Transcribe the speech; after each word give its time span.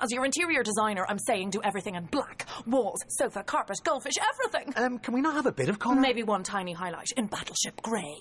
As 0.00 0.12
your 0.12 0.24
interior 0.24 0.62
designer, 0.62 1.04
I'm 1.08 1.18
saying 1.18 1.50
do 1.50 1.60
everything 1.64 1.96
in 1.96 2.04
black. 2.04 2.46
Walls, 2.68 3.00
sofa, 3.08 3.42
carpet, 3.42 3.78
goldfish, 3.82 4.14
everything. 4.32 4.72
Um, 4.76 5.00
can 5.00 5.12
we 5.12 5.20
not 5.20 5.34
have 5.34 5.46
a 5.46 5.50
bit 5.50 5.68
of 5.68 5.80
colour? 5.80 5.96
Maybe 5.96 6.22
one 6.22 6.44
tiny 6.44 6.72
highlight 6.72 7.10
in 7.16 7.26
Battleship 7.26 7.82
Grey. 7.82 8.14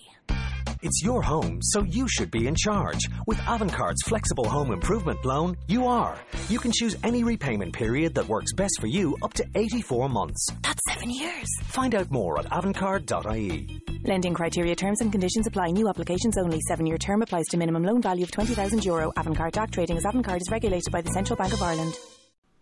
It's 0.83 1.01
your 1.03 1.21
home, 1.21 1.59
so 1.61 1.83
you 1.83 2.07
should 2.07 2.29
be 2.29 2.45
in 2.47 2.53
charge. 2.55 2.99
With 3.25 3.37
Avantcard's 3.39 4.03
flexible 4.03 4.47
home 4.47 4.71
improvement 4.71 5.25
loan, 5.25 5.57
you 5.67 5.87
are. 5.87 6.17
You 6.49 6.59
can 6.59 6.71
choose 6.71 6.95
any 7.03 7.23
repayment 7.23 7.73
period 7.73 8.13
that 8.15 8.27
works 8.27 8.53
best 8.53 8.79
for 8.79 8.87
you 8.87 9.17
up 9.23 9.33
to 9.33 9.45
84 9.55 10.09
months. 10.09 10.47
That's 10.61 10.79
seven 10.87 11.09
years. 11.09 11.47
Find 11.63 11.95
out 11.95 12.11
more 12.11 12.39
at 12.39 12.45
avantcard.ie. 12.45 13.81
Lending 14.03 14.33
criteria, 14.33 14.75
terms 14.75 15.01
and 15.01 15.11
conditions 15.11 15.47
apply. 15.47 15.71
New 15.71 15.89
applications 15.89 16.37
only. 16.37 16.59
Seven-year 16.67 16.97
term 16.99 17.21
applies 17.23 17.45
to 17.47 17.57
minimum 17.57 17.83
loan 17.83 18.01
value 18.01 18.23
of 18.23 18.31
twenty 18.31 18.53
thousand 18.53 18.85
euro. 18.85 19.11
Avantcard 19.17 19.57
Act 19.57 19.73
trading 19.73 19.97
as 19.97 20.03
Avantcard 20.03 20.41
is 20.41 20.51
regulated 20.51 20.91
by 20.91 21.01
the 21.01 21.09
Central 21.11 21.37
Bank 21.37 21.53
of 21.53 21.61
Ireland. 21.61 21.97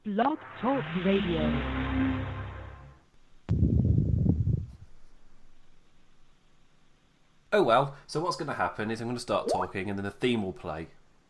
Blog 0.05 0.37
Talk 0.61 0.83
Radio. 1.05 2.04
Oh 7.55 7.63
well, 7.63 7.95
so 8.05 8.19
what's 8.19 8.35
going 8.35 8.49
to 8.49 8.53
happen 8.55 8.91
is 8.91 8.99
I'm 8.99 9.07
going 9.07 9.15
to 9.15 9.21
start 9.21 9.47
talking 9.49 9.89
and 9.89 9.97
then 9.97 10.05
a 10.05 10.11
theme 10.11 10.43
will 10.43 10.51
play. 10.51 10.87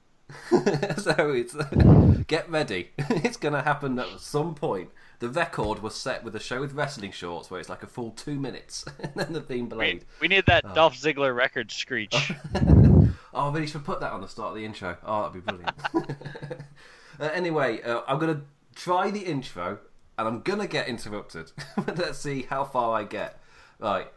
so 0.97 1.13
it's 1.29 1.53
get 2.27 2.49
ready. 2.49 2.89
it's 2.97 3.37
going 3.37 3.53
to 3.53 3.61
happen 3.61 3.99
at 3.99 4.19
some 4.19 4.55
point. 4.55 4.89
The 5.19 5.29
record 5.29 5.83
was 5.83 5.93
set 5.93 6.23
with 6.23 6.35
a 6.35 6.39
show 6.39 6.61
with 6.61 6.73
wrestling 6.73 7.11
shorts 7.11 7.51
where 7.51 7.59
it's 7.59 7.69
like 7.69 7.83
a 7.83 7.87
full 7.87 8.09
two 8.09 8.39
minutes 8.39 8.85
and 9.03 9.11
then 9.13 9.33
the 9.33 9.41
theme 9.41 9.69
We, 9.69 9.75
played. 9.75 10.05
we 10.19 10.27
need 10.27 10.47
that 10.47 10.73
Dolph 10.73 10.95
Ziggler 10.95 11.35
record 11.35 11.71
screech. 11.71 12.31
Oh, 13.31 13.51
really 13.51 13.67
should 13.67 13.85
put 13.85 13.99
that 13.99 14.11
on 14.11 14.21
the 14.21 14.27
start 14.27 14.49
of 14.49 14.55
the 14.55 14.65
intro. 14.65 14.97
Oh, 15.05 15.27
that'd 15.27 15.33
be 15.33 15.41
brilliant. 15.41 15.75
uh, 17.19 17.25
anyway, 17.35 17.83
uh, 17.83 18.01
I'm 18.07 18.17
going 18.17 18.33
to 18.35 18.41
try 18.73 19.11
the 19.11 19.19
intro 19.21 19.77
and 20.17 20.27
I'm 20.27 20.41
going 20.41 20.59
to 20.59 20.67
get 20.67 20.87
interrupted. 20.87 21.51
Let's 21.85 22.17
see 22.17 22.41
how 22.49 22.63
far 22.63 22.99
I 22.99 23.03
get. 23.03 23.39
Right. 23.77 24.07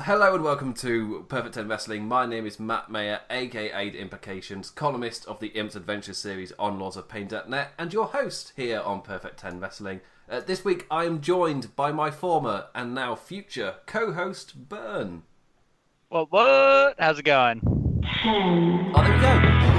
Hello 0.00 0.34
and 0.34 0.42
welcome 0.42 0.74
to 0.74 1.24
Perfect 1.28 1.54
10 1.54 1.68
Wrestling. 1.68 2.06
My 2.06 2.26
name 2.26 2.46
is 2.46 2.58
Matt 2.58 2.90
Mayer, 2.90 3.20
aka 3.30 3.90
The 3.90 3.98
Implications, 3.98 4.70
columnist 4.70 5.26
of 5.26 5.40
the 5.40 5.48
Imps 5.48 5.76
Adventure 5.76 6.14
series 6.14 6.52
on 6.58 6.78
Laws 6.78 6.96
of 6.96 7.08
lawsofpain.net, 7.08 7.72
and 7.78 7.92
your 7.92 8.06
host 8.06 8.52
here 8.56 8.80
on 8.80 9.02
Perfect 9.02 9.38
10 9.38 9.60
Wrestling. 9.60 10.00
Uh, 10.28 10.40
this 10.40 10.64
week 10.64 10.86
I 10.90 11.04
am 11.04 11.20
joined 11.20 11.76
by 11.76 11.92
my 11.92 12.10
former 12.10 12.66
and 12.74 12.94
now 12.94 13.14
future 13.14 13.76
co 13.86 14.12
host, 14.12 14.68
Burn. 14.68 15.22
what? 16.08 16.30
What? 16.32 16.96
How's 16.98 17.18
it 17.18 17.24
going? 17.24 17.60
Oh, 18.24 19.02
there 19.02 19.14
we 19.14 19.20
go. 19.20 19.71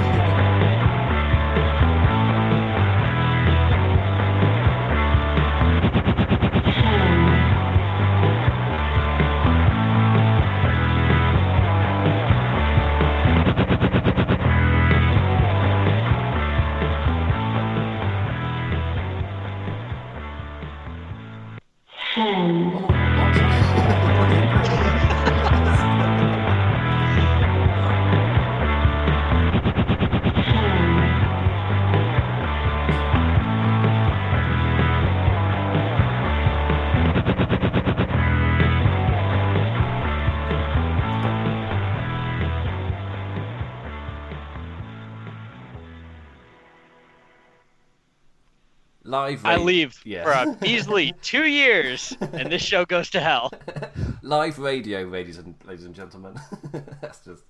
Live. 49.30 49.46
I 49.46 49.56
leave 49.56 49.98
Yeah. 50.04 50.24
for 50.24 50.30
a 50.32 50.56
measly 50.62 51.14
two 51.22 51.44
years, 51.46 52.14
and 52.20 52.52
this 52.52 52.60
show 52.62 52.84
goes 52.84 53.08
to 53.10 53.20
hell. 53.20 53.50
Live 54.22 54.58
radio, 54.58 55.02
ladies 55.04 55.38
and 55.38 55.54
ladies 55.64 55.84
and 55.86 55.94
gentlemen. 55.94 56.34
That's 57.00 57.20
just 57.20 57.42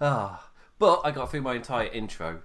ah. 0.00 0.48
But 0.78 1.00
I 1.04 1.10
got 1.10 1.30
through 1.30 1.40
my 1.42 1.54
entire 1.54 1.86
intro, 1.88 2.40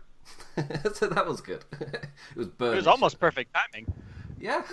so 0.93 1.07
that 1.07 1.27
was 1.27 1.41
good. 1.41 1.63
it 1.81 2.07
was 2.35 2.47
It 2.47 2.59
was 2.75 2.87
almost 2.87 3.19
perfect 3.19 3.53
timing. 3.53 3.91
Yeah. 4.39 4.63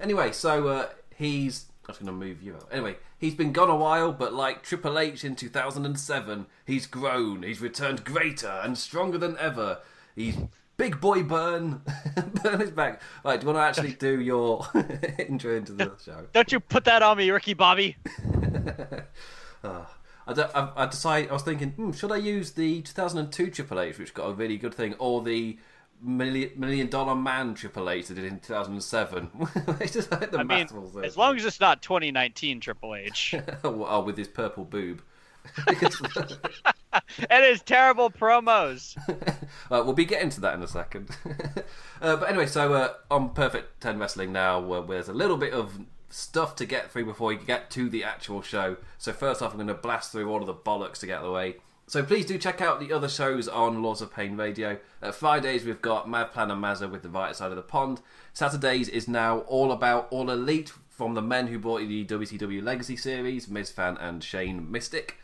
anyway, 0.00 0.32
so 0.32 0.68
uh, 0.68 0.88
he's. 1.16 1.66
I 1.88 1.92
was 1.92 1.98
going 1.98 2.06
to 2.06 2.12
move 2.12 2.42
you 2.42 2.54
out. 2.54 2.68
Anyway, 2.70 2.96
he's 3.16 3.34
been 3.34 3.52
gone 3.52 3.70
a 3.70 3.74
while, 3.76 4.12
but 4.12 4.34
like 4.34 4.62
Triple 4.62 4.98
H 4.98 5.24
in 5.24 5.34
2007, 5.34 6.44
he's 6.66 6.86
grown. 6.86 7.42
He's 7.42 7.62
returned 7.62 8.04
greater 8.04 8.60
and 8.62 8.76
stronger 8.76 9.16
than 9.16 9.38
ever. 9.38 9.78
He's 10.14 10.36
Big 10.78 11.00
Boy 11.00 11.24
Burn. 11.24 11.82
Burn 12.42 12.62
is 12.62 12.70
back. 12.70 13.02
Right, 13.24 13.40
do 13.40 13.46
you 13.46 13.52
want 13.52 13.58
to 13.58 13.68
actually 13.68 13.94
do 13.94 14.20
your 14.20 14.64
intro 15.18 15.56
into 15.56 15.72
the 15.72 15.92
show? 16.02 16.26
Don't 16.32 16.52
you 16.52 16.60
put 16.60 16.84
that 16.84 17.02
on 17.02 17.18
me, 17.18 17.28
Ricky 17.30 17.52
Bobby. 17.52 17.96
I, 19.64 20.32
don't, 20.32 20.50
I, 20.54 20.70
I 20.76 20.86
decided. 20.86 21.30
I 21.30 21.32
was 21.32 21.42
thinking, 21.42 21.70
hmm, 21.70 21.90
should 21.90 22.12
I 22.12 22.16
use 22.16 22.52
the 22.52 22.80
2002 22.82 23.50
Triple 23.50 23.80
H, 23.80 23.98
which 23.98 24.14
got 24.14 24.28
a 24.28 24.32
really 24.32 24.56
good 24.56 24.72
thing, 24.72 24.94
or 25.00 25.20
the 25.20 25.58
million, 26.00 26.52
million 26.56 26.86
Dollar 26.86 27.16
Man 27.16 27.54
Triple 27.54 27.90
H 27.90 28.06
that 28.06 28.14
did 28.14 28.24
in 28.24 28.38
2007? 28.38 29.30
it's 29.80 29.92
just 29.92 30.12
like 30.12 30.30
the 30.30 30.38
I 30.38 30.44
mean, 30.44 30.68
as 31.02 31.16
long 31.16 31.36
as 31.36 31.44
it's 31.44 31.58
not 31.58 31.82
2019 31.82 32.60
Triple 32.60 32.94
H 32.94 33.34
oh, 33.64 34.00
with 34.02 34.16
his 34.16 34.28
purple 34.28 34.64
boob. 34.64 35.02
and 37.30 37.44
his 37.44 37.62
terrible 37.62 38.10
promos. 38.10 38.96
Uh, 39.70 39.82
we'll 39.84 39.92
be 39.92 40.06
getting 40.06 40.30
to 40.30 40.40
that 40.40 40.54
in 40.54 40.62
a 40.62 40.66
second. 40.68 41.10
uh, 42.00 42.16
but 42.16 42.26
anyway, 42.26 42.46
so 42.46 42.72
uh, 42.72 42.94
on 43.10 43.28
Perfect 43.30 43.82
10 43.82 43.98
Wrestling 43.98 44.32
now, 44.32 44.72
uh, 44.72 44.80
there's 44.80 45.08
a 45.08 45.12
little 45.12 45.36
bit 45.36 45.52
of 45.52 45.80
stuff 46.08 46.56
to 46.56 46.64
get 46.64 46.90
through 46.90 47.04
before 47.04 47.28
we 47.28 47.36
get 47.36 47.70
to 47.72 47.90
the 47.90 48.02
actual 48.02 48.40
show. 48.40 48.78
So, 48.96 49.12
first 49.12 49.42
off, 49.42 49.50
I'm 49.50 49.58
going 49.58 49.68
to 49.68 49.74
blast 49.74 50.10
through 50.10 50.30
all 50.30 50.40
of 50.40 50.46
the 50.46 50.54
bollocks 50.54 51.00
to 51.00 51.06
get 51.06 51.18
out 51.18 51.24
of 51.24 51.26
the 51.26 51.32
way. 51.32 51.56
So, 51.86 52.02
please 52.02 52.24
do 52.24 52.38
check 52.38 52.62
out 52.62 52.80
the 52.80 52.94
other 52.94 53.10
shows 53.10 53.46
on 53.46 53.82
Laws 53.82 54.00
of 54.00 54.10
Pain 54.10 54.38
Radio. 54.38 54.78
Uh, 55.02 55.12
Fridays, 55.12 55.66
we've 55.66 55.82
got 55.82 56.08
Mad 56.08 56.32
Plan 56.32 56.50
and 56.50 56.62
Mazza 56.62 56.90
with 56.90 57.02
the 57.02 57.10
right 57.10 57.36
side 57.36 57.50
of 57.50 57.56
the 57.56 57.62
pond. 57.62 58.00
Saturdays 58.32 58.88
is 58.88 59.06
now 59.06 59.40
all 59.40 59.70
about 59.70 60.08
All 60.10 60.30
Elite 60.30 60.72
from 60.88 61.12
the 61.12 61.22
men 61.22 61.48
who 61.48 61.58
brought 61.58 61.82
you 61.82 61.88
the 61.88 62.06
WCW 62.06 62.62
Legacy 62.62 62.96
series, 62.96 63.48
Miz 63.48 63.70
Fan 63.70 63.98
and 63.98 64.24
Shane 64.24 64.70
Mystic 64.70 65.18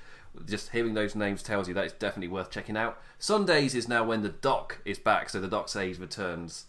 just 0.46 0.70
hearing 0.70 0.94
those 0.94 1.14
names 1.14 1.42
tells 1.42 1.68
you 1.68 1.74
that 1.74 1.84
it's 1.84 1.94
definitely 1.94 2.28
worth 2.28 2.50
checking 2.50 2.76
out. 2.76 3.00
Sundays 3.18 3.74
is 3.74 3.88
now 3.88 4.04
when 4.04 4.22
the 4.22 4.28
doc 4.28 4.78
is 4.84 4.98
back, 4.98 5.28
so 5.30 5.40
the 5.40 5.48
doc 5.48 5.68
says 5.68 5.98
returns. 5.98 6.66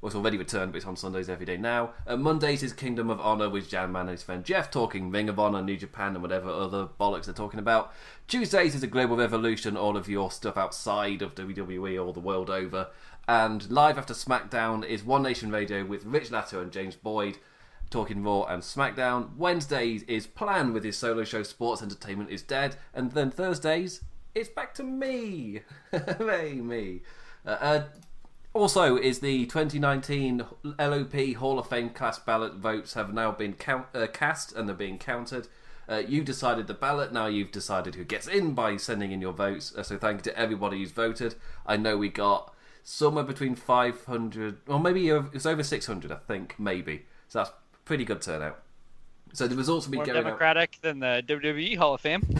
Well, 0.00 0.08
it's 0.08 0.16
already 0.16 0.36
returned, 0.36 0.72
but 0.72 0.78
it's 0.78 0.86
on 0.86 0.96
Sundays 0.96 1.30
every 1.30 1.46
day 1.46 1.56
now. 1.56 1.92
Uh, 2.06 2.16
Mondays 2.16 2.62
is 2.62 2.74
Kingdom 2.74 3.08
of 3.08 3.20
Honor 3.20 3.48
with 3.48 3.70
Jan 3.70 3.90
Man 3.90 4.02
and 4.02 4.10
his 4.10 4.22
friend 4.22 4.44
Jeff 4.44 4.70
talking 4.70 5.10
Ring 5.10 5.30
of 5.30 5.38
Honor, 5.38 5.62
New 5.62 5.78
Japan, 5.78 6.12
and 6.12 6.20
whatever 6.20 6.50
other 6.50 6.88
bollocks 7.00 7.24
they're 7.24 7.34
talking 7.34 7.58
about. 7.58 7.94
Tuesdays 8.28 8.74
is 8.74 8.82
a 8.82 8.86
Global 8.86 9.16
Revolution, 9.16 9.78
all 9.78 9.96
of 9.96 10.08
your 10.08 10.30
stuff 10.30 10.58
outside 10.58 11.22
of 11.22 11.34
WWE 11.34 12.04
or 12.04 12.12
the 12.12 12.20
world 12.20 12.50
over. 12.50 12.88
And 13.26 13.70
live 13.70 13.96
after 13.96 14.12
SmackDown 14.12 14.84
is 14.84 15.02
One 15.02 15.22
Nation 15.22 15.50
Radio 15.50 15.86
with 15.86 16.04
Rich 16.04 16.30
Latter 16.30 16.60
and 16.60 16.70
James 16.70 16.96
Boyd 16.96 17.38
talking 17.94 18.24
Raw 18.24 18.42
and 18.42 18.60
SmackDown. 18.60 19.36
Wednesdays 19.36 20.02
is 20.08 20.26
Plan 20.26 20.72
with 20.72 20.82
his 20.82 20.96
solo 20.96 21.22
show 21.22 21.44
Sports 21.44 21.80
Entertainment 21.80 22.28
is 22.28 22.42
Dead. 22.42 22.74
And 22.92 23.12
then 23.12 23.30
Thursdays, 23.30 24.00
it's 24.34 24.48
back 24.48 24.74
to 24.74 24.82
me. 24.82 25.60
Hooray, 25.92 26.54
me. 26.54 27.02
Uh, 27.46 27.50
uh, 27.50 27.84
also, 28.52 28.96
is 28.96 29.20
the 29.20 29.46
2019 29.46 30.44
LOP 30.76 31.34
Hall 31.36 31.56
of 31.60 31.68
Fame 31.68 31.90
class 31.90 32.18
ballot 32.18 32.54
votes 32.54 32.94
have 32.94 33.14
now 33.14 33.30
been 33.30 33.52
count, 33.52 33.86
uh, 33.94 34.08
cast 34.08 34.52
and 34.56 34.68
they're 34.68 34.74
being 34.74 34.98
counted. 34.98 35.46
Uh, 35.88 36.02
you 36.04 36.24
decided 36.24 36.66
the 36.66 36.74
ballot, 36.74 37.12
now 37.12 37.26
you've 37.26 37.52
decided 37.52 37.94
who 37.94 38.02
gets 38.02 38.26
in 38.26 38.54
by 38.54 38.76
sending 38.76 39.12
in 39.12 39.20
your 39.20 39.32
votes. 39.32 39.72
Uh, 39.72 39.84
so 39.84 39.96
thank 39.96 40.18
you 40.18 40.32
to 40.32 40.36
everybody 40.36 40.78
who's 40.78 40.90
voted. 40.90 41.36
I 41.64 41.76
know 41.76 41.96
we 41.96 42.08
got 42.08 42.52
somewhere 42.82 43.22
between 43.22 43.54
500, 43.54 44.62
or 44.66 44.80
maybe 44.80 45.08
it 45.08 45.32
was 45.32 45.46
over 45.46 45.62
600, 45.62 46.10
I 46.10 46.16
think, 46.16 46.56
maybe. 46.58 47.06
So 47.28 47.38
that's 47.38 47.52
pretty 47.84 48.04
good 48.04 48.22
turnout. 48.22 48.62
So 49.32 49.48
the 49.48 49.56
results 49.56 49.86
will 49.86 49.92
be 49.92 49.96
More 49.98 50.06
going 50.06 50.18
out. 50.18 50.24
democratic 50.24 50.78
than 50.80 51.00
the 51.00 51.22
WWE 51.26 51.76
Hall 51.76 51.94
of 51.94 52.00
Fame. 52.00 52.22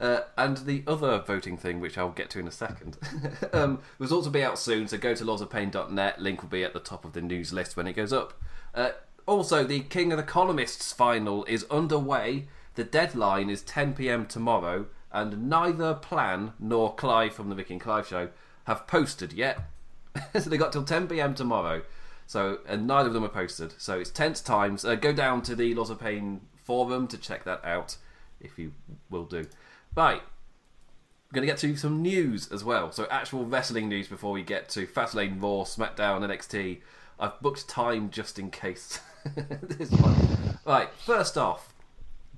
Uh, 0.00 0.20
and 0.36 0.58
the 0.58 0.84
other 0.86 1.18
voting 1.18 1.56
thing, 1.56 1.80
which 1.80 1.98
I'll 1.98 2.10
get 2.10 2.30
to 2.30 2.38
in 2.38 2.46
a 2.46 2.52
second, 2.52 2.96
um, 3.52 3.80
results 3.98 4.26
will 4.26 4.32
be 4.32 4.44
out 4.44 4.58
soon. 4.58 4.86
So 4.86 4.96
go 4.96 5.14
to 5.14 5.24
lawsofpain.net. 5.24 6.20
Link 6.20 6.42
will 6.42 6.48
be 6.48 6.62
at 6.62 6.72
the 6.72 6.78
top 6.78 7.04
of 7.04 7.14
the 7.14 7.20
news 7.20 7.52
list 7.52 7.76
when 7.76 7.88
it 7.88 7.94
goes 7.94 8.12
up. 8.12 8.40
Uh, 8.74 8.90
also, 9.26 9.64
the 9.64 9.80
King 9.80 10.12
of 10.12 10.16
the 10.16 10.22
Columnists 10.22 10.92
final 10.92 11.44
is 11.46 11.66
underway. 11.70 12.46
The 12.76 12.84
deadline 12.84 13.50
is 13.50 13.62
10 13.62 13.94
p.m. 13.94 14.26
tomorrow, 14.26 14.86
and 15.10 15.48
neither 15.48 15.94
Plan 15.94 16.52
nor 16.60 16.94
Clive 16.94 17.34
from 17.34 17.48
the 17.48 17.56
Vic 17.56 17.70
and 17.70 17.80
Clive 17.80 18.06
show 18.06 18.28
have 18.68 18.86
posted 18.86 19.32
yet. 19.32 19.68
so 20.38 20.48
they 20.48 20.56
got 20.56 20.70
till 20.72 20.84
10 20.84 21.08
p.m. 21.08 21.34
tomorrow. 21.34 21.82
So 22.28 22.58
and 22.66 22.86
neither 22.86 23.08
of 23.08 23.14
them 23.14 23.24
are 23.24 23.28
posted. 23.28 23.72
So 23.78 23.98
it's 23.98 24.10
tense 24.10 24.42
times. 24.42 24.84
Uh, 24.84 24.94
go 24.94 25.12
down 25.12 25.40
to 25.42 25.56
the 25.56 25.74
Laws 25.74 25.88
of 25.88 25.98
Pain 25.98 26.42
forum 26.54 27.08
to 27.08 27.16
check 27.16 27.44
that 27.44 27.64
out, 27.64 27.96
if 28.38 28.58
you 28.58 28.74
will 29.08 29.24
do. 29.24 29.46
Right, 29.96 30.20
we're 30.20 31.34
going 31.34 31.46
to 31.46 31.52
get 31.52 31.58
to 31.60 31.74
some 31.76 32.02
news 32.02 32.52
as 32.52 32.62
well. 32.62 32.92
So 32.92 33.06
actual 33.10 33.46
wrestling 33.46 33.88
news 33.88 34.08
before 34.08 34.32
we 34.32 34.42
get 34.42 34.68
to 34.70 34.86
Fastlane, 34.86 35.42
Raw, 35.42 35.64
SmackDown, 35.64 36.20
NXT. 36.20 36.82
I've 37.18 37.40
booked 37.40 37.66
time 37.66 38.10
just 38.10 38.38
in 38.38 38.50
case. 38.50 39.00
Right, 40.66 40.90
first 40.92 41.38
off, 41.38 41.72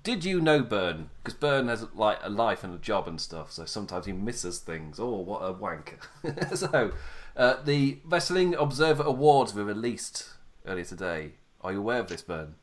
did 0.04 0.24
you 0.24 0.40
know 0.40 0.62
Burn? 0.62 1.10
Because 1.18 1.36
Burn 1.36 1.66
has 1.66 1.84
like 1.96 2.18
a 2.22 2.30
life 2.30 2.62
and 2.62 2.72
a 2.72 2.78
job 2.78 3.08
and 3.08 3.20
stuff, 3.20 3.50
so 3.50 3.64
sometimes 3.64 4.06
he 4.06 4.12
misses 4.12 4.60
things. 4.60 5.00
Oh, 5.00 5.16
what 5.16 5.40
a 5.40 5.50
wank! 5.50 5.98
so, 6.54 6.92
uh, 7.36 7.56
the 7.64 7.98
Wrestling 8.04 8.54
Observer 8.54 9.02
Awards 9.02 9.54
were 9.54 9.64
released 9.64 10.28
earlier 10.66 10.84
today. 10.84 11.32
Are 11.60 11.72
you 11.72 11.78
aware 11.78 12.00
of 12.00 12.08
this, 12.08 12.22
Byrne? 12.22 12.54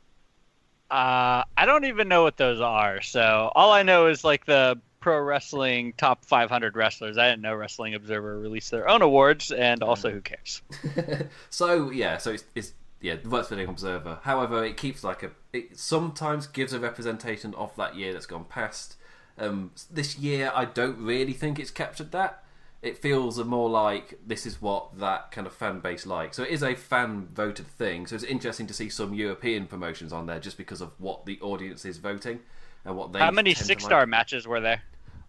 Uh, 0.90 1.44
I 1.58 1.66
don't 1.66 1.86
even 1.86 2.08
know 2.08 2.24
what 2.24 2.38
those 2.38 2.62
are. 2.62 3.02
So 3.02 3.52
all 3.56 3.72
I 3.72 3.84
know 3.84 4.08
is 4.08 4.24
like 4.24 4.46
the 4.46 4.80
pro 5.00 5.20
wrestling 5.20 5.94
top 5.98 6.26
500 6.26 6.76
wrestlers. 6.76 7.18
I 7.18 7.30
didn't 7.30 7.42
know 7.42 7.56
Wrestling 7.56 7.94
Observer 7.94 8.40
released 8.40 8.72
their 8.72 8.90
own 8.90 9.02
awards, 9.02 9.52
and 9.52 9.84
also 9.84 10.12
who 10.12 10.22
cares? 10.22 10.62
so 11.50 11.92
yeah, 11.92 12.18
so 12.18 12.32
it's, 12.32 12.46
it's 12.56 12.74
yeah, 13.02 13.16
the 13.16 13.30
Wrestling 13.30 13.68
Observer. 13.68 14.20
However, 14.24 14.64
it 14.64 14.78
keeps 14.78 15.04
like 15.04 15.24
a. 15.24 15.32
It 15.54 15.78
sometimes 15.78 16.48
gives 16.48 16.74
a 16.74 16.80
representation 16.80 17.54
of 17.56 17.76
that 17.76 17.96
year 17.96 18.14
that's 18.14 18.26
gone 18.26 18.46
past. 18.46 18.96
Um, 19.38 19.72
this 19.92 20.18
year, 20.18 20.52
I 20.56 20.66
don't 20.66 20.98
really 20.98 21.34
think 21.34 21.60
it's 21.60 21.70
captured 21.70 22.12
that. 22.12 22.44
It 22.82 22.98
feels 22.98 23.44
more 23.44 23.70
like 23.70 24.20
this 24.26 24.46
is 24.46 24.62
what 24.62 25.00
that 25.00 25.32
kind 25.32 25.48
of 25.48 25.54
fan 25.54 25.80
base 25.80 26.06
like. 26.06 26.34
So 26.34 26.44
it 26.44 26.50
is 26.50 26.64
a 26.64 26.76
fan 26.76 27.28
voted 27.34 27.68
thing. 27.68 28.06
So 28.06 28.16
it's 28.16 28.24
interesting 28.24 28.68
to 28.68 28.74
see 28.74 28.90
some 28.90 29.14
European 29.14 29.66
promotions 29.66 30.14
on 30.14 30.28
there 30.28 30.40
just 30.40 30.58
because 30.58 30.80
of 30.80 30.92
what 31.00 31.26
the 31.26 31.40
audience 31.42 31.86
is 31.86 31.98
voting 31.98 32.40
and 32.86 32.96
what 32.96 33.14
they. 33.14 33.20
How 33.20 33.32
many 33.32 33.54
six 33.54 33.84
like. 33.84 33.90
star 33.90 34.06
matches 34.06 34.48
were 34.48 34.62
there? 34.62 34.84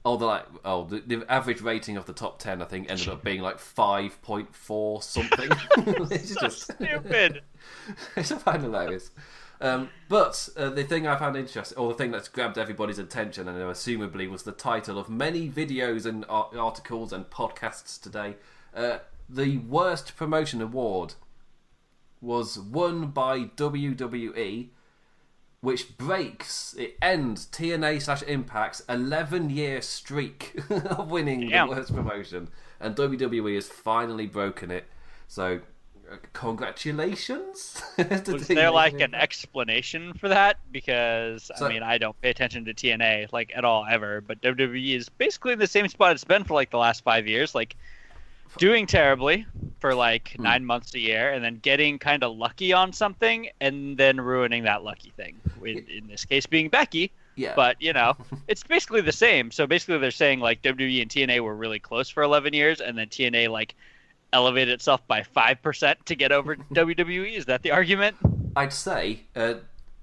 Oh, 0.05 0.17
the 0.17 0.27
like 0.27 0.47
oh 0.65 0.85
the, 0.85 1.01
the 1.01 1.27
average 1.31 1.61
rating 1.61 1.97
of 1.97 2.07
the 2.07 2.13
top 2.13 2.39
ten 2.39 2.63
I 2.63 2.65
think 2.65 2.89
ended 2.91 3.09
up 3.09 3.25
being 3.25 3.41
like 3.41 3.59
five 3.59 4.21
point 4.23 4.55
four 4.55 5.03
something. 5.03 5.51
it's 5.77 6.31
So 6.35 6.41
just 6.41 6.63
stupid. 6.73 7.43
it's 8.17 8.33
I 8.33 8.39
find 8.39 8.63
hilarious. 8.63 9.11
Um, 9.61 9.91
but 10.09 10.49
uh, 10.57 10.71
the 10.71 10.85
thing 10.85 11.07
I 11.07 11.17
found 11.17 11.37
interesting, 11.37 11.77
or 11.77 11.89
the 11.89 11.95
thing 11.95 12.11
that's 12.11 12.29
grabbed 12.29 12.59
everybody's 12.59 12.99
attention, 12.99 13.49
and 13.49 13.59
assumably 13.59 14.31
was 14.31 14.45
the 14.45 14.53
title 14.53 14.99
of 14.99 15.09
many 15.09 15.49
videos 15.49 16.07
and 16.07 16.25
articles 16.29 17.13
and 17.13 17.29
podcasts 17.29 18.01
today. 18.01 18.37
Uh, 18.75 18.99
the 19.29 19.59
worst 19.59 20.17
promotion 20.17 20.63
award 20.63 21.15
was 22.21 22.59
won 22.59 23.09
by 23.09 23.41
WWE, 23.41 24.69
which 25.61 25.99
breaks 25.99 26.75
it 26.79 26.97
ends 27.03 27.47
TNA 27.47 28.01
slash 28.03 28.23
Impact's 28.23 28.83
11 28.89 29.51
year 29.51 29.83
streak 29.83 30.61
of 30.71 31.11
winning 31.11 31.49
Damn. 31.49 31.69
the 31.69 31.75
worst 31.77 31.95
promotion, 31.95 32.49
and 32.81 32.95
WWE 32.95 33.55
has 33.57 33.69
finally 33.69 34.27
broken 34.27 34.71
it. 34.71 34.87
So, 35.27 35.61
congratulations! 36.33 37.83
Was 37.99 38.47
there 38.49 38.71
like 38.71 39.01
an 39.01 39.15
explanation 39.15 40.15
for 40.15 40.29
that? 40.29 40.59
Because 40.73 41.51
So- 41.57 41.67
I 41.67 41.69
mean, 41.69 41.83
I 41.83 41.99
don't 41.99 42.21
pay 42.21 42.31
attention 42.31 42.65
to 42.67 42.75
TNA 42.75 43.33
like 43.33 43.53
at 43.55 43.65
all 43.65 43.85
ever, 43.89 44.21
but 44.21 44.41
WWE 44.43 44.95
is 44.97 45.09
basically 45.09 45.53
in 45.53 45.59
the 45.59 45.67
same 45.67 45.89
spot 45.89 46.13
it's 46.13 46.25
been 46.25 46.45
for 46.45 46.55
like 46.55 46.71
the 46.71 46.79
last 46.79 47.03
five 47.05 47.27
years, 47.27 47.55
like 47.55 47.77
doing 48.57 48.87
terribly 48.87 49.47
for 49.81 49.95
like 49.95 50.33
Hmm. 50.37 50.43
nine 50.43 50.65
months 50.65 50.95
a 50.95 50.99
year, 50.99 51.33
and 51.33 51.45
then 51.45 51.59
getting 51.59 51.99
kind 51.99 52.23
of 52.25 52.37
lucky 52.37 52.73
on 52.73 52.93
something, 52.93 53.49
and 53.61 53.97
then 53.97 54.21
ruining 54.21 54.65
that 54.65 54.85
lucky 54.85 55.13
thing. 55.17 55.37
In, 55.65 55.85
in 55.89 56.07
this 56.09 56.25
case, 56.25 56.47
being 56.47 56.69
Becky. 56.69 57.11
Yeah. 57.37 57.53
But 57.55 57.81
you 57.81 57.93
know, 57.93 58.17
it's 58.49 58.63
basically 58.65 59.01
the 59.01 59.13
same. 59.13 59.51
So 59.51 59.67
basically, 59.67 59.99
they're 59.99 60.11
saying 60.11 60.41
like 60.41 60.63
WWE 60.63 61.03
and 61.03 61.11
TNA 61.11 61.41
were 61.41 61.55
really 61.55 61.79
close 61.79 62.09
for 62.09 62.23
11 62.23 62.53
years, 62.55 62.81
and 62.81 62.97
then 62.99 63.09
TNA 63.09 63.49
like 63.49 63.75
elevated 64.33 64.75
itself 64.75 65.07
by 65.07 65.23
five 65.23 65.63
percent 65.63 66.05
to 66.07 66.15
get 66.15 66.33
over 66.33 66.57
WWE. 66.73 67.35
Is 67.35 67.47
that 67.47 67.63
the 67.63 67.71
argument? 67.71 68.17
I'd 68.57 68.73
say 68.73 69.21
uh, 69.37 69.55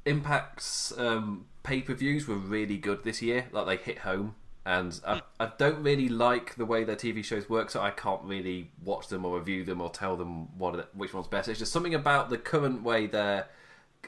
Impact's 0.06 0.98
um, 0.98 1.46
pay 1.64 1.82
per 1.82 1.94
views 1.94 2.28
were 2.28 2.36
really 2.36 2.78
good 2.78 3.04
this 3.04 3.22
year. 3.22 3.48
Like 3.52 3.66
they 3.66 3.78
hit 3.78 4.00
home, 4.00 4.36
and 4.66 5.00
I, 5.06 5.22
I 5.40 5.52
don't 5.58 5.84
really 5.84 6.10
like 6.10 6.56
the 6.56 6.66
way 6.66 6.84
their 6.84 6.96
TV 6.96 7.24
shows 7.24 7.50
work, 7.50 7.70
so 7.70 7.82
I 7.82 7.92
can't 7.92 8.24
really 8.24 8.72
watch 8.84 9.08
them 9.08 9.26
or 9.26 9.38
review 9.38 9.64
them 9.64 9.82
or 9.82 9.90
tell 9.90 10.16
them 10.16 10.58
what 10.58 10.96
which 10.96 11.14
one's 11.14 11.28
better. 11.28 11.52
It's 11.52 11.60
just 11.60 11.72
something 11.72 11.96
about 11.96 12.30
the 12.30 12.38
current 12.38 12.84
way 12.84 13.08
their 13.08 13.48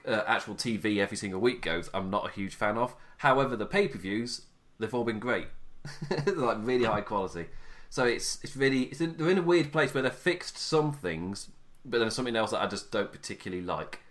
uh, 0.06 0.24
actual 0.26 0.56
TV 0.56 0.98
every 0.98 1.18
single 1.18 1.42
week 1.42 1.62
goes. 1.62 1.90
I'm 1.94 2.10
not 2.10 2.28
a 2.28 2.32
huge 2.32 2.56
fan 2.56 2.78
of. 2.78 2.96
However, 3.18 3.56
the 3.56 3.66
pay 3.66 3.88
per 3.88 3.98
views 3.98 4.44
they've 4.80 4.94
all 4.94 5.04
been 5.04 5.20
great, 5.20 5.48
They're, 6.10 6.36
like 6.36 6.58
really 6.62 6.86
high 6.86 7.02
quality. 7.02 7.48
So 7.90 8.06
it's 8.06 8.40
it's 8.44 8.56
really 8.56 8.84
it's 8.84 9.02
in, 9.02 9.16
they're 9.18 9.30
in 9.30 9.38
a 9.38 9.44
weird 9.44 9.72
place 9.72 9.94
where 9.94 10.04
they've 10.04 10.14
fixed 10.14 10.58
some 10.58 10.92
things, 10.92 11.50
but 11.86 12.00
there's 12.00 12.16
something 12.16 12.36
else 12.36 12.52
that 12.52 12.62
I 12.62 12.68
just 12.68 12.92
don't 12.92 13.12
particularly 13.12 13.64
like. 13.64 14.02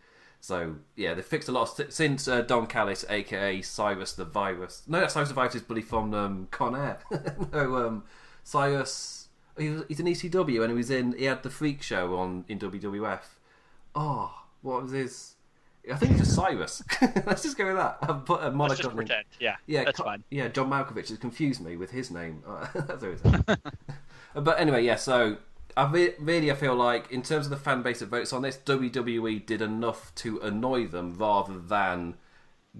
So 0.40 0.76
yeah, 0.94 1.14
they 1.14 1.23
fixed 1.23 1.49
a 1.49 1.52
lot 1.52 1.78
of 1.78 1.93
since 1.93 2.28
uh, 2.28 2.43
Don 2.43 2.67
Callis, 2.67 3.05
aka 3.08 3.62
Cyrus 3.62 4.12
the 4.12 4.25
Virus. 4.25 4.82
No, 4.87 5.06
Cyrus 5.08 5.28
the 5.28 5.34
Virus 5.34 5.55
is 5.55 5.62
bully 5.62 5.82
from 5.82 6.14
um, 6.14 6.49
Con 6.50 6.76
Air. 6.76 6.99
no, 7.52 7.76
um, 7.76 8.05
Cyrus. 8.44 9.28
He 9.58 9.70
was, 9.70 9.84
he's 9.88 10.00
in 10.00 10.06
ECW 10.06 10.61
and 10.62 10.70
he 10.70 10.76
was 10.76 10.90
in. 10.90 11.12
He 11.17 11.25
had 11.25 11.43
the 11.43 11.50
Freak 11.50 11.82
Show 11.82 12.17
on 12.17 12.44
in 12.49 12.58
WWF. 12.58 13.23
Oh, 13.94 14.43
what 14.61 14.82
was 14.82 14.93
his? 14.93 15.36
I 15.93 15.97
think 15.97 16.12
it's 16.12 16.21
just 16.21 16.35
Cyrus. 16.35 16.83
Let's 17.27 17.43
just 17.43 17.56
go 17.56 17.67
with 17.67 17.77
that. 17.77 17.99
I've 18.03 18.25
put 18.25 18.43
a 18.43 18.49
Let's 18.50 18.77
just 18.77 18.85
on 18.87 18.91
him. 18.93 18.97
pretend. 18.97 19.25
Yeah, 19.38 19.56
Yeah, 19.67 19.85
that's 19.85 19.99
Co- 19.99 20.05
fine. 20.05 20.25
Yeah, 20.31 20.49
John 20.49 20.69
Malkovich 20.71 21.09
has 21.11 21.19
confused 21.19 21.61
me 21.65 21.77
with 21.77 21.91
his 21.91 22.11
name. 22.11 22.43
Uh, 24.35 24.41
but 24.41 24.61
anyway, 24.61 24.85
yeah. 24.85 24.97
So 24.97 25.38
I 25.77 25.91
re- 25.91 26.15
really, 26.19 26.50
I 26.50 26.55
feel 26.55 26.75
like 26.75 27.11
in 27.11 27.23
terms 27.23 27.47
of 27.47 27.50
the 27.50 27.56
fan 27.56 27.83
base 27.83 28.00
that 28.00 28.06
votes 28.06 28.33
on 28.33 28.43
this, 28.43 28.56
WWE 28.59 29.47
did 29.47 29.62
enough 29.62 30.15
to 30.17 30.38
annoy 30.41 30.87
them 30.87 31.15
rather 31.15 31.59
than 31.59 32.17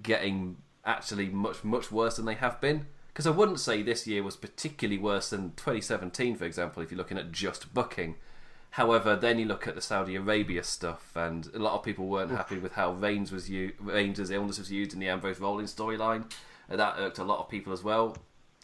getting 0.01 0.57
actually 0.85 1.27
much 1.29 1.63
much 1.63 1.91
worse 1.91 2.17
than 2.17 2.25
they 2.25 2.35
have 2.35 2.61
been. 2.61 2.85
Because 3.07 3.25
I 3.25 3.31
wouldn't 3.31 3.59
say 3.59 3.81
this 3.81 4.05
year 4.05 4.21
was 4.21 4.35
particularly 4.35 4.99
worse 5.01 5.31
than 5.31 5.53
2017, 5.55 6.35
for 6.35 6.45
example, 6.45 6.83
if 6.83 6.91
you're 6.91 6.97
looking 6.99 7.17
at 7.17 7.31
just 7.31 7.73
booking. 7.73 8.15
However, 8.77 9.15
then 9.15 9.39
you 9.39 9.45
look 9.47 9.67
at 9.67 9.73
the 9.73 9.81
Saudi 9.81 10.15
Arabia 10.15 10.63
stuff, 10.63 11.15
and 11.15 11.49
a 11.55 11.57
lot 11.57 11.73
of 11.73 11.81
people 11.81 12.05
weren't 12.05 12.29
happy 12.29 12.59
with 12.59 12.73
how 12.73 12.91
Reigns 12.91 13.31
was 13.31 13.49
u- 13.49 13.73
Reigns' 13.79 14.29
illness 14.29 14.59
was 14.59 14.71
used 14.71 14.93
in 14.93 14.99
the 14.99 15.07
Ambrose 15.09 15.39
Rollins 15.39 15.73
storyline, 15.73 16.31
and 16.69 16.79
that 16.79 16.93
irked 16.99 17.17
a 17.17 17.23
lot 17.23 17.39
of 17.39 17.49
people 17.49 17.73
as 17.73 17.83
well. 17.83 18.15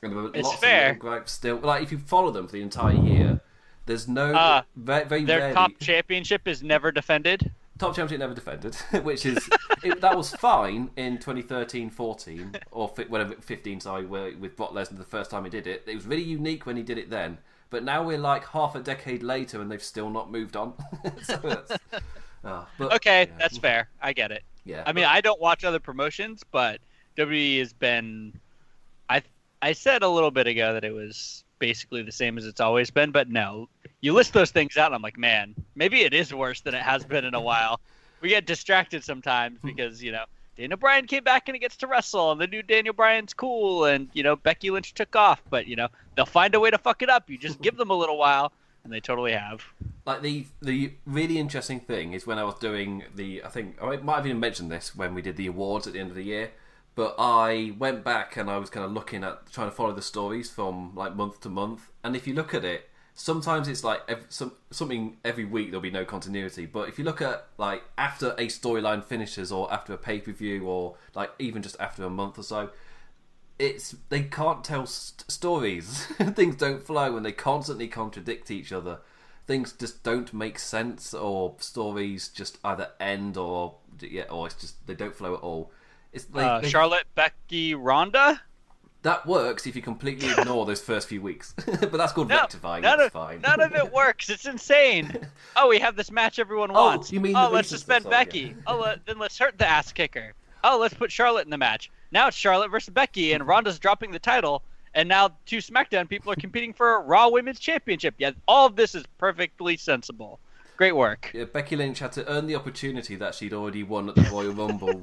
And 0.03 0.11
there 0.11 0.21
were 0.21 0.29
It's 0.35 0.43
lots 0.47 0.59
fair. 0.59 0.91
of 0.91 0.95
little 0.97 1.01
gripes 1.09 1.31
still. 1.31 1.55
Like 1.57 1.81
if 1.81 1.91
you 1.91 1.97
follow 1.97 2.29
them 2.29 2.45
for 2.45 2.51
the 2.53 2.61
entire 2.61 2.93
year, 2.93 3.41
there's 3.87 4.07
no 4.07 4.35
Uh, 4.35 4.61
very, 4.75 5.03
very 5.05 5.23
Their 5.23 5.39
rarely, 5.39 5.53
top 5.55 5.71
championship 5.79 6.47
is 6.47 6.61
never 6.61 6.91
defended. 6.91 7.51
top 7.79 7.95
championship 7.95 8.19
never 8.19 8.35
defended, 8.35 8.75
which 9.03 9.25
is 9.25 9.49
it, 9.83 9.99
that 10.01 10.15
was 10.15 10.29
fine 10.35 10.91
in 10.95 11.17
2013-14 11.17 12.61
or 12.71 12.87
fi- 12.89 13.05
whatever 13.05 13.33
15 13.33 13.79
sorry, 13.79 14.05
with 14.05 14.55
Brock 14.55 14.73
Lesnar 14.73 14.99
the 14.99 15.03
first 15.05 15.31
time 15.31 15.43
he 15.43 15.49
did 15.49 15.65
it. 15.65 15.83
It 15.87 15.95
was 15.95 16.05
really 16.05 16.21
unique 16.23 16.67
when 16.67 16.77
he 16.77 16.83
did 16.83 16.99
it 16.99 17.09
then, 17.09 17.39
but 17.73 17.83
now 17.83 18.03
we're 18.03 18.19
like 18.19 18.45
half 18.45 18.75
a 18.75 18.79
decade 18.79 19.23
later 19.23 19.59
and 19.59 19.69
they've 19.69 19.83
still 19.83 20.11
not 20.11 20.31
moved 20.31 20.55
on. 20.55 20.75
so 21.23 21.37
that's, 21.37 21.71
ah, 22.45 22.67
but, 22.77 22.93
Okay, 22.93 23.21
yeah. 23.27 23.37
that's 23.39 23.57
fair. 23.57 23.89
I 23.99 24.13
get 24.13 24.31
it. 24.31 24.43
Yeah, 24.63 24.83
I 24.85 24.93
mean, 24.93 25.05
I 25.05 25.19
don't 25.19 25.41
watch 25.41 25.65
other 25.65 25.79
promotions, 25.79 26.43
but 26.51 26.79
WWE 27.17 27.59
has 27.59 27.73
been. 27.73 28.39
I 29.09 29.23
I 29.61 29.73
said 29.73 30.03
a 30.03 30.07
little 30.07 30.31
bit 30.31 30.47
ago 30.47 30.71
that 30.73 30.85
it 30.85 30.93
was 30.93 31.43
basically 31.57 32.03
the 32.03 32.11
same 32.11 32.37
as 32.37 32.45
it's 32.45 32.61
always 32.61 32.91
been, 32.91 33.11
but 33.11 33.27
no, 33.27 33.67
you 34.01 34.13
list 34.13 34.33
those 34.33 34.51
things 34.51 34.77
out, 34.77 34.85
and 34.85 34.95
I'm 34.95 35.01
like, 35.01 35.17
man, 35.17 35.55
maybe 35.75 36.01
it 36.03 36.13
is 36.13 36.33
worse 36.33 36.61
than 36.61 36.75
it 36.75 36.81
has 36.83 37.03
been 37.03 37.25
in 37.25 37.33
a 37.33 37.41
while. 37.41 37.81
We 38.21 38.29
get 38.29 38.45
distracted 38.45 39.03
sometimes 39.03 39.59
because 39.63 40.01
you 40.01 40.11
know 40.13 40.25
Daniel 40.55 40.77
Bryan 40.77 41.07
came 41.07 41.23
back 41.23 41.47
and 41.47 41.55
he 41.55 41.59
gets 41.59 41.77
to 41.77 41.87
wrestle, 41.87 42.31
and 42.31 42.39
the 42.39 42.47
new 42.47 42.61
Daniel 42.61 42.93
Bryan's 42.93 43.33
cool, 43.33 43.85
and 43.85 44.09
you 44.13 44.23
know 44.23 44.35
Becky 44.35 44.69
Lynch 44.69 44.93
took 44.93 45.15
off, 45.15 45.41
but 45.49 45.67
you 45.67 45.75
know 45.75 45.87
they'll 46.15 46.25
find 46.25 46.53
a 46.55 46.59
way 46.59 46.69
to 46.69 46.77
fuck 46.77 47.01
it 47.01 47.09
up. 47.09 47.29
You 47.29 47.37
just 47.37 47.61
give 47.61 47.77
them 47.77 47.89
a 47.89 47.95
little 47.95 48.17
while, 48.17 48.51
and 48.83 48.93
they 48.93 48.99
totally 48.99 49.31
have. 49.33 49.63
like 50.05 50.21
the 50.21 50.45
the 50.61 50.93
really 51.05 51.39
interesting 51.39 51.79
thing 51.79 52.13
is 52.13 52.27
when 52.27 52.37
I 52.37 52.43
was 52.43 52.55
doing 52.59 53.03
the 53.15 53.43
I 53.43 53.49
think 53.49 53.81
I 53.81 53.95
might 53.97 54.17
have 54.17 54.27
even 54.27 54.39
mentioned 54.39 54.71
this 54.71 54.95
when 54.95 55.13
we 55.15 55.21
did 55.21 55.37
the 55.37 55.47
awards 55.47 55.87
at 55.87 55.93
the 55.93 55.99
end 55.99 56.09
of 56.09 56.15
the 56.15 56.23
year, 56.23 56.51
but 56.95 57.15
I 57.17 57.73
went 57.79 58.03
back 58.03 58.37
and 58.37 58.49
I 58.49 58.57
was 58.57 58.69
kind 58.69 58.85
of 58.85 58.91
looking 58.91 59.23
at 59.23 59.51
trying 59.51 59.69
to 59.69 59.75
follow 59.75 59.93
the 59.93 60.01
stories 60.01 60.51
from 60.51 60.93
like 60.95 61.15
month 61.15 61.39
to 61.41 61.49
month, 61.49 61.89
and 62.03 62.15
if 62.15 62.27
you 62.27 62.33
look 62.35 62.53
at 62.53 62.63
it, 62.63 62.89
sometimes 63.15 63.67
it's 63.67 63.83
like 63.83 64.01
ev 64.07 64.25
some 64.29 64.51
something 64.71 65.17
every 65.23 65.45
week 65.45 65.67
there'll 65.69 65.81
be 65.81 65.91
no 65.91 66.05
continuity, 66.05 66.65
but 66.65 66.89
if 66.89 66.97
you 66.97 67.05
look 67.05 67.21
at 67.21 67.47
like 67.57 67.83
after 67.97 68.31
a 68.37 68.47
storyline 68.47 69.03
finishes 69.03 69.51
or 69.51 69.71
after 69.71 69.93
a 69.93 69.97
pay 69.97 70.19
per 70.19 70.31
view 70.31 70.65
or 70.65 70.95
like 71.15 71.31
even 71.39 71.61
just 71.61 71.79
after 71.79 72.03
a 72.03 72.09
month 72.09 72.37
or 72.39 72.43
so, 72.43 72.69
it's 73.59 73.95
they 74.09 74.23
can't 74.23 74.63
tell 74.63 74.85
st- 74.85 75.29
stories. 75.31 76.05
Things 76.33 76.55
don't 76.55 76.81
flow 76.83 77.15
and 77.15 77.25
they 77.25 77.31
constantly 77.31 77.87
contradict 77.87 78.49
each 78.51 78.71
other. 78.71 78.99
things 79.45 79.73
just 79.73 80.03
don't 80.03 80.33
make 80.33 80.57
sense, 80.57 81.13
or 81.13 81.55
stories 81.59 82.29
just 82.29 82.57
either 82.63 82.89
end 82.99 83.35
or 83.37 83.75
yeah, 83.99 84.23
or 84.29 84.47
it's 84.47 84.55
just 84.55 84.87
they 84.87 84.95
don't 84.95 85.13
flow 85.15 85.33
at 85.35 85.41
all. 85.41 85.69
It's 86.13 86.27
like 86.31 86.45
Uh, 86.45 86.59
they- 86.61 86.69
Charlotte, 86.69 87.05
Becky, 87.13 87.75
Ronda. 87.75 88.41
That 89.03 89.25
works 89.25 89.67
if 89.67 89.75
you 89.75 89.81
completely 89.81 90.29
ignore 90.37 90.65
those 90.65 90.81
first 90.81 91.07
few 91.07 91.21
weeks, 91.21 91.53
but 91.65 91.91
that's 91.93 92.11
called 92.13 92.29
No, 92.29 92.37
rectifying. 92.37 92.81
none 92.81 92.99
of 92.99 93.11
fine. 93.11 93.39
none 93.41 93.61
of 93.61 93.73
it 93.75 93.91
works. 93.93 94.29
It's 94.29 94.45
insane. 94.45 95.15
Oh, 95.55 95.67
we 95.69 95.77
have 95.79 95.95
this 95.95 96.09
match 96.09 96.39
everyone 96.39 96.71
Oh, 96.71 96.73
wants. 96.73 97.11
you 97.11 97.19
mean 97.19 97.35
oh, 97.35 97.49
let's 97.51 97.69
suspend 97.69 98.09
Becky. 98.09 98.55
Oh, 98.65 98.95
then 99.05 99.19
let's 99.19 99.37
hurt 99.37 99.57
the 99.59 99.67
ass 99.67 99.91
kicker. 99.93 100.33
Oh, 100.63 100.79
let's 100.79 100.93
put 100.95 101.11
Charlotte 101.11 101.45
in 101.45 101.51
the 101.51 101.57
match. 101.59 101.91
Now 102.11 102.27
it's 102.27 102.35
Charlotte 102.37 102.71
versus 102.71 102.89
Becky, 102.93 103.33
and 103.33 103.45
Ronda's 103.45 103.77
dropping 103.77 104.11
the 104.11 104.19
title. 104.19 104.63
And 104.95 105.07
now 105.09 105.29
two 105.45 105.57
SmackDown 105.57 106.07
people 106.09 106.31
are 106.31 106.35
competing 106.35 106.73
for 106.73 106.95
a 106.95 106.99
Raw 107.01 107.29
Women's 107.29 107.59
Championship. 107.59 108.15
Yeah, 108.17 108.31
all 108.47 108.65
of 108.67 108.75
this 108.75 108.95
is 108.95 109.03
perfectly 109.19 109.77
sensible. 109.77 110.39
Great 110.77 110.95
work. 110.95 111.29
Yeah, 111.33 111.45
Becky 111.45 111.75
Lynch 111.75 111.99
had 111.99 112.11
to 112.13 112.27
earn 112.27 112.47
the 112.47 112.55
opportunity 112.55 113.15
that 113.17 113.35
she'd 113.35 113.53
already 113.53 113.83
won 113.83 114.09
at 114.09 114.15
the 114.15 114.23
Royal 114.23 114.53
Rumble, 114.53 114.93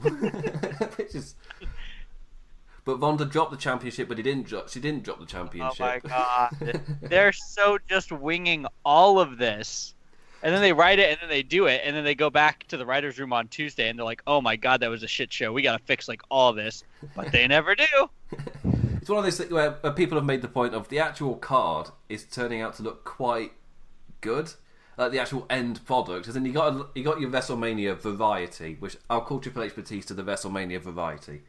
which 0.97 1.15
is. 1.15 1.35
But 2.85 2.97
Ronda 2.97 3.25
dropped 3.25 3.51
the 3.51 3.57
championship, 3.57 4.09
but 4.09 4.17
he 4.17 4.23
didn't 4.23 4.47
drop. 4.47 4.69
She 4.69 4.81
didn't 4.81 5.05
drop 5.05 5.21
the 5.21 5.27
championship. 5.27 5.81
Oh 5.81 5.85
my 5.85 5.99
god. 6.61 6.81
They're 7.03 7.33
so 7.33 7.79
just 7.89 8.11
winging 8.11 8.67
all 8.85 9.21
of 9.21 9.39
this. 9.39 9.95
And 10.43 10.55
then 10.55 10.63
they 10.63 10.73
write 10.73 10.99
it 10.99 11.11
and 11.11 11.19
then 11.21 11.29
they 11.29 11.43
do 11.43 11.67
it 11.67 11.83
and 11.85 11.95
then 11.95 12.03
they 12.03 12.15
go 12.15 12.31
back 12.31 12.67
to 12.69 12.79
the 12.79 12.87
writers 12.87 13.19
room 13.19 13.33
on 13.33 13.49
Tuesday 13.49 13.91
and 13.91 13.99
they're 13.99 14.07
like, 14.07 14.23
"Oh 14.27 14.41
my 14.41 14.57
god, 14.57 14.81
that 14.81 14.89
was 14.89 15.03
a 15.03 15.09
shit 15.09 15.31
show. 15.33 15.53
We 15.53 15.61
got 15.61 15.79
to 15.79 15.85
fix 15.85 16.09
like 16.09 16.23
all 16.31 16.55
this." 16.55 16.83
But 17.15 17.31
they 17.31 17.47
never 17.47 17.75
do. 17.75 17.85
It's 19.01 19.09
one 19.09 19.19
of 19.19 19.25
those 19.25 19.37
things 19.37 19.51
where, 19.51 19.73
where 19.81 19.93
people 19.93 20.17
have 20.17 20.25
made 20.25 20.41
the 20.41 20.49
point 20.49 20.75
of 20.75 20.89
the 20.89 20.99
actual 20.99 21.37
card 21.37 21.91
is 22.09 22.25
turning 22.25 22.63
out 22.63 22.75
to 22.77 22.83
look 22.83 23.05
quite 23.05 23.53
good, 24.21 24.53
like 24.97 25.13
the 25.13 25.19
actual 25.19 25.47
end 25.51 25.85
product. 25.85 26.29
As 26.29 26.37
in, 26.37 26.45
you 26.47 26.53
got 26.53 26.91
you 26.95 27.05
got 27.05 27.21
your 27.21 27.31
WrestleMania 27.31 27.99
variety, 27.99 28.77
which 28.81 28.97
I'll 29.11 29.21
call 29.21 29.41
Triple 29.41 29.63
H 29.63 29.75
Batista 29.75 30.15
the 30.15 30.23
WrestleMania 30.23 30.81
variety. 30.81 31.43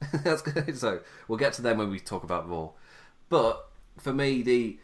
That's 0.24 0.42
good. 0.42 0.76
So 0.78 1.00
we'll 1.26 1.38
get 1.38 1.52
to 1.54 1.62
them 1.62 1.78
when 1.78 1.90
we 1.90 1.98
talk 1.98 2.24
about 2.24 2.48
Raw. 2.48 2.70
But 3.28 3.68
for 3.98 4.12
me, 4.12 4.42
the 4.42 4.78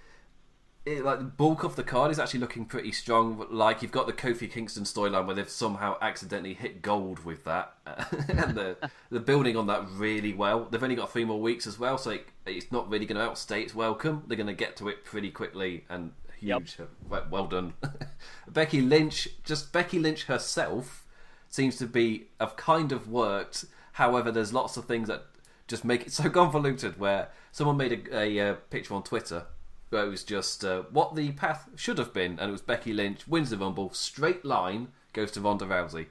it, 0.87 1.03
like 1.03 1.19
the 1.19 1.25
bulk 1.25 1.65
of 1.65 1.77
the 1.77 1.83
card 1.83 2.11
is 2.11 2.19
actually 2.19 2.41
looking 2.41 2.67
pretty 2.67 2.93
strong. 2.93 3.47
Like 3.51 3.81
you've 3.81 3.93
got 3.93 4.07
the 4.07 4.13
Kofi 4.13 4.51
Kingston 4.51 4.85
storyline 4.85 5.27
where 5.27 5.35
they've 5.35 5.49
somehow 5.49 5.97
accidentally 6.03 6.55
hit 6.55 6.83
gold 6.83 7.25
with 7.25 7.45
that, 7.45 7.75
and 8.29 8.55
they're, 8.55 8.77
they're 9.11 9.21
building 9.21 9.57
on 9.57 9.67
that 9.69 9.87
really 9.93 10.35
well. 10.35 10.67
They've 10.71 10.83
only 10.83 10.97
got 10.97 11.11
three 11.11 11.25
more 11.25 11.41
weeks 11.41 11.67
as 11.67 11.79
well, 11.79 11.97
so 11.97 12.11
it, 12.11 12.27
it's 12.45 12.71
not 12.71 12.91
really 12.91 13.07
going 13.07 13.17
to 13.17 13.25
outstay 13.25 13.63
its 13.63 13.75
welcome. 13.75 14.25
They're 14.27 14.37
going 14.37 14.47
to 14.47 14.53
get 14.53 14.77
to 14.77 14.89
it 14.89 15.05
pretty 15.05 15.31
quickly 15.31 15.85
and 15.89 16.13
huge. 16.39 16.77
Well, 17.09 17.27
well 17.31 17.47
done, 17.47 17.75
Becky 18.49 18.83
Lynch. 18.83 19.29
Just 19.43 19.73
Becky 19.73 19.99
Lynch 19.99 20.25
herself 20.25 21.07
seems 21.49 21.77
to 21.77 21.87
be 21.87 22.27
have 22.39 22.57
kind 22.57 22.93
of 22.93 23.09
worked. 23.09 23.65
However, 23.95 24.31
there's 24.31 24.53
lots 24.53 24.77
of 24.77 24.85
things 24.85 25.09
that 25.09 25.25
just 25.67 25.85
make 25.85 26.03
it 26.07 26.13
so 26.21 26.31
convoluted. 26.31 26.99
Where 27.01 27.29
someone 27.53 27.77
made 27.77 28.07
a, 28.13 28.19
a, 28.19 28.51
uh 28.51 28.55
picture 28.71 28.95
on 28.95 29.03
Twitter 29.03 29.47
where 29.91 30.05
it 30.05 30.09
was 30.11 30.25
just 30.25 30.65
uh, 30.65 30.83
what 30.91 31.15
the 31.15 31.31
path 31.33 31.69
should 31.77 31.99
have 31.99 32.13
been, 32.13 32.33
and 32.41 32.49
it 32.49 32.53
was 32.53 32.63
Becky 32.63 32.93
Lynch 32.93 33.29
wins 33.29 33.51
the 33.51 33.57
Rumble, 33.59 33.93
straight 33.93 34.45
line 34.45 34.89
goes 35.13 35.31
to 35.33 35.41
Ronda 35.41 35.65
Rousey. 35.67 36.07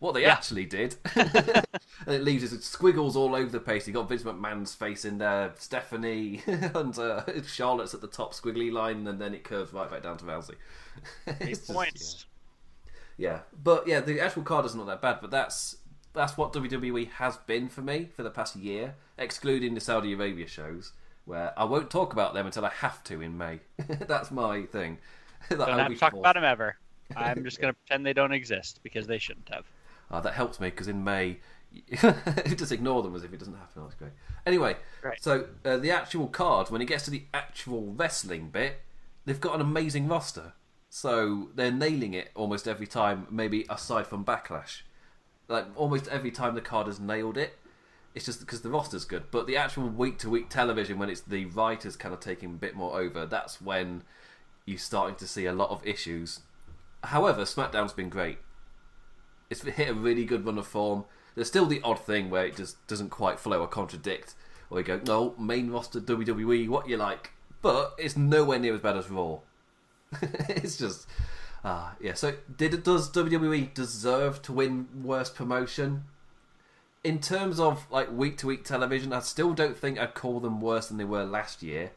What 0.00 0.14
they 0.14 0.24
actually 0.24 0.64
did, 0.64 0.94
and 1.16 1.64
it 2.06 2.22
leaves 2.22 2.44
us 2.44 2.52
with 2.52 2.62
squiggles 2.64 3.16
all 3.16 3.34
over 3.34 3.50
the 3.50 3.58
place. 3.60 3.86
You 3.86 3.92
got 3.92 4.08
Vince 4.08 4.22
McMahon's 4.22 4.72
face 4.74 5.04
in 5.04 5.18
there, 5.18 5.52
Stephanie, 5.58 6.40
and 6.46 6.96
uh, 6.98 7.22
Charlotte's 7.46 7.94
at 7.94 8.00
the 8.00 8.06
top 8.06 8.32
squiggly 8.32 8.72
line, 8.72 9.06
and 9.08 9.20
then 9.20 9.34
it 9.34 9.42
curves 9.44 9.72
right 9.72 9.90
back 9.90 10.02
down 10.04 10.16
to 10.18 10.24
Rousey. 10.24 10.54
It's 11.26 11.40
Eight 11.40 11.48
just- 11.48 11.72
points. 11.72 12.26
yeah, 13.16 13.40
but 13.62 13.86
yeah, 13.88 14.00
the 14.00 14.20
actual 14.20 14.42
card 14.44 14.66
is 14.66 14.74
not 14.76 14.86
that 14.86 15.02
bad. 15.02 15.18
But 15.20 15.30
that's 15.32 15.76
that's 16.18 16.36
what 16.36 16.52
WWE 16.52 17.08
has 17.12 17.36
been 17.38 17.68
for 17.68 17.80
me 17.80 18.08
for 18.14 18.22
the 18.22 18.30
past 18.30 18.56
year, 18.56 18.94
excluding 19.16 19.74
the 19.74 19.80
Saudi 19.80 20.12
Arabia 20.12 20.46
shows, 20.46 20.92
where 21.24 21.52
I 21.58 21.64
won't 21.64 21.90
talk 21.90 22.12
about 22.12 22.34
them 22.34 22.44
until 22.46 22.64
I 22.66 22.70
have 22.70 23.02
to 23.04 23.22
in 23.22 23.38
May. 23.38 23.60
that's 23.88 24.30
my 24.30 24.62
thing. 24.62 24.98
That 25.50 25.58
Don't 25.58 25.78
have 25.78 25.88
to 25.92 25.96
talk 25.96 26.10
forced- 26.10 26.20
about 26.22 26.34
them 26.34 26.44
ever. 26.44 26.76
I'm 27.16 27.44
just 27.44 27.58
gonna 27.60 27.72
pretend 27.72 28.04
they 28.04 28.12
don't 28.12 28.32
exist 28.32 28.80
because 28.82 29.06
they 29.06 29.18
shouldn't 29.18 29.48
have. 29.48 29.64
Uh, 30.10 30.20
that 30.20 30.34
helps 30.34 30.58
me 30.60 30.68
because 30.70 30.88
in 30.88 31.04
May, 31.04 31.38
just 32.56 32.72
ignore 32.72 33.02
them 33.02 33.14
as 33.14 33.24
if 33.24 33.32
it 33.32 33.38
doesn't 33.38 33.54
happen. 33.54 33.82
That's 33.82 33.94
great. 33.94 34.10
Anyway, 34.46 34.76
Right. 35.02 35.22
so 35.22 35.46
uh, 35.64 35.76
the 35.76 35.90
actual 35.92 36.26
card, 36.26 36.70
when 36.70 36.82
it 36.82 36.86
gets 36.86 37.04
to 37.04 37.10
the 37.10 37.24
actual 37.32 37.92
wrestling 37.94 38.48
bit, 38.50 38.80
they've 39.24 39.40
got 39.40 39.54
an 39.54 39.60
amazing 39.60 40.08
roster. 40.08 40.54
So 40.90 41.50
they're 41.54 41.70
nailing 41.70 42.14
it 42.14 42.30
almost 42.34 42.66
every 42.66 42.86
time, 42.86 43.26
maybe 43.30 43.64
aside 43.70 44.06
from 44.06 44.24
Backlash. 44.24 44.82
Like 45.48 45.66
almost 45.76 46.08
every 46.08 46.30
time 46.30 46.54
the 46.54 46.60
card 46.60 46.86
has 46.86 47.00
nailed 47.00 47.36
it. 47.36 47.58
It's 48.14 48.24
just 48.24 48.40
because 48.40 48.62
the 48.62 48.70
roster's 48.70 49.04
good. 49.04 49.24
But 49.30 49.46
the 49.46 49.56
actual 49.56 49.88
week 49.88 50.18
to 50.20 50.30
week 50.30 50.48
television, 50.48 50.98
when 50.98 51.10
it's 51.10 51.20
the 51.20 51.44
writers 51.46 51.96
kind 51.96 52.12
of 52.12 52.20
taking 52.20 52.50
a 52.50 52.54
bit 52.54 52.74
more 52.74 52.98
over, 52.98 53.26
that's 53.26 53.60
when 53.60 54.02
you're 54.64 54.78
starting 54.78 55.16
to 55.16 55.26
see 55.26 55.46
a 55.46 55.52
lot 55.52 55.70
of 55.70 55.86
issues. 55.86 56.40
However, 57.04 57.42
SmackDown's 57.42 57.92
been 57.92 58.08
great 58.08 58.38
it's 59.50 59.62
hit 59.62 59.88
a 59.88 59.94
really 59.94 60.24
good 60.24 60.44
run 60.44 60.58
of 60.58 60.66
form. 60.66 61.04
There's 61.34 61.48
still 61.48 61.66
the 61.66 61.80
odd 61.82 62.00
thing 62.00 62.30
where 62.30 62.46
it 62.46 62.56
just 62.56 62.84
doesn't 62.86 63.10
quite 63.10 63.38
flow 63.38 63.60
or 63.60 63.68
contradict, 63.68 64.34
or 64.70 64.78
you 64.78 64.84
go, 64.84 65.00
no, 65.06 65.34
main 65.38 65.70
roster 65.70 66.00
WWE, 66.00 66.68
what 66.68 66.88
you 66.88 66.96
like, 66.96 67.32
but 67.62 67.94
it's 67.98 68.16
nowhere 68.16 68.58
near 68.58 68.74
as 68.74 68.80
bad 68.80 68.96
as 68.96 69.10
Raw. 69.10 69.38
it's 70.22 70.76
just, 70.76 71.06
ah, 71.64 71.94
yeah. 72.00 72.14
So, 72.14 72.34
did 72.56 72.82
does 72.82 73.10
WWE 73.10 73.72
deserve 73.74 74.42
to 74.42 74.52
win 74.52 74.88
worst 75.02 75.34
promotion? 75.34 76.04
In 77.04 77.20
terms 77.20 77.60
of 77.60 77.86
like 77.90 78.10
week 78.10 78.36
to 78.38 78.46
week 78.48 78.64
television, 78.64 79.12
I 79.12 79.20
still 79.20 79.54
don't 79.54 79.76
think 79.76 79.98
I'd 79.98 80.14
call 80.14 80.40
them 80.40 80.60
worse 80.60 80.88
than 80.88 80.96
they 80.98 81.04
were 81.04 81.24
last 81.24 81.62
year. 81.62 81.92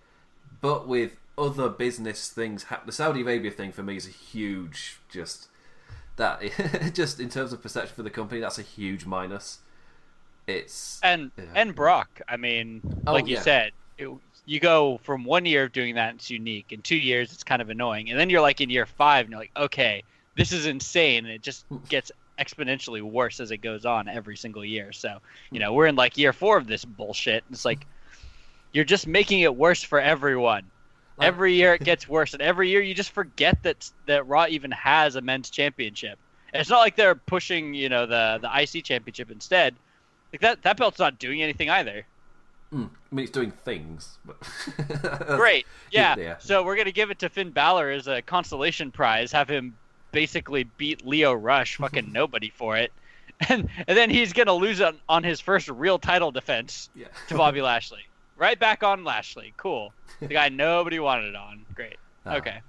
But 0.62 0.88
with 0.88 1.18
other 1.38 1.70
business 1.70 2.30
things, 2.30 2.66
hap- 2.66 2.86
the 2.86 2.92
Saudi 2.92 3.22
Arabia 3.22 3.50
thing 3.52 3.72
for 3.72 3.82
me 3.84 3.96
is 3.98 4.08
a 4.08 4.12
huge 4.12 5.00
just 5.10 5.48
that 6.18 6.42
just 6.94 7.20
in 7.20 7.30
terms 7.30 7.52
of 7.52 7.62
perception 7.62 7.96
for 7.96 8.04
the 8.04 8.10
company, 8.12 8.40
that's 8.42 8.60
a 8.60 8.64
huge 8.64 9.06
minus. 9.06 9.60
It's 10.48 11.00
And 11.04 11.32
Yeah. 11.38 11.46
and 11.56 11.76
Brock, 11.76 12.22
I 12.28 12.38
mean, 12.38 12.82
Oh, 13.08 13.14
like 13.14 13.28
you 13.28 13.36
yeah. 13.36 13.42
said, 13.42 13.72
it, 13.98 14.10
you 14.46 14.60
go 14.60 15.00
from 15.04 15.24
one 15.24 15.46
year 15.46 15.64
of 15.64 15.72
doing 15.72 15.96
that, 15.96 16.16
it's 16.16 16.30
unique. 16.30 16.72
In 16.72 16.82
two 16.82 16.96
years, 16.96 17.32
it's 17.32 17.44
kind 17.44 17.62
of 17.62 17.70
annoying, 17.70 18.10
and 18.10 18.20
then 18.20 18.30
you're 18.30 18.42
like 18.42 18.62
in 18.62 18.70
year 18.70 18.86
five, 18.86 19.26
and 19.26 19.32
you're 19.32 19.40
like, 19.40 19.52
okay, 19.56 20.04
this 20.36 20.52
is 20.52 20.66
insane, 20.66 21.26
and 21.26 21.34
it 21.34 21.42
just 21.42 21.66
gets 21.90 22.12
exponentially 22.40 23.02
worse 23.02 23.40
as 23.40 23.52
it 23.52 23.58
goes 23.58 23.86
on 23.86 24.08
every 24.08 24.36
single 24.36 24.66
year. 24.66 24.92
So, 24.92 25.20
you 25.52 25.60
know, 25.60 25.74
we're 25.74 25.86
in 25.86 25.96
like 25.96 26.18
year 26.18 26.34
four 26.34 26.58
of 26.58 26.68
this 26.68 26.84
bullshit. 26.84 27.44
It's 27.52 27.66
like 27.66 27.86
you're 28.72 28.86
just 28.86 29.08
making 29.08 29.42
it 29.42 29.56
worse 29.56 29.84
for 29.84 30.00
everyone. 30.00 30.64
Every 31.20 31.54
year 31.54 31.76
it 31.76 31.84
gets 31.84 32.10
worse, 32.10 32.34
and 32.34 32.42
every 32.42 32.70
year 32.70 32.82
you 32.82 32.94
just 32.94 33.12
forget 33.12 33.62
that 33.64 33.90
that 34.08 34.28
Raw 34.28 34.48
even 34.50 34.72
has 34.72 35.16
a 35.16 35.22
men's 35.22 35.50
championship. 35.50 36.18
And 36.54 36.60
it's 36.60 36.70
not 36.70 36.80
like 36.80 36.96
they're 36.96 37.16
pushing, 37.16 37.74
you 37.74 37.90
know, 37.90 38.06
the 38.06 38.40
the 38.42 38.62
IC 38.62 38.84
championship 38.84 39.30
instead. 39.30 39.76
Like 40.34 40.42
that 40.42 40.62
that 40.64 40.78
belt's 40.78 41.00
not 41.00 41.20
doing 41.20 41.44
anything 41.44 41.70
either. 41.70 42.06
Mm, 42.74 42.90
I 43.12 43.16
mean, 43.16 43.24
it's 43.24 43.32
doing 43.32 43.52
things. 43.66 44.18
But 44.26 44.38
Great, 45.38 45.66
yeah. 45.92 46.16
Yeah. 46.18 46.36
So 46.40 46.64
we're 46.64 46.78
gonna 46.78 46.92
give 46.92 47.12
it 47.12 47.20
to 47.20 47.30
Finn 47.30 47.52
Balor 47.52 47.90
as 47.90 48.08
a 48.08 48.22
consolation 48.22 48.92
prize. 48.92 49.32
Have 49.32 49.50
him 49.50 49.76
basically 50.12 50.64
beat 50.78 51.06
Lio 51.06 51.34
Rush, 51.34 51.78
fucking 51.78 52.12
nobody 52.14 52.50
for 52.50 52.78
it, 52.78 52.92
and 53.50 53.68
and 53.88 53.98
then 53.98 54.10
he's 54.10 54.32
gonna 54.34 54.54
lose 54.54 54.80
on 54.82 54.98
on 55.10 55.24
his 55.24 55.40
first 55.42 55.68
real 55.70 56.00
title 56.00 56.32
defense 56.32 56.90
Yeah. 56.96 57.08
to 57.28 57.36
Bobby 57.36 57.62
Lashley. 57.62 58.06
Right 58.38 58.58
back 58.58 58.84
on 58.84 59.04
Lashley. 59.04 59.54
Cool. 59.58 59.94
The 60.20 60.28
guy 60.28 60.50
nobody 60.50 61.00
wanted 61.00 61.36
on. 61.36 61.66
Great. 61.76 61.98
Ah. 62.26 62.36
Okay. 62.38 62.62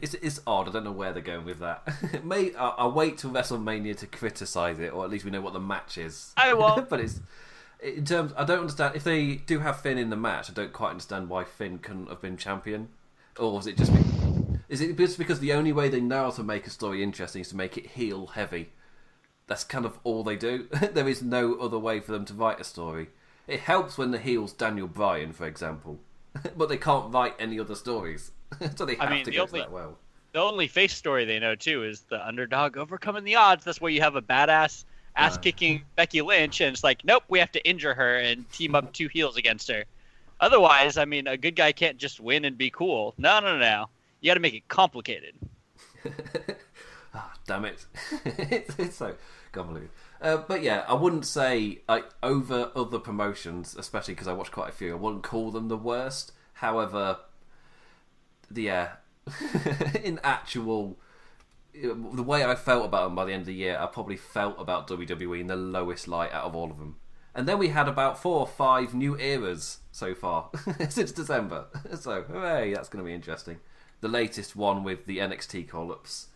it's 0.00 0.14
it's 0.14 0.40
odd. 0.46 0.68
I 0.68 0.72
don't 0.72 0.84
know 0.84 0.92
where 0.92 1.12
they're 1.12 1.22
going 1.22 1.44
with 1.44 1.58
that. 1.60 2.24
May 2.24 2.54
I'll, 2.54 2.74
I'll 2.78 2.92
wait 2.92 3.18
till 3.18 3.30
WrestleMania 3.30 3.96
to 3.98 4.06
criticize 4.06 4.78
it, 4.78 4.92
or 4.92 5.04
at 5.04 5.10
least 5.10 5.24
we 5.24 5.30
know 5.30 5.40
what 5.40 5.52
the 5.52 5.60
match 5.60 5.98
is. 5.98 6.32
I 6.36 6.54
won't. 6.54 6.88
but 6.88 7.00
it's 7.00 7.20
in 7.82 8.04
terms. 8.04 8.32
I 8.36 8.44
don't 8.44 8.60
understand 8.60 8.96
if 8.96 9.04
they 9.04 9.36
do 9.36 9.58
have 9.60 9.80
Finn 9.80 9.98
in 9.98 10.10
the 10.10 10.16
match. 10.16 10.50
I 10.50 10.52
don't 10.52 10.72
quite 10.72 10.90
understand 10.90 11.28
why 11.28 11.44
Finn 11.44 11.78
couldn't 11.78 12.08
have 12.08 12.20
been 12.20 12.36
champion, 12.36 12.88
or 13.38 13.52
was 13.52 13.66
it 13.66 13.76
just? 13.76 13.92
Be, 13.92 14.00
is 14.68 14.80
it 14.80 14.96
just 14.96 15.18
because 15.18 15.40
the 15.40 15.52
only 15.52 15.72
way 15.72 15.88
they 15.88 16.00
know 16.00 16.24
how 16.24 16.30
to 16.30 16.42
make 16.42 16.66
a 16.66 16.70
story 16.70 17.02
interesting 17.02 17.42
is 17.42 17.48
to 17.48 17.56
make 17.56 17.76
it 17.76 17.86
heel 17.88 18.28
heavy? 18.28 18.70
That's 19.46 19.64
kind 19.64 19.84
of 19.84 19.98
all 20.04 20.22
they 20.22 20.36
do. 20.36 20.68
there 20.92 21.08
is 21.08 21.22
no 21.22 21.54
other 21.56 21.78
way 21.78 22.00
for 22.00 22.12
them 22.12 22.24
to 22.26 22.34
write 22.34 22.60
a 22.60 22.64
story. 22.64 23.08
It 23.46 23.60
helps 23.60 23.98
when 23.98 24.12
the 24.12 24.18
heel's 24.18 24.52
Daniel 24.52 24.86
Bryan, 24.86 25.32
for 25.32 25.46
example, 25.46 25.98
but 26.56 26.68
they 26.68 26.76
can't 26.78 27.12
write 27.12 27.34
any 27.38 27.58
other 27.58 27.74
stories, 27.74 28.30
so 28.76 28.86
they 28.86 28.96
I 28.98 29.04
have 29.04 29.12
mean, 29.12 29.24
to 29.24 29.30
the 29.30 29.36
go 29.36 29.42
only- 29.42 29.60
to 29.60 29.64
that 29.66 29.72
well. 29.72 29.98
The 30.32 30.38
only 30.40 30.66
face 30.66 30.94
story 30.94 31.26
they 31.26 31.38
know 31.38 31.54
too 31.54 31.84
is 31.84 32.00
the 32.08 32.26
underdog 32.26 32.78
overcoming 32.78 33.24
the 33.24 33.34
odds. 33.34 33.64
That's 33.64 33.82
where 33.82 33.92
you 33.92 34.00
have 34.00 34.16
a 34.16 34.22
badass 34.22 34.84
ass 35.16 35.38
kicking 35.38 35.82
Becky 35.96 36.22
Lynch, 36.22 36.60
and 36.60 36.72
it's 36.72 36.84
like, 36.84 37.04
nope, 37.04 37.24
we 37.28 37.38
have 37.38 37.52
to 37.52 37.68
injure 37.68 37.94
her 37.94 38.16
and 38.16 38.50
team 38.52 38.74
up 38.74 38.92
two 38.92 39.08
heels 39.08 39.36
against 39.36 39.70
her. 39.70 39.84
Otherwise, 40.40 40.96
I 40.96 41.04
mean, 41.04 41.26
a 41.26 41.36
good 41.36 41.54
guy 41.54 41.72
can't 41.72 41.98
just 41.98 42.20
win 42.20 42.44
and 42.44 42.58
be 42.58 42.70
cool. 42.70 43.14
No, 43.16 43.40
no, 43.40 43.52
no, 43.52 43.58
no. 43.58 43.86
You 44.20 44.30
got 44.30 44.34
to 44.34 44.40
make 44.40 44.54
it 44.54 44.66
complicated. 44.68 45.34
ah, 47.14 47.32
damn 47.46 47.64
it! 47.64 47.86
it's, 48.24 48.78
it's 48.78 48.96
so 48.96 49.14
convoluted. 49.52 49.90
Uh, 50.20 50.38
but 50.38 50.62
yeah, 50.62 50.84
I 50.88 50.94
wouldn't 50.94 51.26
say 51.26 51.82
like 51.88 52.06
over 52.22 52.70
other 52.74 52.98
promotions, 52.98 53.76
especially 53.76 54.14
because 54.14 54.28
I 54.28 54.32
watch 54.32 54.50
quite 54.50 54.68
a 54.68 54.72
few. 54.72 54.92
I 54.92 54.98
wouldn't 54.98 55.22
call 55.22 55.50
them 55.50 55.68
the 55.68 55.76
worst. 55.76 56.32
However, 56.54 57.18
the 58.50 58.62
yeah, 58.62 58.88
in 60.02 60.20
actual 60.22 60.98
the 61.74 62.22
way 62.22 62.44
I 62.44 62.54
felt 62.54 62.84
about 62.84 63.04
them 63.04 63.14
by 63.14 63.24
the 63.24 63.32
end 63.32 63.42
of 63.42 63.46
the 63.46 63.54
year, 63.54 63.78
I 63.78 63.86
probably 63.86 64.16
felt 64.16 64.56
about 64.58 64.88
WWE 64.88 65.40
in 65.40 65.46
the 65.46 65.56
lowest 65.56 66.06
light 66.06 66.32
out 66.32 66.44
of 66.44 66.54
all 66.54 66.70
of 66.70 66.78
them. 66.78 66.96
And 67.34 67.48
then 67.48 67.58
we 67.58 67.68
had 67.68 67.88
about 67.88 68.18
four 68.18 68.40
or 68.40 68.46
five 68.46 68.94
new 68.94 69.16
eras 69.18 69.78
so 69.90 70.14
far 70.14 70.50
since 70.88 71.12
December. 71.12 71.66
So, 71.98 72.22
hooray, 72.22 72.74
that's 72.74 72.88
going 72.88 73.02
to 73.02 73.08
be 73.08 73.14
interesting. 73.14 73.60
The 74.00 74.08
latest 74.08 74.54
one 74.54 74.84
with 74.84 75.06
the 75.06 75.18
NXT 75.18 75.68
call 75.68 75.92
ups 75.92 76.28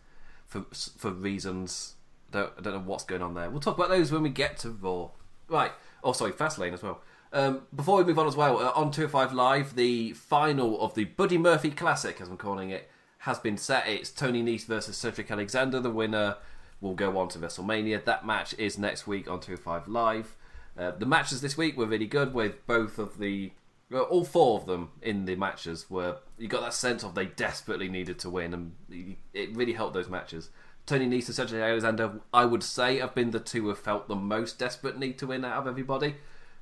for, 0.46 0.64
for 0.96 1.10
reasons. 1.10 1.94
Don't, 2.30 2.52
I 2.58 2.62
don't 2.62 2.74
know 2.74 2.80
what's 2.80 3.04
going 3.04 3.22
on 3.22 3.34
there. 3.34 3.50
We'll 3.50 3.60
talk 3.60 3.76
about 3.76 3.90
those 3.90 4.10
when 4.10 4.22
we 4.22 4.30
get 4.30 4.56
to 4.58 4.70
Raw. 4.70 5.10
Right. 5.48 5.72
Oh, 6.02 6.12
sorry, 6.12 6.32
Fastlane 6.32 6.72
as 6.72 6.82
well. 6.82 7.00
Um, 7.32 7.62
before 7.74 7.98
we 7.98 8.04
move 8.04 8.18
on 8.18 8.26
as 8.26 8.36
well, 8.36 8.58
uh, 8.58 8.72
on 8.74 8.90
205 8.90 9.32
Live, 9.32 9.74
the 9.74 10.12
final 10.12 10.80
of 10.80 10.94
the 10.94 11.04
Buddy 11.04 11.36
Murphy 11.36 11.70
Classic, 11.70 12.20
as 12.20 12.28
I'm 12.28 12.36
calling 12.36 12.70
it, 12.70 12.88
has 13.26 13.40
been 13.40 13.56
set. 13.56 13.88
It's 13.88 14.10
Tony 14.10 14.40
Nese 14.40 14.66
versus 14.66 14.96
Cedric 14.96 15.30
Alexander. 15.32 15.80
The 15.80 15.90
winner 15.90 16.36
will 16.80 16.94
go 16.94 17.18
on 17.18 17.28
to 17.30 17.40
WrestleMania. 17.40 18.04
That 18.04 18.24
match 18.24 18.54
is 18.56 18.78
next 18.78 19.08
week 19.08 19.28
on 19.28 19.40
205 19.40 19.88
Live. 19.88 20.36
Uh, 20.78 20.92
the 20.92 21.06
matches 21.06 21.40
this 21.40 21.56
week 21.56 21.76
were 21.76 21.86
really 21.86 22.06
good 22.06 22.32
with 22.32 22.64
both 22.66 22.98
of 22.98 23.18
the. 23.18 23.50
Well, 23.90 24.04
all 24.04 24.24
four 24.24 24.60
of 24.60 24.66
them 24.66 24.90
in 25.02 25.24
the 25.24 25.34
matches 25.34 25.90
were. 25.90 26.18
You 26.38 26.46
got 26.46 26.60
that 26.60 26.74
sense 26.74 27.02
of 27.02 27.16
they 27.16 27.26
desperately 27.26 27.88
needed 27.88 28.20
to 28.20 28.30
win, 28.30 28.54
and 28.54 29.16
it 29.34 29.56
really 29.56 29.72
helped 29.72 29.94
those 29.94 30.08
matches. 30.08 30.50
Tony 30.86 31.06
Nese 31.06 31.26
and 31.26 31.34
Cedric 31.34 31.60
Alexander, 31.60 32.20
I 32.32 32.44
would 32.44 32.62
say, 32.62 32.98
have 32.98 33.14
been 33.16 33.32
the 33.32 33.40
two 33.40 33.62
who 33.62 33.68
have 33.70 33.78
felt 33.80 34.06
the 34.06 34.14
most 34.14 34.56
desperate 34.56 35.00
need 35.00 35.18
to 35.18 35.26
win 35.26 35.44
out 35.44 35.58
of 35.58 35.66
everybody. 35.66 36.14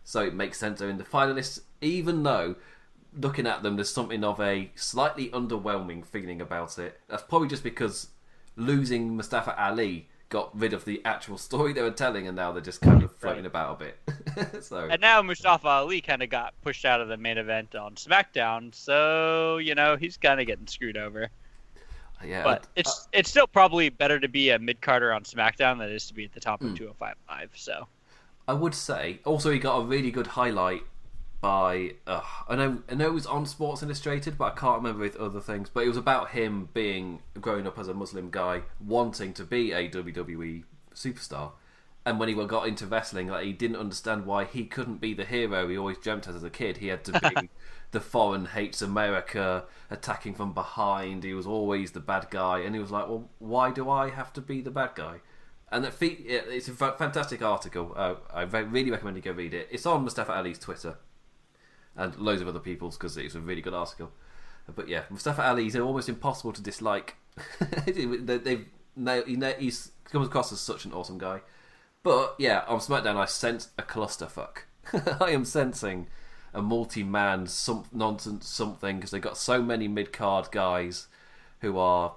So 0.02 0.23
it 0.23 0.35
makes 0.35 0.59
sense 0.59 0.78
they're 0.78 0.88
in 0.88 0.97
the 0.97 1.04
finalists, 1.04 1.61
even 1.83 2.23
though 2.23 2.56
looking 3.16 3.47
at 3.47 3.62
them, 3.62 3.76
there's 3.76 3.92
something 3.92 4.25
of 4.25 4.40
a 4.40 4.71
slightly 4.75 5.28
underwhelming 5.30 6.04
feeling 6.04 6.40
about 6.40 6.78
it. 6.78 7.00
That's 7.09 7.23
probably 7.23 7.49
just 7.49 7.62
because 7.62 8.09
losing 8.56 9.16
Mustafa 9.16 9.61
Ali 9.61 10.09
got 10.28 10.59
rid 10.59 10.73
of 10.73 10.85
the 10.85 11.00
actual 11.04 11.38
story 11.38 11.73
they 11.73 11.83
were 11.83 11.90
telling, 11.90 12.26
and 12.26 12.37
now 12.37 12.52
they're 12.52 12.62
just 12.62 12.80
kind 12.80 13.02
of 13.02 13.14
floating 13.16 13.44
right. 13.44 13.47
about 13.47 13.80
a 13.80 13.85
bit. 13.85 14.62
so 14.64 14.88
and 14.90 15.00
now 15.00 15.23
Mustafa 15.23 15.68
Ali 15.68 16.00
kind 16.00 16.23
of 16.23 16.30
got 16.30 16.54
pushed 16.62 16.85
out 16.85 17.00
of 17.00 17.09
the 17.09 17.16
main 17.16 17.38
event 17.38 17.75
on 17.75 17.94
SmackDown, 17.94 18.75
so 18.75 19.59
you 19.59 19.75
know 19.75 19.97
he's 19.97 20.16
kind 20.16 20.40
of 20.40 20.47
getting 20.47 20.66
screwed 20.66 20.97
over. 20.97 21.28
Yeah, 22.25 22.42
but 22.42 22.66
it's 22.75 22.90
uh, 22.90 23.09
it's 23.12 23.30
still 23.30 23.47
probably 23.47 23.90
better 23.90 24.18
to 24.18 24.28
be 24.28 24.50
a 24.50 24.59
mid 24.59 24.80
carder 24.80 25.12
on 25.12 25.25
SmackDown 25.25 25.78
than 25.78 25.88
it 25.88 25.94
is 25.94 26.06
to 26.09 26.14
be 26.14 26.25
at 26.25 26.33
the 26.33 26.40
top 26.40 26.62
of 26.62 26.68
mm. 26.68 26.76
205 26.76 27.14
Live. 27.28 27.50
So 27.54 27.87
I 28.49 28.54
would 28.54 28.75
say 28.75 29.21
also 29.25 29.50
he 29.50 29.59
got 29.59 29.78
a 29.78 29.85
really 29.85 30.11
good 30.11 30.28
highlight 30.28 30.83
by 31.44 31.92
uh, 32.06 32.22
I 32.48 32.56
know 32.56 32.78
I 32.90 32.94
know 32.94 33.08
it 33.08 33.12
was 33.12 33.26
on 33.26 33.44
Sports 33.44 33.82
Illustrated, 33.82 34.38
but 34.38 34.54
I 34.54 34.58
can't 34.58 34.78
remember 34.78 35.00
with 35.00 35.14
other 35.16 35.40
things. 35.40 35.68
But 35.68 35.84
it 35.84 35.88
was 35.88 35.98
about 35.98 36.30
him 36.30 36.70
being 36.72 37.20
growing 37.38 37.66
up 37.66 37.78
as 37.78 37.86
a 37.86 37.92
Muslim 37.92 38.30
guy, 38.30 38.62
wanting 38.80 39.34
to 39.34 39.44
be 39.44 39.70
a 39.70 39.86
WWE 39.86 40.64
superstar. 40.94 41.50
And 42.06 42.18
when 42.18 42.30
he 42.30 42.34
got 42.34 42.66
into 42.66 42.86
wrestling, 42.86 43.28
like 43.28 43.44
he 43.44 43.52
didn't 43.52 43.76
understand 43.76 44.24
why 44.24 44.46
he 44.46 44.64
couldn't 44.64 45.02
be 45.02 45.12
the 45.12 45.26
hero 45.26 45.68
he 45.68 45.76
always 45.76 45.98
dreamt 45.98 46.26
as 46.26 46.42
a 46.42 46.48
kid. 46.48 46.78
He 46.78 46.86
had 46.86 47.04
to 47.04 47.20
be 47.20 47.50
the 47.90 48.00
foreign 48.00 48.46
hates 48.46 48.80
America, 48.80 49.64
attacking 49.90 50.36
from 50.36 50.54
behind. 50.54 51.24
He 51.24 51.34
was 51.34 51.46
always 51.46 51.90
the 51.90 52.00
bad 52.00 52.28
guy, 52.30 52.60
and 52.60 52.74
he 52.74 52.80
was 52.80 52.90
like, 52.90 53.06
"Well, 53.06 53.28
why 53.38 53.70
do 53.70 53.90
I 53.90 54.08
have 54.08 54.32
to 54.32 54.40
be 54.40 54.62
the 54.62 54.70
bad 54.70 54.94
guy?" 54.94 55.20
And 55.70 55.84
it's 55.84 56.68
a 56.68 56.72
fantastic 56.72 57.42
article. 57.42 57.92
Uh, 57.94 58.14
I 58.32 58.44
really 58.44 58.90
recommend 58.90 59.18
you 59.18 59.22
go 59.22 59.33
read 59.33 59.52
it. 59.52 59.68
It's 59.70 59.85
on 59.85 60.04
Mustafa 60.04 60.33
Ali's 60.33 60.59
Twitter 60.59 60.96
and 61.96 62.16
loads 62.16 62.42
of 62.42 62.48
other 62.48 62.61
people's 62.61 62.96
because 62.96 63.16
it's 63.16 63.35
a 63.35 63.40
really 63.40 63.62
good 63.62 63.74
article. 63.74 64.11
But 64.74 64.88
yeah, 64.88 65.02
Mustafa 65.11 65.46
Ali 65.46 65.66
is 65.66 65.76
almost 65.76 66.09
impossible 66.09 66.52
to 66.52 66.62
dislike. 66.62 67.16
They've 67.87 68.66
he's 69.59 69.90
comes 70.11 70.26
across 70.26 70.52
as 70.52 70.61
such 70.61 70.85
an 70.85 70.92
awesome 70.92 71.18
guy. 71.18 71.40
But 72.02 72.37
yeah, 72.38 72.64
on 72.68 72.78
SmackDown, 72.80 73.16
I 73.16 73.24
sense 73.24 73.70
a 73.78 73.83
clusterfuck. 73.83 74.59
I 75.20 75.30
am 75.30 75.44
sensing 75.44 76.07
a 76.52 76.62
multi-man 76.62 77.46
some 77.46 77.85
nonsense 77.92 78.48
something 78.48 78.96
because 78.96 79.11
they've 79.11 79.20
got 79.20 79.37
so 79.37 79.61
many 79.61 79.88
mid-card 79.88 80.50
guys 80.52 81.09
who 81.61 81.76
are 81.78 82.14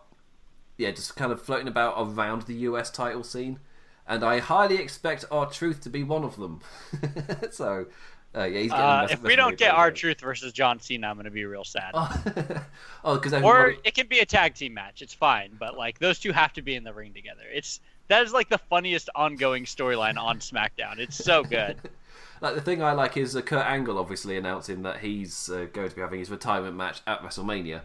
yeah 0.77 0.91
just 0.91 1.15
kind 1.15 1.31
of 1.31 1.41
floating 1.41 1.67
about 1.67 1.95
around 1.97 2.43
the 2.43 2.53
US 2.53 2.91
title 2.91 3.23
scene, 3.23 3.59
and 4.07 4.23
I 4.23 4.39
highly 4.39 4.77
expect 4.77 5.25
R-Truth 5.31 5.81
to 5.81 5.89
be 5.89 6.03
one 6.03 6.23
of 6.23 6.35
them. 6.35 6.61
so 7.51 7.87
uh, 8.37 8.43
yeah, 8.43 8.59
he's 8.59 8.71
uh, 8.71 9.07
if 9.09 9.21
we 9.23 9.35
don't 9.35 9.57
get 9.57 9.73
our 9.73 9.89
truth 9.89 10.21
versus 10.21 10.53
John 10.53 10.79
Cena, 10.79 11.07
I'm 11.07 11.15
going 11.15 11.25
to 11.25 11.31
be 11.31 11.45
real 11.45 11.63
sad. 11.63 11.91
oh, 11.95 13.15
because 13.21 13.33
or 13.33 13.75
it 13.83 13.95
can 13.95 14.07
be 14.07 14.19
a 14.19 14.25
tag 14.25 14.53
team 14.53 14.73
match. 14.73 15.01
It's 15.01 15.13
fine, 15.13 15.55
but 15.57 15.77
like 15.77 15.99
those 15.99 16.19
two 16.19 16.31
have 16.31 16.53
to 16.53 16.61
be 16.61 16.75
in 16.75 16.83
the 16.83 16.93
ring 16.93 17.13
together. 17.13 17.41
It's 17.51 17.79
that 18.09 18.23
is 18.23 18.33
like 18.33 18.49
the 18.49 18.57
funniest 18.57 19.09
ongoing 19.15 19.65
storyline 19.65 20.17
on 20.17 20.39
SmackDown. 20.39 20.99
It's 20.99 21.15
so 21.15 21.43
good. 21.43 21.77
like 22.41 22.55
the 22.55 22.61
thing 22.61 22.83
I 22.83 22.91
like 22.91 23.17
is 23.17 23.35
uh, 23.35 23.41
Kurt 23.41 23.65
Angle 23.65 23.97
obviously 23.97 24.37
announcing 24.37 24.83
that 24.83 24.99
he's 24.99 25.49
uh, 25.49 25.67
going 25.73 25.89
to 25.89 25.95
be 25.95 26.01
having 26.01 26.19
his 26.19 26.29
retirement 26.29 26.75
match 26.75 27.01
at 27.07 27.21
WrestleMania, 27.21 27.81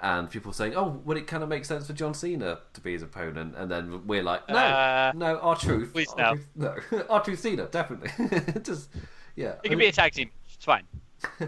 and 0.00 0.30
people 0.30 0.52
saying, 0.52 0.74
"Oh, 0.76 1.00
would 1.04 1.16
it 1.16 1.26
kind 1.26 1.42
of 1.42 1.48
make 1.48 1.64
sense 1.64 1.86
for 1.86 1.94
John 1.94 2.12
Cena 2.12 2.58
to 2.74 2.80
be 2.80 2.92
his 2.92 3.02
opponent?" 3.02 3.54
And 3.56 3.70
then 3.70 4.06
we're 4.06 4.22
like, 4.22 4.48
"No, 4.50 4.56
uh, 4.56 5.12
no, 5.14 5.38
R-Truth, 5.38 5.92
please 5.92 6.12
R-Truth, 6.16 6.46
no, 6.54 6.76
no, 6.92 7.04
R-Truth 7.10 7.40
Cena, 7.40 7.66
definitely." 7.66 8.62
Just 8.62 8.90
yeah, 9.36 9.54
it 9.62 9.62
can 9.64 9.70
mean, 9.72 9.78
be 9.80 9.86
a 9.86 9.92
tag 9.92 10.12
team. 10.12 10.30
It's 10.52 10.64
fine. 10.64 10.84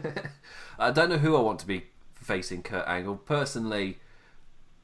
I 0.79 0.91
don't 0.91 1.11
know 1.11 1.19
who 1.19 1.37
I 1.37 1.41
want 1.41 1.61
to 1.61 1.67
be 1.67 1.85
facing 2.15 2.63
Kurt 2.63 2.87
Angle 2.87 3.17
personally. 3.17 3.99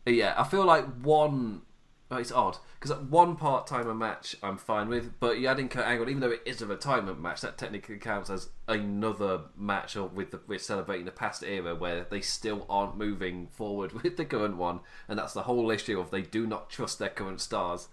Yeah, 0.07 0.35
I 0.37 0.45
feel 0.45 0.65
like 0.65 0.87
one. 1.03 1.63
It's 2.11 2.31
odd 2.31 2.59
because 2.79 2.95
one 3.05 3.37
part 3.37 3.67
timer 3.67 3.95
match 3.95 4.37
I'm 4.43 4.59
fine 4.59 4.91
with, 4.91 5.19
but 5.19 5.39
you 5.39 5.47
add 5.47 5.59
in 5.59 5.71
Kurt 5.71 5.87
Angle, 5.87 6.11
even 6.11 6.21
though 6.21 6.31
it 6.31 6.43
is 6.45 6.61
a 6.61 6.67
retirement 6.67 7.19
match, 7.19 7.41
that 7.41 7.57
technically 7.57 7.97
counts 7.97 8.29
as 8.29 8.51
another 8.69 9.41
match 9.57 9.95
with 9.95 10.31
the, 10.31 10.41
with 10.47 10.61
celebrating 10.61 11.07
the 11.07 11.11
past 11.11 11.43
era 11.43 11.75
where 11.75 12.05
they 12.11 12.21
still 12.21 12.67
aren't 12.69 12.99
moving 12.99 13.47
forward 13.47 13.93
with 14.03 14.19
the 14.19 14.27
current 14.27 14.59
one, 14.59 14.81
and 15.09 15.19
that's 15.19 15.33
the 15.33 15.45
whole 15.45 15.71
issue 15.71 15.99
of 15.99 16.11
they 16.11 16.21
do 16.21 16.47
not 16.47 16.69
trust 16.69 16.99
their 16.99 17.09
current 17.09 17.41
stars 17.41 17.89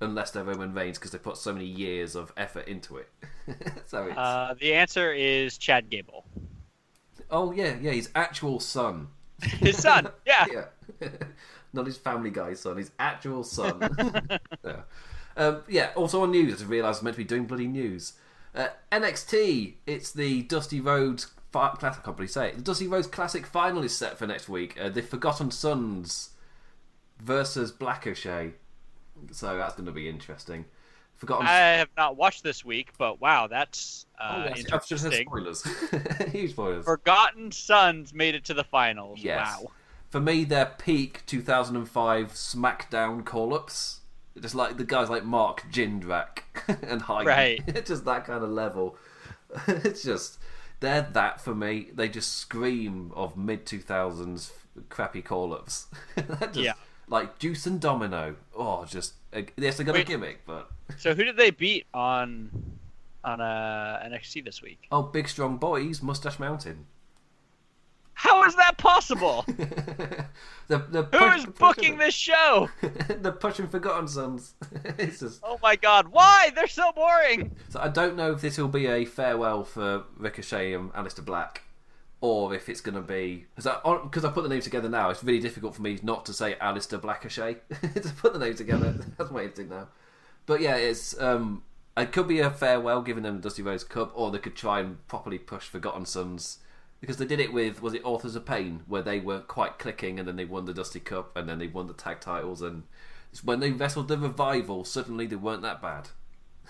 unless 0.00 0.30
they're 0.30 0.44
Roman 0.44 0.74
Reigns 0.74 0.98
because 0.98 1.10
they 1.10 1.18
put 1.18 1.36
so 1.36 1.52
many 1.52 1.64
years 1.64 2.14
of 2.14 2.32
effort 2.36 2.68
into 2.68 2.96
it. 2.96 3.08
so 3.86 4.04
it's... 4.04 4.16
Uh, 4.16 4.54
the 4.60 4.74
answer 4.74 5.12
is 5.12 5.58
Chad 5.58 5.90
Gable. 5.90 6.24
Oh 7.30 7.52
yeah, 7.52 7.76
yeah, 7.80 7.92
his 7.92 8.10
actual 8.14 8.60
son. 8.60 9.08
his 9.42 9.78
son, 9.78 10.08
yeah. 10.26 10.46
yeah. 10.52 11.08
Not 11.72 11.86
his 11.86 11.96
family 11.96 12.30
guy's 12.30 12.60
son, 12.60 12.76
his 12.76 12.92
actual 12.98 13.42
son. 13.42 13.80
yeah. 14.64 14.82
Um, 15.36 15.62
yeah. 15.68 15.90
Also 15.96 16.22
on 16.22 16.30
news, 16.30 16.62
I 16.62 16.66
realised 16.66 17.00
I'm 17.00 17.06
meant 17.06 17.16
to 17.16 17.22
be 17.22 17.28
doing 17.28 17.46
bloody 17.46 17.66
news. 17.66 18.12
Uh, 18.54 18.68
NXT, 18.92 19.74
it's 19.86 20.12
the 20.12 20.42
Dusty 20.42 20.80
Rhodes 20.80 21.26
classic. 21.50 22.02
I 22.02 22.04
can't 22.04 22.18
really 22.18 22.28
say 22.28 22.48
it. 22.48 22.56
The 22.56 22.62
Dusty 22.62 22.86
Rhodes 22.86 23.06
Classic 23.06 23.46
final 23.46 23.82
is 23.82 23.96
set 23.96 24.18
for 24.18 24.26
next 24.26 24.48
week. 24.48 24.78
Uh, 24.80 24.88
the 24.88 25.02
Forgotten 25.02 25.50
Sons 25.50 26.30
versus 27.20 27.72
Blackochet 27.72 28.52
so 29.32 29.56
that's 29.56 29.74
going 29.74 29.86
to 29.86 29.92
be 29.92 30.08
interesting. 30.08 30.64
Forgotten. 31.16 31.46
I 31.46 31.76
have 31.76 31.88
not 31.96 32.16
watched 32.16 32.42
this 32.42 32.64
week, 32.64 32.90
but 32.98 33.20
wow, 33.20 33.46
that's 33.46 34.06
uh, 34.20 34.46
oh, 34.46 34.48
yes. 34.48 34.64
interesting. 34.72 35.26
spoilers. 35.26 35.64
Huge 36.32 36.50
spoilers. 36.50 36.84
Forgotten 36.84 37.52
Sons 37.52 38.12
made 38.12 38.34
it 38.34 38.44
to 38.46 38.54
the 38.54 38.64
finals. 38.64 39.20
Yes. 39.22 39.60
Wow. 39.60 39.70
For 40.10 40.20
me, 40.20 40.44
their 40.44 40.66
peak 40.66 41.22
2005 41.26 42.32
SmackDown 42.32 43.24
call-ups, 43.24 44.00
just 44.40 44.54
like 44.54 44.76
the 44.76 44.84
guys 44.84 45.08
like 45.08 45.24
Mark 45.24 45.62
Jindrak 45.70 46.40
and 46.82 47.02
Hyde. 47.02 47.26
Right. 47.26 47.84
just 47.86 48.04
that 48.04 48.24
kind 48.24 48.42
of 48.42 48.50
level. 48.50 48.96
it's 49.68 50.02
just 50.02 50.38
they're 50.80 51.08
that 51.12 51.40
for 51.40 51.54
me. 51.54 51.88
They 51.94 52.08
just 52.08 52.34
scream 52.34 53.12
of 53.14 53.36
mid 53.36 53.66
2000s 53.66 54.50
crappy 54.88 55.22
call-ups. 55.22 55.86
just, 56.16 56.56
yeah 56.56 56.74
like 57.08 57.38
Deuce 57.38 57.66
and 57.66 57.80
Domino. 57.80 58.36
Oh, 58.56 58.84
just 58.84 59.14
yes, 59.56 59.76
they 59.76 59.84
got 59.84 59.94
Wait, 59.94 60.02
a 60.02 60.04
gimmick, 60.04 60.40
but 60.46 60.70
so 60.96 61.14
who 61.14 61.24
did 61.24 61.36
they 61.36 61.50
beat 61.50 61.86
on 61.92 62.50
on 63.24 63.40
uh, 63.40 64.02
NXT 64.04 64.44
this 64.44 64.62
week? 64.62 64.86
Oh, 64.90 65.02
Big 65.02 65.28
Strong 65.28 65.58
Boys, 65.58 66.02
Mustache 66.02 66.38
Mountain. 66.38 66.86
How 68.14 68.44
is 68.44 68.54
that 68.56 68.78
possible? 68.78 69.44
the, 69.48 70.26
the 70.68 71.02
Who 71.12 71.24
is 71.32 71.46
booking 71.46 71.98
this 71.98 72.14
show? 72.14 72.70
the 73.20 73.32
pushing 73.32 73.66
Forgotten 73.66 74.06
Sons. 74.06 74.54
it's 74.98 75.20
just... 75.20 75.40
Oh 75.42 75.58
my 75.62 75.76
god, 75.76 76.08
why? 76.08 76.50
They're 76.54 76.68
so 76.68 76.92
boring. 76.92 77.54
So 77.70 77.80
I 77.80 77.88
don't 77.88 78.16
know 78.16 78.32
if 78.32 78.40
this 78.40 78.56
will 78.56 78.68
be 78.68 78.86
a 78.86 79.04
farewell 79.04 79.64
for 79.64 80.04
Ricochet 80.16 80.74
and 80.74 80.92
Aleister 80.92 81.24
Black, 81.24 81.63
or 82.24 82.54
if 82.54 82.70
it's 82.70 82.80
going 82.80 82.94
to 82.94 83.02
be 83.02 83.44
because 83.54 83.66
I, 83.66 83.98
because 84.02 84.24
I 84.24 84.30
put 84.30 84.44
the 84.44 84.48
names 84.48 84.64
together 84.64 84.88
now. 84.88 85.10
It's 85.10 85.22
really 85.22 85.40
difficult 85.40 85.74
for 85.74 85.82
me 85.82 85.98
not 86.02 86.24
to 86.24 86.32
say 86.32 86.56
Aleister 86.58 86.98
Blackochet 86.98 87.58
to 88.02 88.14
put 88.14 88.32
the 88.32 88.38
names 88.38 88.56
together. 88.56 88.92
That's 89.18 89.30
my 89.30 89.42
instinct 89.42 89.70
now. 89.70 89.88
But 90.46 90.62
yeah, 90.62 90.76
it's 90.76 91.20
um, 91.20 91.64
it 91.98 92.12
could 92.12 92.26
be 92.26 92.40
a 92.40 92.50
farewell, 92.50 93.02
giving 93.02 93.24
them 93.24 93.36
the 93.36 93.42
Dusty 93.42 93.60
Rhodes 93.60 93.84
Cup, 93.84 94.10
or 94.14 94.30
they 94.30 94.38
could 94.38 94.56
try 94.56 94.80
and 94.80 95.06
properly 95.06 95.36
push 95.36 95.64
Forgotten 95.64 96.06
Sons 96.06 96.60
because 96.98 97.18
they 97.18 97.26
did 97.26 97.40
it 97.40 97.52
with 97.52 97.82
was 97.82 97.92
it 97.92 98.00
Authors 98.06 98.36
of 98.36 98.46
Pain, 98.46 98.84
where 98.86 99.02
they 99.02 99.20
weren't 99.20 99.46
quite 99.46 99.78
clicking, 99.78 100.18
and 100.18 100.26
then 100.26 100.36
they 100.36 100.46
won 100.46 100.64
the 100.64 100.72
Dusty 100.72 101.00
Cup, 101.00 101.36
and 101.36 101.46
then 101.46 101.58
they 101.58 101.66
won 101.66 101.88
the 101.88 101.92
tag 101.92 102.20
titles, 102.20 102.62
and 102.62 102.84
when 103.42 103.60
they 103.60 103.70
wrestled 103.70 104.08
the 104.08 104.16
Revival, 104.16 104.86
suddenly 104.86 105.26
they 105.26 105.36
weren't 105.36 105.60
that 105.60 105.82
bad. 105.82 106.08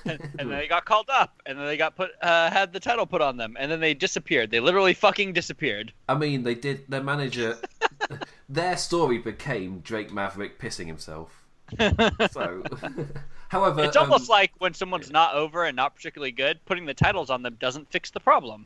And 0.04 0.20
then 0.36 0.48
they 0.48 0.66
got 0.66 0.84
called 0.84 1.08
up, 1.10 1.40
and 1.46 1.58
then 1.58 1.66
they 1.66 1.76
got 1.76 1.96
put 1.96 2.10
uh, 2.22 2.50
had 2.50 2.72
the 2.72 2.80
title 2.80 3.06
put 3.06 3.20
on 3.20 3.36
them, 3.36 3.56
and 3.58 3.70
then 3.70 3.80
they 3.80 3.94
disappeared. 3.94 4.50
They 4.50 4.60
literally 4.60 4.94
fucking 4.94 5.32
disappeared. 5.32 5.92
I 6.08 6.14
mean, 6.14 6.42
they 6.42 6.54
did. 6.54 6.84
Their 6.88 7.02
manager, 7.02 7.56
their 8.48 8.76
story 8.76 9.18
became 9.18 9.80
Drake 9.80 10.12
Maverick 10.12 10.58
pissing 10.58 10.86
himself. 10.86 11.44
so, 12.30 12.62
however, 13.48 13.84
It's 13.84 13.96
almost 13.96 14.30
um, 14.30 14.34
like 14.34 14.52
when 14.58 14.74
someone's 14.74 15.10
not 15.10 15.34
over 15.34 15.64
and 15.64 15.74
not 15.74 15.94
particularly 15.94 16.32
good, 16.32 16.60
putting 16.66 16.86
the 16.86 16.94
titles 16.94 17.30
on 17.30 17.42
them 17.42 17.56
doesn't 17.58 17.90
fix 17.90 18.10
the 18.10 18.20
problem. 18.20 18.64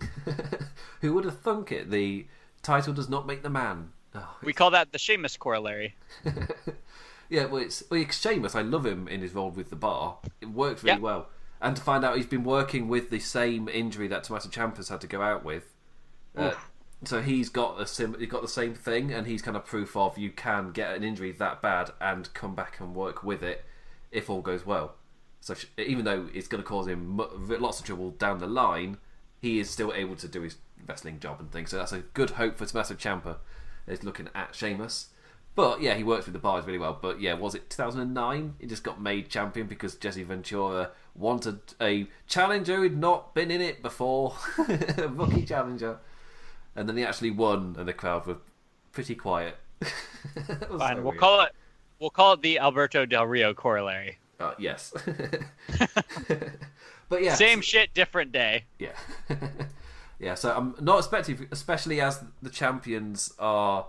who 1.01 1.14
would 1.14 1.25
have 1.25 1.38
thunk 1.38 1.71
it? 1.71 1.91
The 1.91 2.27
title 2.62 2.93
does 2.93 3.09
not 3.09 3.27
make 3.27 3.43
the 3.43 3.51
man. 3.51 3.91
Oh, 4.14 4.37
We 4.43 4.53
call 4.53 4.71
that 4.71 4.91
the 4.91 4.99
Sheamus 4.99 5.37
corollary. 5.37 5.95
Yeah, 7.29 7.45
well, 7.47 7.62
it's 7.62 7.83
well, 7.91 8.01
it's 8.01 8.19
Sheamus. 8.19 8.55
I 8.55 8.62
love 8.62 8.87
him 8.87 9.07
in 9.09 9.21
his 9.21 9.35
role 9.35 9.51
with 9.51 9.71
the 9.71 9.77
bar. 9.77 10.19
It 10.41 10.47
works 10.47 10.83
really 10.83 10.97
Yeah. 10.97 11.03
well. 11.03 11.29
And 11.61 11.77
to 11.77 11.83
find 11.83 12.05
out 12.05 12.17
he's 12.17 12.27
been 12.27 12.45
working 12.45 12.88
with 12.88 13.11
the 13.11 13.19
same 13.19 13.69
injury 13.69 14.07
that 14.09 14.25
Tommaso 14.25 14.49
Ciampa's 14.49 14.88
had 14.88 15.01
to 15.03 15.07
go 15.07 15.21
out 15.23 15.45
with. 15.45 15.75
Uh, 16.37 16.53
so 17.05 17.21
he's 17.21 17.49
got 17.49 17.81
a 17.81 17.87
sim- 17.87 18.17
he's 18.19 18.29
got 18.31 18.43
the 18.43 18.49
same 18.49 18.75
thing, 18.75 19.12
and 19.12 19.27
he's 19.27 19.43
kind 19.43 19.57
of 19.57 19.64
proof 19.64 19.97
of 19.97 20.17
you 20.17 20.31
can 20.31 20.71
get 20.71 20.95
an 20.95 21.03
injury 21.03 21.33
that 21.33 21.61
bad 21.61 21.91
and 22.01 22.33
come 22.33 22.55
back 22.55 22.79
and 22.81 22.95
work 22.95 23.23
with 23.25 23.43
it 23.43 23.64
if 24.12 24.31
all 24.31 24.41
goes 24.41 24.64
well. 24.64 24.95
So 25.41 25.55
sh- 25.55 25.67
even 25.77 26.05
though 26.05 26.29
it's 26.33 26.49
going 26.49 26.62
to 26.62 26.67
cause 26.69 26.87
him 26.87 27.17
lots 27.17 27.81
of 27.81 27.87
trouble 27.87 28.11
down 28.12 28.38
the 28.38 28.47
line, 28.47 28.99
he 29.41 29.59
is 29.59 29.69
still 29.69 29.93
able 29.93 30.17
to 30.17 30.29
do 30.29 30.43
his 30.43 30.57
wrestling 30.87 31.19
job 31.21 31.41
and 31.41 31.51
things. 31.51 31.71
So 31.71 31.77
that's 31.79 31.93
a 31.93 32.01
good 32.01 32.31
hope 32.31 32.57
for 32.57 32.67
Tommaso 32.67 32.95
Ciampa. 32.95 33.37
Is 33.87 34.05
looking 34.05 34.29
at 34.35 34.55
Sheamus. 34.55 35.09
But 35.59 35.83
yeah, 35.83 35.94
he 35.94 36.05
works 36.05 36.25
with 36.25 36.35
the 36.35 36.38
bars 36.38 36.66
really 36.66 36.79
well. 36.79 36.97
But 37.03 37.21
yeah, 37.21 37.35
was 37.35 37.57
it 37.57 37.68
2009? 37.68 38.55
He 38.61 38.66
just 38.68 38.85
got 38.85 39.01
made 39.01 39.29
champion 39.29 39.66
because 39.66 39.97
Jesse 39.97 40.23
Ventura 40.23 40.90
wanted 41.16 41.59
a 41.81 42.07
challenger 42.29 42.77
who'd 42.77 42.97
not 42.97 43.35
been 43.35 43.51
in 43.51 43.61
it 43.61 43.83
before, 43.83 44.37
a 44.99 45.09
rookie 45.09 45.44
challenger, 45.44 45.99
and 46.77 46.88
then 46.88 46.97
he 46.97 47.03
actually 47.03 47.33
won, 47.33 47.75
and 47.77 47.88
the 47.88 47.92
crowd 47.92 48.25
were 48.25 48.37
pretty 48.92 49.16
quiet. 49.16 49.57
Fine, 49.83 49.88
so 50.38 50.77
we'll 50.79 51.03
weird. 51.03 51.18
call 51.18 51.40
it 51.40 51.53
we'll 51.99 52.11
call 52.11 52.35
it 52.35 52.42
the 52.42 52.61
Alberto 52.61 53.05
Del 53.05 53.27
Rio 53.27 53.53
corollary. 53.53 54.18
Uh, 54.38 54.53
yes. 54.61 54.94
but 57.09 57.21
yeah, 57.21 57.35
Same 57.35 57.62
shit, 57.62 57.92
different 57.94 58.31
day. 58.31 58.66
Yeah. 58.79 58.92
yeah, 60.21 60.37
so 60.37 60.57
I'm 60.57 60.77
not 60.81 60.99
expecting, 60.99 61.49
especially 61.51 62.01
as 62.01 62.23
the 62.42 62.51
champions 62.51 63.35
are 63.40 63.87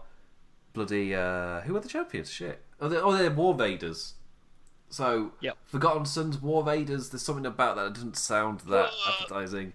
bloody. 0.74 1.16
Uh, 1.16 1.62
who 1.62 1.76
are 1.76 1.80
the 1.80 1.90
champions? 1.90 2.32
Shit. 2.32 2.62
Oh, 2.80 2.88
they're, 2.90 3.04
oh, 3.04 3.12
they're 3.16 3.32
War 3.32 3.56
Raiders. 3.56 4.14
So, 4.90 5.34
Yep. 5.42 5.58
Forgotten 5.66 6.06
Sons, 6.06 6.42
War 6.42 6.64
Raiders, 6.64 7.10
there's 7.10 7.22
something 7.22 7.46
about 7.46 7.76
that 7.76 7.84
that 7.84 7.94
doesn't 7.94 8.18
sound 8.18 8.62
that 8.62 8.90
appetizing. 9.08 9.74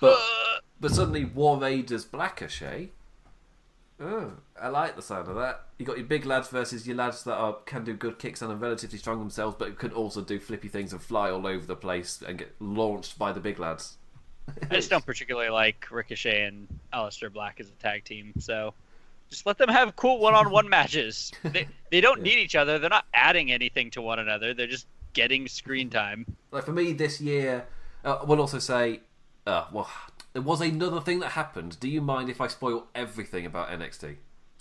But, 0.00 0.18
but 0.80 0.90
suddenly, 0.90 1.24
War 1.24 1.58
Raiders 1.58 2.04
Blackochet. 2.04 2.88
Oh, 3.98 4.32
I 4.60 4.68
like 4.68 4.94
the 4.94 5.02
sound 5.02 5.28
of 5.28 5.36
that. 5.36 5.66
You 5.78 5.86
got 5.86 5.96
your 5.96 6.06
big 6.06 6.26
lads 6.26 6.48
versus 6.48 6.86
your 6.86 6.96
lads 6.96 7.24
that 7.24 7.34
are 7.34 7.54
can 7.64 7.82
do 7.84 7.94
good 7.94 8.18
kicks 8.18 8.42
and 8.42 8.52
are 8.52 8.56
relatively 8.56 8.98
strong 8.98 9.18
themselves, 9.20 9.56
but 9.58 9.78
can 9.78 9.92
also 9.92 10.20
do 10.20 10.38
flippy 10.38 10.68
things 10.68 10.92
and 10.92 11.00
fly 11.00 11.30
all 11.30 11.46
over 11.46 11.64
the 11.64 11.76
place 11.76 12.22
and 12.26 12.36
get 12.38 12.54
launched 12.60 13.18
by 13.18 13.32
the 13.32 13.40
big 13.40 13.58
lads. 13.58 13.96
I 14.70 14.74
just 14.74 14.90
don't 14.90 15.04
particularly 15.06 15.48
like 15.48 15.86
Ricochet 15.90 16.44
and 16.44 16.68
Aleister 16.92 17.32
Black 17.32 17.58
as 17.58 17.68
a 17.68 17.82
tag 17.82 18.04
team, 18.04 18.34
so 18.38 18.74
just 19.30 19.46
let 19.46 19.58
them 19.58 19.68
have 19.68 19.96
cool 19.96 20.18
one-on-one 20.20 20.68
matches. 20.68 21.32
They 21.42 21.68
they 21.90 22.00
don't 22.00 22.22
need 22.22 22.38
each 22.38 22.54
other. 22.56 22.78
They're 22.78 22.90
not 22.90 23.06
adding 23.14 23.50
anything 23.52 23.90
to 23.92 24.02
one 24.02 24.18
another. 24.18 24.54
They're 24.54 24.66
just 24.66 24.86
getting 25.12 25.48
screen 25.48 25.88
time. 25.90 26.26
like 26.50 26.64
for 26.64 26.72
me 26.72 26.92
this 26.92 27.20
year 27.20 27.66
uh, 28.04 28.18
I 28.20 28.24
will 28.24 28.40
also 28.40 28.58
say 28.58 29.00
uh, 29.46 29.64
well 29.72 29.88
there 30.34 30.42
was 30.42 30.60
another 30.60 31.00
thing 31.00 31.20
that 31.20 31.30
happened 31.32 31.80
do 31.80 31.88
you 31.88 32.02
mind 32.02 32.28
if 32.28 32.38
I 32.40 32.48
spoil 32.48 32.86
everything 32.94 33.46
about 33.46 33.70
NXT 33.70 34.16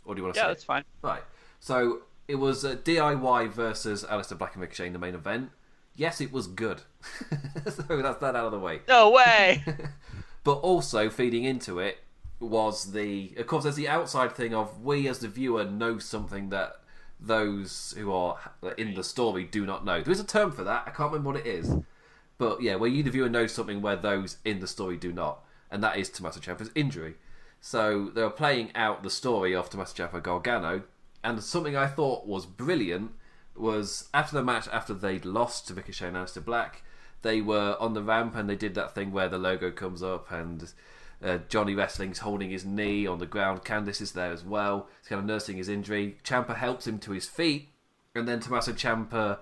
or 0.06 0.15
do 0.15 0.19
you 0.19 0.23
want 0.23 0.36
to 0.36 0.39
Yeah, 0.39 0.45
say 0.45 0.47
that's 0.51 0.63
fine. 0.63 0.84
right 1.01 1.23
so 1.60 2.04
it 2.30 2.36
was 2.36 2.63
uh, 2.63 2.75
DIY 2.78 3.51
versus 3.51 4.06
Aleister 4.06 4.38
Black 4.38 4.54
and 4.54 4.62
Ricochet 4.62 4.88
in 4.88 4.93
the 4.93 4.99
main 4.99 5.13
event 5.13 5.51
yes 5.93 6.21
it 6.21 6.32
was 6.32 6.47
good 6.47 6.84
so 7.69 8.01
that's 8.01 8.19
that 8.19 8.36
out 8.38 8.45
of 8.45 8.51
the 8.54 8.60
way 8.60 8.80
No 8.88 9.10
way. 9.12 9.62
but 10.45 10.54
also 10.54 11.10
feeding 11.10 11.43
into 11.43 11.80
it 11.80 11.97
was 12.39 12.91
the 12.91 13.34
of 13.38 13.48
course 13.48 13.63
there's 13.63 13.76
the 13.76 13.88
outside 13.88 14.34
thing 14.34 14.54
of 14.54 14.84
we 14.84 15.08
as 15.08 15.19
the 15.19 15.28
viewer 15.28 15.63
know 15.63 15.98
something 15.98 16.50
that 16.50 16.74
those 17.19 17.93
who 17.98 18.12
are 18.12 18.38
in 18.78 18.93
the 18.93 19.04
story 19.04 19.45
do 19.45 19.65
not 19.65 19.86
know. 19.86 20.02
There 20.02 20.12
is 20.12 20.19
a 20.19 20.26
term 20.26 20.52
for 20.52 20.63
that. 20.63 20.84
I 20.86 20.91
can't 20.91 21.12
remember 21.12 21.32
what 21.32 21.39
it 21.39 21.48
is. 21.48 21.78
But 22.38 22.62
yeah 22.62 22.76
where 22.76 22.89
you 22.89 23.04
the 23.04 23.12
viewer 23.12 23.30
know 23.30 23.48
something 23.48 23.82
where 23.82 23.95
those 23.95 24.38
in 24.43 24.60
the 24.60 24.67
story 24.67 24.98
do 24.98 25.12
not. 25.12 25.43
And 25.71 25.82
that 25.84 25.98
is 25.98 26.10
Tommaso 26.10 26.39
Ciampa's 26.39 26.71
injury. 26.76 27.15
So 27.62 28.12
they 28.13 28.21
were 28.21 28.30
playing 28.30 28.71
out 28.76 29.02
the 29.02 29.10
story 29.10 29.56
of 29.56 29.69
Tommaso 29.69 29.95
Ciampa 29.95 30.21
Gargano. 30.21 30.84
And 31.24 31.41
something 31.41 31.76
I 31.76 31.88
thought 31.88 32.28
was 32.28 32.45
brilliant 32.45 33.12
was 33.56 34.10
after 34.13 34.36
the 34.36 34.43
match 34.43 34.67
after 34.67 34.93
they'd 34.93 35.26
lost 35.26 35.67
to 35.67 35.74
Ricochet 35.74 36.08
and 36.10 36.17
Aleister 36.17 36.43
Black 36.43 36.84
they 37.26 37.41
were 37.41 37.76
on 37.80 37.95
the 37.95 38.04
ramp 38.04 38.36
and 38.36 38.48
they 38.48 38.56
did 38.56 38.76
that 38.76 38.93
thing 38.93 39.12
where 39.12 39.28
the 39.28 39.39
logo 39.39 39.71
comes 39.71 40.04
up 40.04 40.32
and 40.32 40.71
uh, 41.23 41.39
Johnny 41.49 41.75
Wrestling's 41.75 42.19
holding 42.19 42.49
his 42.49 42.65
knee 42.65 43.08
on 43.08 43.19
the 43.19 43.25
ground. 43.25 43.63
Candice 43.63 44.01
is 44.01 44.12
there 44.12 44.32
as 44.32 44.43
well. 44.43 44.88
He's 45.01 45.10
kind 45.10 45.19
of 45.19 45.25
nursing 45.25 45.58
his 45.58 45.69
injury. 45.69 46.17
Ciampa 46.23 46.56
helps 46.56 46.88
him 46.88 46.99
to 46.99 47.12
his 47.12 47.28
feet, 47.28 47.69
and 48.13 48.28
then 48.28 48.39
Tommaso 48.39 48.73
Ciampa, 48.73 49.39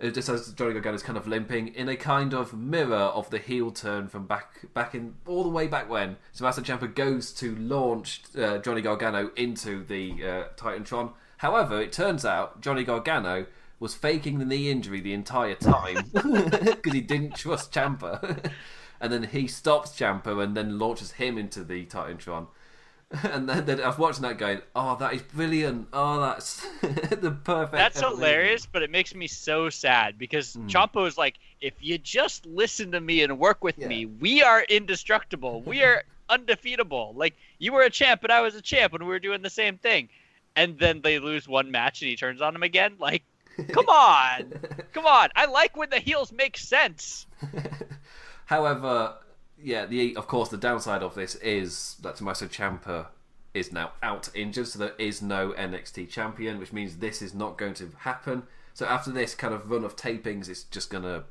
uh, 0.00 0.10
just 0.10 0.28
as 0.28 0.52
Johnny 0.52 0.72
Gargano's 0.72 1.02
kind 1.02 1.18
of 1.18 1.26
limping, 1.26 1.68
in 1.68 1.88
a 1.88 1.96
kind 1.96 2.34
of 2.34 2.54
mirror 2.54 2.94
of 2.94 3.30
the 3.30 3.38
heel 3.38 3.70
turn 3.70 4.08
from 4.08 4.26
back 4.26 4.72
back 4.74 4.94
in 4.94 5.14
all 5.26 5.42
the 5.42 5.50
way 5.50 5.66
back 5.66 5.88
when 5.88 6.16
Tommaso 6.34 6.62
Ciampa 6.62 6.94
goes 6.94 7.32
to 7.34 7.54
launch 7.56 8.22
uh, 8.38 8.58
Johnny 8.58 8.82
Gargano 8.82 9.30
into 9.36 9.84
the 9.84 10.12
uh, 10.22 10.44
Titantron. 10.56 11.12
However, 11.38 11.80
it 11.80 11.92
turns 11.92 12.24
out 12.24 12.60
Johnny 12.60 12.84
Gargano 12.84 13.46
was 13.78 13.94
faking 13.94 14.38
the 14.38 14.44
knee 14.44 14.70
injury 14.70 15.00
the 15.00 15.12
entire 15.12 15.54
time 15.54 15.96
because 16.12 16.92
he 16.92 17.00
didn't 17.00 17.34
trust 17.34 17.72
Ciampa. 17.72 18.50
and 19.00 19.12
then 19.12 19.24
he 19.24 19.46
stops 19.46 19.90
Ciampa 19.98 20.42
and 20.42 20.56
then 20.56 20.78
launches 20.78 21.12
him 21.12 21.38
into 21.38 21.64
the 21.64 21.84
Titantron. 21.86 22.48
And 23.22 23.48
then, 23.48 23.66
then 23.66 23.80
I 23.80 23.86
was 23.86 23.98
watching 23.98 24.22
that 24.22 24.36
going, 24.36 24.62
oh, 24.74 24.96
that 24.96 25.14
is 25.14 25.22
brilliant. 25.22 25.86
Oh, 25.92 26.20
that's 26.20 26.66
the 26.80 27.30
perfect. 27.44 27.72
That's 27.72 27.98
evolution." 27.98 28.18
hilarious, 28.18 28.66
but 28.66 28.82
it 28.82 28.90
makes 28.90 29.14
me 29.14 29.28
so 29.28 29.70
sad 29.70 30.18
because 30.18 30.54
Hmm. 30.54 30.66
Ciampa 30.66 31.06
is 31.06 31.16
like, 31.16 31.36
if 31.60 31.74
you 31.80 31.98
just 31.98 32.46
listen 32.46 32.90
to 32.92 33.00
me 33.00 33.22
and 33.22 33.38
work 33.38 33.62
with 33.62 33.78
Yeah. 33.78 33.86
me, 33.86 34.06
we 34.06 34.42
are 34.42 34.62
indestructible. 34.64 35.62
We 35.62 35.84
are 35.84 36.02
undefeatable. 36.28 37.14
Like 37.16 37.36
you 37.60 37.72
were 37.72 37.82
a 37.82 37.90
champ 37.90 38.24
and 38.24 38.32
I 38.32 38.40
was 38.40 38.56
a 38.56 38.60
champ 38.62 38.92
and 38.92 39.04
we 39.04 39.08
were 39.10 39.20
doing 39.20 39.40
the 39.42 39.50
same 39.50 39.78
thing. 39.78 40.08
And 40.56 40.76
then 40.76 41.00
they 41.00 41.20
lose 41.20 41.46
one 41.46 41.70
match 41.70 42.02
and 42.02 42.08
he 42.08 42.16
turns 42.16 42.42
on 42.42 42.56
him 42.56 42.64
again. 42.64 42.96
Like, 42.98 43.22
come 43.72 43.86
on, 43.88 44.52
come 44.92 45.06
on. 45.06 45.28
I 45.36 45.46
like 45.46 45.76
when 45.76 45.90
the 45.90 46.00
heels 46.00 46.32
make 46.32 46.56
sense. 46.58 47.26
However, 48.46 49.14
yeah, 49.62 49.86
the 49.86 50.16
of 50.16 50.26
course 50.26 50.48
the 50.48 50.56
downside 50.56 51.02
of 51.02 51.14
this 51.14 51.34
is 51.36 51.96
that 52.02 52.16
Tommaso 52.16 52.46
Ciampa 52.46 53.08
is 53.54 53.72
now 53.72 53.92
out 54.02 54.28
injured, 54.34 54.68
so 54.68 54.78
there 54.78 54.94
is 54.98 55.22
no 55.22 55.52
NXT 55.52 56.08
champion, 56.10 56.58
which 56.58 56.72
means 56.72 56.96
this 56.96 57.22
is 57.22 57.34
not 57.34 57.56
going 57.56 57.74
to 57.74 57.92
happen. 57.98 58.44
So 58.74 58.86
after 58.86 59.10
this 59.10 59.34
kind 59.34 59.54
of 59.54 59.70
run 59.70 59.84
of 59.84 59.96
tapings, 59.96 60.48
it's 60.48 60.64
just 60.64 60.90
gonna 60.90 61.24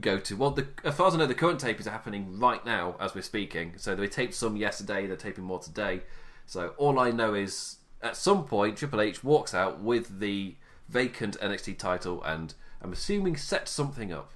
go 0.00 0.18
to 0.18 0.36
well. 0.36 0.50
The, 0.50 0.66
as 0.84 0.94
far 0.94 1.08
as 1.08 1.14
I 1.14 1.18
know, 1.18 1.26
the 1.26 1.34
current 1.34 1.60
tapings 1.60 1.86
are 1.86 1.90
happening 1.90 2.38
right 2.38 2.64
now 2.64 2.96
as 3.00 3.14
we're 3.14 3.22
speaking. 3.22 3.74
So 3.76 3.94
they 3.94 4.06
taped 4.06 4.34
some 4.34 4.56
yesterday, 4.56 5.06
they're 5.06 5.16
taping 5.16 5.44
more 5.44 5.58
today. 5.58 6.02
So 6.46 6.74
all 6.76 6.98
I 6.98 7.10
know 7.10 7.34
is 7.34 7.78
at 8.02 8.16
some 8.16 8.44
point 8.44 8.76
Triple 8.76 9.00
H 9.00 9.24
walks 9.24 9.54
out 9.54 9.80
with 9.80 10.20
the 10.20 10.54
vacant 10.88 11.38
NXT 11.40 11.78
title, 11.78 12.22
and 12.22 12.54
I'm 12.80 12.92
assuming 12.92 13.36
sets 13.36 13.70
something 13.70 14.12
up. 14.12 14.33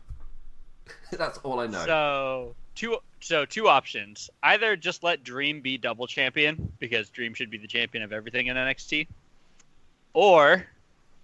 That's 1.12 1.38
all 1.38 1.61
I 1.61 1.66
know. 1.66 1.85
So 1.85 2.55
two 2.74 2.98
so 3.20 3.44
two 3.44 3.68
options. 3.68 4.31
Either 4.42 4.77
just 4.77 5.03
let 5.03 5.24
Dream 5.24 5.61
be 5.61 5.79
double 5.79 6.07
champion 6.07 6.72
because 6.79 7.11
Dream 7.11 7.35
should 7.35 7.51
be 7.51 7.59
the 7.59 7.66
champion 7.66 8.05
of 8.05 8.12
everything 8.12 8.46
in 8.46 8.57
NXT, 8.57 9.07
or 10.12 10.66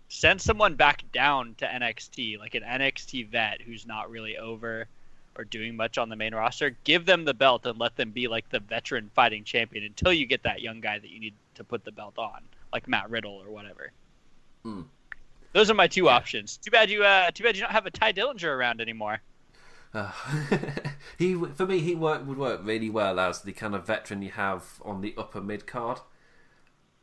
send 0.09 0.41
someone 0.41 0.75
back 0.75 1.05
down 1.13 1.55
to 1.59 1.67
NXT, 1.67 2.39
like 2.39 2.55
an 2.55 2.63
NXT 2.63 3.29
vet 3.29 3.61
who's 3.61 3.87
not 3.87 4.11
really 4.11 4.37
over, 4.37 4.87
or 5.37 5.45
doing 5.45 5.77
much 5.77 5.99
on 5.99 6.09
the 6.09 6.17
main 6.17 6.35
roster, 6.35 6.77
give 6.85 7.07
them 7.07 7.25
the 7.25 7.35
belt 7.35 7.67
and 7.67 7.79
let 7.79 7.97
them 7.97 8.11
be 8.11 8.29
like 8.29 8.49
the 8.51 8.61
veteran 8.61 9.11
fighting 9.15 9.45
champion 9.45 9.85
until 9.85 10.13
you 10.13 10.27
get 10.27 10.43
that 10.45 10.61
young 10.61 10.81
guy 10.81 10.99
that 10.99 11.11
you 11.11 11.21
need 11.21 11.35
to 11.57 11.65
put 11.65 11.85
the 11.85 11.93
belt 11.93 12.19
on, 12.19 12.41
like 12.73 12.89
Matt 12.89 13.11
Riddle 13.11 13.43
or 13.45 13.51
whatever. 13.51 13.91
Hmm. 14.63 14.83
Those 15.53 15.71
are 15.71 15.75
my 15.75 15.87
two 15.87 16.09
options. 16.09 16.57
Too 16.57 16.71
bad 16.71 16.91
you 16.91 17.05
uh 17.05 17.31
too 17.31 17.45
bad 17.45 17.57
you 17.57 17.63
don't 17.63 17.71
have 17.71 17.87
a 17.87 17.91
Tye 17.91 18.13
Dillinger 18.13 18.53
around 18.53 18.81
anymore. 18.81 19.21
He 21.19 21.35
for 21.35 21.67
me 21.67 21.81
he 21.81 21.95
work, 21.95 22.27
would 22.27 22.39
work 22.39 22.61
really 22.65 22.91
well 22.91 23.21
as 23.21 23.43
the 23.43 23.53
kind 23.53 23.75
of 23.75 23.87
veteran 23.87 24.23
you 24.23 24.31
have 24.31 24.81
on 24.83 25.01
the 25.01 25.15
upper 25.17 25.41
mid 25.41 25.67
card. 25.67 26.01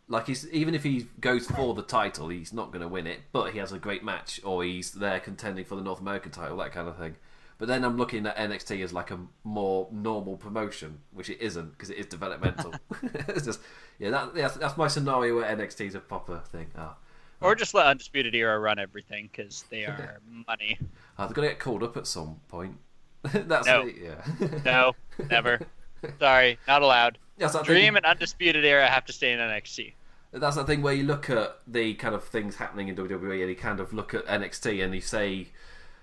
Like 0.08 0.28
he's 0.28 0.48
even 0.50 0.76
if 0.76 0.84
he 0.84 1.08
goes 1.20 1.48
for 1.48 1.74
the 1.74 1.84
title, 1.84 2.30
he's 2.30 2.52
not 2.52 2.72
going 2.72 2.82
to 2.82 2.88
win 2.88 3.08
it, 3.08 3.22
but 3.32 3.52
he 3.52 3.60
has 3.60 3.72
a 3.72 3.80
great 3.80 4.04
match, 4.04 4.42
or 4.44 4.64
he's 4.64 4.92
there 4.92 5.20
contending 5.20 5.64
for 5.64 5.76
the 5.76 5.82
North 5.82 6.02
American 6.02 6.32
title, 6.32 6.58
that 6.58 6.74
kind 6.74 6.90
of 6.90 6.98
thing. 6.98 7.16
But 7.58 7.68
then 7.68 7.86
I'm 7.86 7.96
looking 7.96 8.26
at 8.26 8.36
NXT 8.38 8.84
as 8.84 8.92
like 8.92 9.12
a 9.12 9.20
more 9.44 9.88
normal 9.92 10.36
promotion, 10.36 11.02
which 11.12 11.30
it 11.30 11.40
isn't 11.40 11.72
because 11.72 11.92
it 11.92 11.98
is 11.98 12.08
developmental. 12.08 12.74
it's 13.04 13.46
just 13.46 13.62
yeah, 14.00 14.10
that, 14.10 14.34
that's, 14.34 14.58
that's 14.58 14.78
my 14.78 14.88
scenario 14.88 15.36
where 15.36 15.56
NXT 15.56 15.86
is 15.86 15.96
a 15.96 16.00
proper 16.00 16.40
thing. 16.40 16.72
Oh, 16.78 16.96
Or 17.42 17.56
just 17.56 17.74
let 17.74 17.88
Undisputed 17.88 18.36
Era 18.36 18.60
run 18.60 18.78
everything 18.80 19.30
because 19.32 19.66
they 19.70 19.86
are 19.86 20.20
money. 20.48 20.78
oh 21.18 21.26
they're 21.26 21.34
going 21.34 21.48
to 21.48 21.54
get 21.54 21.60
called 21.60 21.84
up 21.84 21.98
at 21.98 22.06
some 22.08 22.40
point. 22.48 22.78
that's 23.24 23.66
No. 23.68 23.86
the- 23.86 23.96
yeah. 24.00 24.48
No, 24.66 24.94
never. 25.30 25.60
Sorry, 26.20 26.58
not 26.68 26.82
allowed. 26.82 27.18
Yes, 27.38 27.56
Dream 27.64 27.96
and 27.96 28.06
Undisputed 28.06 28.64
Era 28.66 28.88
have 28.88 29.06
to 29.06 29.14
stay 29.14 29.32
in 29.34 29.40
NXT. 29.40 29.94
That's 30.32 30.56
the 30.56 30.64
thing 30.64 30.82
where 30.82 30.94
you 30.94 31.04
look 31.04 31.30
at 31.30 31.58
the 31.68 31.94
kind 31.96 32.16
of 32.16 32.24
things 32.24 32.56
happening 32.56 32.88
in 32.88 32.96
WWE 32.96 33.42
and 33.42 33.50
you 33.50 33.56
kind 33.56 33.80
of 33.80 33.92
look 33.94 34.14
at 34.14 34.26
NXT 34.28 34.84
and 34.84 34.94
you 34.96 35.02
say, 35.02 35.48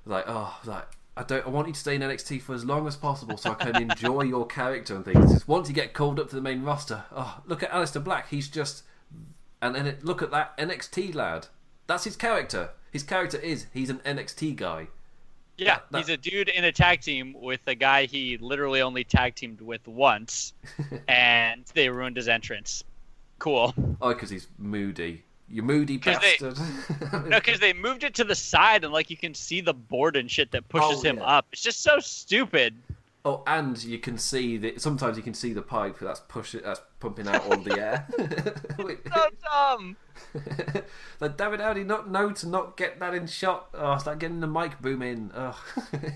like, 0.05 0.25
oh, 0.29 0.59
like 0.65 0.85
I 1.17 1.23
don't, 1.23 1.47
I 1.47 1.49
want 1.49 1.67
you 1.69 1.73
to 1.75 1.81
stay 1.81 1.95
in 1.95 2.03
NXT 2.03 2.43
for 2.43 2.55
as 2.55 2.65
long 2.65 2.87
as 2.87 2.95
possible 2.95 3.37
so 3.37 3.53
I 3.53 3.55
can 3.55 3.77
enjoy 3.91 4.23
your 4.23 4.47
character 4.47 4.95
and 4.97 5.05
things. 5.05 5.49
Once 5.49 5.69
you 5.69 5.75
get 5.75 5.95
called 5.95 6.21
up 6.21 6.29
to 6.31 6.37
the 6.37 6.43
main 6.43 6.63
roster, 6.63 7.05
oh, 7.13 7.41
look 7.47 7.63
at 7.63 7.71
Aleister 7.71 8.03
Black. 8.05 8.29
He's 8.29 8.49
just, 8.49 8.83
and 9.63 9.75
then 9.75 9.87
it, 9.87 10.05
look 10.05 10.23
at 10.23 10.31
that 10.31 10.57
NXT 10.59 11.15
lad. 11.15 11.47
That's 11.87 12.05
his 12.05 12.17
character. 12.17 12.71
His 12.93 13.03
character 13.03 13.39
is 13.39 13.67
he's 13.73 13.91
an 13.91 13.99
NXT 13.99 14.57
guy. 14.57 14.89
Yeah, 15.57 15.81
that- 15.91 15.99
he's 15.99 16.09
a 16.09 16.17
dude 16.17 16.49
in 16.49 16.65
a 16.65 16.73
tag 16.73 17.01
team 17.01 17.35
with 17.39 17.61
a 17.67 17.75
guy 17.75 18.07
he 18.07 18.37
literally 18.39 18.81
only 18.81 19.05
tag 19.05 19.35
teamed 19.35 19.61
with 19.61 19.87
once, 19.89 20.53
and 21.09 21.65
they 21.75 21.89
ruined 21.89 22.17
his 22.17 22.29
entrance. 22.29 22.85
Cool. 23.39 23.75
Oh, 24.01 24.09
because 24.15 24.31
he's 24.31 24.49
moody. 24.59 25.23
You 25.51 25.63
moody 25.63 25.99
'Cause 25.99 26.19
they- 26.21 26.37
bastard. 26.47 26.59
No, 27.29 27.39
because 27.41 27.59
they 27.61 27.73
moved 27.73 28.05
it 28.05 28.15
to 28.17 28.25
the 28.25 28.35
side, 28.35 28.85
and 28.85 28.93
like 28.93 29.11
you 29.11 29.17
can 29.17 29.35
see 29.35 29.61
the 29.61 29.73
board 29.75 30.17
and 30.17 30.31
shit 30.31 30.51
that 30.53 30.69
pushes 30.69 31.01
Oh, 31.01 31.03
him 31.03 31.17
yeah. 31.19 31.25
up. 31.25 31.47
It's 31.53 31.63
just 31.63 31.83
so 31.83 31.99
stupid. 32.01 32.75
Oh, 33.25 33.43
and 33.47 33.83
you 33.83 33.99
can 33.99 34.17
see 34.17 34.57
the 34.57 34.79
sometimes 34.79 35.17
you 35.17 35.23
can 35.23 35.35
see 35.35 35.53
the 35.53 35.61
pipe 35.61 35.99
that's 36.01 36.21
pushing 36.29 36.63
that's 36.65 36.81
pumping 37.01 37.27
out 37.29 37.43
all 37.45 37.59
the 37.59 37.79
air. 37.79 38.07
So 39.13 39.29
dumb. 39.43 39.97
like 41.21 41.37
David, 41.37 41.61
how 41.61 41.73
do 41.73 41.81
you 41.81 41.87
not 41.87 42.11
know 42.11 42.31
to 42.31 42.49
not 42.49 42.77
get 42.77 43.01
that 43.01 43.15
in 43.15 43.27
shot? 43.27 43.69
Oh, 43.75 43.93
it's 43.95 44.07
like 44.07 44.19
getting 44.19 44.41
the 44.41 44.47
mic 44.47 44.81
boom 44.81 45.03
in. 45.03 45.31
Oh, 45.35 45.61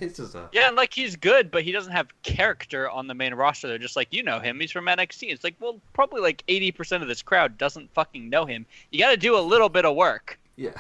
it's 0.01 0.17
just 0.19 0.35
a 0.35 0.49
Yeah, 0.53 0.69
and 0.69 0.77
like 0.77 0.93
he's 0.95 1.17
good, 1.17 1.51
but 1.51 1.63
he 1.65 1.73
doesn't 1.73 1.93
have 1.93 2.09
character 2.23 2.89
on 2.89 3.07
the 3.09 3.15
main 3.15 3.35
roster. 3.35 3.69
They're 3.69 3.79
just 3.79 3.97
like, 3.97 4.13
you 4.13 4.23
know 4.23 4.39
him, 4.39 4.61
he's 4.61 4.73
from 4.73 4.87
NXT. 4.87 5.33
It's 5.33 5.45
like, 5.45 5.57
well, 5.61 5.81
probably 5.93 6.21
like 6.21 6.45
eighty 6.49 6.71
percent 6.73 7.03
of 7.03 7.09
this 7.09 7.23
crowd 7.23 7.59
doesn't 7.59 7.93
fucking 7.95 8.29
know 8.29 8.45
him. 8.45 8.65
You 8.91 8.99
got 9.01 9.11
to 9.11 9.17
do 9.17 9.37
a 9.37 9.41
little 9.41 9.69
bit 9.69 9.85
of 9.85 9.97
work. 9.97 10.39
yeah. 10.57 10.73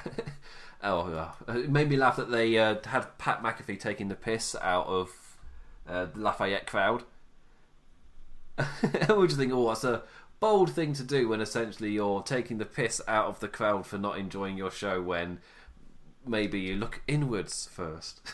Oh, 0.85 1.09
yeah. 1.49 1.55
it 1.55 1.71
made 1.71 1.89
me 1.89 1.97
laugh 1.97 2.17
that 2.17 2.29
they 2.33 2.59
uh, 2.59 2.75
had 2.85 3.17
Pat 3.17 3.41
McAfee 3.41 3.79
taking 3.79 4.09
the 4.09 4.17
piss 4.17 4.57
out 4.61 4.87
of 4.89 5.11
uh, 5.89 6.07
the 6.07 6.21
Lafayette 6.21 6.67
crowd. 6.67 7.05
I 8.59 9.13
would 9.13 9.29
just 9.29 9.39
think, 9.39 9.53
oh, 9.53 9.69
that's 9.69 9.85
a 9.85 10.03
bold 10.41 10.73
thing 10.73 10.93
to 10.95 11.05
do 11.05 11.29
when 11.29 11.41
essentially 11.41 11.93
you're 11.93 12.23
taking 12.23 12.59
the 12.59 12.65
piss 12.65 13.01
out 13.07 13.27
of 13.27 13.41
the 13.41 13.49
crowd 13.49 13.87
for 13.87 13.99
not 13.99 14.19
enjoying 14.19 14.57
your 14.57 14.71
show 14.71 15.01
when 15.01 15.39
maybe 16.27 16.61
you 16.61 16.77
look 16.77 17.01
inwards 17.07 17.69
first. 17.73 18.21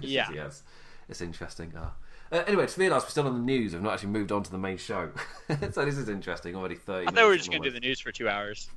Yeah. 0.00 0.30
yes. 0.32 0.62
It's 1.08 1.20
interesting. 1.20 1.74
Ah. 1.76 1.92
Uh, 2.32 2.44
anyway, 2.46 2.66
realised 2.76 3.04
we're 3.04 3.10
still 3.10 3.26
on 3.26 3.34
the 3.34 3.44
news. 3.44 3.74
We've 3.74 3.82
not 3.82 3.94
actually 3.94 4.10
moved 4.10 4.32
on 4.32 4.42
to 4.44 4.50
the 4.50 4.56
main 4.56 4.78
show. 4.78 5.10
so 5.48 5.84
this 5.84 5.98
is 5.98 6.08
interesting. 6.08 6.54
Already 6.56 6.76
30 6.76 7.08
I 7.08 7.10
thought 7.10 7.24
we 7.24 7.28
were 7.28 7.36
just 7.36 7.50
gonna 7.50 7.62
do 7.62 7.70
the 7.70 7.80
news 7.80 8.00
for 8.00 8.10
two 8.10 8.28
hours. 8.28 8.70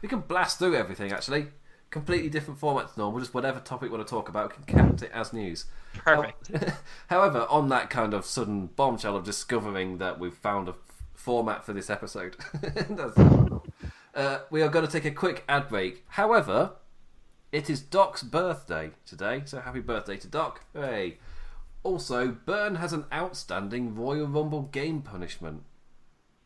we 0.00 0.08
can 0.08 0.20
blast 0.20 0.58
through 0.58 0.76
everything, 0.76 1.12
actually. 1.12 1.48
Completely 1.90 2.28
different 2.28 2.60
format 2.60 2.92
to 2.92 2.98
normal. 2.98 3.20
Just 3.20 3.32
whatever 3.32 3.60
topic 3.60 3.90
we 3.90 3.96
want 3.96 4.06
to 4.06 4.10
talk 4.10 4.28
about, 4.28 4.50
we 4.50 4.64
can 4.64 4.76
count 4.76 5.02
it 5.02 5.10
as 5.12 5.32
news. 5.32 5.64
Perfect. 5.94 6.50
However, 7.08 7.46
on 7.48 7.68
that 7.70 7.88
kind 7.88 8.12
of 8.12 8.24
sudden 8.24 8.66
bombshell 8.66 9.16
of 9.16 9.24
discovering 9.24 9.98
that 9.98 10.18
we've 10.18 10.34
found 10.34 10.68
a 10.68 10.72
f- 10.72 10.76
format 11.14 11.64
for 11.64 11.72
this 11.72 11.88
episode, 11.88 12.36
uh, 14.14 14.38
we 14.50 14.60
are 14.60 14.68
going 14.68 14.86
to 14.86 14.92
take 14.92 15.06
a 15.06 15.10
quick 15.10 15.44
ad 15.48 15.68
break. 15.68 16.04
However, 16.08 16.72
it 17.52 17.70
is 17.70 17.80
Doc's 17.80 18.22
birthday 18.22 18.90
today, 19.06 19.42
so 19.46 19.60
happy 19.60 19.80
birthday 19.80 20.18
to 20.18 20.28
Doc. 20.28 20.64
Hey. 20.74 21.18
Also, 21.84 22.28
Burn 22.28 22.74
has 22.74 22.92
an 22.92 23.06
outstanding 23.10 23.94
Royal 23.94 24.26
Rumble 24.26 24.62
game 24.62 25.00
punishment. 25.00 25.62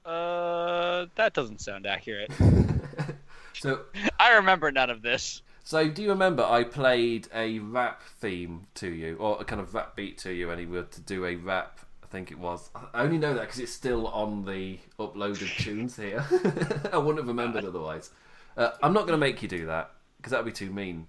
Uh, 0.05 1.07
that 1.17 1.33
doesn't 1.33 1.61
sound 1.61 1.87
accurate. 1.87 2.31
So, 3.55 3.81
I 4.21 4.35
remember 4.35 4.71
none 4.71 4.91
of 4.91 5.03
this. 5.03 5.43
so 5.65 5.89
do 5.89 6.03
you 6.03 6.11
remember 6.11 6.45
I 6.45 6.65
played 6.65 7.29
a 7.35 7.59
rap 7.61 8.03
theme 8.21 8.67
to 8.75 8.89
you, 8.89 9.17
or 9.17 9.41
a 9.41 9.45
kind 9.45 9.61
of 9.61 9.75
rap 9.75 9.97
beat 9.97 10.19
to 10.19 10.33
you, 10.33 10.51
and 10.51 10.61
he 10.61 10.67
were 10.67 10.83
to 10.85 11.01
do 11.01 11.25
a 11.25 11.37
rap? 11.37 11.81
I 12.03 12.07
think 12.07 12.31
it 12.31 12.39
was. 12.39 12.71
I 12.93 13.03
only 13.03 13.19
know 13.19 13.33
that 13.35 13.41
because 13.43 13.59
it's 13.59 13.73
still 13.73 14.07
on 14.09 14.45
the 14.45 14.79
uploaded 14.99 15.57
tunes 15.63 15.97
here. 15.97 16.25
I 16.93 16.99
wouldn't 16.99 17.19
have 17.19 17.29
remembered 17.29 17.65
otherwise. 17.65 18.11
Uh, 18.57 18.71
I'm 18.83 18.93
not 18.93 19.03
going 19.07 19.13
to 19.13 19.27
make 19.27 19.43
you 19.43 19.49
do 19.49 19.67
that 19.67 19.93
because 20.19 20.33
that 20.33 20.45
would 20.45 20.53
be 20.53 20.57
too 20.57 20.71
mean. 20.71 21.07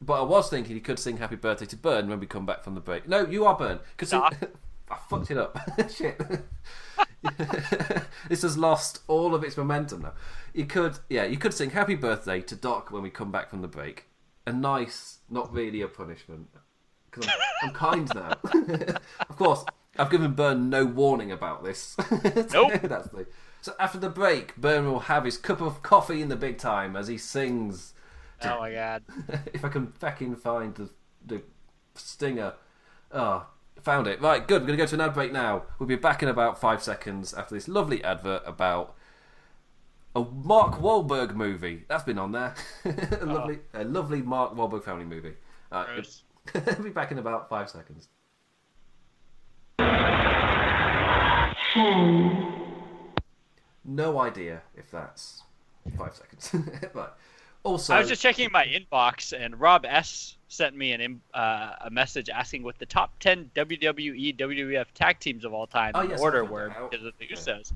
But 0.00 0.14
I 0.20 0.22
was 0.22 0.48
thinking 0.48 0.74
you 0.74 0.80
could 0.80 0.98
sing 0.98 1.18
"Happy 1.18 1.36
Birthday" 1.36 1.66
to 1.66 1.76
Burn 1.76 2.08
when 2.08 2.18
we 2.18 2.26
come 2.26 2.46
back 2.46 2.64
from 2.64 2.74
the 2.74 2.80
break. 2.80 3.06
No, 3.08 3.26
you 3.26 3.44
are 3.44 3.56
Burn. 3.56 3.78
Cause 3.98 4.10
Doc. 4.10 4.34
I 4.92 4.98
fucked 5.08 5.30
it 5.30 5.38
up. 5.38 5.58
Shit. 5.90 6.20
this 8.28 8.42
has 8.42 8.58
lost 8.58 9.00
all 9.08 9.34
of 9.34 9.42
its 9.42 9.56
momentum 9.56 10.02
now. 10.02 10.12
You 10.52 10.66
could, 10.66 10.98
yeah, 11.08 11.24
you 11.24 11.38
could 11.38 11.54
sing 11.54 11.70
"Happy 11.70 11.94
Birthday" 11.94 12.40
to 12.42 12.56
Doc 12.56 12.90
when 12.90 13.02
we 13.02 13.10
come 13.10 13.32
back 13.32 13.48
from 13.48 13.62
the 13.62 13.68
break. 13.68 14.06
A 14.46 14.52
nice, 14.52 15.18
not 15.30 15.52
really 15.52 15.80
a 15.82 15.88
punishment, 15.88 16.48
because 17.10 17.30
I'm, 17.30 17.68
I'm 17.68 17.74
kind 17.74 18.10
now. 18.14 18.34
of 19.30 19.36
course, 19.36 19.64
I've 19.98 20.10
given 20.10 20.32
Burn 20.32 20.68
no 20.68 20.84
warning 20.84 21.32
about 21.32 21.64
this. 21.64 21.96
Nope. 22.52 22.72
That's 22.82 23.08
the. 23.08 23.26
So 23.60 23.74
after 23.78 23.98
the 23.98 24.10
break, 24.10 24.56
Burn 24.56 24.90
will 24.90 25.00
have 25.00 25.24
his 25.24 25.38
cup 25.38 25.60
of 25.60 25.82
coffee 25.82 26.20
in 26.20 26.28
the 26.28 26.36
big 26.36 26.58
time 26.58 26.96
as 26.96 27.06
he 27.06 27.16
sings. 27.16 27.94
Oh 28.42 28.58
my 28.58 28.72
god. 28.72 29.04
if 29.54 29.64
I 29.64 29.68
can 29.68 29.86
fucking 29.92 30.36
find 30.36 30.74
the 30.74 30.90
the 31.24 31.42
stinger. 31.94 32.54
Oh, 33.12 33.46
found 33.82 34.06
it. 34.06 34.20
Right, 34.20 34.46
good. 34.46 34.62
We're 34.62 34.68
going 34.68 34.78
to 34.78 34.84
go 34.84 34.86
to 34.86 34.94
an 34.94 35.00
ad 35.00 35.14
break 35.14 35.32
now. 35.32 35.64
We'll 35.78 35.88
be 35.88 35.96
back 35.96 36.22
in 36.22 36.28
about 36.28 36.60
five 36.60 36.82
seconds 36.82 37.34
after 37.34 37.54
this 37.54 37.68
lovely 37.68 38.02
advert 38.02 38.42
about 38.46 38.94
a 40.14 40.20
Mark 40.20 40.80
Wahlberg 40.80 41.34
movie. 41.34 41.84
That's 41.88 42.04
been 42.04 42.18
on 42.18 42.32
there. 42.32 42.54
a 43.20 43.26
lovely, 43.26 43.58
a 43.74 43.84
lovely 43.84 44.22
Mark 44.22 44.54
Wahlberg 44.54 44.84
family 44.84 45.04
movie. 45.04 45.34
All 45.70 45.84
right, 45.84 46.06
we'll 46.54 46.82
be 46.82 46.90
back 46.90 47.10
in 47.12 47.18
about 47.18 47.48
five 47.48 47.70
seconds. 47.70 48.08
No 53.84 54.20
idea 54.20 54.62
if 54.76 54.90
that's 54.90 55.42
five 55.98 56.14
seconds. 56.14 56.54
right. 56.94 57.08
Also, 57.64 57.94
I 57.94 58.00
was 58.00 58.08
just 58.08 58.20
checking 58.22 58.50
my 58.52 58.64
inbox, 58.66 59.32
and 59.38 59.58
Rob 59.60 59.84
S 59.84 60.36
sent 60.48 60.76
me 60.76 60.92
an 60.92 61.20
uh, 61.32 61.74
a 61.82 61.90
message 61.90 62.28
asking 62.28 62.62
what 62.64 62.78
the 62.78 62.86
top 62.86 63.12
ten 63.20 63.50
WWE 63.54 64.36
WWF 64.36 64.86
tag 64.94 65.20
teams 65.20 65.44
of 65.44 65.52
all 65.54 65.66
time 65.66 65.92
Oh, 65.94 66.00
in 66.00 66.10
yes, 66.10 66.20
order 66.20 66.44
were 66.44 66.74
because 66.90 67.06
of 67.06 67.12
the. 67.18 67.26
Usos. 67.28 67.72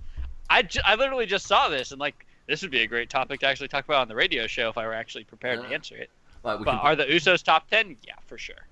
I, 0.51 0.63
ju- 0.63 0.81
I 0.85 0.95
literally 0.97 1.27
just 1.27 1.47
saw 1.47 1.69
this 1.69 1.91
and 1.93 2.01
like 2.01 2.27
this 2.47 2.63
would 2.63 2.71
be 2.71 2.83
a 2.83 2.87
great 2.87 3.11
topic 3.11 3.41
to 3.41 3.47
actually 3.47 3.69
talk 3.69 3.85
about 3.85 4.01
on 4.03 4.09
the 4.09 4.15
radio 4.15 4.47
show 4.47 4.69
if 4.69 4.79
I 4.79 4.87
were 4.87 4.95
actually 4.95 5.25
prepared 5.25 5.61
Yeah. 5.63 5.69
to 5.69 5.75
answer 5.75 5.97
it. 5.97 6.11
like, 6.45 6.59
we 6.61 6.65
But 6.65 6.73
can- 6.73 6.81
are 6.81 6.97
the 6.97 7.05
Usos 7.07 7.43
top 7.43 7.69
ten? 7.71 7.97
Yeah, 8.07 8.15
for 8.27 8.39
sure. 8.39 8.67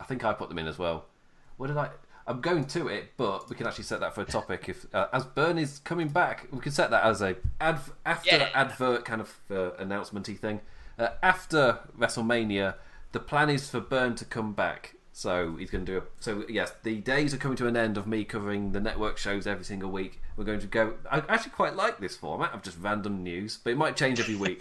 I 0.00 0.04
think 0.04 0.24
I 0.24 0.32
put 0.32 0.48
them 0.48 0.58
in 0.58 0.66
as 0.66 0.78
well. 0.78 1.04
What 1.56 1.66
did 1.68 1.76
I? 1.76 1.90
I'm 2.26 2.40
going 2.40 2.64
to 2.66 2.88
it, 2.88 3.12
but 3.16 3.50
we 3.50 3.56
can 3.56 3.66
actually 3.66 3.84
set 3.84 4.00
that 4.00 4.14
for 4.14 4.22
a 4.22 4.24
topic. 4.24 4.68
If 4.68 4.86
uh, 4.94 5.08
as 5.12 5.24
Burn 5.24 5.58
is 5.58 5.80
coming 5.80 6.08
back, 6.08 6.48
we 6.50 6.60
can 6.60 6.72
set 6.72 6.90
that 6.90 7.04
as 7.04 7.20
a 7.20 7.36
ad, 7.60 7.80
after 8.06 8.36
Yeah. 8.36 8.48
advert 8.54 9.04
kind 9.04 9.20
of 9.20 9.34
uh, 9.50 9.70
announcementy 9.82 10.38
thing. 10.38 10.60
Uh, 10.98 11.08
after 11.22 11.80
WrestleMania, 11.98 12.74
the 13.12 13.20
plan 13.20 13.50
is 13.50 13.68
for 13.68 13.80
Burn 13.80 14.14
to 14.16 14.24
come 14.24 14.52
back 14.54 14.93
So 15.16 15.54
he's 15.56 15.70
going 15.70 15.86
to 15.86 15.92
do 15.92 15.98
a. 15.98 16.02
So 16.18 16.44
yes, 16.48 16.72
the 16.82 16.96
days 16.96 17.32
are 17.32 17.36
coming 17.36 17.56
to 17.58 17.68
an 17.68 17.76
end 17.76 17.96
of 17.96 18.04
me 18.04 18.24
covering 18.24 18.72
the 18.72 18.80
network 18.80 19.16
shows 19.16 19.46
every 19.46 19.64
single 19.64 19.92
week. 19.92 20.20
We're 20.36 20.44
going 20.44 20.58
to 20.58 20.66
go. 20.66 20.94
I 21.08 21.18
actually 21.28 21.52
quite 21.52 21.76
like 21.76 22.00
this 22.00 22.16
format 22.16 22.52
of 22.52 22.62
just 22.62 22.78
random 22.80 23.22
news, 23.22 23.56
but 23.62 23.70
it 23.70 23.76
might 23.76 23.96
change 23.96 24.18
every 24.18 24.34
week. 24.34 24.60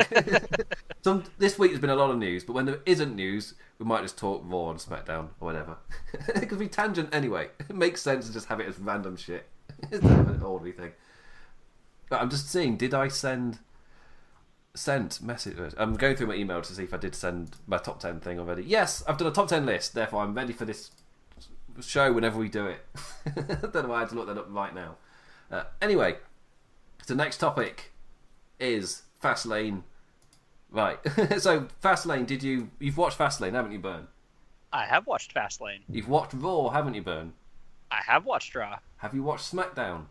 Some 1.02 1.24
this 1.40 1.58
week 1.58 1.72
has 1.72 1.80
been 1.80 1.90
a 1.90 1.96
lot 1.96 2.12
of 2.12 2.20
news, 2.20 2.44
but 2.44 2.54
when 2.54 2.66
there 2.66 2.82
isn't 2.86 3.16
news, 3.16 3.56
we 3.80 3.86
might 3.86 4.04
just 4.04 4.16
talk 4.16 4.44
Raw 4.46 4.70
and 4.70 4.80
SmackDown 4.80 5.30
or 5.40 5.48
whatever. 5.48 5.78
it 6.30 6.48
could 6.48 6.60
be 6.60 6.68
tangent 6.68 7.10
anyway. 7.14 7.50
It 7.70 7.76
makes 7.76 8.04
sense 8.04 8.28
to 8.28 8.34
just 8.34 8.48
have 8.48 8.60
it 8.60 8.68
as 8.68 8.78
random 8.78 9.18
shit 9.18 9.48
it's 9.92 10.06
an 10.06 10.42
ordinary 10.44 10.72
thing. 10.72 10.92
But 12.10 12.22
I'm 12.22 12.30
just 12.30 12.50
seeing, 12.50 12.78
did 12.78 12.94
I 12.94 13.08
send 13.08 13.60
sent 14.76 15.22
message? 15.22 15.58
I'm 15.78 15.96
going 15.96 16.16
through 16.16 16.28
my 16.28 16.36
email 16.36 16.62
to 16.62 16.74
see 16.74 16.84
if 16.84 16.94
I 16.94 16.98
did 16.98 17.16
send 17.16 17.56
my 17.68 17.78
top 17.78 18.00
ten 18.00 18.20
thing 18.20 18.40
already. 18.40 18.64
Yes, 18.64 19.04
I've 19.08 19.18
done 19.18 19.28
a 19.28 19.32
top 19.32 19.48
ten 19.48 19.66
list. 19.66 19.94
Therefore, 19.94 20.24
I'm 20.24 20.34
ready 20.34 20.54
for 20.54 20.66
this 20.66 20.92
show 21.82 22.12
whenever 22.14 22.38
we 22.38 22.50
do 22.50 22.68
it. 22.68 22.86
Don't 23.36 23.76
know 23.76 23.90
why 23.90 23.98
I 23.98 24.00
had 24.02 24.10
to 24.10 24.16
look 24.16 24.28
that 24.28 24.38
up 24.38 24.48
right 24.50 24.74
now. 24.74 24.96
Uh, 25.52 25.64
anyway, 25.82 26.18
the 27.08 27.16
next 27.16 27.38
topic 27.38 27.92
is 28.60 29.04
Fastlane. 29.22 29.84
Right. 30.72 31.00
so 31.40 31.68
Fastlane, 31.84 32.26
did 32.26 32.44
you? 32.44 32.72
You've 32.80 32.98
watched 32.98 33.18
Fastlane, 33.18 33.54
haven't 33.54 33.72
you, 33.72 33.80
Burn? 33.80 34.08
I 34.72 34.86
have 34.86 35.06
watched 35.06 35.34
Fastlane. 35.36 35.82
You've 35.88 36.10
watched 36.10 36.34
Raw, 36.34 36.70
haven't 36.70 36.96
you, 36.96 37.04
Burn? 37.04 37.34
I 37.92 38.02
have 38.08 38.26
watched 38.26 38.56
Raw. 38.56 38.80
Have 38.98 39.14
you 39.14 39.22
watched 39.22 39.54
SmackDown? 39.54 40.06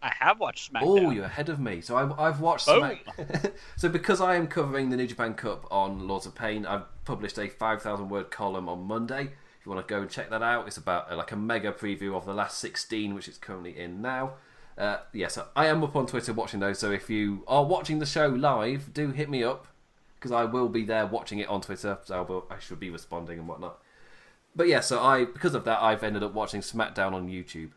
I 0.00 0.12
have 0.20 0.38
watched 0.38 0.72
SmackDown. 0.72 0.82
Oh, 0.82 1.10
you're 1.10 1.24
ahead 1.24 1.48
of 1.48 1.58
me. 1.58 1.80
So 1.80 1.96
I've, 1.96 2.18
I've 2.18 2.40
watched 2.40 2.66
Boom. 2.66 2.98
Smack. 3.16 3.52
so 3.76 3.88
because 3.88 4.20
I 4.20 4.36
am 4.36 4.46
covering 4.46 4.90
the 4.90 4.96
New 4.96 5.06
Japan 5.06 5.34
Cup 5.34 5.66
on 5.70 6.06
Lords 6.06 6.26
of 6.26 6.34
Pain, 6.34 6.64
I've 6.66 6.84
published 7.04 7.38
a 7.38 7.48
5,000 7.48 8.08
word 8.08 8.30
column 8.30 8.68
on 8.68 8.82
Monday. 8.84 9.32
If 9.58 9.66
you 9.66 9.72
want 9.72 9.86
to 9.86 9.92
go 9.92 10.00
and 10.00 10.08
check 10.08 10.30
that 10.30 10.42
out, 10.42 10.68
it's 10.68 10.76
about 10.76 11.10
uh, 11.10 11.16
like 11.16 11.32
a 11.32 11.36
mega 11.36 11.72
preview 11.72 12.14
of 12.14 12.26
the 12.26 12.34
last 12.34 12.58
16, 12.58 13.14
which 13.14 13.26
it's 13.26 13.38
currently 13.38 13.76
in 13.76 14.00
now. 14.00 14.34
Uh, 14.76 14.98
yeah, 15.12 15.26
so 15.26 15.46
I 15.56 15.66
am 15.66 15.82
up 15.82 15.96
on 15.96 16.06
Twitter 16.06 16.32
watching 16.32 16.60
those. 16.60 16.78
So 16.78 16.92
if 16.92 17.10
you 17.10 17.42
are 17.48 17.64
watching 17.64 17.98
the 17.98 18.06
show 18.06 18.28
live, 18.28 18.94
do 18.94 19.10
hit 19.10 19.28
me 19.28 19.42
up 19.42 19.66
because 20.14 20.30
I 20.30 20.44
will 20.44 20.68
be 20.68 20.84
there 20.84 21.06
watching 21.06 21.40
it 21.40 21.48
on 21.48 21.60
Twitter. 21.60 21.98
So 22.04 22.18
I, 22.18 22.20
will, 22.20 22.46
I 22.48 22.60
should 22.60 22.78
be 22.78 22.90
responding 22.90 23.40
and 23.40 23.48
whatnot. 23.48 23.82
But 24.54 24.68
yeah, 24.68 24.80
so 24.80 25.00
I 25.00 25.24
because 25.24 25.54
of 25.54 25.64
that, 25.64 25.82
I've 25.82 26.02
ended 26.02 26.22
up 26.22 26.34
watching 26.34 26.60
SmackDown 26.60 27.12
on 27.12 27.28
YouTube. 27.28 27.70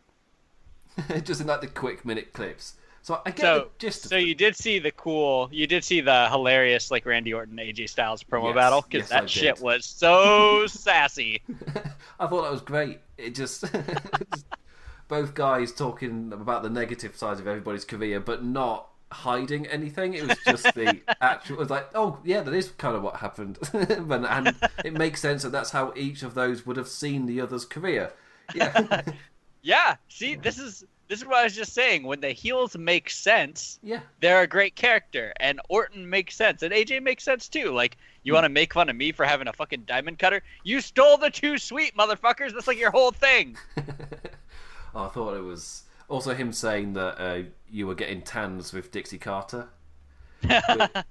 Just 1.23 1.41
in 1.41 1.47
like 1.47 1.61
the 1.61 1.67
quick 1.67 2.05
minute 2.05 2.33
clips. 2.33 2.75
So 3.01 3.19
I 3.25 3.31
get 3.31 3.37
So, 3.37 3.53
the 3.53 3.69
gist. 3.79 4.09
so 4.09 4.15
you 4.17 4.35
did 4.35 4.55
see 4.55 4.77
the 4.79 4.91
cool, 4.91 5.49
you 5.51 5.65
did 5.65 5.83
see 5.83 6.01
the 6.01 6.29
hilarious 6.29 6.91
like 6.91 7.05
Randy 7.05 7.33
Orton 7.33 7.57
AJ 7.57 7.89
Styles 7.89 8.23
promo 8.23 8.53
Yes, 8.53 8.55
battle 8.55 8.85
because 8.87 9.07
yes, 9.09 9.09
that 9.09 9.29
shit 9.29 9.59
was 9.59 9.85
so 9.85 10.67
sassy. 10.67 11.41
I 12.19 12.27
thought 12.27 12.43
that 12.43 12.51
was 12.51 12.61
great. 12.61 12.99
It 13.17 13.35
just, 13.35 13.61
just 14.29 14.45
both 15.07 15.33
guys 15.33 15.71
talking 15.71 16.31
about 16.33 16.63
the 16.63 16.69
negative 16.69 17.15
sides 17.15 17.39
of 17.39 17.47
everybody's 17.47 17.85
career, 17.85 18.19
but 18.19 18.43
not 18.43 18.89
hiding 19.11 19.67
anything. 19.67 20.13
It 20.13 20.23
was 20.23 20.39
just 20.39 20.73
the 20.73 21.01
actual. 21.21 21.55
It 21.57 21.59
was 21.59 21.69
like, 21.69 21.89
oh 21.95 22.19
yeah, 22.23 22.41
that 22.41 22.53
is 22.53 22.69
kind 22.71 22.95
of 22.95 23.03
what 23.03 23.17
happened, 23.17 23.59
and, 23.73 24.25
and 24.25 24.55
it 24.83 24.93
makes 24.93 25.21
sense 25.21 25.43
that 25.43 25.51
that's 25.51 25.71
how 25.71 25.93
each 25.95 26.23
of 26.23 26.33
those 26.33 26.65
would 26.65 26.77
have 26.77 26.87
seen 26.87 27.25
the 27.25 27.41
other's 27.41 27.65
career. 27.65 28.13
Yeah, 28.53 28.81
Yeah, 29.63 29.95
see, 30.09 30.35
this 30.35 30.57
is 30.57 30.83
this 31.07 31.19
is 31.19 31.25
what 31.25 31.35
I 31.37 31.43
was 31.43 31.55
just 31.55 31.73
saying. 31.73 32.03
When 32.03 32.21
the 32.21 32.31
heels 32.31 32.77
make 32.77 33.09
sense, 33.09 33.79
yeah. 33.83 33.99
they're 34.21 34.41
a 34.43 34.47
great 34.47 34.75
character, 34.75 35.33
and 35.39 35.59
Orton 35.69 36.09
makes 36.09 36.35
sense, 36.35 36.63
and 36.63 36.73
AJ 36.73 37.03
makes 37.03 37.23
sense 37.23 37.47
too. 37.49 37.71
Like, 37.71 37.97
you 38.23 38.33
want 38.33 38.45
to 38.45 38.49
make 38.49 38.73
fun 38.73 38.89
of 38.89 38.95
me 38.95 39.11
for 39.11 39.25
having 39.25 39.47
a 39.47 39.53
fucking 39.53 39.83
diamond 39.85 40.19
cutter? 40.19 40.41
You 40.63 40.81
stole 40.81 41.17
the 41.17 41.29
Too 41.29 41.57
Sweet, 41.57 41.95
motherfuckers. 41.97 42.53
That's 42.53 42.67
like 42.67 42.79
your 42.79 42.91
whole 42.91 43.11
thing. 43.11 43.57
Oh, 44.93 45.05
I 45.05 45.07
thought 45.07 45.37
it 45.37 45.41
was 45.41 45.83
also 46.09 46.33
him 46.33 46.51
saying 46.51 46.91
that 46.93 47.17
uh, 47.17 47.43
you 47.69 47.87
were 47.87 47.95
getting 47.95 48.21
tans 48.21 48.73
with 48.73 48.91
Dixie 48.91 49.17
Carter. 49.17 49.69
I- 50.49 51.03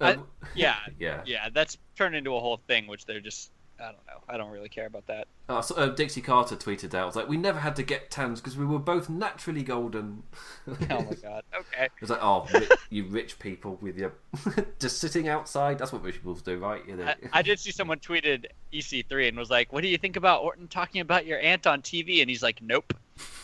Um, 0.00 0.26
yeah, 0.54 0.76
yeah. 0.98 1.22
yeah. 1.24 1.48
That's 1.50 1.78
turned 1.96 2.14
into 2.14 2.36
a 2.36 2.40
whole 2.40 2.60
thing, 2.66 2.86
which 2.88 3.06
they're 3.06 3.20
just. 3.20 3.50
I 3.82 3.86
don't 3.86 4.06
know. 4.06 4.22
I 4.28 4.36
don't 4.36 4.50
really 4.50 4.68
care 4.68 4.86
about 4.86 5.06
that. 5.08 5.26
Uh, 5.48 5.60
so, 5.60 5.74
uh, 5.74 5.88
Dixie 5.88 6.20
Carter 6.20 6.54
tweeted 6.54 6.94
out, 6.94 7.02
I 7.02 7.04
was 7.06 7.16
like, 7.16 7.28
we 7.28 7.36
never 7.36 7.58
had 7.58 7.74
to 7.76 7.82
get 7.82 8.10
tans 8.10 8.40
because 8.40 8.56
we 8.56 8.64
were 8.64 8.78
both 8.78 9.08
naturally 9.08 9.62
golden. 9.62 10.22
Oh 10.68 11.02
my 11.02 11.14
god. 11.14 11.42
Okay. 11.54 11.84
It 11.86 12.00
was 12.00 12.10
like, 12.10 12.22
oh, 12.22 12.46
ri- 12.54 12.68
you 12.90 13.04
rich 13.06 13.38
people 13.38 13.78
with 13.80 13.98
your 13.98 14.12
just 14.78 14.98
sitting 14.98 15.28
outside. 15.28 15.78
That's 15.78 15.92
what 15.92 16.02
rich 16.02 16.16
people 16.16 16.34
do, 16.34 16.58
right? 16.58 16.86
You 16.86 16.96
know? 16.96 17.06
I, 17.06 17.16
I 17.32 17.42
did 17.42 17.58
see 17.58 17.72
someone 17.72 17.98
tweeted 17.98 18.46
EC3 18.72 19.28
and 19.28 19.36
was 19.36 19.50
like, 19.50 19.72
"What 19.72 19.82
do 19.82 19.88
you 19.88 19.98
think 19.98 20.16
about 20.16 20.42
Orton 20.42 20.68
talking 20.68 21.00
about 21.00 21.26
your 21.26 21.40
aunt 21.40 21.66
on 21.66 21.82
TV?" 21.82 22.20
And 22.20 22.30
he's 22.30 22.42
like, 22.42 22.62
"Nope." 22.62 22.94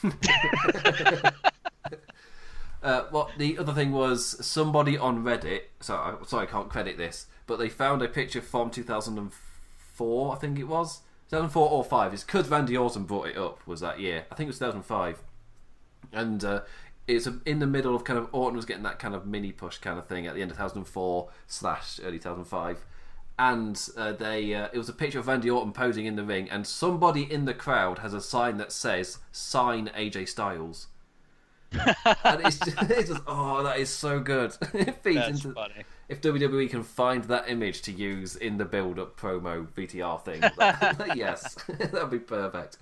Uh, 2.80 3.02
what 3.10 3.30
the 3.36 3.58
other 3.58 3.72
thing 3.72 3.90
was 3.90 4.44
somebody 4.44 4.96
on 4.96 5.24
Reddit. 5.24 5.62
So 5.80 5.96
I, 5.96 6.14
sorry, 6.26 6.46
I 6.46 6.50
can't 6.50 6.68
credit 6.68 6.96
this, 6.96 7.26
but 7.46 7.58
they 7.58 7.68
found 7.68 8.02
a 8.02 8.08
picture 8.08 8.40
from 8.40 8.70
2004, 8.70 9.47
I 10.00 10.36
think 10.36 10.58
it 10.58 10.64
was 10.64 11.00
2004 11.30 11.70
or 11.70 11.84
five. 11.84 12.12
It's 12.14 12.24
because 12.24 12.48
Randy 12.48 12.76
Orton 12.76 13.04
brought 13.04 13.28
it 13.28 13.36
up. 13.36 13.66
Was 13.66 13.80
that 13.80 14.00
year? 14.00 14.26
I 14.30 14.34
think 14.34 14.46
it 14.46 14.50
was 14.50 14.58
2005, 14.58 15.22
and 16.12 16.44
uh, 16.44 16.60
it's 17.06 17.28
in 17.44 17.58
the 17.58 17.66
middle 17.66 17.94
of 17.94 18.04
kind 18.04 18.18
of 18.18 18.28
Orton 18.32 18.56
was 18.56 18.64
getting 18.64 18.82
that 18.84 18.98
kind 18.98 19.14
of 19.14 19.26
mini 19.26 19.52
push 19.52 19.78
kind 19.78 19.98
of 19.98 20.06
thing 20.06 20.26
at 20.26 20.34
the 20.34 20.42
end 20.42 20.50
of 20.50 20.56
2004 20.56 21.30
slash 21.46 22.00
early 22.04 22.18
2005. 22.18 22.84
And 23.40 23.88
uh, 23.96 24.12
they, 24.12 24.52
uh, 24.52 24.68
it 24.72 24.78
was 24.78 24.88
a 24.88 24.92
picture 24.92 25.20
of 25.20 25.28
Randy 25.28 25.48
Orton 25.48 25.72
posing 25.72 26.06
in 26.06 26.16
the 26.16 26.24
ring, 26.24 26.50
and 26.50 26.66
somebody 26.66 27.22
in 27.22 27.44
the 27.44 27.54
crowd 27.54 28.00
has 28.00 28.12
a 28.12 28.20
sign 28.20 28.56
that 28.56 28.72
says 28.72 29.18
"Sign 29.32 29.90
AJ 29.96 30.28
Styles." 30.28 30.88
and 32.24 32.40
it's 32.46 32.58
just, 32.58 32.76
it's 32.82 33.10
just 33.10 33.22
oh 33.26 33.62
that 33.62 33.78
is 33.78 33.90
so 33.90 34.20
good. 34.20 34.56
It 34.74 35.02
feeds 35.02 35.16
That's 35.16 35.44
into 35.44 35.52
funny. 35.52 35.84
if 36.08 36.20
WWE 36.22 36.70
can 36.70 36.82
find 36.82 37.24
that 37.24 37.48
image 37.48 37.82
to 37.82 37.92
use 37.92 38.36
in 38.36 38.56
the 38.56 38.64
build-up 38.64 39.18
promo 39.20 39.66
VTR 39.68 40.22
thing 40.24 40.40
that- 40.40 41.12
yes 41.16 41.56
that'd 41.68 42.10
be 42.10 42.18
perfect. 42.18 42.78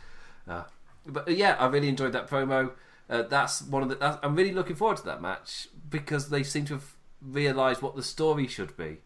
Uh, 0.46 0.64
but 1.04 1.28
uh, 1.28 1.32
yeah 1.32 1.56
I 1.58 1.66
really 1.66 1.88
enjoyed 1.88 2.12
that 2.12 2.28
promo. 2.28 2.72
Uh, 3.10 3.22
that's 3.22 3.62
one 3.62 3.82
of 3.82 3.88
the 3.88 3.96
that's, 3.96 4.18
I'm 4.22 4.36
really 4.36 4.52
looking 4.52 4.76
forward 4.76 4.98
to 4.98 5.04
that 5.06 5.20
match 5.20 5.68
because 5.90 6.28
they 6.28 6.42
seem 6.44 6.64
to 6.66 6.74
have 6.74 6.94
realised 7.20 7.82
what 7.82 7.96
the 7.96 8.02
story 8.02 8.46
should 8.46 8.76
be 8.76 8.98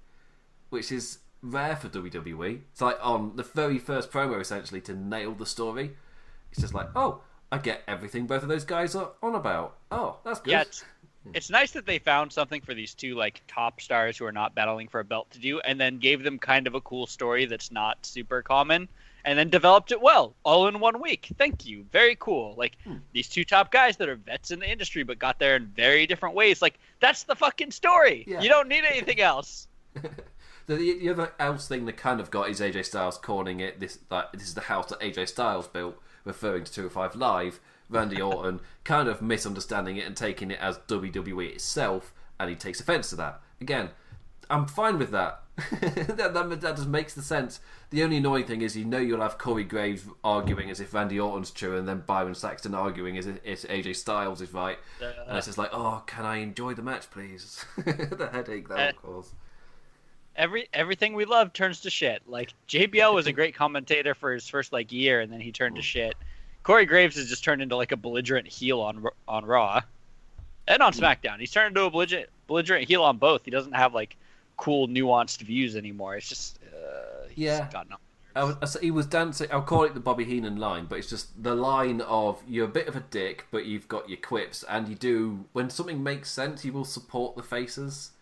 which 0.68 0.92
is 0.92 1.18
rare 1.42 1.76
for 1.76 1.88
WWE 1.88 2.60
it's 2.70 2.82
like 2.82 2.98
on 3.02 3.36
the 3.36 3.42
very 3.42 3.78
first 3.78 4.10
promo 4.10 4.38
essentially 4.40 4.80
to 4.82 4.94
nail 4.94 5.32
the 5.32 5.46
story. 5.46 5.92
It's 6.52 6.60
just 6.60 6.74
like 6.74 6.88
oh 6.94 7.22
I 7.52 7.58
get 7.58 7.82
everything 7.88 8.26
both 8.26 8.42
of 8.42 8.48
those 8.48 8.64
guys 8.64 8.94
are 8.94 9.10
on 9.22 9.34
about. 9.34 9.76
Oh, 9.90 10.18
that's 10.24 10.40
good. 10.40 10.50
Yeah, 10.52 10.62
it's, 10.62 10.84
it's 11.34 11.50
nice 11.50 11.72
that 11.72 11.84
they 11.84 11.98
found 11.98 12.32
something 12.32 12.60
for 12.60 12.74
these 12.74 12.94
two 12.94 13.14
like 13.14 13.42
top 13.48 13.80
stars 13.80 14.16
who 14.16 14.24
are 14.24 14.32
not 14.32 14.54
battling 14.54 14.88
for 14.88 15.00
a 15.00 15.04
belt 15.04 15.30
to 15.32 15.38
do, 15.38 15.60
and 15.60 15.80
then 15.80 15.98
gave 15.98 16.22
them 16.22 16.38
kind 16.38 16.66
of 16.66 16.74
a 16.74 16.80
cool 16.80 17.06
story 17.06 17.46
that's 17.46 17.72
not 17.72 18.06
super 18.06 18.42
common, 18.42 18.88
and 19.24 19.38
then 19.38 19.50
developed 19.50 19.92
it 19.92 20.00
well, 20.00 20.34
all 20.44 20.68
in 20.68 20.80
one 20.80 21.00
week. 21.00 21.28
Thank 21.36 21.66
you, 21.66 21.84
very 21.90 22.16
cool. 22.16 22.54
Like 22.56 22.76
hmm. 22.84 22.96
these 23.12 23.28
two 23.28 23.44
top 23.44 23.72
guys 23.72 23.96
that 23.96 24.08
are 24.08 24.16
vets 24.16 24.50
in 24.50 24.60
the 24.60 24.70
industry, 24.70 25.02
but 25.02 25.18
got 25.18 25.38
there 25.38 25.56
in 25.56 25.66
very 25.66 26.06
different 26.06 26.34
ways. 26.34 26.62
Like 26.62 26.78
that's 27.00 27.24
the 27.24 27.36
fucking 27.36 27.72
story. 27.72 28.24
Yeah. 28.26 28.40
You 28.40 28.48
don't 28.48 28.68
need 28.68 28.84
anything 28.84 29.20
else. 29.20 29.66
The, 30.70 30.76
the 30.76 31.08
other 31.08 31.32
else 31.40 31.66
thing 31.66 31.84
they 31.84 31.90
kind 31.90 32.20
of 32.20 32.30
got 32.30 32.48
is 32.48 32.60
AJ 32.60 32.84
Styles 32.84 33.18
calling 33.18 33.58
it 33.58 33.80
this 33.80 33.98
like 34.08 34.30
this 34.32 34.42
is 34.42 34.54
the 34.54 34.60
house 34.60 34.86
that 34.90 35.00
AJ 35.00 35.26
Styles 35.26 35.66
built, 35.66 35.96
referring 36.24 36.64
to 36.64 36.72
205 36.72 37.16
Live. 37.16 37.60
Randy 37.88 38.20
Orton 38.22 38.60
kind 38.84 39.08
of 39.08 39.20
misunderstanding 39.20 39.96
it 39.96 40.06
and 40.06 40.16
taking 40.16 40.50
it 40.50 40.60
as 40.60 40.78
WWE 40.88 41.50
itself, 41.52 42.12
and 42.38 42.48
he 42.48 42.56
takes 42.56 42.80
offence 42.80 43.10
to 43.10 43.16
that. 43.16 43.40
Again, 43.60 43.90
I'm 44.48 44.66
fine 44.66 44.98
with 44.98 45.10
that. 45.10 45.42
that, 45.80 46.32
that. 46.32 46.60
That 46.60 46.76
just 46.76 46.88
makes 46.88 47.14
the 47.14 47.22
sense. 47.22 47.60
The 47.90 48.02
only 48.02 48.16
annoying 48.18 48.44
thing 48.46 48.62
is 48.62 48.76
you 48.76 48.84
know 48.84 48.98
you'll 48.98 49.20
have 49.20 49.36
Corey 49.38 49.64
Graves 49.64 50.04
arguing 50.24 50.70
as 50.70 50.80
if 50.80 50.94
Randy 50.94 51.18
Orton's 51.18 51.50
true, 51.50 51.76
and 51.76 51.86
then 51.86 52.02
Byron 52.06 52.34
Saxton 52.34 52.74
arguing 52.74 53.18
as 53.18 53.26
if, 53.26 53.42
AJ 53.44 53.96
Styles 53.96 54.40
is 54.40 54.54
right. 54.54 54.78
and 55.28 55.36
it's 55.36 55.46
just 55.46 55.58
like, 55.58 55.70
oh, 55.72 56.02
can 56.06 56.24
I 56.24 56.36
enjoy 56.36 56.74
the 56.74 56.82
match, 56.82 57.10
please? 57.10 57.64
the 57.76 58.30
headache 58.32 58.68
that 58.68 58.78
Uh, 58.78 58.92
will 59.02 59.14
cause. 59.22 59.34
Every 60.36 60.68
everything 60.72 61.14
we 61.14 61.24
love 61.24 61.52
turns 61.52 61.80
to 61.82 61.90
shit. 61.90 62.22
Like 62.26 62.52
JBL 62.68 63.14
was 63.14 63.26
a 63.26 63.32
great 63.32 63.54
commentator 63.54 64.14
for 64.14 64.32
his 64.32 64.48
first 64.48 64.72
like 64.72 64.90
year, 64.92 65.20
and 65.20 65.32
then 65.32 65.40
he 65.40 65.52
turned 65.52 65.76
to 65.76 65.82
shit. 65.82 66.14
Corey 66.62 66.86
Graves 66.86 67.16
has 67.16 67.28
just 67.28 67.42
turned 67.44 67.62
into 67.62 67.76
like 67.76 67.92
a 67.92 67.96
belligerent 67.96 68.46
heel 68.46 68.80
on 68.80 69.04
on 69.28 69.44
Raw, 69.44 69.80
and 70.68 70.82
on 70.82 70.92
SmackDown. 70.92 71.38
He's 71.40 71.50
turned 71.50 71.68
into 71.76 71.82
a 71.82 71.90
belligerent 71.90 72.28
belligerent 72.46 72.86
heel 72.88 73.02
on 73.02 73.18
both. 73.18 73.44
He 73.44 73.50
doesn't 73.50 73.72
have 73.72 73.92
like 73.94 74.16
cool 74.56 74.88
nuanced 74.88 75.38
views 75.42 75.76
anymore. 75.76 76.16
It's 76.16 76.28
just 76.28 76.58
uh, 76.64 77.26
he's 77.28 77.44
Yeah. 77.44 77.68
got 77.72 77.88
no. 77.90 77.96
I 78.36 78.44
was, 78.44 78.76
he 78.80 78.92
was 78.92 79.06
dancing. 79.06 79.48
I'll 79.50 79.60
call 79.62 79.82
it 79.82 79.92
the 79.94 79.98
Bobby 80.00 80.24
Heenan 80.24 80.56
line, 80.56 80.86
but 80.88 80.98
it's 81.00 81.10
just 81.10 81.42
the 81.42 81.54
line 81.56 82.00
of 82.02 82.40
you're 82.46 82.66
a 82.66 82.68
bit 82.68 82.86
of 82.86 82.94
a 82.94 83.00
dick, 83.00 83.46
but 83.50 83.66
you've 83.66 83.88
got 83.88 84.08
your 84.08 84.18
quips, 84.18 84.62
and 84.68 84.86
you 84.88 84.94
do 84.94 85.44
when 85.52 85.68
something 85.68 86.00
makes 86.02 86.30
sense, 86.30 86.64
you 86.64 86.72
will 86.72 86.84
support 86.84 87.36
the 87.36 87.42
faces, 87.42 88.12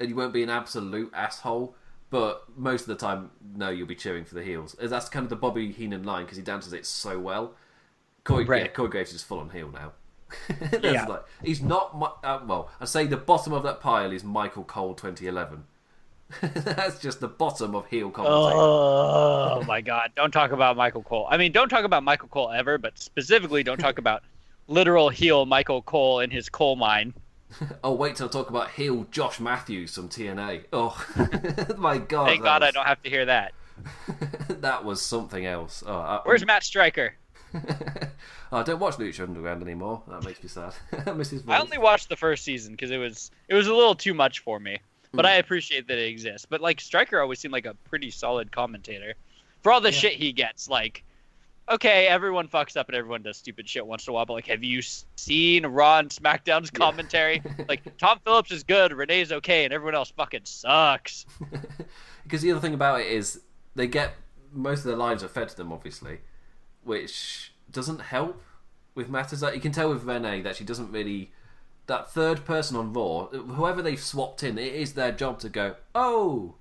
and 0.00 0.08
you 0.08 0.16
won't 0.16 0.32
be 0.32 0.42
an 0.42 0.50
absolute 0.50 1.10
asshole. 1.14 1.74
But 2.10 2.44
most 2.56 2.82
of 2.82 2.86
the 2.88 2.94
time, 2.96 3.30
no, 3.54 3.68
you'll 3.68 3.86
be 3.86 3.94
cheering 3.94 4.24
for 4.24 4.34
the 4.34 4.42
heels. 4.42 4.74
That's 4.80 5.08
kind 5.10 5.24
of 5.24 5.30
the 5.30 5.36
Bobby 5.36 5.72
Heenan 5.72 6.04
line 6.04 6.24
because 6.24 6.38
he 6.38 6.42
dances 6.42 6.72
it 6.72 6.86
so 6.86 7.18
well. 7.18 7.52
Corey, 8.24 8.44
Right. 8.44 8.62
yeah, 8.62 8.68
Corey 8.68 8.88
Graves 8.88 9.12
is 9.12 9.22
full 9.22 9.40
on 9.40 9.50
heel 9.50 9.70
now. 9.70 9.92
Yeah. 10.82 11.04
like- 11.06 11.24
he's 11.42 11.60
not. 11.62 11.98
mi- 11.98 12.06
Uh, 12.24 12.40
well, 12.46 12.70
I'd 12.80 12.88
say 12.88 13.06
the 13.06 13.16
bottom 13.18 13.52
of 13.52 13.62
that 13.64 13.80
pile 13.80 14.10
is 14.12 14.24
Michael 14.24 14.64
Cole 14.64 14.94
2011. 14.94 15.64
That's 16.42 16.98
just 16.98 17.20
the 17.20 17.28
bottom 17.28 17.74
of 17.74 17.86
heel 17.86 18.10
commentator. 18.10 18.58
Oh 18.58 19.62
my 19.66 19.80
god! 19.80 20.12
Don't 20.14 20.30
talk 20.30 20.52
about 20.52 20.76
Michael 20.76 21.02
Cole. 21.02 21.26
I 21.30 21.38
mean, 21.38 21.52
don't 21.52 21.70
talk 21.70 21.84
about 21.84 22.02
Michael 22.04 22.28
Cole 22.28 22.50
ever, 22.50 22.76
but 22.76 22.98
specifically, 22.98 23.62
don't 23.62 23.78
talk 23.78 23.96
about 23.98 24.22
literal 24.66 25.08
heel 25.08 25.46
Michael 25.46 25.80
Cole 25.80 26.20
in 26.20 26.30
his 26.30 26.50
coal 26.50 26.76
mine. 26.76 27.14
Oh, 27.84 27.94
wait 27.94 28.16
till 28.16 28.26
I 28.26 28.30
talk 28.30 28.50
about 28.50 28.70
heel 28.72 29.06
Josh 29.10 29.40
Matthews 29.40 29.94
from 29.94 30.08
TNA. 30.08 30.64
Oh, 30.72 31.02
my 31.78 31.98
God. 31.98 32.26
Thank 32.26 32.42
God 32.42 32.62
I 32.62 32.70
don't 32.70 32.86
have 32.86 33.02
to 33.02 33.10
hear 33.10 33.24
that. 33.24 33.52
that 34.60 34.84
was 34.84 35.00
something 35.00 35.46
else. 35.46 35.82
Oh, 35.86 35.92
I, 35.96 36.20
Where's 36.24 36.44
Matt 36.44 36.62
Striker? 36.62 37.14
oh, 37.54 37.60
I 38.52 38.62
don't 38.62 38.78
watch 38.78 38.96
Lucha 38.96 39.20
Underground 39.22 39.62
anymore. 39.62 40.02
That 40.08 40.24
makes 40.24 40.42
me 40.42 40.48
sad. 40.48 40.74
I 41.06 41.12
miss 41.12 41.30
his 41.30 41.42
voice. 41.42 41.56
I 41.56 41.60
only 41.60 41.78
watched 41.78 42.08
the 42.08 42.16
first 42.16 42.44
season 42.44 42.72
because 42.72 42.90
it 42.90 42.98
was 42.98 43.30
it 43.48 43.54
was 43.54 43.66
a 43.66 43.74
little 43.74 43.94
too 43.94 44.14
much 44.14 44.40
for 44.40 44.58
me. 44.60 44.78
But 45.12 45.24
Hmm. 45.24 45.30
I 45.30 45.34
appreciate 45.36 45.88
that 45.88 45.96
it 45.98 46.08
exists. 46.08 46.46
But 46.48 46.60
like 46.60 46.80
Striker 46.80 47.20
always 47.20 47.38
seemed 47.38 47.52
like 47.52 47.64
a 47.66 47.74
pretty 47.88 48.10
solid 48.10 48.52
commentator 48.52 49.14
for 49.62 49.72
all 49.72 49.80
the 49.80 49.92
shit 49.92 50.12
he 50.12 50.32
gets. 50.32 50.68
Like, 50.68 51.02
okay, 51.70 52.06
everyone 52.06 52.48
fucks 52.48 52.76
up 52.76 52.88
and 52.88 52.96
everyone 52.96 53.22
does 53.22 53.36
stupid 53.36 53.68
shit 53.68 53.86
once 53.86 54.06
in 54.06 54.10
a 54.10 54.14
while. 54.14 54.26
But 54.26 54.34
like, 54.34 54.46
have 54.46 54.64
you 54.64 54.82
seen 55.16 55.66
Raw 55.66 55.98
and 55.98 56.10
SmackDown's 56.10 56.70
commentary? 56.70 57.42
like, 57.68 57.96
Tom 57.98 58.18
Phillips 58.24 58.50
is 58.50 58.64
good, 58.64 58.92
Renee's 58.92 59.32
okay, 59.32 59.64
and 59.64 59.72
everyone 59.72 59.94
else 59.94 60.10
fucking 60.10 60.42
sucks. 60.44 61.26
Because 62.24 62.42
the 62.42 62.50
other 62.50 62.60
thing 62.60 62.74
about 62.74 63.00
it 63.00 63.06
is 63.06 63.40
they 63.74 63.86
get 63.86 64.12
most 64.52 64.80
of 64.80 64.84
their 64.84 64.96
lines 64.96 65.24
are 65.24 65.28
fed 65.28 65.48
to 65.48 65.56
them, 65.56 65.72
obviously, 65.72 66.18
which 66.84 67.54
doesn't 67.70 68.00
help 68.00 68.42
with 68.94 69.08
matters. 69.08 69.40
Like 69.40 69.54
you 69.54 69.62
can 69.62 69.72
tell 69.72 69.88
with 69.88 70.04
Renee 70.04 70.42
that 70.42 70.56
she 70.56 70.64
doesn't 70.64 70.92
really. 70.92 71.32
That 71.86 72.10
third 72.10 72.44
person 72.44 72.76
on 72.76 72.92
Raw, 72.92 73.28
whoever 73.28 73.80
they've 73.80 73.98
swapped 73.98 74.42
in, 74.42 74.58
it 74.58 74.74
is 74.74 74.92
their 74.92 75.10
job 75.10 75.38
to 75.38 75.48
go, 75.48 75.76
oh, 75.94 76.56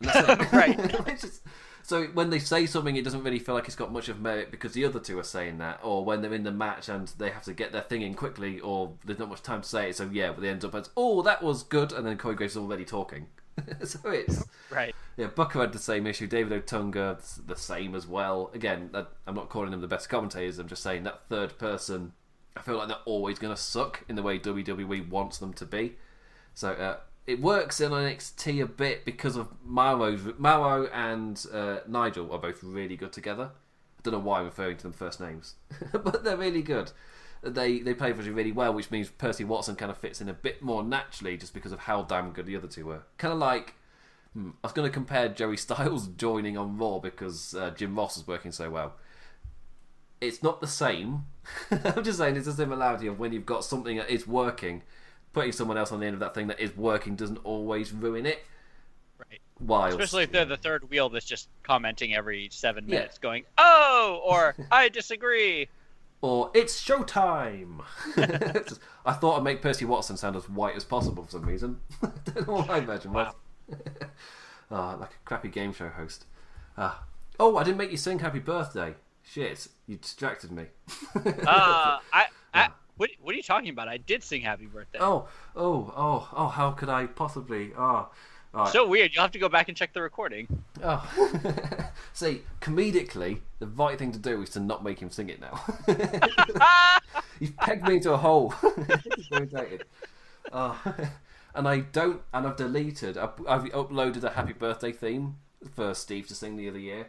And 0.00 0.10
that's 0.12 0.42
it. 0.42 0.52
Right. 0.52 1.40
So 1.88 2.04
when 2.08 2.28
they 2.28 2.38
say 2.38 2.66
something, 2.66 2.96
it 2.96 3.02
doesn't 3.02 3.24
really 3.24 3.38
feel 3.38 3.54
like 3.54 3.64
it's 3.64 3.74
got 3.74 3.90
much 3.90 4.10
of 4.10 4.20
merit 4.20 4.50
because 4.50 4.74
the 4.74 4.84
other 4.84 5.00
two 5.00 5.18
are 5.18 5.24
saying 5.24 5.56
that, 5.56 5.80
or 5.82 6.04
when 6.04 6.20
they're 6.20 6.34
in 6.34 6.42
the 6.42 6.52
match 6.52 6.90
and 6.90 7.08
they 7.16 7.30
have 7.30 7.44
to 7.44 7.54
get 7.54 7.72
their 7.72 7.80
thing 7.80 8.02
in 8.02 8.12
quickly, 8.12 8.60
or 8.60 8.92
there's 9.06 9.18
not 9.18 9.30
much 9.30 9.42
time 9.42 9.62
to 9.62 9.68
say 9.68 9.88
it. 9.88 9.96
So 9.96 10.06
yeah, 10.12 10.32
but 10.32 10.42
they 10.42 10.50
end 10.50 10.66
up 10.66 10.74
as, 10.74 10.90
oh, 10.98 11.22
that 11.22 11.42
was 11.42 11.62
good, 11.62 11.92
and 11.92 12.06
then 12.06 12.18
Corey 12.18 12.34
Graves 12.34 12.52
is 12.52 12.58
already 12.58 12.84
talking. 12.84 13.28
so 13.84 14.00
it's 14.10 14.44
Right. 14.68 14.94
yeah, 15.16 15.28
Booker 15.28 15.60
had 15.60 15.72
the 15.72 15.78
same 15.78 16.06
issue. 16.06 16.26
David 16.26 16.62
Otunga 16.66 17.46
the 17.46 17.56
same 17.56 17.94
as 17.94 18.06
well. 18.06 18.50
Again, 18.52 18.90
that, 18.92 19.08
I'm 19.26 19.34
not 19.34 19.48
calling 19.48 19.70
them 19.70 19.80
the 19.80 19.88
best 19.88 20.10
commentators. 20.10 20.58
I'm 20.58 20.68
just 20.68 20.82
saying 20.82 21.04
that 21.04 21.22
third 21.30 21.56
person. 21.58 22.12
I 22.54 22.60
feel 22.60 22.76
like 22.76 22.88
they're 22.88 22.98
always 23.06 23.38
going 23.38 23.54
to 23.54 23.60
suck 23.60 24.04
in 24.10 24.14
the 24.14 24.22
way 24.22 24.38
WWE 24.38 25.08
wants 25.08 25.38
them 25.38 25.54
to 25.54 25.64
be. 25.64 25.96
So 26.52 26.72
uh, 26.72 26.96
it 27.28 27.40
works 27.40 27.80
in 27.80 27.92
NXT 27.92 28.62
a 28.62 28.66
bit 28.66 29.04
because 29.04 29.36
of 29.36 29.48
Mauro. 29.64 30.18
Mauro 30.38 30.86
and 30.86 31.44
uh, 31.52 31.78
Nigel 31.86 32.32
are 32.32 32.38
both 32.38 32.62
really 32.64 32.96
good 32.96 33.12
together. 33.12 33.50
I 33.52 34.00
don't 34.02 34.14
know 34.14 34.18
why 34.20 34.40
I'm 34.40 34.46
referring 34.46 34.76
to 34.78 34.82
them 34.84 34.92
first 34.92 35.20
names, 35.20 35.54
but 35.92 36.24
they're 36.24 36.36
really 36.36 36.62
good. 36.62 36.92
They 37.42 37.78
they 37.78 37.94
play 37.94 38.10
really 38.10 38.30
really 38.30 38.52
well, 38.52 38.74
which 38.74 38.90
means 38.90 39.10
Percy 39.10 39.44
Watson 39.44 39.76
kind 39.76 39.90
of 39.90 39.98
fits 39.98 40.20
in 40.20 40.28
a 40.28 40.34
bit 40.34 40.62
more 40.62 40.82
naturally, 40.82 41.36
just 41.36 41.54
because 41.54 41.70
of 41.70 41.80
how 41.80 42.02
damn 42.02 42.32
good 42.32 42.46
the 42.46 42.56
other 42.56 42.66
two 42.66 42.86
were. 42.86 43.02
Kind 43.16 43.32
of 43.32 43.38
like 43.38 43.74
Hmm. 44.34 44.50
I 44.62 44.66
was 44.66 44.72
going 44.72 44.88
to 44.88 44.92
compare 44.92 45.28
Jerry 45.28 45.56
Styles 45.66 46.06
joining 46.08 46.56
on 46.56 46.78
Raw 46.78 46.98
because 46.98 47.54
uh, 47.54 47.70
Jim 47.70 47.96
Ross 47.96 48.16
was 48.16 48.26
working 48.26 48.52
so 48.52 48.70
well. 48.70 48.94
It's 50.20 50.42
not 50.42 50.60
the 50.60 50.66
same. 50.66 51.26
I'm 51.70 52.04
just 52.04 52.18
saying 52.18 52.36
it's 52.36 52.46
a 52.46 52.52
similarity 52.52 53.06
of 53.06 53.18
when 53.18 53.32
you've 53.32 53.46
got 53.46 53.64
something 53.64 53.96
that 53.96 54.10
is 54.10 54.26
working, 54.26 54.82
putting 55.32 55.52
someone 55.52 55.76
else 55.78 55.92
on 55.92 56.00
the 56.00 56.06
end 56.06 56.14
of 56.14 56.20
that 56.20 56.34
thing 56.34 56.46
that 56.48 56.60
is 56.60 56.76
working 56.76 57.16
doesn't 57.16 57.38
always 57.44 57.92
ruin 57.92 58.26
it. 58.26 58.44
Right. 59.18 59.40
Whilst, 59.60 59.98
Especially 59.98 60.22
if 60.24 60.32
they're 60.32 60.44
the 60.44 60.56
third 60.56 60.88
wheel 60.90 61.08
that's 61.08 61.24
just 61.26 61.48
commenting 61.64 62.14
every 62.14 62.48
seven 62.52 62.84
Yeah. 62.88 62.96
minutes, 63.00 63.18
going, 63.18 63.44
"Oh," 63.58 64.20
or 64.24 64.54
"I 64.70 64.88
disagree." 64.88 65.68
or 66.20 66.50
it's 66.52 66.84
showtime. 66.84 67.80
I 69.06 69.12
thought 69.12 69.36
I'd 69.38 69.44
make 69.44 69.62
Percy 69.62 69.84
Watson 69.84 70.16
sound 70.16 70.34
as 70.34 70.48
white 70.48 70.74
as 70.74 70.82
possible 70.84 71.22
for 71.24 71.30
some 71.30 71.44
reason. 71.46 71.80
I 72.02 72.08
don't 72.24 72.48
know 72.48 72.54
why 72.62 72.66
I 72.74 72.78
imagine 72.78 73.12
was. 73.12 73.32
Ah, 74.70 74.96
like 74.98 75.10
a 75.10 75.18
crappy 75.24 75.48
game 75.48 75.72
show 75.72 75.88
host. 75.88 76.26
Ah. 76.76 77.04
Oh, 77.40 77.56
I 77.56 77.62
didn't 77.62 77.76
make 77.78 77.90
you 77.92 77.96
sing 77.96 78.18
Happy 78.18 78.40
Birthday. 78.40 78.94
Shit, 79.22 79.68
you 79.86 79.96
distracted 79.96 80.50
me. 80.50 80.64
Uh, 81.14 81.98
I, 82.12 82.26
I, 82.52 82.68
what, 82.98 83.10
what 83.22 83.32
are 83.32 83.36
you 83.36 83.42
talking 83.42 83.70
about? 83.70 83.88
I 83.88 83.96
did 83.96 84.22
sing 84.22 84.42
"Happy 84.42 84.66
Birthday." 84.66 84.98
Oh, 85.00 85.28
oh, 85.56 85.92
oh, 85.96 86.28
oh! 86.36 86.48
How 86.48 86.72
could 86.72 86.88
I 86.88 87.06
possibly? 87.06 87.72
Oh, 87.76 88.10
all 88.54 88.64
right. 88.64 88.72
So 88.72 88.86
weird. 88.86 89.14
You'll 89.14 89.22
have 89.22 89.32
to 89.32 89.38
go 89.38 89.48
back 89.48 89.68
and 89.68 89.76
check 89.76 89.92
the 89.92 90.02
recording. 90.02 90.48
oh. 90.82 91.90
See, 92.12 92.42
comedically, 92.60 93.40
the 93.58 93.66
right 93.66 93.98
thing 93.98 94.12
to 94.12 94.18
do 94.18 94.42
is 94.42 94.50
to 94.50 94.60
not 94.60 94.82
make 94.82 95.00
him 95.00 95.10
sing 95.10 95.28
it 95.28 95.40
now. 95.40 95.64
He's 97.38 97.50
pegged 97.52 97.86
me 97.86 97.96
into 97.96 98.12
a 98.12 98.16
hole. 98.16 98.54
Irritated. 99.32 99.84
Oh. 100.52 100.80
Ah. 100.84 101.10
and 101.54 101.68
I 101.68 101.80
don't, 101.80 102.22
and 102.32 102.46
I've 102.46 102.56
deleted. 102.56 103.18
I've, 103.18 103.32
I've 103.46 103.64
uploaded 103.64 104.24
a 104.24 104.30
happy 104.30 104.54
birthday 104.54 104.92
theme 104.92 105.36
for 105.74 105.92
Steve 105.92 106.26
to 106.28 106.34
sing 106.34 106.56
the 106.56 106.68
other 106.68 106.78
year, 106.78 107.08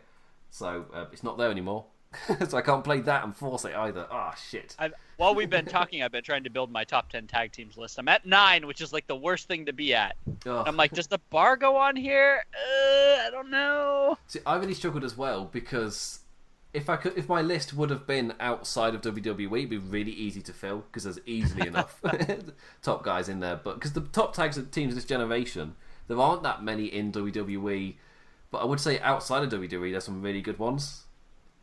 so 0.49 0.85
uh, 0.93 1.05
it's 1.11 1.23
not 1.23 1.37
there 1.37 1.51
anymore. 1.51 1.85
so 2.47 2.57
I 2.57 2.61
can't 2.61 2.83
play 2.83 3.01
that 3.01 3.23
and 3.23 3.35
force 3.35 3.65
it 3.65 3.75
either. 3.75 4.07
Ah, 4.09 4.33
shit. 4.35 4.75
I, 4.79 4.89
while 5.17 5.35
we've 5.35 5.49
been 5.49 5.65
talking, 5.65 6.01
I've 6.01 6.11
been 6.11 6.23
trying 6.23 6.43
to 6.43 6.49
build 6.49 6.71
my 6.71 6.83
top 6.83 7.09
ten 7.09 7.27
tag 7.27 7.51
teams 7.51 7.77
list. 7.77 7.99
I'm 7.99 8.07
at 8.07 8.25
nine, 8.25 8.65
which 8.65 8.81
is 8.81 8.91
like 8.91 9.05
the 9.07 9.15
worst 9.15 9.47
thing 9.47 9.65
to 9.67 9.73
be 9.73 9.93
at. 9.93 10.15
Ugh. 10.45 10.63
I'm 10.67 10.75
like, 10.75 10.91
does 10.91 11.07
the 11.07 11.19
bar 11.29 11.55
go 11.55 11.77
on 11.77 11.95
here? 11.95 12.43
Uh, 12.53 13.27
I 13.27 13.29
don't 13.31 13.51
know. 13.51 14.17
See, 14.27 14.39
I 14.45 14.55
really 14.57 14.73
struggled 14.73 15.03
as 15.03 15.15
well 15.15 15.45
because 15.45 16.19
if 16.73 16.89
I 16.89 16.95
could, 16.95 17.17
if 17.17 17.29
my 17.29 17.41
list 17.41 17.73
would 17.73 17.89
have 17.89 18.05
been 18.05 18.33
outside 18.39 18.95
of 18.95 19.01
WWE, 19.01 19.57
it'd 19.57 19.69
be 19.69 19.77
really 19.77 20.11
easy 20.11 20.41
to 20.41 20.53
fill 20.53 20.79
because 20.79 21.03
there's 21.03 21.19
easily 21.25 21.67
enough 21.67 22.01
top 22.81 23.03
guys 23.03 23.29
in 23.29 23.39
there. 23.39 23.59
But 23.63 23.75
because 23.75 23.93
the 23.93 24.01
top 24.01 24.35
tags 24.35 24.57
of 24.57 24.71
teams 24.71 24.95
this 24.95 25.05
generation, 25.05 25.75
there 26.07 26.19
aren't 26.19 26.43
that 26.43 26.63
many 26.63 26.85
in 26.85 27.11
WWE. 27.11 27.95
But 28.51 28.59
I 28.59 28.65
would 28.65 28.79
say 28.79 28.99
outside 28.99 29.43
of 29.43 29.51
WWE, 29.51 29.91
there's 29.91 30.03
some 30.03 30.21
really 30.21 30.41
good 30.41 30.57
ones. 30.57 31.05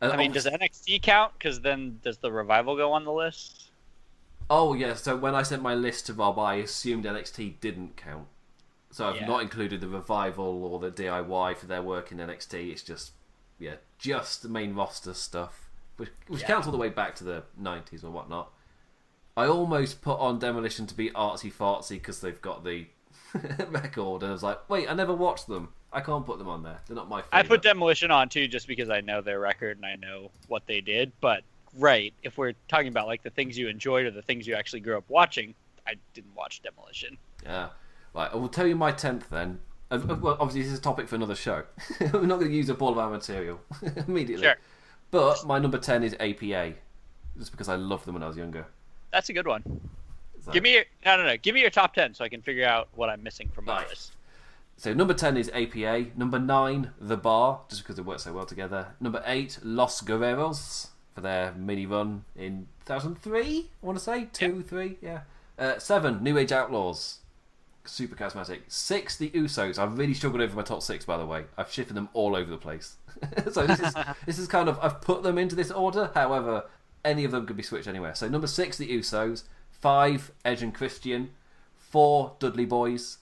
And 0.01 0.11
I 0.11 0.17
mean, 0.17 0.31
oh. 0.31 0.33
does 0.35 0.45
NXT 0.45 1.01
count? 1.01 1.33
Because 1.33 1.61
then 1.61 1.99
does 2.03 2.17
the 2.19 2.31
revival 2.31 2.75
go 2.75 2.91
on 2.93 3.03
the 3.03 3.11
list? 3.11 3.71
Oh 4.49 4.73
yeah, 4.73 4.93
so 4.93 5.17
when 5.17 5.35
I 5.35 5.43
sent 5.43 5.61
my 5.61 5.73
list 5.75 6.05
to 6.07 6.13
Rob, 6.13 6.39
I 6.39 6.55
assumed 6.55 7.05
NXT 7.05 7.59
didn't 7.59 7.97
count. 7.97 8.27
So 8.91 9.09
I've 9.09 9.17
Yeah. 9.17 9.25
not 9.27 9.41
included 9.41 9.81
the 9.81 9.89
revival 9.89 10.63
or 10.63 10.79
the 10.79 10.91
DIY 10.91 11.57
for 11.57 11.65
their 11.65 11.81
work 11.81 12.11
in 12.11 12.19
NXT. 12.19 12.71
It's 12.71 12.83
just 12.83 13.11
yeah, 13.59 13.75
just 13.97 14.43
the 14.43 14.49
main 14.49 14.75
roster 14.75 15.13
stuff, 15.13 15.69
which, 15.97 16.11
which 16.27 16.41
Yeah. 16.41 16.47
counts 16.47 16.67
all 16.67 16.71
the 16.71 16.77
way 16.77 16.89
back 16.89 17.15
to 17.15 17.23
the 17.23 17.43
'90s 17.59 18.03
or 18.03 18.11
whatnot. 18.11 18.51
I 19.35 19.45
almost 19.47 20.01
put 20.01 20.19
on 20.19 20.39
Demolition 20.39 20.87
to 20.87 20.95
be 20.95 21.09
artsy 21.11 21.51
fartsy 21.51 21.91
because 21.97 22.21
they've 22.21 22.41
got 22.41 22.63
the 22.63 22.87
record, 23.67 24.23
and 24.23 24.29
I 24.29 24.33
was 24.33 24.43
like, 24.43 24.67
wait, 24.69 24.89
I 24.89 24.93
never 24.93 25.13
watched 25.13 25.47
them. 25.47 25.73
I 25.97 26.01
can't 26.01 26.23
put 26.23 26.37
them 26.37 26.47
on 26.47 26.61
there. 26.61 26.79
They're 26.85 26.95
not 26.95 27.09
my. 27.09 27.23
Favorite. 27.23 27.37
I 27.39 27.41
put 27.41 27.63
Demolition 27.63 28.11
on 28.11 28.29
too, 28.29 28.47
just 28.47 28.67
because 28.67 28.91
I 28.91 29.01
know 29.01 29.19
their 29.21 29.39
record 29.39 29.77
and 29.77 29.85
I 29.85 29.95
know 29.95 30.29
what 30.47 30.67
they 30.67 30.79
did. 30.79 31.11
But 31.21 31.41
right, 31.75 32.13
if 32.21 32.37
we're 32.37 32.53
talking 32.67 32.89
about 32.89 33.07
like 33.07 33.23
the 33.23 33.31
things 33.31 33.57
you 33.57 33.67
enjoyed 33.67 34.05
or 34.05 34.11
the 34.11 34.21
things 34.21 34.45
you 34.45 34.53
actually 34.53 34.81
grew 34.81 34.95
up 34.95 35.05
watching, 35.09 35.55
I 35.87 35.95
didn't 36.13 36.35
watch 36.35 36.61
Demolition. 36.61 37.17
Yeah. 37.43 37.69
Right, 38.13 38.29
I 38.31 38.35
will 38.35 38.47
tell 38.47 38.67
you 38.67 38.75
my 38.75 38.91
tenth 38.91 39.27
then. 39.31 39.57
Well, 39.89 40.37
obviously, 40.39 40.61
this 40.61 40.71
is 40.73 40.77
a 40.77 40.81
topic 40.81 41.07
for 41.07 41.15
another 41.15 41.33
show. 41.35 41.63
We're 41.99 42.27
not 42.27 42.37
going 42.39 42.51
to 42.51 42.55
use 42.55 42.69
up 42.69 42.79
all 42.79 42.91
of 42.91 42.99
our 42.99 43.09
material 43.09 43.59
immediately. 44.07 44.45
Sure. 44.45 44.55
But 45.09 45.47
my 45.47 45.57
number 45.57 45.79
ten 45.79 46.03
is 46.03 46.13
APA, 46.19 46.73
just 47.39 47.49
because 47.51 47.69
I 47.69 47.75
loved 47.75 48.05
them 48.05 48.13
when 48.13 48.21
I 48.21 48.27
was 48.27 48.37
younger. 48.37 48.67
That's 49.11 49.29
a 49.29 49.33
good 49.33 49.47
one. 49.47 49.63
Give 50.51 50.61
me 50.61 50.73
your 50.75 50.83
no, 51.05 51.17
no, 51.17 51.25
no. 51.25 51.37
Give 51.37 51.55
me 51.55 51.61
your 51.61 51.71
top 51.71 51.95
ten 51.95 52.13
so 52.13 52.23
I 52.23 52.29
can 52.29 52.41
figure 52.43 52.65
out 52.67 52.87
what 52.95 53.09
I'm 53.09 53.23
missing 53.23 53.49
from 53.49 53.65
my 53.65 53.77
Right. 53.79 53.89
list. 53.89 54.11
So 54.77 54.93
number 54.93 55.15
ten 55.15 55.37
is 55.37 55.49
APA. 55.55 56.05
Number 56.15 56.37
nine, 56.37 56.91
The 57.01 57.17
Bar, 57.17 57.61
just 57.67 57.81
because 57.81 57.95
they 57.95 58.03
work 58.03 58.19
so 58.19 58.31
well 58.31 58.45
together. 58.45 58.89
Number 58.99 59.23
eight, 59.25 59.57
Los 59.63 60.01
Guerreros 60.01 60.89
for 61.15 61.21
their 61.21 61.51
mini 61.53 61.87
run 61.87 62.25
in 62.35 62.67
2003. 62.85 63.69
I 63.81 63.85
want 63.85 63.97
to 63.97 64.03
say 64.03 64.27
two, 64.31 64.61
three, 64.61 64.97
yeah. 65.01 65.21
Uh, 65.57 65.79
seven, 65.79 66.21
New 66.21 66.37
Age 66.37 66.51
Outlaws. 66.51 67.17
Super 67.85 68.15
charismatic. 68.15 68.59
Six, 68.67 69.17
the 69.17 69.31
Usos. 69.31 69.79
I've 69.79 69.97
really 69.97 70.13
struggled 70.13 70.41
over 70.43 70.55
my 70.55 70.61
top 70.61 70.83
six, 70.83 71.05
by 71.05 71.17
the 71.17 71.25
way. 71.25 71.45
I've 71.57 71.71
shifted 71.71 71.95
them 71.95 72.09
all 72.13 72.35
over 72.35 72.51
the 72.51 72.57
place. 72.57 72.97
so 73.51 73.65
this 73.65 73.79
is 73.79 73.95
this 74.27 74.37
is 74.37 74.47
kind 74.47 74.69
of 74.69 74.77
I've 74.79 75.01
put 75.01 75.23
them 75.23 75.39
into 75.39 75.55
this 75.55 75.71
order. 75.71 76.11
However, 76.13 76.65
any 77.03 77.23
of 77.23 77.31
them 77.31 77.47
could 77.47 77.57
be 77.57 77.63
switched 77.63 77.87
anywhere. 77.87 78.13
So 78.13 78.27
number 78.27 78.47
six, 78.47 78.77
the 78.77 78.87
Usos. 78.87 79.43
Five, 79.71 80.31
Edge 80.45 80.61
and 80.61 80.73
Christian. 80.73 81.31
Four, 81.75 82.35
Dudley 82.37 82.65
Boys. 82.65 83.17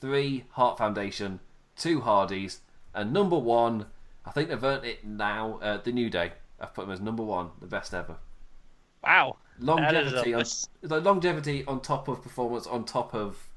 Three, 0.00 0.44
Heart 0.50 0.78
Foundation. 0.78 1.40
two 1.76 2.00
Hardys, 2.00 2.60
and 2.94 3.12
number 3.12 3.38
one. 3.38 3.86
I 4.24 4.30
think 4.30 4.48
they've 4.50 4.62
earned 4.62 4.84
it 4.84 5.04
now. 5.06 5.58
Uh, 5.62 5.78
the 5.78 5.92
New 5.92 6.10
Day. 6.10 6.32
I've 6.60 6.74
put 6.74 6.82
them 6.82 6.90
as 6.92 7.00
number 7.00 7.22
one, 7.22 7.50
the 7.60 7.66
best 7.66 7.94
ever. 7.94 8.16
Wow. 9.02 9.36
That 9.60 9.94
is 9.94 10.12
a 10.12 10.16
Longevity 10.16 10.34
on 10.34 10.44
like 10.82 11.04
longevity 11.04 11.64
on 11.64 11.80
top 11.80 12.08
of 12.08 12.22
performance 12.22 12.66
on 12.66 12.84
top 12.84 13.14
of 13.14 13.48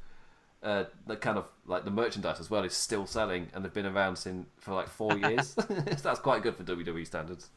uh, 0.64 0.86
the 1.08 1.16
kind 1.16 1.38
of 1.38 1.46
like 1.66 1.86
the 1.86 1.92
merchandise 1.92 2.40
as 2.40 2.50
well 2.50 2.64
is 2.64 2.74
still 2.74 3.06
selling, 3.06 3.50
and 3.54 3.64
they've 3.64 3.74
been 3.74 3.86
around 3.86 4.16
since 4.18 4.48
for 4.58 4.74
like 4.74 4.88
four 4.88 5.18
years. 5.18 5.50
so 5.50 5.62
that's 6.04 6.20
quite 6.20 6.42
good 6.44 6.56
for 6.56 6.64
WWE 6.64 7.06
standards. 7.06 7.50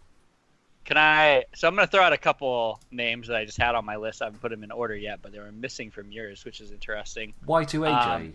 Can 0.85 0.99
I? 0.99 1.45
So 1.55 1.67
I'm 1.69 1.75
going 1.77 1.87
to 1.87 1.91
throw 1.91 2.03
out 2.03 2.13
a 2.13 2.19
couple 2.19 2.79
names 2.91 3.29
that 3.29 3.37
I 3.37 3.47
just 3.47 3.57
had 3.57 3.75
on 3.75 3.87
my 3.87 3.97
list. 3.97 4.21
I 4.21 4.27
haven't 4.27 4.41
put 4.41 4.51
them 4.51 4.63
in 4.63 4.71
order 4.71 4.95
yet, 4.95 5.21
but 5.23 5.33
they 5.33 5.39
were 5.39 5.53
missing 5.53 5.91
from 5.91 6.13
yours, 6.13 6.45
which 6.45 6.61
is 6.61 6.73
interesting. 6.73 7.33
Y2AJ. 7.47 8.35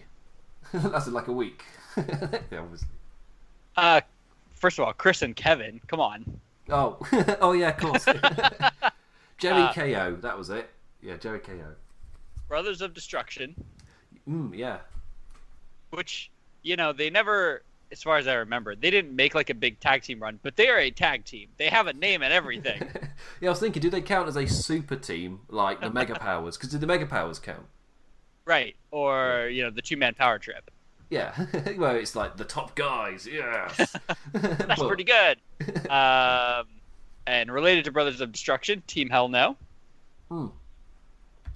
That's 0.91 1.07
in 1.07 1.13
like 1.13 1.27
a 1.27 1.33
week. 1.33 1.63
yeah, 1.97 2.59
obviously. 2.59 2.87
Uh, 3.75 4.01
first 4.53 4.77
of 4.79 4.85
all, 4.85 4.93
Chris 4.93 5.21
and 5.21 5.35
Kevin. 5.35 5.79
Come 5.87 5.99
on. 5.99 6.39
Oh, 6.69 6.97
oh 7.41 7.53
yeah, 7.53 7.69
of 7.69 7.77
course. 7.77 8.05
Jerry 9.37 9.61
Uh, 9.63 9.73
KO, 9.73 10.17
that 10.21 10.37
was 10.37 10.49
it. 10.49 10.69
Yeah, 11.01 11.15
Jeri-KO. 11.15 11.75
Brothers 12.47 12.81
of 12.81 12.93
Destruction, 12.93 13.55
Mm, 14.29 14.55
yeah. 14.55 14.77
which 15.91 16.29
you 16.61 16.75
know 16.75 16.91
they 16.93 17.09
never, 17.09 17.63
as 17.91 18.03
far 18.03 18.17
as 18.17 18.27
I 18.27 18.33
remember, 18.35 18.75
they 18.75 18.91
didn't 18.91 19.15
make 19.15 19.33
like 19.33 19.49
a 19.49 19.53
big 19.55 19.79
tag 19.79 20.01
team 20.03 20.19
run, 20.19 20.39
but 20.43 20.55
they 20.57 20.67
are 20.67 20.77
a 20.77 20.91
tag 20.91 21.25
team. 21.25 21.47
They 21.57 21.67
have 21.69 21.87
a 21.87 21.93
name 21.93 22.21
and 22.21 22.33
everything. 22.33 22.83
Yeah, 23.41 23.49
I 23.49 23.51
was 23.51 23.59
thinking, 23.59 23.81
do 23.81 23.89
they 23.89 24.01
count 24.01 24.27
as 24.27 24.35
a 24.35 24.45
super 24.45 24.95
team 24.97 25.39
like 25.47 25.79
the 25.81 25.89
Mega 25.89 26.15
Powers? 26.15 26.57
Because 26.57 26.69
did 26.71 26.81
the 26.81 26.87
Mega 26.87 27.05
Powers 27.05 27.39
count? 27.39 27.65
Right? 28.49 28.75
Or 28.91 29.47
you 29.49 29.63
know 29.63 29.69
the 29.69 29.81
two 29.81 29.95
man 29.95 30.15
power 30.15 30.39
trip. 30.39 30.69
Yeah, 31.09 31.33
well, 31.77 31.95
it's 31.95 32.15
like 32.15 32.35
the 32.35 32.43
top 32.43 32.75
guys. 32.75 33.25
Yeah, 33.25 33.71
That's 34.33 34.83
pretty 34.83 35.05
good. 35.05 35.37
um, 35.89 36.65
and 37.25 37.51
related 37.51 37.85
to 37.85 37.91
Brothers 37.91 38.19
of 38.19 38.31
Destruction, 38.31 38.83
Team 38.87 39.09
Hell 39.09 39.29
No. 39.29 39.55
Hmm. 40.29 40.47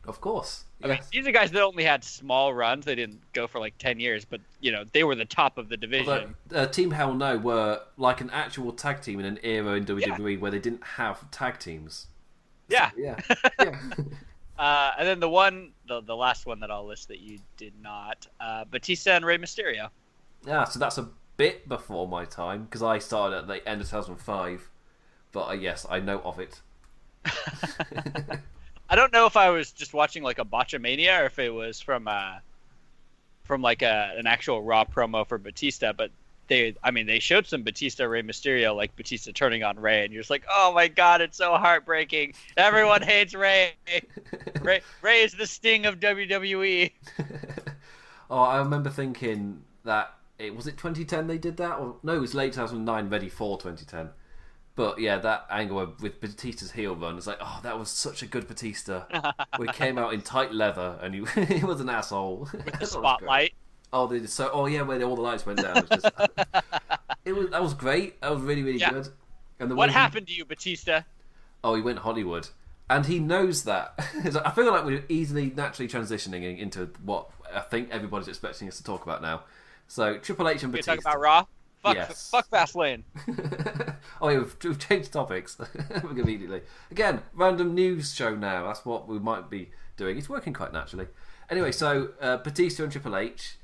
Of 0.05 0.21
course. 0.21 0.65
I 0.83 0.87
mean, 0.87 0.99
these 1.13 1.25
are 1.25 1.31
guys 1.31 1.49
that 1.51 1.61
only 1.61 1.85
had 1.85 2.03
small 2.03 2.53
runs. 2.53 2.83
They 2.83 2.95
didn't 2.95 3.21
go 3.31 3.47
for 3.47 3.59
like 3.59 3.77
ten 3.77 3.99
years, 3.99 4.25
but 4.25 4.41
you 4.59 4.71
know 4.71 4.83
they 4.91 5.03
were 5.03 5.15
the 5.15 5.25
top 5.25 5.57
of 5.57 5.69
the 5.69 5.77
division. 5.77 6.35
Although, 6.49 6.63
uh, 6.63 6.67
Team 6.67 6.91
Hell 6.91 7.13
No 7.13 7.37
were 7.37 7.81
like 7.97 8.21
an 8.21 8.29
actual 8.31 8.73
tag 8.73 9.01
team 9.01 9.19
in 9.19 9.25
an 9.25 9.39
era 9.43 9.73
in 9.73 9.85
WWE 9.85 10.39
where 10.39 10.51
they 10.51 10.59
didn't 10.59 10.83
have 10.83 11.29
tag 11.31 11.57
teams. 11.57 12.07
yeah. 12.69 12.89
Yeah, 12.97 13.17
yeah. 13.59 13.79
Uh, 14.57 14.91
and 14.97 15.07
then 15.07 15.19
the 15.19 15.29
one, 15.29 15.71
the, 15.87 16.01
the 16.01 16.15
last 16.15 16.45
one 16.45 16.59
that 16.59 16.69
I'll 16.69 16.85
list 16.85 17.07
that 17.07 17.19
you 17.19 17.39
did 17.57 17.73
not, 17.81 18.27
uh, 18.39 18.65
Batista 18.65 19.11
and 19.11 19.25
Rey 19.25 19.37
Mysterio. 19.37 19.89
yeah. 20.45 20.63
So 20.65 20.79
that's 20.79 20.97
a 20.97 21.09
bit 21.37 21.67
before 21.67 22.07
my 22.07 22.25
time 22.25 22.65
because 22.65 22.83
I 22.83 22.99
started 22.99 23.37
at 23.37 23.47
the 23.47 23.67
end 23.67 23.81
of 23.81 23.87
2005. 23.89 24.69
But 25.31 25.47
uh, 25.47 25.53
yes, 25.53 25.85
I 25.89 25.99
know 25.99 26.19
of 26.19 26.39
it. 26.39 26.61
I 28.89 28.95
don't 28.95 29.11
know 29.11 29.25
if 29.25 29.35
I 29.35 29.49
was 29.49 29.71
just 29.71 29.93
watching 29.93 30.23
like 30.23 30.39
a 30.39 30.45
Botchamania 30.45 31.21
or 31.21 31.25
if 31.25 31.39
it 31.39 31.49
was 31.49 31.81
from 31.81 32.07
uh, 32.07 32.35
from 33.43 33.61
like 33.61 33.81
a, 33.81 34.13
an 34.17 34.27
actual 34.27 34.61
Raw 34.61 34.85
promo 34.85 35.25
for 35.25 35.37
Batista, 35.37 35.93
but 35.93 36.11
they, 36.47 36.75
I 36.83 36.91
mean, 36.91 37.07
they 37.07 37.19
showed 37.19 37.47
some 37.47 37.63
Batista 37.63 38.05
Rey 38.05 38.21
Mysterio, 38.21 38.75
like 38.75 38.95
Batista 38.95 39.31
turning 39.33 39.63
on 39.63 39.79
Rey, 39.79 40.03
and 40.03 40.13
you're 40.13 40.21
just 40.21 40.29
like, 40.29 40.43
oh 40.49 40.71
my 40.73 40.87
god, 40.87 41.21
it's 41.21 41.37
so 41.37 41.55
heartbreaking. 41.55 42.33
Everyone 42.57 43.01
hates 43.03 43.33
Rey. 43.33 43.73
Rey. 44.61 44.81
Rey 45.01 45.21
is 45.21 45.33
the 45.33 45.47
sting 45.47 45.85
of. 45.85 45.99
WWE. 46.03 46.91
Oh, 48.29 48.39
I 48.39 48.57
remember 48.57 48.89
thinking 48.89 49.61
that 49.83 50.15
it 50.39 50.55
was 50.55 50.65
it 50.65 50.71
2010 50.77 51.27
they 51.27 51.37
did 51.37 51.57
that, 51.57 51.77
or 51.77 51.97
no, 52.01 52.15
it 52.15 52.19
was 52.19 52.33
late 52.33 52.53
2009, 52.53 53.07
ready 53.09 53.29
for 53.29 53.59
2010. 53.59 54.09
But 54.75 54.97
yeah, 54.97 55.19
that 55.19 55.45
angle 55.51 55.93
with 56.01 56.19
Batista's 56.19 56.71
heel 56.71 56.95
run, 56.95 57.15
it's 57.15 57.27
like, 57.27 57.37
oh, 57.39 57.59
that 57.61 57.77
was 57.77 57.89
such 57.89 58.23
a 58.23 58.25
good 58.25 58.47
Batista. 58.47 59.03
we 59.59 59.67
came 59.67 59.99
out 59.99 60.15
in 60.15 60.21
tight 60.21 60.51
leather, 60.51 60.97
and 60.99 61.13
he, 61.13 61.43
he 61.45 61.63
was 61.63 61.79
an 61.79 61.89
asshole. 61.89 62.49
With 62.51 62.79
The 62.79 62.87
spotlight. 62.87 63.53
Oh, 63.93 64.07
they 64.07 64.25
so. 64.25 64.49
Oh 64.51 64.65
yeah, 64.65 64.81
where 64.81 65.01
all 65.03 65.15
the 65.15 65.21
lights 65.21 65.45
went 65.45 65.61
down. 65.61 65.77
It 65.77 65.89
was, 65.89 66.01
just, 66.01 66.13
it 67.25 67.33
was 67.33 67.49
that 67.51 67.61
was 67.61 67.73
great. 67.73 68.19
That 68.21 68.31
was 68.31 68.41
really 68.41 68.63
really 68.63 68.79
Yeah. 68.79 68.89
good. 68.91 69.07
And 69.59 69.71
the 69.71 69.75
What 69.75 69.89
he- 69.89 69.93
happened 69.93 70.27
to 70.27 70.33
you, 70.33 70.43
Batista? 70.45 71.01
oh, 71.63 71.75
he 71.75 71.81
went 71.81 71.99
Hollywood, 71.99 72.49
and 72.89 73.05
he 73.05 73.19
knows 73.19 73.63
that. 73.63 73.93
I 74.45 74.51
feel 74.51 74.69
like 74.71 74.83
we're 74.83 75.05
easily 75.07 75.53
naturally 75.55 75.87
transitioning 75.87 76.57
into 76.59 76.89
what 77.05 77.29
I 77.53 77.59
think 77.61 77.89
everybody's 77.91 78.27
expecting 78.27 78.67
us 78.67 78.77
to 78.77 78.83
talk 78.83 79.03
about 79.03 79.21
now. 79.21 79.43
So 79.87 80.17
Triple 80.17 80.49
H 80.49 80.63
and 80.63 80.73
We 80.73 80.79
Batista. 80.79 80.95
talk 80.95 81.01
about 81.05 81.19
Raw. 81.21 81.45
Fuck, 81.83 81.95
Yes. 81.95 82.29
fuck 82.31 82.49
Fastlane. 82.49 83.03
oh, 84.21 84.29
yeah, 84.29 84.37
we've, 84.39 84.55
we've 84.63 84.79
changed 84.79 85.11
topics 85.11 85.57
immediately. 86.09 86.61
Again, 86.89 87.21
random 87.33 87.75
news 87.75 88.13
show 88.15 88.33
now. 88.35 88.65
That's 88.65 88.85
what 88.85 89.07
we 89.07 89.19
might 89.19 89.49
be 89.49 89.69
doing. 89.97 90.17
It's 90.17 90.29
working 90.29 90.53
quite 90.53 90.71
naturally. 90.71 91.07
Anyway, 91.49 91.73
so 91.73 92.11
uh, 92.21 92.37
Batista 92.37 92.83
and 92.83 92.91
Triple 92.91 93.17
H. 93.17 93.57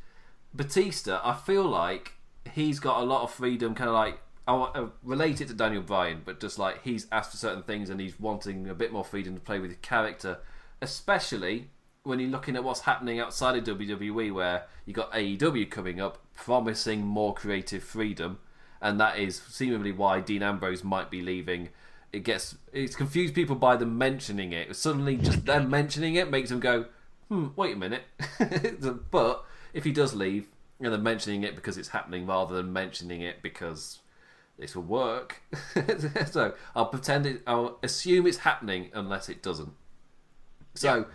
Batista, 0.53 1.21
I 1.23 1.33
feel 1.35 1.63
like 1.63 2.13
he's 2.53 2.79
got 2.79 3.01
a 3.01 3.05
lot 3.05 3.23
of 3.23 3.31
freedom, 3.31 3.75
kind 3.75 3.89
of 3.89 3.95
like 3.95 4.19
I 4.49 4.87
relate 5.03 5.41
it 5.41 5.47
to 5.49 5.53
Daniel 5.53 5.83
Bryan, 5.83 6.23
but 6.25 6.39
just 6.39 6.57
like 6.57 6.83
he's 6.83 7.05
asked 7.11 7.31
for 7.31 7.37
certain 7.37 7.61
things 7.61 7.89
and 7.89 8.01
he's 8.01 8.19
wanting 8.19 8.67
a 8.67 8.73
bit 8.73 8.91
more 8.91 9.03
freedom 9.03 9.35
to 9.35 9.39
play 9.39 9.59
with 9.59 9.69
his 9.69 9.79
character, 9.81 10.39
especially 10.81 11.69
when 12.03 12.19
you're 12.19 12.31
looking 12.31 12.55
at 12.55 12.63
what's 12.63 12.81
happening 12.81 13.19
outside 13.19 13.55
of 13.55 13.77
WWE, 13.77 14.33
where 14.33 14.63
you 14.85 14.93
got 14.93 15.11
AEW 15.11 15.69
coming 15.69 16.01
up, 16.01 16.17
promising 16.33 17.05
more 17.05 17.33
creative 17.35 17.83
freedom, 17.83 18.39
and 18.81 18.99
that 18.99 19.19
is 19.19 19.39
seemingly 19.39 19.91
why 19.91 20.19
Dean 20.19 20.41
Ambrose 20.41 20.83
might 20.83 21.11
be 21.11 21.21
leaving. 21.21 21.69
It 22.11 22.23
gets 22.23 22.55
it's 22.73 22.95
confused 22.95 23.35
people 23.35 23.55
by 23.55 23.75
them 23.75 23.99
mentioning 23.99 24.51
it. 24.51 24.75
Suddenly, 24.75 25.17
just 25.17 25.45
them 25.45 25.69
mentioning 25.69 26.15
it 26.15 26.31
makes 26.31 26.49
them 26.49 26.59
go, 26.59 26.85
"Hmm, 27.27 27.49
wait 27.55 27.75
a 27.75 27.77
minute." 27.77 28.03
but 29.11 29.45
if 29.79 29.85
he 29.85 29.93
does 29.93 30.13
leave, 30.13 30.49
and 30.81 30.91
they're 30.91 30.99
mentioning 30.99 31.43
it 31.43 31.55
because 31.55 31.77
it's 31.77 31.87
happening 31.87 32.27
rather 32.27 32.53
than 32.53 32.73
mentioning 32.73 33.21
it 33.21 33.41
because 33.41 33.99
this 34.57 34.75
will 34.75 34.83
work. 34.83 35.41
so 36.29 36.53
I'll 36.75 36.87
pretend 36.87 37.25
it. 37.25 37.41
I'll 37.47 37.79
assume 37.81 38.27
it's 38.27 38.39
happening 38.39 38.89
unless 38.93 39.29
it 39.29 39.41
doesn't. 39.41 39.71
So, 40.75 41.05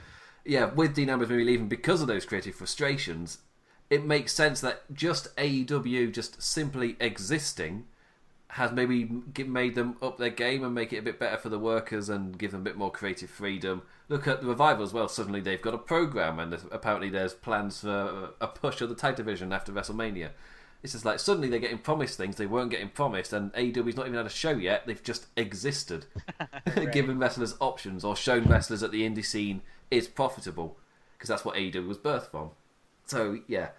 yeah, 0.47 0.73
with 0.73 0.95
Dean 0.95 1.11
Ambrose 1.11 1.29
maybe 1.29 1.45
leaving 1.45 1.69
because 1.69 2.01
of 2.01 2.07
those 2.07 2.25
creative 2.25 2.55
frustrations, 2.55 3.39
it 3.91 4.03
makes 4.03 4.33
sense 4.33 4.63
that 4.63 4.91
just 4.95 5.37
AEW 5.37 6.11
just 6.11 6.43
simply 6.43 6.97
existing 7.01 7.85
has 8.55 8.71
maybe 8.71 9.11
gi- 9.35 9.43
made 9.45 9.75
them 9.75 9.97
up 10.01 10.17
their 10.17 10.31
game 10.31 10.63
and 10.63 10.73
make 10.73 10.93
it 10.93 10.99
a 10.99 11.03
bit 11.03 11.19
better 11.19 11.37
for 11.37 11.49
the 11.49 11.59
workers 11.59 12.09
and 12.09 12.39
give 12.39 12.53
them 12.53 12.61
a 12.61 12.65
bit 12.65 12.77
more 12.77 12.91
creative 12.91 13.29
freedom. 13.29 13.83
Look 14.09 14.29
at 14.29 14.43
the 14.43 14.47
revival 14.47 14.85
as 14.85 14.93
well. 14.93 15.09
Suddenly 15.09 15.41
they've 15.41 15.61
got 15.61 15.75
a 15.75 15.79
program 15.79 16.39
and 16.39 16.53
there's- 16.53 16.67
apparently 16.71 17.11
there's 17.11 17.35
plans 17.35 17.81
for 17.81 18.31
a 18.41 18.47
push 18.47 18.81
of 18.81 18.89
the 18.91 18.95
tag 18.95 19.17
division 19.17 19.53
after 19.53 19.73
WrestleMania. 19.73 20.31
It's 20.85 20.93
just 20.93 21.05
like 21.05 21.19
suddenly 21.19 21.49
they're 21.49 21.59
getting 21.59 21.79
promised 21.79 22.17
things 22.17 22.37
they 22.37 22.47
weren't 22.47 22.71
getting 22.71 22.91
promised, 22.91 23.33
and 23.33 23.51
AEW's 23.55 23.97
not 23.97 24.07
even 24.07 24.19
had 24.19 24.27
a 24.27 24.31
show 24.31 24.53
yet. 24.53 24.87
They've 24.87 25.03
just 25.03 25.27
existed, 25.37 26.07
given 26.93 27.19
wrestlers 27.19 27.57
options 27.59 28.05
or 28.05 28.15
shown 28.15 28.45
wrestlers 28.45 28.83
at 28.85 28.93
the 28.93 29.03
indie 29.03 29.25
scene 29.25 29.63
is 29.91 30.07
profitable 30.07 30.77
because 31.17 31.29
that's 31.29 31.45
what 31.45 31.57
AEW 31.57 31.89
was 31.89 31.99
birthed 31.99 32.31
from. 32.31 32.51
So 33.07 33.41
yeah, 33.49 33.71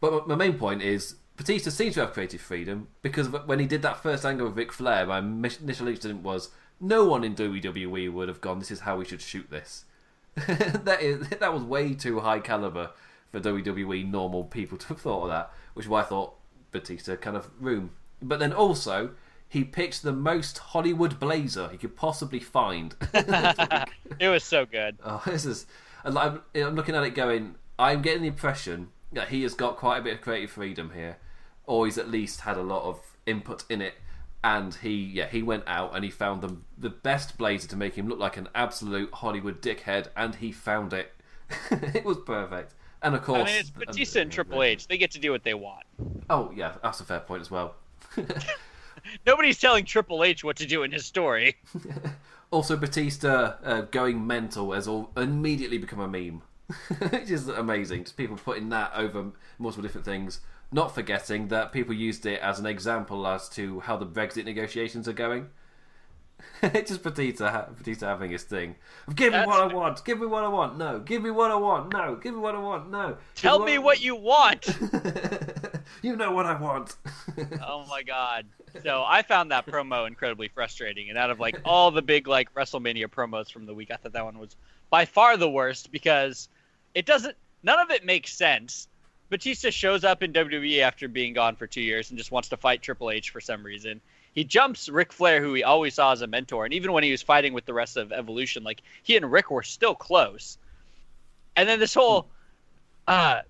but 0.00 0.28
my 0.28 0.34
main 0.36 0.56
point 0.58 0.82
is 0.82 1.16
Batista 1.40 1.70
seems 1.70 1.94
to 1.94 2.00
have 2.00 2.12
creative 2.12 2.42
freedom 2.42 2.88
because 3.00 3.30
when 3.30 3.60
he 3.60 3.64
did 3.64 3.80
that 3.80 4.02
first 4.02 4.26
angle 4.26 4.46
with 4.46 4.58
Ric 4.58 4.70
Flair, 4.70 5.06
my 5.06 5.20
initial 5.20 5.88
instinct 5.88 6.22
was 6.22 6.50
no 6.78 7.06
one 7.06 7.24
in 7.24 7.34
WWE 7.34 8.12
would 8.12 8.28
have 8.28 8.42
gone. 8.42 8.58
This 8.58 8.70
is 8.70 8.80
how 8.80 8.98
we 8.98 9.06
should 9.06 9.22
shoot 9.22 9.48
this. 9.48 9.86
that 10.34 10.98
is 11.00 11.26
that 11.40 11.54
was 11.54 11.62
way 11.62 11.94
too 11.94 12.20
high 12.20 12.40
caliber 12.40 12.90
for 13.32 13.40
WWE 13.40 14.06
normal 14.06 14.44
people 14.44 14.76
to 14.76 14.88
have 14.88 15.00
thought 15.00 15.22
of 15.22 15.28
that, 15.30 15.50
which 15.72 15.86
is 15.86 15.88
why 15.88 16.02
I 16.02 16.04
thought 16.04 16.34
Batista 16.72 17.16
kind 17.16 17.38
of 17.38 17.48
room. 17.58 17.92
But 18.20 18.38
then 18.38 18.52
also 18.52 19.12
he 19.48 19.64
picked 19.64 20.02
the 20.02 20.12
most 20.12 20.58
Hollywood 20.58 21.18
blazer 21.18 21.70
he 21.70 21.78
could 21.78 21.96
possibly 21.96 22.40
find. 22.40 22.94
It 24.20 24.28
was 24.28 24.44
so 24.44 24.66
good. 24.66 24.98
Oh, 25.02 25.22
this 25.24 25.46
is. 25.46 25.64
I'm, 26.04 26.42
I'm 26.54 26.74
looking 26.74 26.94
at 26.94 27.02
it 27.04 27.14
going. 27.14 27.54
I'm 27.78 28.02
getting 28.02 28.20
the 28.20 28.28
impression 28.28 28.88
that 29.12 29.28
he 29.28 29.42
has 29.44 29.54
got 29.54 29.78
quite 29.78 30.00
a 30.00 30.02
bit 30.02 30.16
of 30.16 30.20
creative 30.20 30.50
freedom 30.50 30.90
here, 30.94 31.16
he's 31.84 31.98
at 31.98 32.10
least 32.10 32.42
had 32.42 32.56
a 32.56 32.62
lot 32.62 32.82
of 32.84 33.00
input 33.26 33.64
in 33.68 33.80
it. 33.80 33.94
And 34.42 34.74
he, 34.74 34.94
yeah, 34.94 35.26
he 35.26 35.42
went 35.42 35.64
out 35.66 35.94
and 35.94 36.02
he 36.02 36.10
found 36.10 36.40
the 36.40 36.56
the 36.78 36.88
best 36.88 37.36
blazer 37.36 37.68
to 37.68 37.76
make 37.76 37.94
him 37.94 38.08
look 38.08 38.18
like 38.18 38.38
an 38.38 38.48
absolute 38.54 39.12
Hollywood 39.12 39.60
dickhead, 39.60 40.08
and 40.16 40.34
he 40.34 40.50
found 40.50 40.94
it. 40.94 41.12
it 41.70 42.04
was 42.04 42.16
perfect. 42.24 42.74
And 43.02 43.14
of 43.14 43.22
course, 43.22 43.42
I 43.42 43.44
mean, 43.44 43.60
it's 43.60 43.70
Batista 43.70 44.20
and 44.20 44.32
Triple 44.32 44.62
H. 44.62 44.88
They 44.88 44.96
get 44.96 45.10
to 45.10 45.18
do 45.18 45.30
what 45.30 45.44
they 45.44 45.52
want. 45.52 45.84
Oh 46.30 46.52
yeah, 46.56 46.72
that's 46.82 47.00
a 47.00 47.04
fair 47.04 47.20
point 47.20 47.42
as 47.42 47.50
well. 47.50 47.74
Nobody's 49.26 49.58
telling 49.58 49.84
Triple 49.84 50.24
H 50.24 50.42
what 50.42 50.56
to 50.56 50.66
do 50.66 50.82
in 50.82 50.92
his 50.92 51.04
story. 51.04 51.56
Also, 52.50 52.76
Batista 52.76 53.54
uh, 53.62 53.80
going 53.82 54.26
mental 54.26 54.72
has 54.72 54.88
all 54.88 55.12
immediately 55.16 55.78
become 55.78 56.00
a 56.00 56.08
meme, 56.08 56.42
which 57.10 57.30
is 57.30 57.48
amazing. 57.48 58.04
Just 58.04 58.16
people 58.16 58.36
putting 58.36 58.70
that 58.70 58.90
over 58.96 59.26
multiple 59.58 59.82
different 59.82 60.04
things. 60.04 60.40
Not 60.72 60.94
forgetting 60.94 61.48
that 61.48 61.72
people 61.72 61.94
used 61.94 62.26
it 62.26 62.40
as 62.40 62.58
an 62.58 62.66
example 62.66 63.26
as 63.26 63.48
to 63.50 63.80
how 63.80 63.96
the 63.96 64.06
Brexit 64.06 64.44
negotiations 64.44 65.08
are 65.08 65.12
going. 65.12 65.48
it's 66.62 66.90
just 66.90 67.02
Batista, 67.02 67.50
ha- 67.50 67.68
Batista 67.76 68.06
having 68.06 68.30
his 68.30 68.44
thing. 68.44 68.76
Give 69.14 69.32
me 69.32 69.38
That's 69.38 69.46
what 69.46 69.60
I 69.60 69.74
want. 69.74 70.04
Give 70.04 70.20
me 70.20 70.26
what 70.26 70.44
I 70.44 70.48
want. 70.48 70.78
No. 70.78 71.00
Give 71.00 71.22
me 71.22 71.30
what 71.30 71.50
I 71.50 71.54
want. 71.54 71.92
No. 71.92 72.16
Give 72.16 72.34
me 72.34 72.40
what 72.40 72.54
I 72.54 72.58
want. 72.58 72.90
No. 72.90 73.16
Tell 73.34 73.58
me 73.58 73.78
what 73.78 74.02
you 74.02 74.14
want. 74.14 74.66
you 76.02 76.16
know 76.16 76.32
what 76.32 76.46
I 76.46 76.60
want. 76.60 76.96
oh 77.66 77.84
my 77.88 78.02
god. 78.02 78.46
So 78.82 79.04
I 79.06 79.22
found 79.22 79.50
that 79.50 79.66
promo 79.66 80.06
incredibly 80.06 80.48
frustrating, 80.48 81.08
and 81.08 81.18
out 81.18 81.30
of 81.30 81.40
like 81.40 81.60
all 81.64 81.90
the 81.90 82.02
big 82.02 82.28
like 82.28 82.52
WrestleMania 82.54 83.06
promos 83.06 83.50
from 83.50 83.66
the 83.66 83.74
week, 83.74 83.90
I 83.90 83.96
thought 83.96 84.12
that 84.12 84.24
one 84.24 84.38
was 84.38 84.56
by 84.90 85.04
far 85.04 85.36
the 85.36 85.50
worst 85.50 85.90
because 85.90 86.48
it 86.94 87.06
doesn't. 87.06 87.36
None 87.62 87.78
of 87.80 87.90
it 87.90 88.04
makes 88.04 88.32
sense. 88.32 88.88
Batista 89.30 89.70
shows 89.70 90.02
up 90.02 90.22
in 90.24 90.32
WWE 90.32 90.80
after 90.80 91.06
being 91.06 91.32
gone 91.32 91.54
for 91.54 91.66
two 91.66 91.80
years 91.80 92.10
and 92.10 92.18
just 92.18 92.32
wants 92.32 92.48
to 92.48 92.56
fight 92.56 92.82
Triple 92.82 93.10
H 93.10 93.30
for 93.30 93.40
some 93.40 93.62
reason. 93.62 94.00
He 94.34 94.44
jumps 94.44 94.88
Ric 94.88 95.12
Flair, 95.12 95.40
who 95.40 95.54
he 95.54 95.62
always 95.62 95.94
saw 95.94 96.12
as 96.12 96.22
a 96.22 96.26
mentor, 96.26 96.64
and 96.64 96.74
even 96.74 96.92
when 96.92 97.04
he 97.04 97.12
was 97.12 97.22
fighting 97.22 97.52
with 97.52 97.64
the 97.64 97.72
rest 97.72 97.96
of 97.96 98.12
Evolution, 98.12 98.64
like 98.64 98.82
he 99.02 99.16
and 99.16 99.30
Ric 99.30 99.50
were 99.50 99.62
still 99.62 99.94
close. 99.94 100.58
And 101.56 101.68
then 101.68 101.78
this 101.78 101.94
whole 101.94 102.26
uh, 103.06 103.42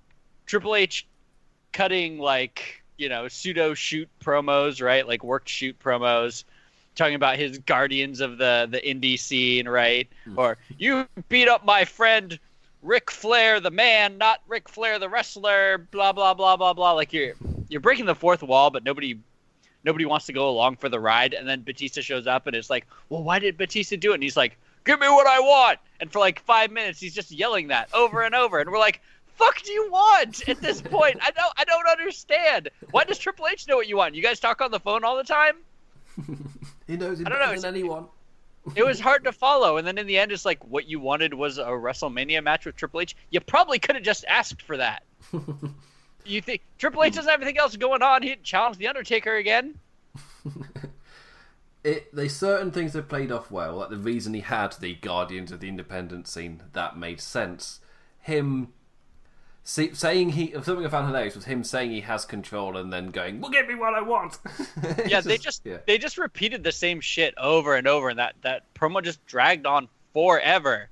Triple 0.47 0.75
H 0.75 1.07
cutting 1.73 2.19
like 2.19 2.83
you 2.97 3.09
know 3.09 3.29
pseudo 3.29 3.75
shoot 3.75 4.09
promos, 4.23 4.83
right? 4.83 5.07
Like 5.07 5.25
worked 5.25 5.49
shoot 5.49 5.79
promos, 5.79 6.45
talking 6.95 7.15
about 7.15 7.37
his 7.37 7.59
guardians 7.59 8.21
of 8.21 8.39
the 8.39 8.69
the 8.71 8.81
indie 8.81 9.19
scene, 9.19 9.69
right? 9.69 10.09
Or 10.37 10.59
you 10.79 11.07
beat 11.29 11.49
up 11.49 11.65
my 11.65 11.85
friend 11.85 12.39
Ric 12.83 13.11
Flair, 13.11 13.61
the 13.61 13.71
man, 13.71 14.19
not 14.19 14.41
Ric 14.49 14.69
Flair, 14.69 14.99
the 14.99 15.09
wrestler. 15.09 15.79
Blah 15.79 16.13
blah 16.13 16.35
blah 16.35 16.57
blah 16.57 16.73
blah. 16.73 16.93
Like 16.93 17.13
you're 17.13 17.35
you're 17.69 17.81
breaking 17.81 18.07
the 18.07 18.15
fourth 18.15 18.43
wall, 18.43 18.71
but 18.71 18.85
nobody 18.85 19.19
nobody 19.85 20.07
wants 20.07 20.27
to 20.27 20.33
go 20.33 20.49
along 20.49 20.77
for 20.77 20.89
the 20.89 20.99
ride. 20.99 21.35
And 21.35 21.49
then 21.49 21.63
Batista 21.63 22.01
shows 22.01 22.27
up, 22.27 22.47
and 22.47 22.57
it's 22.57 22.71
like, 22.71 22.87
well, 23.09 23.23
why 23.23 23.39
did 23.39 23.57
Batista 23.57 23.97
do 23.97 24.13
it? 24.13 24.15
And 24.15 24.23
he's 24.23 24.37
like, 24.37 24.59
give 24.85 24.99
me 24.99 25.09
what 25.09 25.27
I 25.27 25.41
want. 25.41 25.79
And 26.01 26.11
for 26.11 26.19
like 26.19 26.41
five 26.41 26.71
minutes, 26.71 27.01
he's 27.01 27.15
just 27.15 27.31
yelling 27.31 27.69
that 27.69 27.93
over 27.95 28.23
and 28.23 28.35
over, 28.35 28.59
and 28.59 28.71
we're 28.71 28.79
like. 28.79 29.01
Fuck 29.37 29.63
do 29.63 29.73
you 29.73 29.91
want 29.91 30.47
at 30.51 30.61
this 30.61 30.83
point? 30.83 31.17
I 31.23 31.31
don't 31.31 31.53
I 31.57 31.65
don't 31.65 31.89
understand. 31.89 32.69
Why 32.91 33.05
does 33.05 33.17
Triple 33.19 33.47
H 33.51 33.67
know 33.67 33.77
what 33.77 33.89
you 33.89 33.97
want? 33.97 34.15
You 34.15 34.23
guys 34.23 34.39
talk 34.39 34.61
on 34.61 34.71
the 34.71 34.79
phone 34.79 35.03
all 35.03 35.17
the 35.17 35.25
time? 35.25 35.55
he 36.87 36.99
knows 36.99 37.21
it 37.21 37.25
better 37.25 37.39
know, 37.39 37.59
than 37.59 37.65
anyone. 37.65 38.05
It 38.75 38.85
was 38.85 39.01
hard 39.01 39.25
to 39.25 39.33
follow. 39.33 39.77
And 39.77 39.87
then 39.87 39.99
in 39.99 40.07
the 40.07 40.19
end, 40.19 40.33
it's 40.33 40.45
like 40.45 40.65
what 40.65 40.89
you 40.89 41.01
wanted 41.01 41.35
was 41.35 41.59
a 41.59 41.65
WrestleMania 41.65 42.43
match 42.43 42.67
with 42.67 42.77
Triple 42.77 43.01
H. 43.01 43.17
You 43.31 43.41
probably 43.41 43.79
could 43.79 43.97
have 43.97 44.05
just 44.05 44.25
asked 44.29 44.63
for 44.63 44.77
that. 44.77 45.03
you 46.25 46.41
think 46.41 46.63
Triple 46.79 47.03
H 47.05 47.15
doesn't 47.15 47.31
have 47.31 47.41
anything 47.41 47.59
else 47.59 47.77
going 47.77 48.03
on? 48.03 48.23
He'd 48.23 48.43
challenge 48.43 48.79
the 48.79 48.89
Undertaker 48.89 49.37
again. 49.37 49.79
it 51.85 52.15
there's 52.15 52.35
certain 52.35 52.71
things 52.71 52.93
that 52.93 53.09
played 53.09 53.33
off 53.33 53.51
well. 53.51 53.77
Like 53.77 53.91
the 53.91 53.97
reason 53.97 54.35
he 54.35 54.41
had 54.41 54.73
the 54.81 54.95
Guardians 54.95 55.53
of 55.53 55.61
the 55.61 55.69
Independent 55.69 56.29
scene 56.29 56.63
that 56.73 56.97
made 56.97 57.21
sense. 57.21 57.81
Him 58.21 58.69
see, 59.65 59.95
saying 59.95 60.31
he 60.31 60.53
something 60.63 60.85
I 60.85 60.89
found 60.89 61.07
hilarious 61.07 61.35
was 61.35 61.45
him 61.45 61.65
saying 61.65 61.91
he 61.91 62.01
has 62.03 62.25
control 62.25 62.77
and 62.77 62.93
then 62.93 63.11
going, 63.11 63.41
"Well, 63.41 63.51
give 63.51 63.69
me 63.69 63.75
what 63.75 63.95
I 63.95 64.01
want." 64.01 64.39
Yeah, 65.07 65.21
they 65.21 65.39
just 65.39 65.63
yeah. 65.65 65.79
they 65.87 65.99
just 65.99 66.19
repeated 66.19 66.65
the 66.65 66.73
same 66.73 67.01
shit 67.01 67.35
over 67.39 67.75
and 67.75 67.87
over, 67.87 68.09
and 68.09 68.19
that 68.19 68.35
that 68.43 68.73
promo 68.75 69.03
just 69.03 69.25
dragged 69.27 69.67
on 69.67 69.89
forever. 70.13 70.89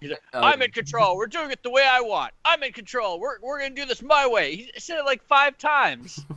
He's 0.00 0.10
like, 0.10 0.22
Um, 0.32 0.44
"I'm 0.44 0.62
in 0.62 0.70
control. 0.70 1.16
We're 1.16 1.26
doing 1.26 1.50
it 1.50 1.62
the 1.62 1.70
way 1.70 1.86
I 1.88 2.00
want. 2.00 2.32
I'm 2.44 2.62
in 2.62 2.72
control. 2.72 3.18
We're 3.20 3.38
we're 3.40 3.60
gonna 3.60 3.74
do 3.74 3.86
this 3.86 4.02
my 4.02 4.26
way." 4.26 4.56
He 4.56 4.70
said 4.78 4.98
it 4.98 5.04
like 5.04 5.22
five 5.24 5.58
times. 5.58 6.24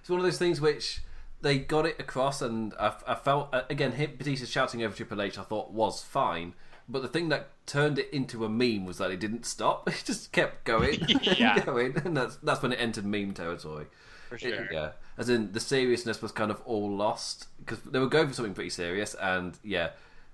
It's 0.00 0.10
one 0.10 0.20
of 0.20 0.24
those 0.24 0.38
things 0.38 0.58
which 0.58 1.02
they 1.42 1.58
got 1.58 1.84
it 1.84 2.00
across, 2.00 2.40
and 2.40 2.72
I, 2.80 2.94
I 3.06 3.14
felt 3.14 3.52
uh, 3.52 3.64
again 3.68 3.92
Batista 4.16 4.46
shouting 4.46 4.82
over 4.82 4.96
Triple 4.96 5.20
H. 5.20 5.36
I 5.36 5.42
thought 5.42 5.70
was 5.70 6.02
fine, 6.02 6.54
but 6.88 7.02
the 7.02 7.08
thing 7.08 7.28
that 7.28 7.48
turned 7.66 7.98
it 7.98 8.08
into 8.12 8.44
a 8.44 8.48
meme 8.48 8.86
was 8.86 8.98
that 8.98 9.10
it 9.10 9.20
didn't 9.20 9.44
stop. 9.46 9.88
It 9.88 10.02
just 10.04 10.32
kept 10.32 10.64
going, 10.64 11.04
Yeah. 11.22 11.56
and 11.56 11.64
going, 11.66 11.96
and 12.04 12.16
that's 12.16 12.36
that's 12.36 12.62
when 12.62 12.72
it 12.72 12.76
entered 12.80 13.04
meme 13.04 13.32
territory. 13.34 13.86
For 14.28 14.34
It- 14.36 14.40
sure. 14.40 14.68
yeah, 14.72 14.90
as 15.16 15.28
in 15.28 15.52
the 15.52 15.60
seriousness 15.60 16.20
was 16.22 16.32
kind 16.32 16.50
of 16.50 16.60
all 16.64 16.90
lost 16.94 17.46
because 17.58 17.80
they 17.80 17.98
were 17.98 18.08
going 18.08 18.28
for 18.28 18.34
something 18.34 18.54
pretty 18.54 18.70
serious, 18.70 19.14
and 19.14 19.58
yeah, 19.62 19.90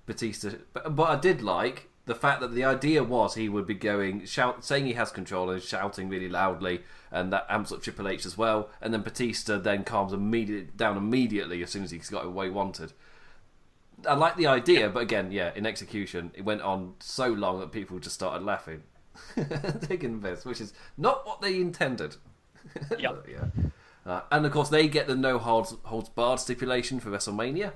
Batista. 0.07 0.51
But, 0.73 0.95
but 0.97 1.09
I 1.11 1.17
did 1.21 1.43
like 1.43 1.89
the 2.07 2.15
fact 2.15 2.41
that 2.43 2.55
the 2.55 2.65
idea 2.65 3.03
was 3.03 3.35
he 3.35 3.49
would 3.49 3.67
be 3.67 3.75
going 3.75 4.27
shout, 4.27 4.65
saying 4.65 4.85
he 4.87 4.93
has 4.93 5.11
control 5.11 5.49
and 5.51 5.63
shouting 5.63 6.09
really 6.11 6.29
loudly, 6.29 6.83
and 7.11 7.33
that 7.33 7.47
amps 7.49 7.73
up 7.73 7.83
Triple 7.83 8.09
H 8.09 8.27
as 8.27 8.37
well. 8.37 8.69
And 8.83 8.93
then 8.93 9.01
Batista 9.03 9.59
then 9.59 9.85
calms 9.85 10.13
immediate 10.13 10.77
down 10.77 10.97
immediately 10.99 11.63
as 11.63 11.71
soon 11.71 11.83
as 11.85 11.91
he's 11.93 12.11
got 12.11 12.31
what 12.31 12.45
he 12.45 12.51
wanted. 12.51 12.93
I 14.07 14.15
like 14.15 14.37
the 14.37 14.47
idea, 14.47 14.89
but 14.89 15.01
again, 15.01 15.33
yeah, 15.33 15.53
in 15.55 15.67
execution, 15.67 16.31
it 16.35 16.43
went 16.45 16.63
on 16.63 16.95
so 17.01 17.29
long 17.29 17.61
that 17.61 17.73
people 17.73 17.99
just 17.99 18.15
started 18.15 18.45
laughing, 18.45 18.83
taking 19.83 20.21
this, 20.21 20.45
which 20.45 20.61
is 20.61 20.73
not 20.97 21.27
what 21.27 21.41
they 21.41 21.61
intended. 21.61 22.17
Yep. 22.99 23.29
yeah. 23.31 23.45
Uh, 24.07 24.21
and 24.33 24.45
of 24.47 24.53
course, 24.53 24.69
they 24.69 24.89
get 24.89 25.07
the 25.07 25.15
no 25.15 25.39
holds 25.39 25.75
holds 25.85 26.09
barred 26.09 26.41
stipulation 26.41 26.99
for 27.01 27.11
WrestleMania, 27.11 27.73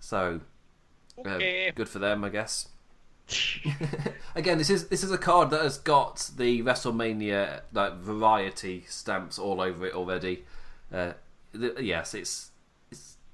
so 0.00 0.40
uh, 1.24 1.28
Okay. 1.30 1.72
good 1.74 1.88
for 1.88 1.98
them, 1.98 2.24
I 2.24 2.28
guess. 2.28 2.68
Again, 4.34 4.58
this 4.58 4.70
is 4.70 4.88
this 4.88 5.02
is 5.02 5.10
a 5.10 5.18
card 5.18 5.50
that 5.50 5.62
has 5.62 5.78
got 5.78 6.30
the 6.36 6.62
WrestleMania 6.62 7.60
like 7.72 7.94
variety 7.96 8.84
stamps 8.88 9.38
all 9.38 9.60
over 9.60 9.86
it 9.86 9.94
already. 9.94 10.44
Uh, 10.92 11.12
the, 11.52 11.74
yes, 11.80 12.14
it's 12.14 12.47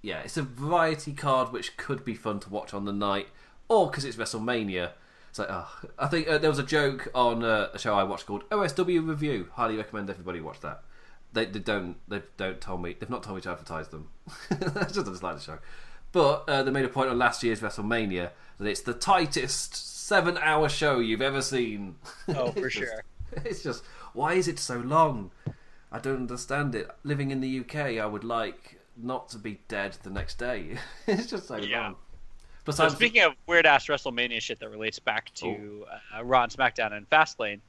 yeah, 0.05 0.21
it's 0.21 0.37
a 0.37 0.43
variety 0.43 1.15
card 1.15 1.51
which 1.51 1.79
could 1.79 2.05
be 2.05 2.15
fun 2.15 2.39
to 2.41 2.51
watch 2.51 2.75
on 2.75 2.85
the 2.85 2.93
night, 2.93 3.29
or 3.69 3.89
because 3.91 4.05
it's 4.05 4.19
WrestleMania. 4.19 4.91
It's 5.31 5.39
like, 5.39 5.49
oh, 5.51 5.67
I 5.99 6.07
think 6.09 6.29
uh, 6.29 6.37
there 6.37 6.51
was 6.51 6.59
a 6.59 6.63
joke 6.65 7.09
on 7.15 7.43
uh, 7.43 7.71
a 7.73 7.79
show 7.79 7.95
I 7.95 8.05
watched 8.05 8.27
called 8.27 8.49
OSW 8.51 9.09
Review. 9.09 9.49
Highly 9.55 9.77
recommend 9.77 10.11
everybody 10.11 10.41
watch 10.41 10.61
that. 10.61 10.83
They, 11.33 11.47
they 11.47 11.59
don't 11.59 11.97
they 12.07 12.23
don't 12.37 12.61
tell 12.61 12.77
me 12.77 12.95
they've 13.01 13.09
not 13.09 13.23
told 13.23 13.37
me 13.37 13.43
to 13.43 13.51
advertise 13.51 13.89
them. 13.89 14.11
That's 14.51 14.93
just 14.93 15.23
like 15.23 15.37
the 15.37 15.43
show. 15.43 15.59
But 16.13 16.45
uh, 16.49 16.63
they 16.63 16.71
made 16.71 16.85
a 16.85 16.89
point 16.91 17.09
on 17.09 17.19
last 17.19 17.43
year's 17.43 17.61
WrestleMania 17.61 18.31
that 18.59 18.67
it's 18.69 18.83
the 18.83 18.95
tightest 18.95 19.75
seven-hour 20.07 20.69
show 20.69 21.01
you've 21.01 21.23
ever 21.23 21.41
seen. 21.43 21.97
Oh, 22.29 22.53
for 22.53 22.69
just- 22.69 22.77
sure. 22.77 23.03
It's 23.45 23.63
just 23.63 23.83
why 24.13 24.35
is 24.35 24.49
it 24.49 24.59
so 24.59 24.79
long? 24.79 25.31
I 25.91 25.99
don't 25.99 26.17
understand 26.17 26.75
it. 26.75 26.91
Living 27.05 27.31
in 27.31 27.41
the 27.41 27.61
UK, 27.61 27.75
I 27.99 28.07
would 28.07 28.23
like 28.23 28.74
not 28.97 29.28
to 29.30 29.38
be 29.38 29.61
dead 29.68 29.97
the 30.03 30.11
next 30.11 30.38
day. 30.38 30.76
it's 31.07 31.26
just 31.26 31.49
so 31.49 31.57
Yeah. 31.57 31.80
long. 31.82 31.92
So 31.95 31.99
Besides, 32.66 32.95
speaking 32.95 33.22
of 33.22 33.34
weird 33.47 33.66
ass 33.66 33.86
WrestleMania 33.88 34.40
shit 34.40 34.59
that 34.61 34.70
relates 34.70 34.99
back 34.99 35.32
to 35.34 35.84
uh, 36.16 36.24
Raw 36.24 36.45
and 36.45 36.53
SmackDown 36.53 36.92
and 36.95 37.09
Fastlane, 37.11 37.61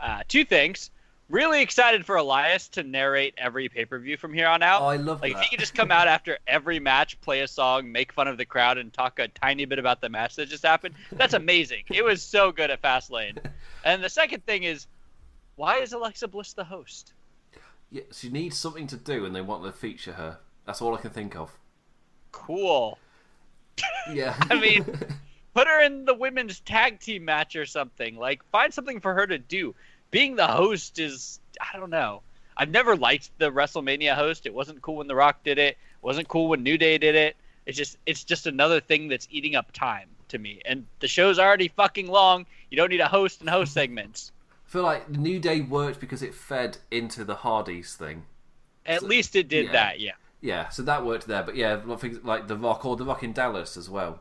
uh, 0.00 0.22
two 0.28 0.44
things. 0.44 0.90
Really 1.28 1.60
excited 1.60 2.06
for 2.06 2.16
Elias 2.16 2.68
to 2.68 2.82
narrate 2.82 3.34
every 3.36 3.68
pay 3.68 3.84
per 3.84 3.98
view 3.98 4.16
from 4.16 4.32
here 4.32 4.46
on 4.48 4.62
out. 4.62 4.80
Oh, 4.80 4.86
I 4.86 4.96
love 4.96 5.20
like 5.20 5.34
that. 5.34 5.40
if 5.40 5.44
he 5.44 5.50
could 5.50 5.60
just 5.60 5.74
come 5.74 5.90
out 5.90 6.08
after 6.08 6.38
every 6.46 6.80
match, 6.80 7.20
play 7.20 7.40
a 7.40 7.46
song, 7.48 7.92
make 7.92 8.14
fun 8.14 8.28
of 8.28 8.38
the 8.38 8.46
crowd, 8.46 8.78
and 8.78 8.90
talk 8.90 9.18
a 9.18 9.28
tiny 9.28 9.66
bit 9.66 9.78
about 9.78 10.00
the 10.00 10.08
match 10.08 10.36
that 10.36 10.48
just 10.48 10.64
happened. 10.64 10.94
That's 11.12 11.34
amazing. 11.34 11.84
it 11.92 12.02
was 12.02 12.22
so 12.22 12.50
good 12.50 12.70
at 12.70 12.80
Fastlane. 12.80 13.38
And 13.84 14.02
the 14.02 14.08
second 14.08 14.44
thing 14.44 14.64
is, 14.64 14.86
why 15.56 15.78
is 15.78 15.92
Alexa 15.92 16.28
Bliss 16.28 16.52
the 16.54 16.64
host? 16.64 17.12
yeah, 17.90 18.02
she 18.12 18.28
needs 18.30 18.56
something 18.58 18.86
to 18.88 18.96
do, 18.96 19.24
and 19.26 19.34
they 19.36 19.40
want 19.42 19.64
to 19.64 19.72
feature 19.72 20.12
her. 20.12 20.38
That's 20.68 20.82
all 20.82 20.94
I 20.94 21.00
can 21.00 21.10
think 21.10 21.34
of. 21.34 21.50
Cool. 22.30 22.98
Yeah, 24.12 24.36
I 24.50 24.60
mean, 24.60 24.84
put 25.54 25.66
her 25.66 25.80
in 25.80 26.04
the 26.04 26.12
women's 26.12 26.60
tag 26.60 27.00
team 27.00 27.24
match 27.24 27.56
or 27.56 27.64
something. 27.64 28.18
Like, 28.18 28.44
find 28.52 28.72
something 28.74 29.00
for 29.00 29.14
her 29.14 29.26
to 29.26 29.38
do. 29.38 29.74
Being 30.10 30.36
the 30.36 30.46
host 30.46 30.98
is, 30.98 31.40
I 31.58 31.78
don't 31.78 31.88
know. 31.88 32.20
I've 32.54 32.68
never 32.68 32.96
liked 32.96 33.30
the 33.38 33.50
WrestleMania 33.50 34.14
host. 34.14 34.44
It 34.44 34.52
wasn't 34.52 34.82
cool 34.82 34.96
when 34.96 35.06
The 35.06 35.14
Rock 35.14 35.42
did 35.42 35.56
it. 35.58 35.70
It 35.70 36.02
wasn't 36.02 36.28
cool 36.28 36.48
when 36.48 36.62
New 36.62 36.76
Day 36.76 36.98
did 36.98 37.14
it. 37.14 37.34
It's 37.64 37.78
just, 37.78 37.96
it's 38.04 38.22
just 38.22 38.46
another 38.46 38.78
thing 38.78 39.08
that's 39.08 39.26
eating 39.30 39.54
up 39.54 39.72
time 39.72 40.10
to 40.28 40.36
me. 40.38 40.60
And 40.66 40.84
the 41.00 41.08
show's 41.08 41.38
already 41.38 41.68
fucking 41.68 42.08
long. 42.08 42.44
You 42.70 42.76
don't 42.76 42.90
need 42.90 43.00
a 43.00 43.08
host 43.08 43.40
and 43.40 43.48
host 43.48 43.72
segments. 43.72 44.32
I 44.66 44.70
feel 44.70 44.82
like 44.82 45.10
the 45.10 45.16
New 45.16 45.38
Day 45.38 45.62
worked 45.62 45.98
because 45.98 46.22
it 46.22 46.34
fed 46.34 46.76
into 46.90 47.24
the 47.24 47.36
Hardys 47.36 47.94
thing. 47.94 48.24
At 48.84 49.00
So- 49.00 49.06
least 49.06 49.34
it 49.34 49.48
did 49.48 49.66
yeah. 49.66 49.72
that, 49.72 50.00
yeah. 50.00 50.12
Yeah, 50.40 50.68
so 50.68 50.82
that 50.82 51.04
worked 51.04 51.26
there. 51.26 51.42
But 51.42 51.56
yeah, 51.56 51.80
like 51.84 51.98
things 52.00 52.22
like 52.24 52.46
the 52.48 52.56
Rock 52.56 52.84
or 52.84 52.96
the 52.96 53.04
Rock 53.04 53.22
in 53.22 53.32
Dallas 53.32 53.76
as 53.76 53.90
well. 53.90 54.20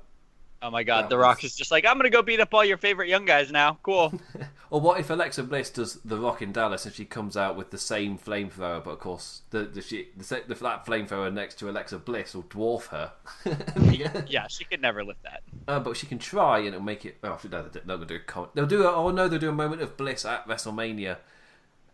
Oh 0.59 0.71
my 0.71 0.81
god, 0.81 1.03
That 1.03 1.09
The 1.09 1.17
was- 1.17 1.21
Rock 1.23 1.43
is 1.43 1.55
just 1.55 1.69
like, 1.69 1.85
I'm 1.85 1.97
gonna 1.97 2.09
go 2.09 2.23
beat 2.23 2.39
up 2.39 2.51
all 2.53 2.65
your 2.65 2.77
favorite 2.77 3.09
young 3.09 3.25
guys 3.25 3.51
now. 3.51 3.77
Cool. 3.83 4.19
Or 4.69 4.81
what 4.81 4.99
if 4.99 5.09
Alexa 5.09 5.43
Bliss 5.43 5.69
does 5.69 5.93
the 6.03 6.17
Rock 6.17 6.41
in 6.41 6.51
Dallas 6.51 6.85
and 6.85 6.93
she 6.93 7.05
comes 7.05 7.37
out 7.37 7.55
with 7.55 7.71
the 7.71 7.77
same 7.77 8.17
flamethrower, 8.17 8.83
but 8.83 8.89
of 8.91 8.99
course 8.99 9.43
the 9.51 9.59
the, 9.63 9.81
she, 9.81 10.09
the, 10.17 10.43
the 10.45 10.55
that 10.55 10.85
flamethrower 10.85 11.31
next 11.31 11.55
to 11.59 11.69
Alexa 11.69 11.99
Bliss 11.99 12.35
will 12.35 12.43
dwarf 12.43 12.87
her. 12.87 13.13
yeah. 13.91 14.23
yeah, 14.27 14.47
she 14.47 14.65
could 14.65 14.81
never 14.81 15.05
lift 15.05 15.23
that. 15.23 15.41
Uh, 15.69 15.79
but 15.79 15.95
she 15.95 16.05
can 16.05 16.19
try 16.19 16.57
and 16.57 16.67
it'll 16.67 16.81
make 16.81 17.05
it. 17.05 17.15
Oh, 17.23 17.39
no, 17.49 17.69
gonna 17.85 18.05
do 18.05 18.15
a 18.15 18.47
They'll 18.55 18.65
do. 18.65 18.83
A, 18.83 18.91
oh 18.91 19.09
no, 19.11 19.29
they'll 19.29 19.39
do 19.39 19.47
a 19.47 19.53
moment 19.53 19.81
of 19.81 19.95
bliss 19.95 20.25
at 20.25 20.45
WrestleMania, 20.49 21.15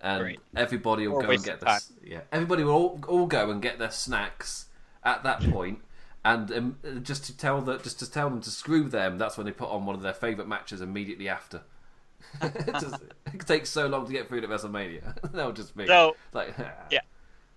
and 0.03 0.21
Great. 0.21 0.39
everybody 0.55 1.07
will 1.07 1.15
Or 1.15 1.23
go 1.23 1.31
and 1.31 1.43
get 1.43 1.61
their 1.61 1.79
yeah. 2.03 2.19
Everybody 2.31 2.63
will 2.65 2.73
all, 2.73 2.99
all 3.07 3.25
go 3.25 3.49
and 3.49 3.61
get 3.61 3.79
their 3.79 3.89
snacks 3.89 4.65
at 5.03 5.23
that 5.23 5.41
point, 5.49 5.79
and 6.25 6.51
um, 6.51 6.77
just 7.01 7.23
to 7.25 7.37
tell 7.37 7.61
that 7.61 7.83
just 7.83 7.99
to 7.99 8.11
tell 8.11 8.29
them 8.29 8.41
to 8.41 8.51
screw 8.51 8.83
them. 8.89 9.17
That's 9.17 9.37
when 9.37 9.45
they 9.45 9.53
put 9.53 9.69
on 9.69 9.85
one 9.85 9.95
of 9.95 10.01
their 10.01 10.13
favourite 10.13 10.47
matches 10.47 10.81
immediately 10.81 11.29
after. 11.29 11.61
it, 12.41 12.73
just, 12.79 12.95
it 13.33 13.47
takes 13.47 13.69
so 13.69 13.87
long 13.87 14.05
to 14.05 14.11
get 14.11 14.27
through 14.27 14.41
to 14.41 14.47
WrestleMania. 14.47 15.15
That'll 15.33 15.51
just 15.53 15.75
be 15.75 15.87
So 15.87 16.15
like 16.33 16.53
Yeah. 16.91 17.01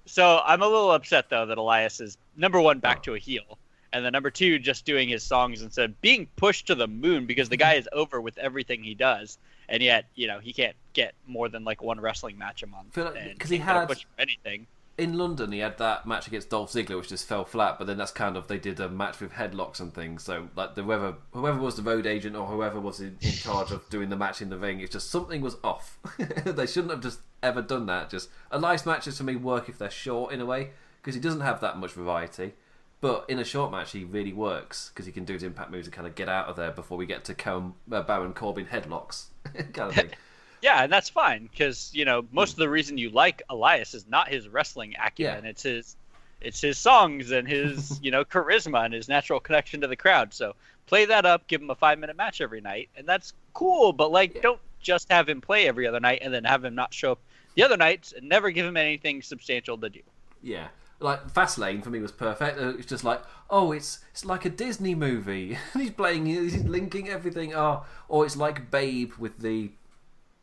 So 0.06 0.40
I'm 0.44 0.62
a 0.62 0.68
little 0.68 0.92
upset 0.92 1.28
though 1.28 1.46
that 1.46 1.58
Elias 1.58 2.00
is 2.00 2.16
number 2.36 2.60
one 2.60 2.78
back 2.78 3.02
to 3.04 3.14
a 3.14 3.18
heel, 3.18 3.58
and 3.92 4.04
then 4.04 4.12
number 4.12 4.30
two 4.30 4.60
just 4.60 4.84
doing 4.84 5.08
his 5.08 5.24
songs 5.24 5.62
instead 5.62 5.90
of 5.90 6.00
being 6.00 6.28
pushed 6.36 6.68
to 6.68 6.76
the 6.76 6.86
moon 6.86 7.26
because 7.26 7.48
the 7.48 7.56
guy 7.56 7.74
is 7.74 7.88
over 7.92 8.20
with 8.20 8.38
everything 8.38 8.84
he 8.84 8.94
does, 8.94 9.36
and 9.68 9.82
yet 9.82 10.06
you 10.14 10.26
know 10.26 10.38
he 10.38 10.52
can't 10.52 10.76
get 10.92 11.14
more 11.26 11.48
than 11.48 11.64
like 11.64 11.82
one 11.82 12.00
wrestling 12.00 12.38
match 12.38 12.62
a 12.62 12.66
month. 12.66 12.94
because 12.94 13.14
like- 13.14 13.48
he 13.50 13.58
can't 13.58 13.88
get 13.88 13.96
a 13.96 14.00
had- 14.00 14.04
anything. 14.18 14.66
in 14.98 15.18
London, 15.18 15.52
he 15.52 15.58
had 15.58 15.76
that 15.76 16.06
match 16.06 16.26
against 16.26 16.48
Dolph 16.48 16.72
Ziggler, 16.72 16.96
which 16.96 17.10
just 17.10 17.28
fell 17.28 17.44
flat. 17.44 17.76
But 17.78 17.86
then 17.86 17.98
that's 17.98 18.12
kind 18.12 18.34
of 18.36 18.48
they 18.48 18.56
did 18.58 18.80
a 18.80 18.88
match 18.88 19.20
with 19.20 19.32
headlocks 19.32 19.78
and 19.78 19.92
things. 19.92 20.22
So 20.22 20.48
like 20.56 20.74
the 20.74 20.82
whoever 20.82 21.16
whoever 21.32 21.58
was 21.60 21.76
the 21.76 21.82
road 21.82 22.06
agent 22.06 22.34
or 22.34 22.46
whoever 22.46 22.80
was 22.80 23.00
in, 23.00 23.18
in 23.20 23.32
charge 23.32 23.72
of 23.72 23.86
doing 23.90 24.08
the 24.08 24.16
match 24.16 24.40
in 24.40 24.48
the 24.48 24.56
ring, 24.58 24.80
it's 24.80 24.92
just 24.92 25.10
something 25.10 25.42
was 25.42 25.56
off. 25.62 25.98
they 26.44 26.66
shouldn't 26.66 26.92
have 26.92 27.02
just 27.02 27.20
ever 27.42 27.60
done 27.60 27.84
that. 27.86 28.08
Just 28.08 28.30
a 28.50 28.58
nice 28.58 28.86
matches 28.86 29.18
for 29.18 29.24
me 29.24 29.36
work 29.36 29.68
if 29.68 29.76
they're 29.76 29.90
short 29.90 30.32
in 30.32 30.40
a 30.40 30.46
way 30.46 30.70
because 31.02 31.14
he 31.14 31.20
doesn't 31.20 31.42
have 31.42 31.60
that 31.60 31.76
much 31.78 31.92
variety. 31.92 32.54
But 33.00 33.26
in 33.28 33.38
a 33.38 33.44
short 33.44 33.70
match, 33.70 33.92
he 33.92 34.04
really 34.04 34.32
works 34.32 34.90
because 34.92 35.06
he 35.06 35.12
can 35.12 35.24
do 35.24 35.34
his 35.34 35.42
impact 35.42 35.70
moves 35.70 35.86
and 35.86 35.94
kind 35.94 36.06
of 36.06 36.14
get 36.14 36.28
out 36.28 36.46
of 36.48 36.56
there 36.56 36.70
before 36.70 36.96
we 36.96 37.06
get 37.06 37.24
to 37.26 37.34
Com- 37.34 37.74
uh, 37.92 38.02
Baron 38.02 38.32
Corbin 38.32 38.66
headlocks 38.66 39.26
kind 39.72 39.90
of 39.90 39.94
thing. 39.94 40.10
Yeah, 40.62 40.82
and 40.82 40.90
that's 40.92 41.10
fine 41.10 41.48
because 41.52 41.90
you 41.92 42.06
know 42.06 42.24
most 42.32 42.52
of 42.52 42.56
the 42.56 42.68
reason 42.68 42.96
you 42.96 43.10
like 43.10 43.42
Elias 43.50 43.92
is 43.92 44.08
not 44.08 44.28
his 44.28 44.48
wrestling 44.48 44.94
acumen; 44.98 45.44
Yeah. 45.44 45.50
it's 45.50 45.62
his, 45.62 45.96
it's 46.40 46.60
his 46.62 46.78
songs 46.78 47.30
and 47.30 47.46
his 47.46 48.00
you 48.02 48.10
know 48.10 48.24
charisma 48.24 48.86
and 48.86 48.94
his 48.94 49.06
natural 49.06 49.38
connection 49.38 49.82
to 49.82 49.86
the 49.86 49.96
crowd. 49.96 50.32
So 50.32 50.54
play 50.86 51.04
that 51.04 51.26
up, 51.26 51.46
give 51.46 51.60
him 51.60 51.68
a 51.70 51.74
five 51.74 51.98
minute 51.98 52.16
match 52.16 52.40
every 52.40 52.62
night, 52.62 52.88
and 52.96 53.06
that's 53.06 53.34
cool. 53.52 53.92
But 53.92 54.10
like, 54.10 54.40
don't 54.40 54.58
just 54.80 55.12
have 55.12 55.28
him 55.28 55.42
play 55.42 55.68
every 55.68 55.86
other 55.86 56.00
night 56.00 56.20
and 56.22 56.32
then 56.32 56.44
have 56.44 56.64
him 56.64 56.74
not 56.74 56.92
show 56.94 57.12
up 57.12 57.18
the 57.54 57.62
other 57.62 57.76
nights 57.76 58.12
and 58.16 58.26
never 58.28 58.50
give 58.50 58.64
him 58.66 58.78
anything 58.78 59.20
substantial 59.22 59.76
to 59.78 59.90
do. 59.90 60.00
Yeah, 60.42 60.68
like 61.00 61.32
Fastlane 61.32 61.82
for 61.84 61.90
me 61.90 62.00
was 62.00 62.12
perfect. 62.12 62.58
Uh, 62.58 62.70
It's 62.78 62.86
just 62.86 63.04
like, 63.04 63.22
oh, 63.50 63.72
it's 63.72 64.00
it's 64.12 64.24
like 64.24 64.44
a 64.44 64.50
Disney 64.50 64.94
movie. 64.94 65.58
he's 65.74 65.90
playing, 65.90 66.26
he's 66.26 66.64
linking 66.64 67.08
everything. 67.08 67.54
Oh, 67.54 67.84
or 68.08 68.24
it's 68.24 68.36
like 68.36 68.70
Babe 68.70 69.12
with 69.18 69.38
the 69.40 69.72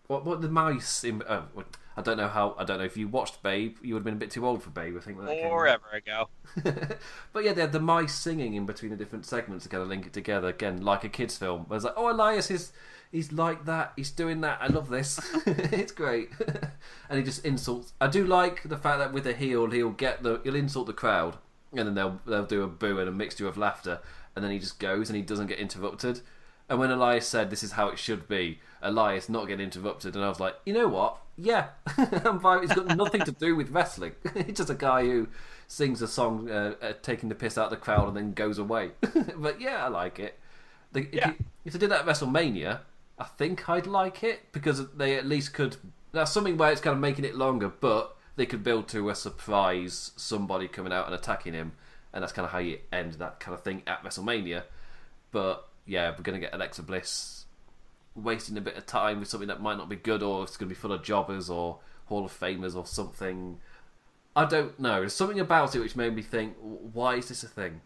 what 0.07 0.25
what 0.25 0.41
the 0.41 0.49
mice. 0.49 1.03
In, 1.03 1.23
oh, 1.27 1.45
what- 1.53 1.77
I 1.95 2.01
don't 2.01 2.17
know 2.17 2.27
how. 2.27 2.55
I 2.57 2.63
don't 2.63 2.79
know 2.79 2.85
if 2.85 2.97
you 2.97 3.07
watched 3.07 3.43
Babe. 3.43 3.77
You 3.83 3.93
would 3.93 3.99
have 3.99 4.05
been 4.05 4.15
a 4.15 4.17
bit 4.17 4.31
too 4.31 4.47
old 4.47 4.63
for 4.63 4.71
Babe. 4.71 4.95
I 4.97 4.99
think 4.99 5.15
when 5.15 5.27
that 5.27 5.35
came 5.35 5.45
out. 5.45 5.51
Forever 5.51 5.85
ago. 5.93 6.29
but 7.33 7.43
yeah, 7.43 7.53
they 7.53 7.61
had 7.61 7.71
the 7.71 7.79
mice 7.79 8.15
singing 8.15 8.55
in 8.55 8.65
between 8.65 8.89
the 8.89 8.97
different 8.97 9.27
segments 9.27 9.63
to 9.65 9.69
kind 9.69 9.83
of 9.83 9.89
link 9.89 10.07
it 10.07 10.11
together 10.13 10.47
again, 10.47 10.81
like 10.81 11.03
a 11.03 11.09
kids' 11.09 11.37
film. 11.37 11.65
Where 11.67 11.75
it's 11.77 11.85
like, 11.85 11.93
oh, 11.95 12.11
Elias 12.11 12.49
is 12.49 12.71
he's 13.13 13.31
like 13.31 13.63
that, 13.65 13.93
he's 13.95 14.11
doing 14.11 14.41
that. 14.41 14.57
I 14.61 14.67
love 14.67 14.89
this. 14.89 15.17
it's 15.45 15.93
great, 15.93 16.29
and 17.09 17.17
he 17.17 17.23
just 17.23 17.45
insults. 17.45 17.93
I 18.01 18.07
do 18.07 18.25
like 18.25 18.63
the 18.63 18.77
fact 18.77 18.99
that 18.99 19.13
with 19.13 19.25
a 19.25 19.33
heel, 19.33 19.69
he'll 19.69 19.91
get 19.91 20.21
the 20.23 20.41
he'll 20.43 20.55
insult 20.55 20.87
the 20.87 20.93
crowd, 20.93 21.37
and 21.71 21.87
then 21.87 21.95
they'll 21.95 22.19
they'll 22.25 22.45
do 22.45 22.63
a 22.63 22.67
boo 22.67 22.99
and 22.99 23.07
a 23.07 23.11
mixture 23.13 23.47
of 23.47 23.57
laughter, 23.57 23.99
and 24.35 24.43
then 24.43 24.51
he 24.51 24.59
just 24.59 24.79
goes 24.79 25.09
and 25.09 25.15
he 25.15 25.21
doesn't 25.21 25.47
get 25.47 25.59
interrupted. 25.59 26.19
And 26.69 26.79
when 26.79 26.91
Elias 26.91 27.27
said 27.27 27.49
this 27.49 27.61
is 27.63 27.73
how 27.73 27.89
it 27.89 27.99
should 27.99 28.27
be, 28.27 28.59
Elias 28.81 29.29
not 29.29 29.47
getting 29.47 29.65
interrupted, 29.65 30.15
and 30.15 30.25
I 30.25 30.29
was 30.29 30.39
like, 30.39 30.55
you 30.65 30.73
know 30.73 30.87
what? 30.87 31.17
Yeah, 31.37 31.67
I'm 31.97 32.39
fine. 32.39 32.63
It's 32.63 32.73
got 32.73 32.95
nothing 32.95 33.21
to 33.25 33.31
do 33.31 33.55
with 33.55 33.69
wrestling. 33.71 34.13
It's 34.35 34.57
just 34.59 34.69
a 34.69 34.75
guy 34.75 35.03
who 35.03 35.27
sings 35.67 36.01
a 36.01 36.07
song, 36.07 36.49
uh, 36.49 36.75
uh, 36.81 36.93
taking 37.01 37.27
the 37.29 37.35
piss 37.35 37.57
out 37.57 37.65
of 37.65 37.69
the 37.71 37.77
crowd, 37.77 38.07
and 38.07 38.15
then 38.17 38.33
goes 38.33 38.57
away. 38.59 38.91
but 39.35 39.59
yeah, 39.59 39.83
I 39.83 39.89
like 39.89 40.19
it. 40.19 40.39
They, 40.91 41.01
if, 41.01 41.13
Yeah. 41.13 41.27
you, 41.29 41.35
if 41.65 41.73
they 41.73 41.79
did 41.79 41.89
that 41.91 42.01
at 42.01 42.05
WrestleMania, 42.05 42.79
I 43.23 43.25
think 43.25 43.69
I'd 43.69 43.87
like 43.87 44.21
it 44.21 44.51
because 44.51 44.85
they 44.91 45.15
at 45.15 45.25
least 45.25 45.53
could. 45.53 45.77
That's 46.11 46.29
something 46.29 46.57
where 46.57 46.73
it's 46.73 46.81
kind 46.81 46.93
of 46.93 46.99
making 46.99 47.23
it 47.23 47.35
longer, 47.35 47.69
but 47.69 48.17
they 48.35 48.45
could 48.45 48.65
build 48.65 48.89
to 48.89 49.09
a 49.09 49.15
surprise 49.15 50.11
somebody 50.17 50.67
coming 50.67 50.91
out 50.91 51.05
and 51.05 51.15
attacking 51.15 51.53
him, 51.53 51.71
and 52.11 52.21
that's 52.21 52.33
kind 52.33 52.45
of 52.45 52.51
how 52.51 52.59
you 52.59 52.79
end 52.91 53.13
that 53.13 53.39
kind 53.39 53.55
of 53.55 53.63
thing 53.63 53.81
at 53.87 54.03
WrestleMania. 54.03 54.63
But 55.31 55.69
yeah, 55.85 56.11
we're 56.11 56.23
gonna 56.23 56.39
get 56.39 56.53
Alexa 56.53 56.83
Bliss 56.83 57.45
wasting 58.13 58.57
a 58.57 58.61
bit 58.61 58.75
of 58.75 58.85
time 58.85 59.21
with 59.21 59.29
something 59.29 59.47
that 59.47 59.61
might 59.61 59.77
not 59.77 59.87
be 59.87 59.95
good, 59.95 60.21
or 60.21 60.43
it's 60.43 60.57
gonna 60.57 60.67
be 60.67 60.75
full 60.75 60.91
of 60.91 61.01
jobbers 61.01 61.49
or 61.49 61.79
Hall 62.07 62.25
of 62.25 62.37
Famers 62.37 62.75
or 62.75 62.85
something. 62.85 63.61
I 64.35 64.43
don't 64.43 64.77
know. 64.81 64.99
There's 64.99 65.13
something 65.13 65.39
about 65.39 65.77
it 65.77 65.79
which 65.79 65.95
made 65.95 66.13
me 66.13 66.23
think, 66.23 66.57
why 66.59 67.15
is 67.15 67.29
this 67.29 67.43
a 67.43 67.47
thing? 67.47 67.79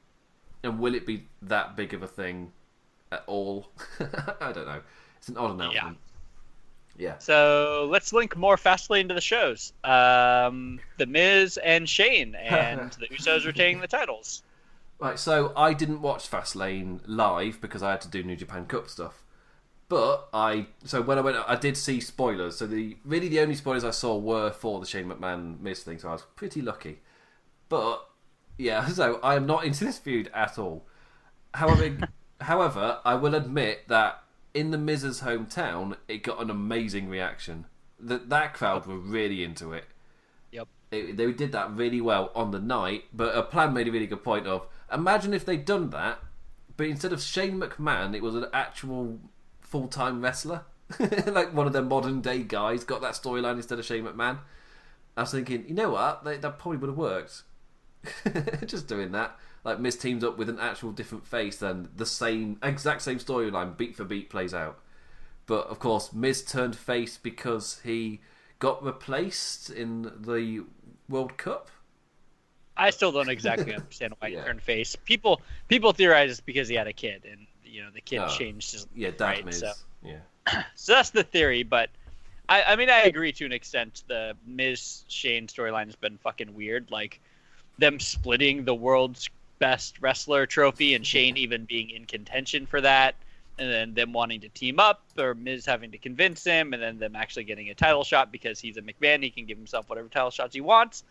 And 0.64 0.80
will 0.80 0.96
it 0.96 1.06
be 1.06 1.28
that 1.44 1.76
big 1.76 1.94
of 1.94 2.02
a 2.02 2.08
thing 2.08 2.54
at 3.12 3.24
all? 3.28 3.68
I 4.42 4.52
don't 4.52 4.66
know. 4.66 4.82
It's 5.18 5.30
an 5.30 5.38
odd 5.38 5.52
announcement. 5.52 5.98
Yeah. 6.98 7.18
So 7.20 7.88
let's 7.92 8.12
link 8.12 8.36
more 8.36 8.58
Fastlane 8.58 9.08
to 9.10 9.14
the 9.14 9.22
shows. 9.22 9.74
Um, 9.84 10.80
the 10.98 11.06
Miz 11.06 11.58
and 11.58 11.88
Shane 11.88 12.36
and 12.36 12.92
the 13.00 13.08
Usos 13.08 13.46
retaining 13.46 13.82
the 13.82 13.88
titles. 13.88 14.42
Right, 15.00 15.20
so 15.20 15.54
I 15.56 15.74
didn't 15.74 16.02
watch 16.02 16.30
Fastlane 16.30 17.02
live 17.06 17.62
because 17.62 17.84
I 17.84 17.92
had 17.92 18.02
to 18.02 18.08
do 18.08 18.24
New 18.24 18.36
Japan 18.36 18.66
Cup 18.66 18.90
stuff. 18.90 19.24
But 19.90 20.28
I 20.34 20.68
so 20.84 21.02
when 21.02 21.18
I 21.18 21.22
went, 21.22 21.38
I 21.48 21.56
did 21.56 21.78
see 21.78 22.02
spoilers. 22.02 22.58
So 22.58 22.68
the 22.68 22.98
really 23.06 23.30
the 23.30 23.40
only 23.40 23.56
spoilers 23.56 23.84
I 23.84 23.92
saw 23.92 24.18
were 24.18 24.52
for 24.52 24.80
the 24.80 24.86
Shane 24.86 25.06
McMahon 25.06 25.60
Miz 25.62 25.84
thing. 25.84 26.00
So 26.00 26.10
I 26.10 26.14
was 26.14 26.24
pretty 26.36 26.62
lucky. 26.62 27.00
But 27.70 28.06
yeah, 28.58 28.86
so 28.88 29.20
I 29.22 29.36
am 29.36 29.46
not 29.46 29.66
into 29.66 29.86
this 29.86 30.00
feud 30.00 30.30
at 30.34 30.58
all. 30.58 30.86
However, 31.54 31.98
however, 32.42 33.00
I 33.06 33.16
will 33.16 33.36
admit 33.36 33.88
that 33.88 34.24
in 34.58 34.72
the 34.72 34.78
Miz's 34.78 35.22
hometown, 35.22 35.98
it 36.08 36.24
got 36.24 36.42
an 36.42 36.50
amazing 36.50 37.10
reaction. 37.10 37.66
That 38.00 38.30
that 38.30 38.54
crowd 38.54 38.86
were 38.86 38.98
really 38.98 39.44
into 39.44 39.74
it 39.74 39.86
Yep. 40.52 40.68
it, 40.92 41.18
they 41.18 41.32
did 41.32 41.52
that 41.52 41.72
really 41.76 42.02
well 42.02 42.32
on 42.36 42.52
the 42.52 42.60
night. 42.60 43.06
But 43.14 43.36
a 43.36 43.44
plan 43.44 43.74
made 43.74 43.88
a 43.88 43.92
really 43.92 44.08
good 44.08 44.24
point 44.24 44.48
of 44.48 44.68
imagine 44.92 45.34
if 45.34 45.46
they'd 45.46 45.66
done 45.66 45.90
that, 45.92 46.20
but 46.78 46.88
instead 46.88 47.14
of 47.14 47.22
Shane 47.22 47.60
McMahon, 47.60 48.16
it 48.16 48.22
was 48.24 48.36
an 48.36 48.46
actual 48.54 49.20
full 49.62 49.88
time 49.88 50.22
wrestler, 50.22 50.64
like 51.00 51.54
one 51.54 51.68
of 51.68 51.74
their 51.74 51.82
modern 51.82 52.22
day 52.22 52.44
guys 52.44 52.84
got 52.84 53.02
that 53.02 53.14
storyline 53.14 53.56
instead 53.56 53.80
of 53.80 53.86
Shane 53.86 54.06
McMahon. 54.06 54.40
I 55.16 55.22
was 55.22 55.32
thinking, 55.32 55.66
you 55.68 55.74
know 55.74 55.90
what, 55.92 56.24
they, 56.24 56.38
that 56.38 56.60
probably 56.60 56.78
would 56.78 56.90
have 56.90 56.98
worked. 56.98 57.44
Just 58.66 58.88
doing 58.88 59.12
that, 59.14 59.38
like 59.68 59.80
Miz 59.82 59.98
teams 59.98 60.24
up 60.24 60.38
with 60.38 60.48
an 60.48 60.60
actual 60.60 60.94
different 60.94 61.28
face, 61.28 61.58
then 61.58 61.90
the 61.94 62.06
same 62.06 62.58
exact 62.64 63.02
same 63.02 63.20
storyline, 63.20 63.76
beat 63.76 63.98
for 63.98 64.06
beat, 64.06 64.30
plays 64.30 64.54
out. 64.54 64.80
But 65.46 65.68
of 65.68 65.78
course, 65.80 66.14
Miz 66.14 66.42
turned 66.42 66.76
face 66.78 67.18
because 67.18 67.82
he 67.84 68.22
got 68.60 68.84
replaced 68.84 69.70
in 69.70 70.04
the 70.22 70.64
World 71.10 71.38
Cup. 71.38 71.70
I 72.78 72.92
still 72.92 73.12
don't 73.12 73.28
exactly 73.30 73.74
understand 73.76 74.14
why 74.20 74.30
Yeah. 74.30 74.40
he 74.40 74.46
turned 74.46 74.62
face. 74.62 74.96
People 75.04 75.42
people 75.68 75.92
theorize 75.92 76.32
it's 76.32 76.40
because 76.40 76.70
he 76.70 76.76
had 76.76 76.88
a 76.88 76.94
kid 76.94 77.24
and 77.30 77.46
you 77.66 77.84
know 77.84 77.90
the 77.94 78.02
kid 78.02 78.20
Oh. 78.20 78.30
changed 78.30 78.72
his 78.72 78.88
Yeah, 78.96 79.12
Dad 79.12 79.20
right, 79.26 79.46
Miz. 79.46 79.60
so 79.60 79.74
Yeah. 80.02 80.20
so 80.76 80.94
that's 80.94 81.10
the 81.10 81.24
theory. 81.24 81.64
But 81.64 81.90
I, 82.48 82.64
I 82.64 82.76
mean 82.78 82.90
I 82.90 83.02
agree 83.02 83.34
to 83.34 83.46
an 83.46 83.52
extent. 83.52 84.04
The 84.08 84.34
Miz 84.46 85.04
Shane 85.10 85.48
storyline 85.48 85.88
has 85.88 85.98
been 85.98 86.18
fucking 86.20 86.54
weird. 86.54 86.90
Like 86.90 87.20
them 87.80 88.00
splitting 88.00 88.64
the 88.64 88.74
world's 88.74 89.30
best 89.60 90.02
wrestler 90.02 90.46
trophy 90.46 90.94
and 90.94 91.06
Shane 91.06 91.38
even 91.38 91.66
being 91.66 91.90
in 91.90 92.06
contention 92.06 92.66
for 92.66 92.82
that. 92.82 93.16
And 93.60 93.72
then 93.72 93.94
them 93.96 94.14
wanting 94.14 94.42
to 94.42 94.50
team 94.50 94.80
up, 94.80 95.02
or 95.18 95.34
Miz 95.34 95.66
having 95.66 95.90
to 95.92 95.98
convince 95.98 96.44
him, 96.44 96.74
and 96.74 96.84
then 96.84 97.00
them 97.00 97.16
actually 97.16 97.46
getting 97.46 97.70
a 97.70 97.74
title 97.74 98.04
shot 98.04 98.32
because 98.32 98.60
he's 98.60 98.78
a 98.78 98.84
McMahon. 98.84 99.24
He 99.24 99.32
can 99.32 99.46
give 99.46 99.58
himself 99.58 99.90
whatever 99.90 100.10
title 100.10 100.30
shots 100.30 100.54
he 100.54 100.62
wants 100.62 101.04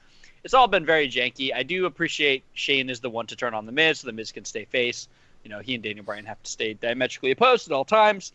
it's 0.47 0.55
all 0.55 0.69
been 0.69 0.87
very 0.87 1.09
janky. 1.09 1.53
I 1.53 1.65
do 1.65 1.87
appreciate 1.87 2.45
Shane 2.53 2.89
is 2.89 3.01
the 3.01 3.11
one 3.11 3.27
to 3.27 3.37
turn 3.37 3.53
on 3.53 3.67
the 3.67 3.73
Miz, 3.73 3.99
so 3.99 4.07
the 4.07 4.13
Miz 4.13 4.31
can 4.31 4.45
stay 4.45 4.65
face. 4.65 5.09
You 5.43 5.51
know, 5.51 5.59
he 5.59 5.75
and 5.75 5.83
Daniel 5.83 6.05
Bryan 6.05 6.25
have 6.25 6.41
to 6.41 6.49
stay 6.49 6.75
diametrically 6.75 7.33
opposed 7.33 7.69
at 7.69 7.75
all 7.75 7.85
times. 7.85 8.33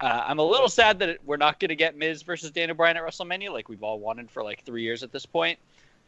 Uh, 0.00 0.24
I'm 0.26 0.38
a 0.38 0.42
little 0.42 0.70
sad 0.70 1.00
that 1.00 1.18
we're 1.26 1.36
not 1.36 1.60
going 1.60 1.68
to 1.68 1.76
get 1.76 1.98
Miz 1.98 2.22
versus 2.22 2.50
Daniel 2.50 2.74
Bryan 2.76 2.96
at 2.96 3.02
WrestleMania, 3.02 3.52
like 3.52 3.68
we've 3.68 3.82
all 3.82 3.98
wanted 3.98 4.30
for 4.30 4.42
like 4.42 4.64
three 4.64 4.82
years 4.82 5.02
at 5.02 5.12
this 5.12 5.26
point. 5.26 5.58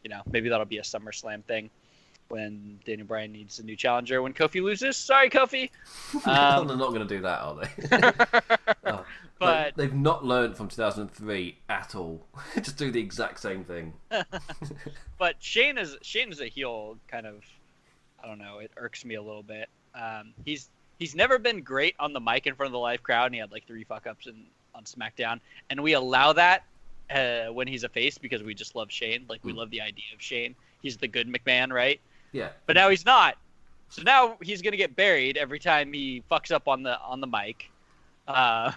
You 0.03 0.09
know, 0.09 0.21
maybe 0.31 0.49
that'll 0.49 0.65
be 0.65 0.79
a 0.79 0.83
SummerSlam 0.83 1.43
thing 1.43 1.69
when 2.33 2.79
Daniel 2.83 3.05
Bryan 3.07 3.31
needs 3.31 3.59
a 3.59 3.63
new 3.63 3.75
challenger 3.75 4.21
when 4.23 4.33
Kofi 4.33 4.61
loses. 4.61 4.97
Sorry, 4.97 5.29
Kofi. 5.29 5.69
Um, 6.25 6.67
They're 6.67 6.77
not 6.77 6.89
going 6.89 7.07
to 7.07 7.15
do 7.15 7.21
that, 7.21 7.39
are 7.41 7.55
they? 7.55 8.57
Oh, 8.85 9.05
But- 9.39 9.75
they've 9.77 9.93
not 9.93 10.25
learned 10.25 10.57
from 10.57 10.67
2003 10.67 11.57
at 11.69 11.95
all. 11.95 12.25
Just 12.55 12.77
do 12.77 12.91
the 12.91 12.99
exact 12.99 13.39
same 13.39 13.63
thing. 13.63 13.93
but 15.19 15.35
Shane 15.39 15.77
is 15.77 15.95
Shane 16.01 16.31
is 16.31 16.41
a 16.41 16.47
heel 16.47 16.97
kind 17.07 17.25
of 17.27 17.43
I 18.23 18.27
don't 18.27 18.39
know, 18.39 18.59
it 18.59 18.71
irks 18.77 19.05
me 19.05 19.15
a 19.15 19.21
little 19.21 19.43
bit. 19.43 19.69
Um, 19.95 20.33
he's 20.45 20.69
he's 20.99 21.13
never 21.15 21.37
been 21.39 21.61
great 21.61 21.95
on 21.99 22.13
the 22.13 22.19
mic 22.19 22.47
in 22.47 22.55
front 22.55 22.67
of 22.67 22.71
the 22.73 22.79
live 22.79 23.03
crowd 23.03 23.25
and 23.27 23.35
he 23.35 23.41
had 23.41 23.51
like 23.51 23.65
three 23.67 23.83
fuck 23.83 24.07
ups 24.07 24.25
in 24.27 24.43
on 24.75 24.83
SmackDown 24.85 25.39
and 25.69 25.81
we 25.83 25.93
allow 25.93 26.33
that 26.33 26.63
uh, 27.13 27.51
when 27.53 27.67
he's 27.67 27.83
a 27.83 27.89
face 27.89 28.17
because 28.17 28.41
we 28.43 28.53
just 28.55 28.75
love 28.75 28.91
Shane. 28.91 29.25
Like 29.29 29.43
we 29.45 29.53
Mm. 29.53 29.57
love 29.57 29.69
the 29.69 29.81
idea 29.81 30.05
of 30.15 30.21
Shane. 30.21 30.55
He's 30.81 30.97
the 30.97 31.07
good 31.07 31.27
McMahon, 31.31 31.71
right? 31.71 31.99
Yeah. 32.33 32.49
But 32.65 32.75
now 32.75 32.89
he's 32.89 33.05
not. 33.05 33.37
So 33.89 34.01
now 34.01 34.37
he's 34.41 34.61
gonna 34.61 34.75
get 34.77 34.95
buried 34.95 35.37
every 35.37 35.59
time 35.59 35.93
he 35.93 36.23
fucks 36.29 36.51
up 36.51 36.67
on 36.67 36.83
the 36.83 36.99
on 36.99 37.21
the 37.21 37.27
mic. 37.27 37.69
Uh, 38.27 38.71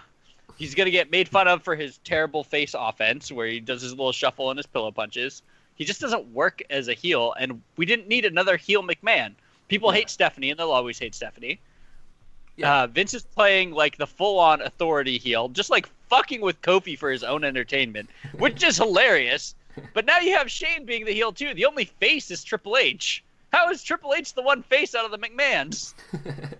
he's 0.57 0.75
gonna 0.75 0.91
get 0.91 1.09
made 1.11 1.27
fun 1.27 1.47
of 1.47 1.63
for 1.63 1.75
his 1.75 1.97
terrible 2.03 2.43
face 2.43 2.75
offense, 2.77 3.31
where 3.31 3.47
he 3.47 3.59
does 3.59 3.81
his 3.81 3.91
little 3.91 4.11
shuffle 4.11 4.49
and 4.51 4.57
his 4.57 4.67
pillow 4.67 4.91
punches. 4.91 5.41
He 5.75 5.85
just 5.85 5.99
doesn't 6.01 6.31
work 6.33 6.61
as 6.69 6.87
a 6.87 6.93
heel, 6.93 7.33
and 7.39 7.61
we 7.77 7.85
didn't 7.85 8.07
need 8.07 8.25
another 8.25 8.57
heel 8.57 8.83
McMahon. 8.83 9.33
People 9.67 9.91
Yeah. 9.91 9.97
hate 9.99 10.09
Stephanie, 10.09 10.49
and 10.51 10.59
they'll 10.59 10.71
always 10.71 10.97
hate 10.99 11.13
Stephanie. 11.15 11.59
Yeah. 12.55 12.83
Uh, 12.83 12.87
Vince 12.87 13.13
is 13.13 13.23
playing 13.23 13.71
like 13.71 13.97
the 13.97 14.07
full-on 14.07 14.61
authority 14.61 15.17
heel, 15.19 15.49
just 15.49 15.69
like 15.69 15.87
fucking 16.09 16.41
with 16.41 16.61
Kofi 16.61 16.97
for 16.97 17.11
his 17.11 17.23
own 17.23 17.43
entertainment, 17.43 18.09
which 18.37 18.63
is 18.63 18.77
hilarious. 18.83 19.53
But 19.93 20.05
now 20.05 20.19
you 20.19 20.35
have 20.35 20.49
Shane 20.49 20.85
being 20.85 21.05
the 21.05 21.13
heel 21.13 21.31
too. 21.31 21.53
The 21.53 21.65
only 21.65 21.85
face 21.85 22.31
is 22.31 22.43
Triple 22.43 22.77
H. 22.77 23.23
How 23.53 23.69
is 23.69 23.83
Triple 23.83 24.13
H 24.13 24.33
the 24.33 24.41
one 24.41 24.63
face 24.63 24.93
out 24.95 25.05
of 25.05 25.11
the 25.11 25.17
McMahons? 25.17 25.93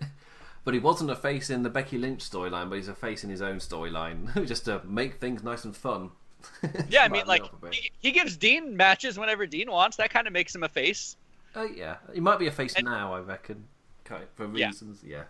But 0.63 0.73
he 0.73 0.81
wasn't 0.81 1.09
a 1.11 1.15
face 1.15 1.49
in 1.49 1.63
the 1.63 1.69
Becky 1.69 1.97
Lynch 1.97 2.29
storyline, 2.29 2.67
but 2.69 2.75
he's 2.75 2.89
a 2.89 2.93
face 2.93 3.23
in 3.23 3.29
his 3.29 3.41
own 3.41 3.55
storyline, 3.59 4.45
just 4.47 4.65
to 4.65 4.81
make 4.83 5.13
things 5.15 5.41
nice 5.41 5.63
and 5.63 5.73
fun. 5.73 6.11
Yeah, 6.89 7.03
I 7.05 7.07
mean, 7.07 7.25
like 7.25 7.43
up 7.43 7.53
a 7.53 7.67
bit. 7.67 7.73
he, 7.73 7.91
he 7.99 8.11
gives 8.11 8.35
Dean 8.35 8.75
matches 8.75 9.17
whenever 9.17 9.45
Dean 9.47 9.71
wants. 9.71 9.95
That 9.95 10.09
kind 10.09 10.27
of 10.27 10.33
makes 10.33 10.53
him 10.53 10.63
a 10.63 10.67
face. 10.67 11.15
Uh, 11.55 11.67
yeah, 11.73 11.95
he 12.13 12.19
might 12.19 12.37
be 12.37 12.47
a 12.47 12.51
face 12.51 12.75
And- 12.75 12.83
now, 12.83 13.13
I 13.13 13.19
reckon, 13.21 13.63
for 14.03 14.45
Yeah. 14.53 14.67
reasons. 14.67 15.01
Yeah. 15.05 15.23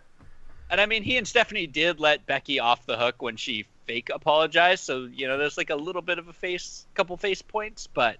And 0.70 0.80
I 0.80 0.86
mean, 0.86 1.04
he 1.04 1.16
and 1.16 1.26
Stephanie 1.28 1.68
did 1.68 2.00
let 2.00 2.26
Becky 2.26 2.58
off 2.58 2.84
the 2.84 2.96
hook 2.96 3.22
when 3.22 3.36
she 3.36 3.64
fake 3.86 4.10
apologized. 4.12 4.82
So 4.82 5.04
you 5.06 5.28
know, 5.28 5.38
there's 5.38 5.56
like 5.56 5.70
a 5.70 5.76
little 5.76 6.02
bit 6.02 6.18
of 6.18 6.26
a 6.26 6.32
face, 6.32 6.84
couple 6.94 7.16
face 7.16 7.42
points, 7.42 7.86
but 7.86 8.16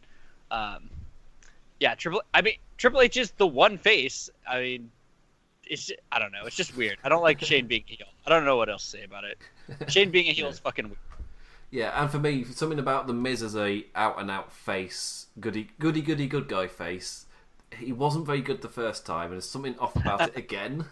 um, 0.53 0.89
yeah, 1.81 1.97
Triple. 1.97 2.23
I 2.33 2.43
mean, 2.43 2.55
Triple 2.79 3.01
H 3.01 3.17
is 3.17 3.33
the 3.33 3.47
one 3.47 3.77
face. 3.77 4.31
I 4.49 4.61
mean, 4.61 4.91
it's 5.65 5.91
I 6.11 6.19
don't 6.19 6.33
know. 6.33 6.47
It's 6.47 6.57
just 6.57 6.77
weird. 6.77 6.99
I 7.05 7.09
don't 7.09 7.23
like 7.23 7.41
Shane 7.41 7.67
being 7.67 7.85
a 7.89 7.93
heel. 7.93 8.07
I 8.25 8.31
don't 8.31 8.45
know 8.45 8.57
what 8.57 8.69
else 8.69 8.85
to 8.85 8.91
say 8.99 9.05
about 9.05 9.25
it. 9.25 9.39
Shane 9.89 10.11
being 10.11 10.29
a 10.29 10.33
heel 10.33 10.49
is 10.49 10.59
fucking 10.59 10.87
weird. 10.87 10.99
Yeah, 11.71 12.01
and 12.01 12.11
for 12.11 12.19
me, 12.19 12.45
something 12.45 12.79
about 12.79 13.07
the 13.07 13.13
Miz 13.13 13.43
as 13.43 13.55
a 13.55 13.85
out 13.95 14.19
and 14.21 14.31
out 14.31 14.53
face, 14.53 15.27
goody 15.39 15.69
goody 15.79 16.01
goody 16.01 16.27
good 16.27 16.49
guy 16.49 16.67
face. 16.67 17.27
He 17.77 17.93
wasn't 17.93 18.25
very 18.25 18.41
good 18.41 18.63
the 18.63 18.69
first 18.69 19.05
time, 19.05 19.27
and 19.27 19.33
there's 19.35 19.49
something 19.49 19.79
off 19.79 19.95
about 19.95 20.23
it 20.23 20.37
again. 20.45 20.87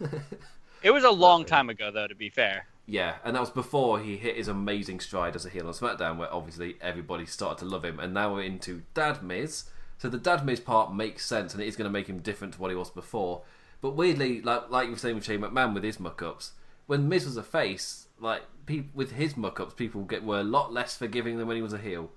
It 0.83 0.91
was 0.91 1.05
a 1.05 1.11
long 1.11 1.43
uh, 1.43 1.47
time 1.47 1.71
ago, 1.71 1.91
though. 1.91 2.07
To 2.07 2.15
be 2.15 2.29
fair. 2.29 2.67
yeah, 2.85 3.15
and 3.25 3.35
that 3.35 3.41
was 3.41 3.51
before 3.51 4.01
he 4.01 4.17
hit 4.17 4.37
his 4.37 4.49
amazing 4.49 5.01
stride 5.01 5.35
as 5.37 5.47
a 5.47 5.49
heel 5.49 5.69
on 5.69 5.73
SmackDown, 5.73 6.19
where 6.19 6.33
obviously 6.35 6.77
everybody 6.81 7.25
started 7.25 7.65
to 7.65 7.65
love 7.65 7.85
him, 7.85 7.99
and 7.99 8.13
now 8.13 8.35
we're 8.35 8.43
into 8.43 8.83
Dad 8.93 9.23
Miz. 9.23 9.65
So 9.99 10.09
the 10.09 10.19
Dad 10.19 10.45
Miz 10.45 10.61
part 10.61 10.95
makes 10.95 11.25
sense, 11.25 11.55
and 11.55 11.63
it 11.63 11.67
is 11.67 11.77
going 11.77 11.87
to 11.89 11.93
make 11.93 12.07
him 12.09 12.19
different 12.19 12.55
to 12.55 12.61
what 12.61 12.71
he 12.71 12.77
was 12.77 12.91
before. 12.91 13.43
But 13.81 13.91
weirdly, 13.93 14.41
like 14.43 14.71
like 14.71 14.87
you 14.87 14.93
were 14.93 14.99
saying 14.99 15.15
with 15.15 15.25
Shane 15.25 15.41
McMahon 15.41 15.75
with 15.75 15.85
his 15.85 15.99
muck 16.01 16.23
ups, 16.23 16.53
when 16.87 17.09
Miz 17.09 17.25
was 17.25 17.37
a 17.37 17.43
face, 17.43 18.07
like 18.19 18.43
pe- 18.67 18.85
with 18.95 19.13
his 19.13 19.37
muck 19.37 19.61
ups, 19.61 19.75
people 19.75 20.03
get 20.03 20.25
were 20.25 20.41
a 20.41 20.45
lot 20.45 20.73
less 20.73 20.97
forgiving 20.97 21.39
than 21.39 21.47
when 21.47 21.57
he 21.57 21.63
was 21.63 21.73
a 21.73 21.79
heel. 21.79 22.11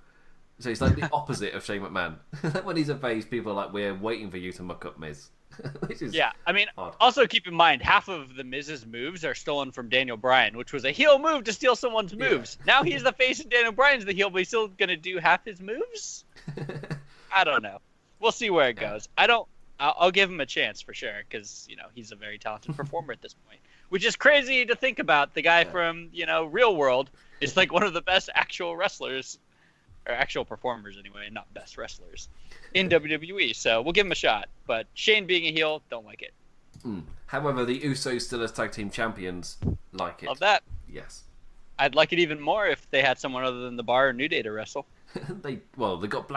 So 0.59 0.69
it's 0.69 0.81
like 0.81 0.95
the 0.95 1.09
opposite 1.13 1.53
of 1.53 1.63
Shane 1.63 1.81
McMahon. 1.81 2.15
when 2.65 2.75
he's 2.75 2.89
a 2.89 2.95
face, 2.97 3.25
people 3.25 3.51
are 3.51 3.55
like, 3.55 3.73
"We're 3.73 3.93
waiting 3.95 4.29
for 4.29 4.37
you 4.37 4.51
to 4.53 4.63
muck 4.63 4.85
up 4.85 4.99
Miz," 4.99 5.29
which 5.87 6.01
is 6.01 6.13
Yeah, 6.13 6.31
I 6.45 6.51
mean, 6.51 6.67
odd. 6.77 6.95
also 6.99 7.27
keep 7.27 7.47
in 7.47 7.53
mind 7.53 7.81
half 7.81 8.07
of 8.09 8.35
the 8.35 8.43
Miz's 8.43 8.85
moves 8.85 9.23
are 9.23 9.35
stolen 9.35 9.71
from 9.71 9.87
Daniel 9.89 10.17
Bryan, 10.17 10.57
which 10.57 10.73
was 10.73 10.83
a 10.85 10.91
heel 10.91 11.17
move 11.19 11.45
to 11.45 11.53
steal 11.53 11.75
someone's 11.77 12.13
Yeah. 12.13 12.29
moves. 12.29 12.57
Now 12.67 12.83
he's 12.83 13.03
the 13.03 13.13
face 13.13 13.39
and 13.39 13.49
Daniel 13.49 13.71
Bryan's 13.71 14.03
the 14.05 14.13
heel, 14.13 14.29
but 14.29 14.39
he's 14.39 14.47
still 14.49 14.67
gonna 14.67 14.97
do 14.97 15.17
half 15.17 15.45
his 15.45 15.61
moves. 15.61 16.25
I 17.33 17.43
don't 17.43 17.63
know. 17.63 17.79
We'll 18.19 18.31
see 18.31 18.49
where 18.49 18.69
it 18.69 18.73
goes. 18.75 19.07
I 19.17 19.27
don't. 19.27 19.47
I'll, 19.79 19.95
I'll 19.97 20.11
give 20.11 20.29
him 20.29 20.41
a 20.41 20.45
chance 20.45 20.81
for 20.81 20.93
sure 20.93 21.21
because 21.29 21.65
you 21.69 21.75
know 21.77 21.85
he's 21.95 22.11
a 22.11 22.15
very 22.15 22.37
talented 22.37 22.75
performer 22.77 23.13
at 23.13 23.21
this 23.21 23.33
point, 23.47 23.59
which 23.89 24.05
is 24.05 24.15
crazy 24.15 24.65
to 24.65 24.75
think 24.75 24.99
about. 24.99 25.33
The 25.33 25.41
guy 25.41 25.61
Yeah. 25.61 25.71
from 25.71 26.09
you 26.11 26.25
know 26.25 26.45
Real 26.45 26.75
World 26.75 27.09
is 27.41 27.55
like 27.55 27.71
one 27.71 27.83
of 27.83 27.93
the 27.93 28.01
best 28.01 28.29
actual 28.35 28.75
wrestlers, 28.75 29.39
or 30.05 30.13
actual 30.13 30.43
performers 30.43 30.97
anyway, 30.99 31.29
not 31.31 31.53
best 31.53 31.77
wrestlers 31.77 32.27
in 32.73 32.89
WWE. 32.89 33.55
So 33.55 33.81
we'll 33.81 33.93
give 33.93 34.05
him 34.05 34.11
a 34.11 34.15
shot. 34.15 34.49
But 34.67 34.87
Shane 34.95 35.25
being 35.25 35.45
a 35.45 35.51
heel, 35.51 35.81
don't 35.89 36.05
like 36.05 36.21
it. 36.21 36.33
Mm. 36.85 37.03
However, 37.27 37.63
the 37.65 37.79
Usos 37.79 38.21
still 38.21 38.41
as 38.43 38.51
tag 38.51 38.71
team 38.71 38.89
champions 38.89 39.57
like 39.93 40.23
it. 40.23 40.27
Love 40.27 40.39
that. 40.39 40.63
Yes. 40.89 41.23
I'd 41.77 41.95
like 41.95 42.11
it 42.11 42.19
even 42.19 42.41
more 42.41 42.67
if 42.67 42.89
they 42.91 43.01
had 43.01 43.17
someone 43.19 43.43
other 43.45 43.61
than 43.61 43.77
the 43.77 43.83
Bar 43.83 44.09
or 44.09 44.13
New 44.13 44.27
Day 44.27 44.41
to 44.41 44.51
wrestle. 44.51 44.85
they 45.41 45.59
well, 45.77 45.95
they 45.97 46.07
got 46.07 46.27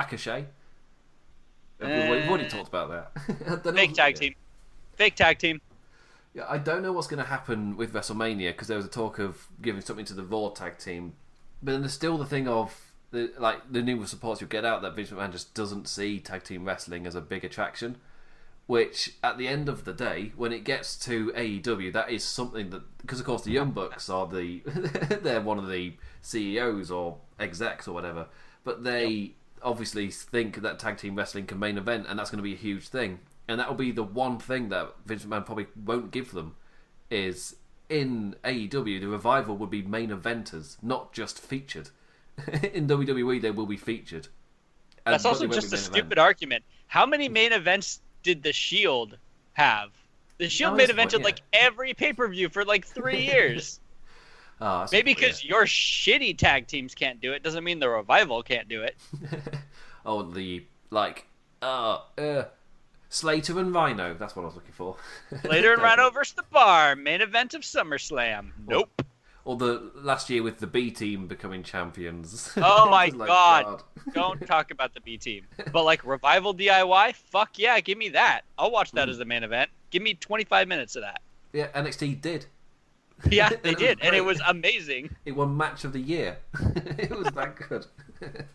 Blackochet. 1.83 2.11
We've 2.11 2.29
already 2.29 2.45
eh. 2.45 2.49
talked 2.49 2.69
about 2.69 2.91
that. 2.91 3.67
I 3.69 3.73
Fake 3.73 3.95
tag 3.95 4.15
team. 4.17 4.35
Fake 4.95 5.15
tag 5.17 5.39
team. 5.39 5.61
Yeah, 6.35 6.45
I 6.49 6.59
don't 6.59 6.83
know 6.83 6.93
what's 6.93 7.09
going 7.09 7.23
to 7.23 7.29
happen 7.29 7.77
with 7.77 7.93
WrestleMania 7.93 8.51
because 8.51 8.69
there 8.69 8.77
was 8.77 8.87
a 8.87 8.91
talk 8.91 9.19
of 9.19 9.49
giving 9.61 9.83
something 9.83 10.07
to 10.07 10.15
the 10.15 10.25
Raw 10.25 10.49
tag 10.51 10.79
team, 10.79 11.15
but 11.63 11.73
then 11.73 11.83
there's 11.83 11.93
still 11.93 12.17
the 12.17 12.25
thing 12.25 12.49
of 12.49 12.93
the 13.11 13.31
like 13.39 13.71
the 13.71 13.83
numerous 13.83 14.11
supports 14.11 14.41
you 14.41 14.47
get 14.47 14.65
out 14.65 14.81
that 14.83 14.97
Vince 14.97 15.11
McMahon 15.11 15.31
just 15.31 15.55
doesn't 15.55 15.87
see 15.87 16.19
tag 16.19 16.43
team 16.45 16.65
wrestling 16.65 17.07
as 17.07 17.15
a 17.15 17.21
big 17.21 17.45
attraction. 17.45 17.97
Which 18.67 19.15
at 19.23 19.39
the 19.39 19.49
end 19.49 19.69
of 19.69 19.85
the 19.85 19.93
day, 19.93 20.33
when 20.37 20.53
it 20.53 20.65
gets 20.65 20.97
to 21.01 21.33
AEW, 21.33 21.93
that 21.93 22.11
is 22.11 22.25
something 22.25 22.71
that 22.71 22.83
because 22.99 23.21
of 23.21 23.27
course 23.27 23.43
the 23.43 23.51
Young 23.51 23.73
Bucks 23.73 24.09
are 24.09 24.27
the 24.27 24.61
they're 25.23 25.41
one 25.43 25.59
of 25.59 25.69
the 25.69 25.95
CEOs 26.23 26.91
or 26.91 27.19
execs 27.39 27.87
or 27.87 27.93
whatever, 27.93 28.27
but 28.65 28.85
they 28.85 29.33
obviously 29.65 30.11
think 30.11 30.63
that 30.63 30.79
tag 30.79 30.99
team 30.99 31.15
wrestling 31.17 31.47
can 31.47 31.59
main 31.59 31.79
event, 31.79 32.07
and 32.09 32.19
that's 32.19 32.31
going 32.31 32.39
to 32.39 32.43
be 32.43 32.55
a 32.55 32.57
huge 32.57 32.89
thing. 32.89 33.21
And 33.49 33.59
that 33.61 33.69
will 33.69 33.75
be 33.77 33.91
the 33.93 34.03
one 34.05 34.39
thing 34.39 34.69
that 34.69 34.95
Vince 35.05 35.25
McMahon 35.25 35.45
probably 35.45 35.67
won't 35.85 36.11
give 36.11 36.33
them 36.33 36.57
is 37.11 37.57
in 37.89 38.35
AEW 38.45 39.01
the 39.01 39.07
revival 39.07 39.57
would 39.59 39.71
be 39.71 39.83
main 39.83 40.11
eventers, 40.11 40.77
not 40.83 41.13
just 41.13 41.39
featured. 41.39 41.91
in 42.73 42.87
WWE 42.87 43.41
they 43.43 43.51
will 43.51 43.67
be 43.67 43.77
featured. 43.77 44.29
And- 45.05 45.13
That's 45.13 45.25
also 45.25 45.47
just 45.47 45.73
a 45.73 45.77
stupid 45.77 46.13
event. 46.13 46.19
argument. 46.19 46.65
How 46.87 47.05
many 47.05 47.29
main 47.29 47.53
events 47.53 48.01
did 48.23 48.43
the 48.43 48.53
Shield 48.53 49.19
have? 49.53 49.91
The 50.39 50.49
Shield 50.49 50.73
No, 50.73 50.77
main 50.79 50.89
evented 50.89 51.19
yeah. 51.19 51.25
like 51.25 51.43
every 51.53 51.93
pay 51.95 52.13
per 52.13 52.27
view 52.29 52.49
for 52.49 52.65
like 52.65 52.87
three 52.87 53.27
years. 53.27 53.81
That's 54.63 54.93
Maybe 54.93 55.13
what- 55.13 55.21
yeah. 55.21 55.27
because 55.29 55.45
your 55.45 55.65
shitty 55.65 56.39
tag 56.39 56.67
teams 56.67 56.95
can't 56.95 57.21
do 57.21 57.33
it 57.33 57.43
doesn't 57.43 57.65
mean 57.65 57.79
the 57.79 57.89
revival 57.89 58.43
can't 58.43 58.69
do 58.69 58.83
it. 58.83 58.97
oh 60.07 60.23
the 60.23 60.65
like 60.91 61.27
uh 61.61 61.99
uh 62.19 62.45
Slater 63.09 63.59
and 63.59 63.75
Rhino. 63.75 64.15
That's 64.15 64.35
what 64.35 64.43
I 64.43 64.47
was 64.47 64.55
looking 64.55 64.73
for. 64.73 64.97
Slater 65.43 65.75
and 65.75 65.83
Rhino 65.83 66.09
versus 66.11 66.35
the 66.35 66.45
Bar, 66.51 66.97
main 66.97 67.21
event 67.21 67.53
of 67.53 67.61
SummerSlam. 67.61 68.53
Nope. 68.67 69.03
Or 69.45 69.57
the 69.57 69.91
last 69.97 70.31
year 70.31 70.43
with 70.43 70.61
the 70.61 70.67
B 70.67 70.91
team 70.91 71.27
becoming 71.27 71.63
champions. 71.63 72.53
Oh 72.57 72.89
my 72.89 73.07
like, 73.15 73.29
God. 73.29 73.83
Don't 74.15 74.47
talk 74.47 74.71
about 74.71 74.95
the 74.95 75.01
B 75.01 75.19
team. 75.19 75.47
But 75.73 75.85
like 75.85 76.07
revival 76.07 76.55
DIY, 76.55 77.15
fuck 77.17 77.59
yeah, 77.59 77.79
give 77.81 77.99
me 77.99 78.09
that. 78.11 78.43
I'll 78.57 78.71
watch 78.71 78.93
that 78.93 79.09
as 79.09 79.19
the 79.19 79.25
main 79.25 79.43
event. 79.43 79.71
Give 79.91 80.03
me 80.03 80.15
25 80.15 80.69
minutes 80.69 80.97
of 80.97 81.03
that. 81.03 81.21
Yeah, 81.53 81.69
NXT 81.75 82.21
did. 82.23 82.47
Yeah, 83.31 83.51
they 83.63 83.75
did, 83.75 84.01
and 84.03 84.17
it 84.17 84.25
was 84.25 84.41
amazing. 84.47 85.15
It 85.25 85.33
won 85.33 85.57
match 85.57 85.85
of 85.85 85.93
the 85.93 86.01
year. 86.01 86.39
it 86.99 87.11
was 87.11 87.29
that 87.29 87.57
good. 87.57 87.87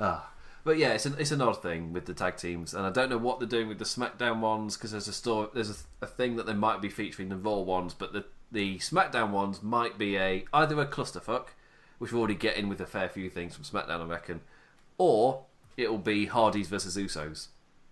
ah. 0.00 0.28
But 0.64 0.78
yeah, 0.78 0.92
it's 0.92 1.06
an 1.06 1.16
it's 1.18 1.32
an 1.32 1.40
odd 1.40 1.60
thing 1.60 1.92
with 1.92 2.06
the 2.06 2.14
tag 2.14 2.36
teams, 2.36 2.72
and 2.72 2.86
I 2.86 2.90
don't 2.90 3.10
know 3.10 3.18
what 3.18 3.40
they're 3.40 3.48
doing 3.48 3.68
with 3.68 3.78
the 3.78 3.84
SmackDown 3.84 4.38
ones 4.38 4.76
because 4.76 4.92
there's 4.92 5.08
a 5.08 5.12
story, 5.12 5.48
there's 5.54 5.70
a, 5.70 6.04
a 6.04 6.06
thing 6.06 6.36
that 6.36 6.46
they 6.46 6.54
might 6.54 6.80
be 6.80 6.88
featuring 6.88 7.30
the 7.30 7.36
Raw 7.36 7.58
ones, 7.58 7.94
but 7.94 8.12
the 8.12 8.24
the 8.52 8.78
SmackDown 8.78 9.30
ones 9.30 9.62
might 9.62 9.98
be 9.98 10.16
a 10.16 10.44
either 10.52 10.80
a 10.80 10.86
clusterfuck, 10.86 11.46
which 11.98 12.12
we're 12.12 12.20
already 12.20 12.36
getting 12.36 12.68
with 12.68 12.80
a 12.80 12.86
fair 12.86 13.08
few 13.08 13.28
things 13.28 13.56
from 13.56 13.64
SmackDown, 13.64 14.02
I 14.02 14.04
reckon, 14.04 14.42
or 14.98 15.46
it'll 15.76 15.98
be 15.98 16.26
Hardys 16.26 16.68
versus 16.68 16.96
Usos, 16.96 17.48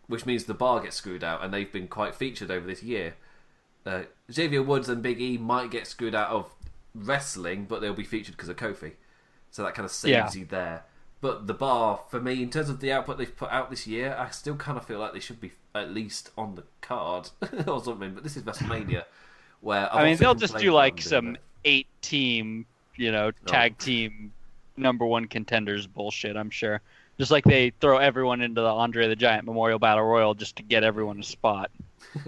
which 0.07 0.27
means 0.27 0.45
the 0.45 0.55
bar 0.55 0.81
gets 0.81 0.97
screwed 0.97 1.25
out, 1.25 1.43
and 1.43 1.53
they've 1.53 1.73
been 1.73 1.89
quite 1.89 2.15
featured 2.15 2.53
over 2.53 2.67
this 2.67 2.85
year. 2.85 3.15
Uh, 3.87 4.03
Xavier 4.31 4.63
Woods 4.63 4.89
and 4.89 5.03
Big 5.03 5.21
E 5.21 5.39
might 5.39 5.71
get 5.71 5.87
screwed 5.87 6.15
out 6.15 6.31
of 6.31 6.53
wrestling, 6.95 7.65
but 7.69 7.81
they'll 7.81 7.95
be 7.95 8.05
featured 8.05 8.37
because 8.37 8.49
of 8.49 8.57
Kofi. 8.57 8.93
So 9.51 9.63
that 9.65 9.75
kind 9.75 9.85
of 9.85 9.91
saves 9.91 10.35
Yeah. 10.35 10.41
you 10.41 10.45
there. 10.47 10.85
But 11.21 11.47
the 11.47 11.55
bar, 11.55 12.01
for 12.09 12.21
me, 12.21 12.43
in 12.43 12.51
terms 12.51 12.71
of 12.71 12.81
the 12.81 12.93
output 12.93 13.19
they've 13.19 13.37
put 13.37 13.51
out 13.51 13.69
this 13.71 13.87
year, 13.87 14.17
I 14.19 14.31
still 14.31 14.57
kind 14.57 14.79
of 14.79 14.87
feel 14.87 14.99
like 14.99 15.13
they 15.13 15.21
should 15.21 15.41
be 15.41 15.53
at 15.75 15.93
least 15.93 16.31
on 16.37 16.55
the 16.55 16.65
card 16.81 17.29
or 17.67 17.83
something. 17.83 18.15
But 18.15 18.23
this 18.23 18.37
is 18.37 18.43
WrestleMania, 18.43 19.05
where 19.61 19.93
I've 19.93 20.01
I 20.01 20.05
mean, 20.05 20.17
they'll 20.17 20.35
just 20.35 20.57
do 20.57 20.73
like 20.73 21.01
some 21.01 21.37
eight 21.65 21.87
team, 22.01 22.65
you 22.97 23.13
know, 23.13 23.33
tag 23.47 23.77
team 23.79 24.33
number 24.77 25.05
one 25.05 25.27
contenders 25.27 25.87
bullshit, 25.87 26.37
I'm 26.37 26.51
sure. 26.51 26.81
Just 27.19 27.31
like 27.31 27.45
they 27.45 27.71
throw 27.81 27.99
everyone 27.99 28.41
into 28.41 28.63
the 28.63 28.69
Andre 28.73 29.07
the 29.07 29.17
Giant 29.17 29.45
Memorial 29.45 29.79
Battle 29.79 30.05
Royal 30.05 30.35
just 30.35 30.57
to 30.57 30.63
get 30.63 30.85
everyone 30.85 31.21
a 31.21 31.23
spot. 31.23 31.71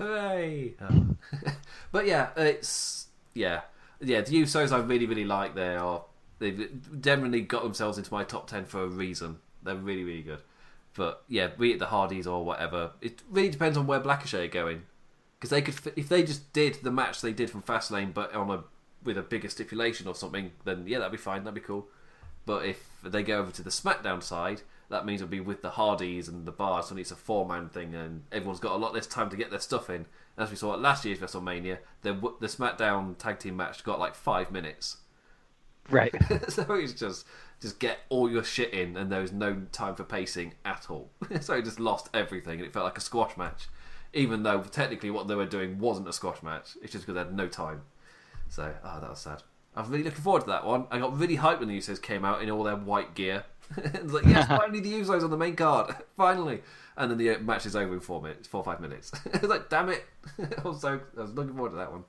Hooray! 0.00 0.74
Oh. 0.80 0.86
Um, 0.86 1.18
but 1.92 2.06
yeah, 2.06 2.30
it's 2.36 3.08
yeah, 3.34 3.62
yeah. 4.00 4.22
The 4.22 4.42
Usos 4.42 4.72
I 4.72 4.78
really 4.78 5.06
really 5.06 5.24
like. 5.24 5.54
They 5.54 5.76
are 5.76 6.04
they've 6.38 6.70
definitely 7.00 7.42
got 7.42 7.62
themselves 7.62 7.98
into 7.98 8.12
my 8.12 8.24
top 8.24 8.48
ten 8.48 8.64
for 8.64 8.82
a 8.82 8.86
reason. 8.86 9.38
They're 9.62 9.76
really 9.76 10.04
really 10.04 10.22
good. 10.22 10.40
But 10.94 11.22
yeah, 11.28 11.48
be 11.48 11.72
it 11.72 11.78
the 11.78 11.86
Hardys 11.86 12.26
or 12.26 12.44
whatever, 12.44 12.92
it 13.00 13.22
really 13.30 13.50
depends 13.50 13.76
on 13.76 13.86
where 13.86 14.00
Blackochet 14.00 14.44
are 14.44 14.48
going. 14.48 14.82
Because 15.38 15.50
they 15.50 15.62
could, 15.62 15.74
if 15.96 16.08
they 16.08 16.22
just 16.22 16.52
did 16.52 16.78
the 16.82 16.90
match 16.90 17.20
they 17.20 17.32
did 17.32 17.48
from 17.48 17.62
Fastlane, 17.62 18.12
but 18.12 18.34
on 18.34 18.50
a 18.50 18.64
with 19.02 19.16
a 19.16 19.22
bigger 19.22 19.48
stipulation 19.48 20.06
or 20.06 20.14
something, 20.14 20.50
then 20.64 20.84
yeah, 20.86 20.98
that'd 20.98 21.12
be 21.12 21.18
fine. 21.18 21.44
That'd 21.44 21.54
be 21.54 21.60
cool. 21.60 21.86
But 22.46 22.64
if 22.66 22.84
they 23.02 23.22
go 23.22 23.38
over 23.38 23.50
to 23.52 23.62
the 23.62 23.70
SmackDown 23.70 24.22
side, 24.22 24.62
that 24.90 25.06
means 25.06 25.22
it'll 25.22 25.30
be 25.30 25.40
with 25.40 25.62
the 25.62 25.70
Hardys 25.70 26.28
and 26.28 26.44
the 26.44 26.52
Bars, 26.52 26.86
so 26.86 26.96
it's 26.96 27.12
a 27.12 27.16
four 27.16 27.46
man 27.46 27.68
thing, 27.68 27.94
and 27.94 28.24
everyone's 28.32 28.60
got 28.60 28.72
a 28.72 28.76
lot 28.76 28.92
less 28.92 29.06
time 29.06 29.30
to 29.30 29.36
get 29.36 29.50
their 29.50 29.60
stuff 29.60 29.88
in. 29.88 30.06
As 30.36 30.50
we 30.50 30.56
saw 30.56 30.74
at 30.74 30.80
last 30.80 31.04
year's 31.04 31.18
WrestleMania, 31.18 31.78
the 32.02 32.12
the 32.40 32.48
SmackDown 32.48 33.16
tag 33.16 33.38
team 33.38 33.56
match 33.56 33.84
got 33.84 33.98
like 33.98 34.14
five 34.14 34.50
minutes. 34.50 34.98
Right. 35.88 36.14
so 36.48 36.74
it's 36.74 36.92
just 36.92 37.26
just 37.60 37.78
get 37.78 37.98
all 38.08 38.28
your 38.28 38.42
shit 38.42 38.74
in, 38.74 38.96
and 38.96 39.12
there 39.12 39.22
was 39.22 39.32
no 39.32 39.62
time 39.70 39.94
for 39.94 40.04
pacing 40.04 40.54
at 40.64 40.90
all. 40.90 41.10
so 41.40 41.54
it 41.54 41.64
just 41.64 41.78
lost 41.78 42.08
everything, 42.12 42.58
and 42.58 42.66
it 42.66 42.72
felt 42.72 42.84
like 42.84 42.98
a 42.98 43.02
squash 43.02 43.36
match, 43.36 43.68
even 44.12 44.42
though 44.42 44.60
technically 44.62 45.10
what 45.10 45.28
they 45.28 45.36
were 45.36 45.46
doing 45.46 45.78
wasn't 45.78 46.08
a 46.08 46.12
squash 46.12 46.42
match. 46.42 46.76
It's 46.82 46.92
just 46.92 47.06
because 47.06 47.14
they 47.14 47.28
had 47.28 47.36
no 47.36 47.46
time. 47.46 47.82
So 48.48 48.74
oh, 48.84 49.00
that 49.00 49.10
was 49.10 49.20
sad. 49.20 49.44
I'm 49.76 49.88
really 49.88 50.02
looking 50.02 50.22
forward 50.22 50.40
to 50.42 50.48
that 50.48 50.66
one. 50.66 50.86
I 50.90 50.98
got 50.98 51.16
really 51.16 51.36
hyped 51.36 51.60
when 51.60 51.68
the 51.68 51.78
Usos 51.78 52.02
came 52.02 52.24
out 52.24 52.42
in 52.42 52.50
all 52.50 52.64
their 52.64 52.74
white 52.74 53.14
gear. 53.14 53.44
it's 53.76 54.12
like 54.12 54.24
yes, 54.24 54.46
finally 54.48 54.80
the 54.80 54.92
Usos 54.92 55.22
on 55.22 55.30
the 55.30 55.36
main 55.36 55.56
card, 55.56 55.94
finally. 56.16 56.62
And 56.96 57.10
then 57.10 57.18
the 57.18 57.30
uh, 57.30 57.38
match 57.38 57.66
is 57.66 57.76
over 57.76 57.94
in 57.94 58.00
four 58.00 58.20
minutes, 58.20 58.46
four 58.46 58.60
or 58.60 58.64
five 58.64 58.80
minutes. 58.80 59.12
it's 59.26 59.44
like 59.44 59.68
damn 59.68 59.88
it. 59.88 60.04
I 60.38 60.68
was 60.68 60.80
so 60.80 61.00
I 61.16 61.20
was 61.20 61.32
looking 61.32 61.54
forward 61.54 61.70
to 61.70 61.76
that 61.76 61.92
one. 61.92 62.04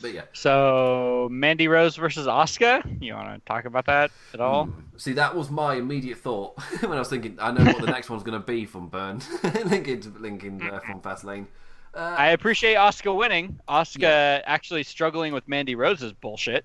But 0.00 0.14
yeah. 0.14 0.22
So 0.32 1.28
Mandy 1.30 1.68
Rose 1.68 1.96
versus 1.96 2.26
Asuka. 2.26 3.02
You 3.02 3.14
want 3.14 3.34
to 3.34 3.46
talk 3.46 3.66
about 3.66 3.86
that 3.86 4.10
at 4.32 4.40
all? 4.40 4.70
See, 4.96 5.12
that 5.12 5.36
was 5.36 5.50
my 5.50 5.74
immediate 5.74 6.18
thought 6.18 6.58
when 6.80 6.92
I 6.92 6.98
was 6.98 7.08
thinking. 7.08 7.36
I 7.40 7.52
know 7.52 7.64
what 7.64 7.80
the 7.80 7.86
next 7.86 8.08
one's 8.08 8.22
going 8.22 8.40
to 8.40 8.46
be 8.46 8.64
from 8.64 8.88
Burn, 8.88 9.20
linking 9.66 10.00
to 10.00 10.08
linking 10.18 10.62
uh, 10.62 10.80
from 10.80 11.00
Fastlane. 11.00 11.46
I 11.94 12.30
appreciate 12.30 12.76
Asuka 12.76 13.14
winning. 13.14 13.58
Asuka 13.68 14.42
actually 14.46 14.82
struggling 14.82 15.32
with 15.32 15.46
Mandy 15.46 15.74
Rose's 15.74 16.12
bullshit. 16.12 16.64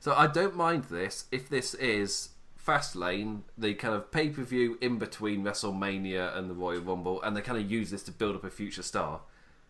So 0.00 0.14
I 0.14 0.26
don't 0.26 0.56
mind 0.56 0.84
this 0.84 1.26
if 1.30 1.48
this 1.48 1.74
is 1.74 2.30
Fastlane, 2.70 3.42
the 3.58 3.74
kind 3.74 3.94
of 3.94 4.12
pay 4.12 4.28
per 4.28 4.42
view 4.42 4.78
in 4.80 4.98
between 4.98 5.42
WrestleMania 5.42 6.36
and 6.36 6.48
the 6.48 6.54
Royal 6.54 6.80
Rumble, 6.80 7.20
and 7.22 7.36
they 7.36 7.40
kind 7.40 7.58
of 7.58 7.68
use 7.68 7.90
this 7.90 8.04
to 8.04 8.12
build 8.12 8.36
up 8.36 8.44
a 8.44 8.50
future 8.50 8.82
star. 8.82 9.22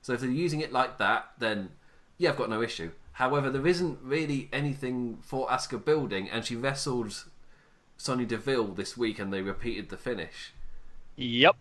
So 0.03 0.13
if 0.13 0.21
they're 0.21 0.31
using 0.31 0.61
it 0.61 0.71
like 0.71 0.99
that, 0.99 1.31
then 1.39 1.71
yeah, 2.19 2.31
I've 2.31 2.37
got 2.37 2.51
no 2.51 2.61
issue. 2.61 2.91
However, 3.13 3.51
there 3.51 3.67
isn't 3.67 3.99
really 4.03 4.51
anything 4.53 5.19
for 5.23 5.49
Asuka 5.49 5.83
building, 5.83 6.29
and 6.29 6.45
she 6.45 6.57
wrestled 6.57 7.25
Sonya 7.97 8.27
Deville 8.27 8.75
this 8.75 8.99
week, 8.99 9.19
and 9.19 9.33
they 9.33 9.41
repeated 9.41 9.89
the 9.89 9.97
finish. 9.97 10.53
Yep. 11.17 11.57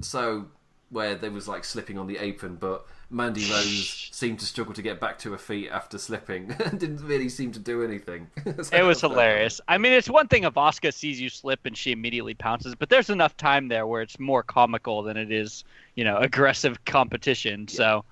So 0.00 0.46
where 0.92 1.14
they 1.14 1.30
was 1.30 1.48
like 1.48 1.64
slipping 1.64 1.98
on 1.98 2.06
the 2.06 2.18
apron, 2.18 2.56
but 2.56 2.86
Mandy 3.10 3.50
Rose 3.50 4.08
seemed 4.12 4.38
to 4.40 4.46
struggle 4.46 4.74
to 4.74 4.82
get 4.82 5.00
back 5.00 5.18
to 5.20 5.32
her 5.32 5.38
feet 5.38 5.70
after 5.70 5.96
slipping, 5.98 6.54
and 6.64 6.78
didn't 6.78 7.04
really 7.04 7.30
seem 7.30 7.50
to 7.52 7.58
do 7.58 7.82
anything. 7.82 8.30
So 8.62 8.76
It 8.76 8.82
was 8.82 9.00
hilarious. 9.00 9.60
I 9.68 9.78
mean, 9.78 9.92
it's 9.92 10.08
one 10.08 10.28
thing 10.28 10.44
if 10.44 10.54
Asuka 10.54 10.92
sees 10.92 11.20
you 11.20 11.30
slip 11.30 11.64
and 11.64 11.76
she 11.76 11.92
immediately 11.92 12.34
pounces, 12.34 12.74
but 12.74 12.90
there's 12.90 13.10
enough 13.10 13.36
time 13.36 13.68
there 13.68 13.86
where 13.86 14.02
it's 14.02 14.20
more 14.20 14.42
comical 14.42 15.02
than 15.02 15.16
it 15.16 15.32
is, 15.32 15.64
you 15.94 16.04
know, 16.04 16.16
aggressive 16.18 16.84
competition. 16.84 17.68
So, 17.68 18.04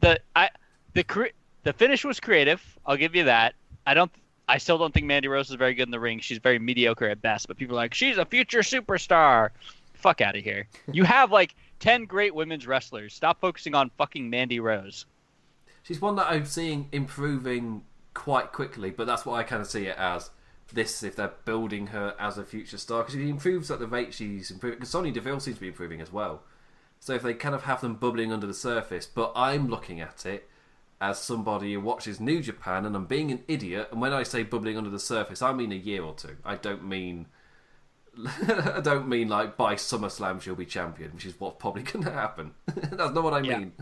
the 0.00 0.20
I 0.34 0.50
the 0.94 1.04
cre- 1.04 1.34
the 1.62 1.72
finish 1.72 2.04
was 2.04 2.18
creative. 2.18 2.60
I'll 2.84 2.96
give 2.96 3.14
you 3.14 3.24
that. 3.24 3.54
I 3.86 3.94
don't. 3.94 4.10
I 4.48 4.58
still 4.58 4.78
don't 4.78 4.94
think 4.94 5.06
Mandy 5.06 5.28
Rose 5.28 5.50
is 5.50 5.56
very 5.56 5.74
good 5.74 5.88
in 5.88 5.90
the 5.90 6.00
ring. 6.00 6.20
She's 6.20 6.38
very 6.38 6.58
mediocre 6.58 7.06
at 7.06 7.20
best. 7.20 7.48
But 7.48 7.58
people 7.58 7.76
are 7.76 7.82
like, 7.82 7.92
she's 7.92 8.16
a 8.16 8.24
future 8.24 8.60
superstar. 8.60 9.50
Fuck 9.92 10.22
out 10.22 10.36
of 10.36 10.42
here. 10.42 10.66
You 10.90 11.04
have 11.04 11.30
like 11.30 11.54
ten 11.78 12.04
great 12.04 12.34
women's 12.34 12.66
wrestlers. 12.66 13.14
Stop 13.14 13.40
focusing 13.40 13.74
on 13.74 13.90
fucking 13.98 14.28
Mandy 14.28 14.60
Rose. 14.60 15.06
She's 15.82 16.00
one 16.00 16.16
that 16.16 16.26
I'm 16.30 16.44
seeing 16.44 16.88
improving 16.92 17.82
quite 18.14 18.52
quickly, 18.52 18.90
but 18.90 19.06
that's 19.06 19.24
what 19.24 19.34
I 19.34 19.42
kind 19.42 19.62
of 19.62 19.68
see 19.68 19.86
it 19.86 19.96
as. 19.96 20.30
This, 20.70 21.02
if 21.02 21.16
they're 21.16 21.32
building 21.46 21.88
her 21.88 22.14
as 22.18 22.36
a 22.36 22.44
future 22.44 22.76
star, 22.76 23.02
because 23.02 23.14
she 23.14 23.30
improves 23.30 23.70
at 23.70 23.78
the 23.78 23.86
rate 23.86 24.12
she's 24.12 24.50
improving. 24.50 24.78
Because 24.78 24.90
Sonya 24.90 25.12
Deville 25.12 25.40
seems 25.40 25.56
to 25.56 25.62
be 25.62 25.68
improving 25.68 26.02
as 26.02 26.12
well. 26.12 26.42
So 27.00 27.14
if 27.14 27.22
they 27.22 27.32
kind 27.32 27.54
of 27.54 27.62
have 27.62 27.80
them 27.80 27.94
bubbling 27.94 28.32
under 28.32 28.46
the 28.46 28.52
surface, 28.52 29.06
but 29.06 29.32
I'm 29.34 29.68
looking 29.68 30.00
at 30.00 30.26
it 30.26 30.46
as 31.00 31.18
somebody 31.18 31.72
who 31.72 31.80
watches 31.80 32.20
New 32.20 32.42
Japan, 32.42 32.84
and 32.84 32.94
I'm 32.94 33.06
being 33.06 33.30
an 33.30 33.44
idiot. 33.48 33.88
And 33.92 34.02
when 34.02 34.12
I 34.12 34.24
say 34.24 34.42
bubbling 34.42 34.76
under 34.76 34.90
the 34.90 34.98
surface, 34.98 35.40
I 35.40 35.54
mean 35.54 35.72
a 35.72 35.76
year 35.76 36.02
or 36.02 36.12
two. 36.12 36.36
I 36.44 36.56
don't 36.56 36.86
mean. 36.86 37.28
I 38.26 38.80
don't 38.82 39.08
mean 39.08 39.28
like 39.28 39.56
by 39.56 39.74
SummerSlam 39.74 40.40
she'll 40.42 40.54
be 40.54 40.66
champion, 40.66 41.12
which 41.12 41.26
is 41.26 41.34
what's 41.38 41.56
probably 41.60 41.82
going 41.90 42.04
to 42.04 42.12
happen. 42.12 42.52
That's 42.66 43.12
not 43.14 43.22
what 43.22 43.34
I 43.34 43.40
Yeah. 43.40 43.58
mean. 43.58 43.72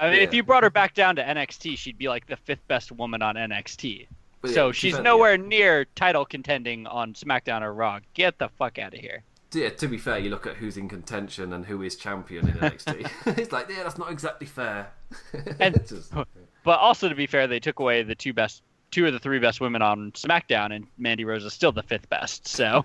I 0.00 0.10
mean, 0.10 0.20
if 0.20 0.34
you 0.34 0.42
brought 0.42 0.62
her 0.64 0.70
back 0.70 0.94
down 0.94 1.16
to 1.16 1.22
NXT, 1.22 1.78
she'd 1.78 1.98
be 1.98 2.08
like 2.08 2.26
the 2.26 2.36
fifth 2.36 2.66
best 2.66 2.90
woman 2.90 3.22
on 3.22 3.36
NXT. 3.36 4.08
But 4.40 4.50
yeah, 4.50 4.54
so 4.54 4.72
she 4.72 4.88
she's 4.88 4.94
felt- 4.94 5.04
nowhere 5.04 5.38
near 5.38 5.84
title 5.94 6.24
contending 6.24 6.86
on 6.88 7.14
SmackDown 7.14 7.62
or 7.62 7.72
Raw. 7.72 8.00
Get 8.14 8.38
the 8.38 8.48
fuck 8.48 8.78
out 8.78 8.94
of 8.94 9.00
here. 9.00 9.22
yeah, 9.52 9.68
to 9.68 9.86
be 9.86 9.98
fair, 9.98 10.18
you 10.18 10.30
look 10.30 10.46
at 10.46 10.56
who's 10.56 10.76
in 10.76 10.88
contention 10.88 11.52
and 11.52 11.64
who 11.66 11.82
is 11.82 11.94
champion 11.96 12.48
in 12.48 12.54
NXT. 12.54 13.38
it's 13.38 13.52
like, 13.52 13.68
yeah, 13.68 13.84
that's 13.84 13.98
not 13.98 14.10
exactly 14.10 14.46
fair. 14.48 14.90
And- 15.60 15.86
just- 15.86 16.12
But 16.64 16.78
also, 16.80 17.08
to 17.08 17.14
be 17.14 17.26
fair, 17.26 17.46
they 17.46 17.60
took 17.60 17.78
away 17.78 18.02
the 18.02 18.14
two 18.16 18.32
best, 18.32 18.62
two 18.90 19.06
of 19.06 19.12
the 19.12 19.18
three 19.20 19.38
best 19.38 19.60
women 19.60 19.82
on 19.82 20.10
SmackDown, 20.12 20.74
and 20.74 20.86
Mandy 20.98 21.24
Rose 21.24 21.44
is 21.44 21.52
still 21.52 21.70
the 21.72 21.82
fifth 21.84 22.08
best. 22.08 22.48
So 22.48 22.84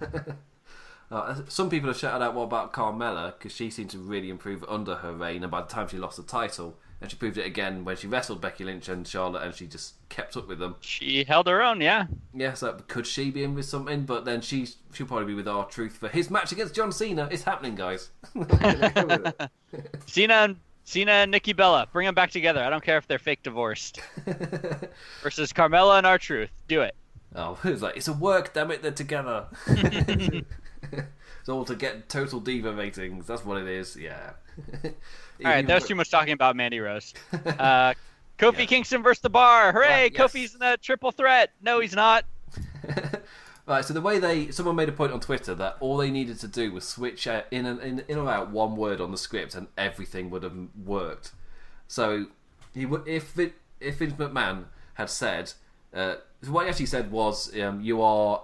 uh, 1.10 1.41
some 1.47 1.70
people 1.70 1.88
have 1.89 1.97
shouted 1.97 2.24
out, 2.24 2.34
what 2.36 2.43
about 2.43 2.74
Carmella? 2.74 3.34
Because 3.38 3.53
she 3.53 3.70
seemed 3.70 3.89
to 3.91 3.97
really 3.97 4.30
improve 4.30 4.64
under 4.68 4.95
her 4.95 5.14
reign, 5.14 5.43
and 5.43 5.51
by 5.51 5.62
the 5.62 5.68
time 5.68 5.88
she 5.88 5.97
lost 5.97 6.18
the 6.18 6.24
title, 6.24 6.78
and 6.99 7.10
she 7.12 7.16
proved 7.18 7.38
it 7.38 7.45
again 7.45 7.86
when 7.86 7.95
she 7.95 8.08
wrestled 8.08 8.41
Becky 8.41 8.64
Lynch 8.64 8.89
and 8.89 9.08
Charlotte, 9.08 9.43
and 9.43 9.53
she 9.53 9.68
just 9.68 9.95
kept 10.10 10.36
up 10.36 10.47
with 10.47 10.60
them. 10.60 10.76
she 10.82 11.24
held 11.24 11.47
her 11.47 11.62
own. 11.62 11.80
Yeah. 11.80 12.08
Yeah, 12.34 12.53
so 12.55 12.74
could 12.88 13.05
she 13.05 13.30
be 13.30 13.43
in 13.43 13.53
with 13.53 13.66
something? 13.66 14.03
But 14.05 14.26
then 14.26 14.41
she 14.41 14.68
she'll 14.93 15.05
probably 15.05 15.28
be 15.28 15.34
with 15.36 15.47
R-Truth 15.47 15.97
for 15.97 16.10
his 16.10 16.30
match 16.30 16.51
against 16.51 16.74
John 16.74 16.91
Cena. 16.91 17.30
It's 17.32 17.43
happening, 17.43 17.76
guys. 17.76 18.10
Cena 20.08 20.34
and 20.34 20.55
Cena 20.84 21.12
and 21.12 21.32
Nikki 21.32 21.53
Bella, 21.53 21.88
bring 21.91 22.05
them 22.05 22.16
back 22.16 22.32
together. 22.32 22.64
I 22.64 22.70
don't 22.70 22.84
care 22.84 22.97
if 22.97 23.08
they're 23.08 23.20
fake 23.20 23.43
divorced. 23.43 23.99
Versus 25.22 25.53
Carmella 25.53 25.97
and 25.97 26.08
R-Truth. 26.08 26.49
Do 26.68 26.82
it. 26.82 26.95
Oh, 27.36 27.60
it's 27.64 27.82
like 27.82 27.97
it's 27.97 28.08
a 28.08 28.14
work, 28.14 28.53
damn 28.53 28.72
it, 28.72 28.82
they're 28.82 28.91
together. 28.91 29.45
it's 31.39 31.49
all 31.49 31.65
to 31.65 31.75
get 31.75 32.09
total 32.09 32.39
diva 32.39 32.73
ratings. 32.73 33.27
That's 33.27 33.45
what 33.45 33.61
it 33.61 33.67
is. 33.67 33.95
Yeah. 33.95 34.31
All 34.83 34.91
right, 35.51 35.67
that 35.67 35.75
was 35.75 35.88
too 35.88 35.93
much 35.93 36.09
talking 36.09 36.33
about 36.33 36.55
Mandy 36.55 36.79
Rose. 36.79 37.13
Uh, 37.45 37.93
Kofi 38.39 38.67
Kingston 38.67 39.01
versus 39.01 39.21
the 39.21 39.29
Bar. 39.31 39.71
Hooray! 39.71 39.88
Right, 39.88 40.13
yes. 40.13 40.21
Kofi's 40.21 40.55
in 40.55 40.61
a 40.61 40.77
triple 40.77 41.11
threat. 41.11 41.51
No, 41.61 41.79
he's 41.79 41.95
not. 41.95 42.23
Right, 43.67 43.83
so 43.83 43.93
the 43.93 43.99
way 43.99 44.17
they 44.17 44.49
someone 44.51 44.77
made 44.77 44.88
a 44.88 44.93
point 44.93 45.11
on 45.11 45.19
Twitter 45.19 45.53
that 45.55 45.75
all 45.81 45.97
they 45.97 46.09
needed 46.09 46.39
to 46.39 46.47
do 46.47 46.71
was 46.71 46.88
switch 46.88 47.27
out 47.27 47.45
in 47.51 47.65
and 47.65 47.81
in, 47.81 47.99
in 48.07 48.17
or 48.17 48.29
out 48.29 48.49
one 48.49 48.77
word 48.77 49.01
on 49.01 49.11
the 49.11 49.17
script 49.17 49.55
and 49.55 49.67
everything 49.77 50.29
would 50.29 50.43
have 50.43 50.55
worked. 50.85 51.33
So 51.89 52.27
he 52.73 52.85
would 52.85 53.05
if 53.05 53.38
it, 53.38 53.55
if 53.81 53.97
Vince 53.97 54.13
McMahon 54.13 54.65
had 54.93 55.09
said 55.09 55.51
uh, 55.93 56.15
what 56.47 56.63
he 56.63 56.69
actually 56.69 56.85
said 56.85 57.11
was 57.11 57.53
um, 57.59 57.81
you 57.81 58.01
are 58.01 58.41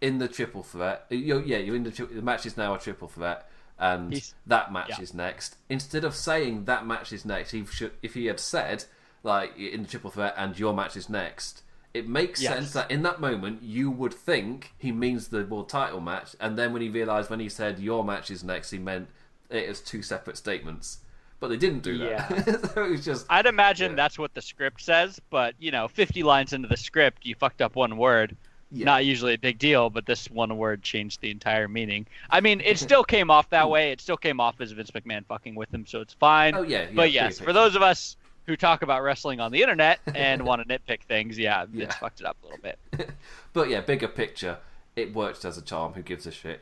in 0.00 0.18
the 0.18 0.28
triple 0.28 0.62
threat. 0.62 1.06
You're, 1.10 1.42
yeah, 1.42 1.58
you're 1.58 1.76
in 1.76 1.84
the 1.84 1.90
tri- 1.90 2.06
the 2.06 2.22
match 2.22 2.46
is 2.46 2.56
now 2.56 2.74
a 2.74 2.78
triple 2.78 3.08
threat, 3.08 3.48
and 3.78 4.12
He's- 4.12 4.34
that 4.46 4.72
match 4.72 4.90
yeah. 4.90 5.00
is 5.00 5.14
next. 5.14 5.56
Instead 5.68 6.04
of 6.04 6.14
saying 6.14 6.64
that 6.66 6.86
match 6.86 7.12
is 7.12 7.24
next, 7.24 7.50
he 7.52 7.64
should 7.66 7.92
if 8.02 8.14
he 8.14 8.26
had 8.26 8.40
said 8.40 8.84
like 9.22 9.56
in 9.58 9.82
the 9.82 9.88
triple 9.88 10.10
threat 10.10 10.34
and 10.36 10.58
your 10.58 10.74
match 10.74 10.96
is 10.96 11.08
next. 11.08 11.62
It 11.94 12.08
makes 12.08 12.42
Yes. 12.42 12.52
sense 12.52 12.72
that 12.72 12.90
in 12.90 13.02
that 13.02 13.20
moment 13.20 13.62
you 13.62 13.90
would 13.90 14.12
think 14.12 14.74
he 14.76 14.90
means 14.92 15.28
the 15.28 15.44
world 15.44 15.68
title 15.68 16.00
match, 16.00 16.34
and 16.40 16.58
then 16.58 16.72
when 16.72 16.82
he 16.82 16.88
realised 16.88 17.30
when 17.30 17.40
he 17.40 17.48
said 17.48 17.78
your 17.78 18.04
match 18.04 18.30
is 18.30 18.42
next, 18.44 18.70
he 18.70 18.78
meant 18.78 19.08
it 19.48 19.68
as 19.68 19.80
two 19.80 20.02
separate 20.02 20.36
statements. 20.36 20.98
But 21.40 21.48
they 21.48 21.56
didn't 21.56 21.82
do 21.82 21.98
that. 21.98 22.70
so 22.74 22.84
it 22.84 22.90
was 22.90 23.04
just 23.04 23.26
I'd 23.30 23.46
imagine 23.46 23.92
Yeah. 23.92 23.96
that's 23.96 24.18
what 24.18 24.34
the 24.34 24.42
script 24.42 24.80
says, 24.82 25.20
but 25.30 25.54
you 25.58 25.70
know, 25.70 25.88
50 25.88 26.22
lines 26.22 26.52
into 26.52 26.68
the 26.68 26.76
script, 26.76 27.24
you 27.24 27.34
fucked 27.34 27.62
up 27.62 27.76
one 27.76 27.96
word. 27.96 28.36
Yeah. 28.74 28.86
Not 28.86 29.04
usually 29.04 29.34
a 29.34 29.38
big 29.38 29.58
deal, 29.58 29.88
but 29.88 30.04
this 30.04 30.28
one 30.28 30.56
word 30.58 30.82
changed 30.82 31.20
the 31.20 31.30
entire 31.30 31.68
meaning. 31.68 32.06
I 32.28 32.40
mean, 32.40 32.60
it 32.60 32.78
still 32.80 33.04
came 33.04 33.30
off 33.30 33.48
that 33.50 33.64
hmm. 33.64 33.70
way. 33.70 33.92
It 33.92 34.00
still 34.00 34.16
came 34.16 34.40
off 34.40 34.60
as 34.60 34.72
Vince 34.72 34.90
McMahon 34.90 35.24
fucking 35.26 35.54
with 35.54 35.72
him, 35.72 35.86
so 35.86 36.00
it's 36.00 36.14
fine. 36.14 36.54
Oh, 36.54 36.62
yeah, 36.62 36.82
yeah, 36.82 36.88
but 36.92 37.12
yes, 37.12 37.38
for 37.38 37.52
those 37.52 37.76
of 37.76 37.82
us 37.82 38.16
who 38.46 38.56
talk 38.56 38.82
about 38.82 39.02
wrestling 39.02 39.40
on 39.40 39.52
the 39.52 39.62
internet 39.62 40.00
and 40.14 40.42
want 40.42 40.66
to 40.66 40.78
nitpick 40.78 41.02
things, 41.02 41.38
yeah, 41.38 41.64
Vince 41.66 41.92
Yeah. 41.92 41.98
fucked 41.98 42.20
it 42.20 42.26
up 42.26 42.36
a 42.42 42.46
little 42.46 42.62
bit. 42.62 42.78
But 43.52 43.68
yeah, 43.68 43.82
bigger 43.82 44.08
picture, 44.08 44.58
it 44.96 45.14
worked 45.14 45.44
as 45.44 45.56
a 45.56 45.62
charm. 45.62 45.92
Who 45.92 46.02
gives 46.02 46.26
a 46.26 46.32
shit? 46.32 46.60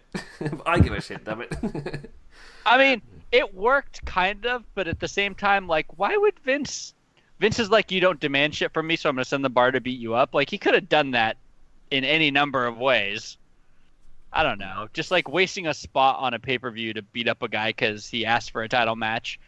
I 0.66 0.78
give 0.78 0.92
a 0.92 1.00
shit, 1.00 1.24
damn 1.24 1.40
it. 1.40 1.50
I 2.66 2.76
mean, 2.76 3.00
it 3.32 3.54
worked 3.54 4.04
kind 4.04 4.44
of, 4.44 4.62
but 4.74 4.86
at 4.88 5.00
the 5.00 5.08
same 5.08 5.34
time, 5.34 5.66
like, 5.66 5.86
why 5.96 6.14
would 6.14 6.38
Vince? 6.40 6.92
Vince 7.40 7.58
is 7.58 7.70
like, 7.70 7.90
you 7.90 7.98
don't 7.98 8.20
demand 8.20 8.54
shit 8.54 8.74
from 8.74 8.86
me, 8.88 8.96
so 8.96 9.08
I'm 9.08 9.16
gonna 9.16 9.24
send 9.24 9.42
the 9.42 9.48
bar 9.48 9.70
to 9.70 9.80
beat 9.80 9.98
you 9.98 10.12
up. 10.12 10.34
Like, 10.34 10.50
he 10.50 10.58
could 10.58 10.74
have 10.74 10.90
done 10.90 11.12
that 11.12 11.38
in 11.92 12.04
any 12.04 12.30
number 12.30 12.66
of 12.66 12.78
ways. 12.78 13.36
I 14.32 14.42
don't 14.42 14.58
know, 14.58 14.88
just 14.94 15.10
like 15.10 15.28
wasting 15.28 15.66
a 15.66 15.74
spot 15.74 16.16
on 16.20 16.32
a 16.32 16.38
pay 16.38 16.56
per 16.58 16.70
view 16.70 16.94
to 16.94 17.02
beat 17.02 17.28
up 17.28 17.42
a 17.42 17.48
guy 17.48 17.68
because 17.68 18.08
he 18.08 18.24
asked 18.24 18.50
for 18.50 18.62
a 18.62 18.68
title 18.68 18.96
match. 18.96 19.38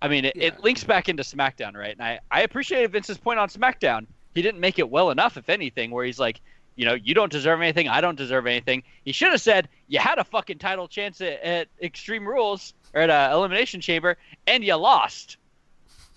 I 0.00 0.08
mean, 0.08 0.24
it, 0.24 0.36
Yeah. 0.36 0.46
it 0.46 0.60
links 0.64 0.84
back 0.84 1.08
into 1.08 1.22
SmackDown, 1.22 1.74
right? 1.76 1.92
And 1.92 2.02
I, 2.02 2.20
I 2.30 2.42
appreciated 2.42 2.92
Vince's 2.92 3.18
point 3.18 3.38
on 3.38 3.48
SmackDown. 3.48 4.06
He 4.34 4.40
didn't 4.42 4.60
make 4.60 4.78
it 4.78 4.88
well 4.88 5.10
enough, 5.10 5.36
if 5.36 5.48
anything, 5.50 5.90
where 5.90 6.04
he's 6.04 6.18
like, 6.18 6.40
you 6.76 6.86
know, 6.86 6.94
you 6.94 7.12
don't 7.12 7.30
deserve 7.32 7.60
anything, 7.60 7.88
I 7.88 8.00
don't 8.00 8.14
deserve 8.16 8.46
anything. 8.46 8.84
He 9.04 9.12
should 9.12 9.32
have 9.32 9.40
said, 9.40 9.68
you 9.88 9.98
had 9.98 10.18
a 10.18 10.24
fucking 10.24 10.58
title 10.58 10.88
chance 10.88 11.20
at, 11.20 11.42
at 11.42 11.68
Extreme 11.82 12.26
Rules 12.26 12.72
or 12.94 13.02
at 13.02 13.10
uh, 13.10 13.30
Elimination 13.34 13.80
Chamber, 13.80 14.16
and 14.46 14.64
you 14.64 14.76
lost. 14.76 15.36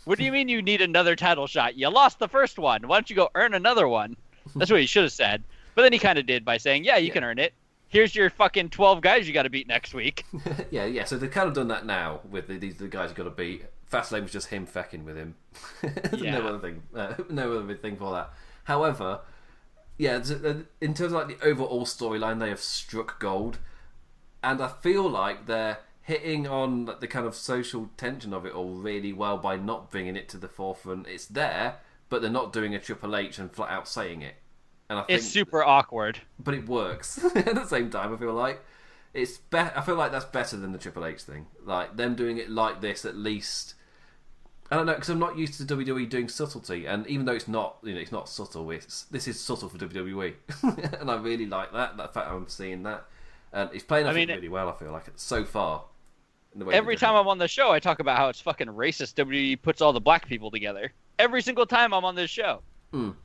What 0.05 0.19
do 0.19 0.23
you 0.23 0.31
mean 0.31 0.47
you 0.47 0.61
need 0.61 0.81
another 0.81 1.15
title 1.15 1.47
shot? 1.47 1.75
You 1.75 1.89
lost 1.89 2.19
the 2.19 2.29
first 2.29 2.57
one. 2.59 2.87
Why 2.87 2.95
don't 2.97 3.09
you 3.09 3.15
go 3.15 3.29
earn 3.35 3.53
another 3.55 3.87
one? 3.87 4.15
That's 4.55 4.71
what 4.71 4.79
he 4.79 4.85
should 4.85 5.03
have 5.03 5.11
said. 5.11 5.43
But 5.75 5.83
then 5.83 5.93
he 5.93 5.99
kind 5.99 6.19
of 6.19 6.25
did 6.25 6.43
by 6.43 6.57
saying, 6.57 6.83
yeah, 6.83 6.97
you 6.97 7.11
can 7.11 7.23
earn 7.23 7.39
it. 7.39 7.53
Here's 7.87 8.15
your 8.15 8.29
fucking 8.29 8.69
12 8.69 9.01
guys 9.01 9.27
you 9.27 9.33
got 9.33 9.43
to 9.43 9.49
beat 9.49 9.67
next 9.67 9.93
week. 9.93 10.25
yeah, 10.71 10.85
yeah. 10.85 11.03
So 11.03 11.17
they've 11.17 11.29
kind 11.29 11.47
of 11.47 11.53
done 11.53 11.67
that 11.69 11.85
now 11.85 12.21
with 12.29 12.47
the, 12.47 12.57
these 12.57 12.77
the 12.77 12.87
guys 12.87 13.09
you've 13.09 13.17
got 13.17 13.23
to 13.25 13.29
beat. 13.29 13.65
Fastlane 13.91 14.23
was 14.23 14.31
just 14.31 14.47
him 14.47 14.65
fecking 14.65 15.03
with 15.03 15.17
him. 15.17 15.35
Yeah. 16.17 16.39
No 16.39 16.47
other 16.47 16.59
thing. 16.59 16.83
Uh, 16.95 17.15
no 17.29 17.57
other 17.57 17.75
thing 17.75 17.97
for 17.97 18.11
that. 18.11 18.31
However, 18.63 19.21
yeah, 19.97 20.15
in 20.79 20.93
terms 20.93 20.99
of 20.99 21.11
like 21.11 21.27
the 21.27 21.45
overall 21.45 21.85
storyline, 21.85 22.39
they 22.39 22.49
have 22.49 22.59
struck 22.59 23.19
gold, 23.19 23.59
and 24.43 24.61
I 24.61 24.69
feel 24.69 25.09
like 25.09 25.47
they're 25.47 25.79
hitting 26.01 26.47
on 26.47 26.85
the 26.99 27.07
kind 27.07 27.25
of 27.25 27.35
social 27.35 27.89
tension 27.97 28.33
of 28.33 28.45
it 28.45 28.53
all 28.53 28.75
really 28.75 29.13
well 29.13 29.37
by 29.37 29.55
not 29.55 29.91
bringing 29.91 30.15
it 30.15 30.27
to 30.29 30.37
the 30.37 30.47
forefront. 30.47 31.07
It's 31.07 31.25
there, 31.25 31.75
but 32.09 32.21
they're 32.21 32.31
not 32.31 32.53
doing 32.53 32.73
a 32.73 32.79
Triple 32.79 33.15
H 33.15 33.37
and 33.37 33.51
flat 33.51 33.69
out 33.69 33.87
saying 33.87 34.21
it. 34.21 34.35
And 34.91 34.99
I 34.99 35.03
think 35.03 35.19
It's 35.19 35.27
super 35.27 35.63
awkward. 35.63 36.19
but 36.37 36.53
it 36.53 36.67
works 36.67 37.23
at 37.35 37.55
the 37.55 37.65
same 37.65 37.89
time. 37.89 38.13
I 38.13 38.17
feel 38.17 38.33
like 38.33 38.61
it's 39.13 39.37
be- 39.37 39.57
I 39.57 39.79
feel 39.79 39.95
like 39.95 40.11
that's 40.11 40.25
better 40.25 40.57
than 40.57 40.73
the 40.73 40.77
Triple 40.77 41.05
H 41.05 41.21
thing. 41.21 41.47
Like 41.63 41.95
them 41.95 42.13
doing 42.13 42.37
it 42.37 42.49
like 42.49 42.81
this, 42.81 43.05
at 43.05 43.15
least. 43.15 43.75
I 44.69 44.75
don't 44.75 44.85
know 44.85 44.93
because 44.93 45.07
I'm 45.07 45.17
not 45.19 45.37
used 45.37 45.53
to 45.65 45.75
WWE 45.77 46.09
doing 46.09 46.27
subtlety, 46.27 46.87
and 46.87 47.07
even 47.07 47.25
though 47.25 47.31
it's 47.31 47.47
not, 47.47 47.77
you 47.83 47.93
know, 47.93 48.01
it's 48.01 48.11
not 48.11 48.27
subtle. 48.27 48.69
It's 48.71 49.03
this 49.03 49.29
is 49.29 49.39
subtle 49.39 49.69
for 49.69 49.77
WWE, 49.77 50.33
and 50.99 51.09
I 51.09 51.15
really 51.15 51.45
like 51.45 51.71
that. 51.71 51.95
That 51.95 52.13
fact 52.13 52.29
I'm 52.29 52.49
seeing 52.49 52.83
that, 52.83 53.05
and 53.53 53.69
it's 53.73 53.85
playing 53.85 54.07
I 54.07 54.13
mean, 54.13 54.29
it 54.29 54.35
really 54.35 54.49
well. 54.49 54.67
I 54.67 54.73
feel 54.73 54.91
like 54.91 55.03
so 55.15 55.45
far. 55.45 55.85
the 56.53 56.65
Every 56.67 56.97
time 56.97 57.15
I'm 57.15 57.29
on 57.29 57.37
the 57.37 57.47
show, 57.47 57.71
I 57.71 57.79
talk 57.79 57.99
about 58.01 58.17
how 58.17 58.27
it's 58.27 58.41
fucking 58.41 58.67
racist. 58.67 59.15
WWE 59.15 59.61
puts 59.61 59.81
all 59.81 59.93
the 59.93 60.01
black 60.01 60.27
people 60.27 60.51
together. 60.51 60.91
Every 61.17 61.41
single 61.41 61.65
time 61.65 61.93
I'm 61.93 62.03
on 62.03 62.15
this 62.15 62.29
show. 62.29 62.61
Mm. 62.93 63.15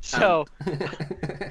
So 0.00 0.46
um, 0.66 0.74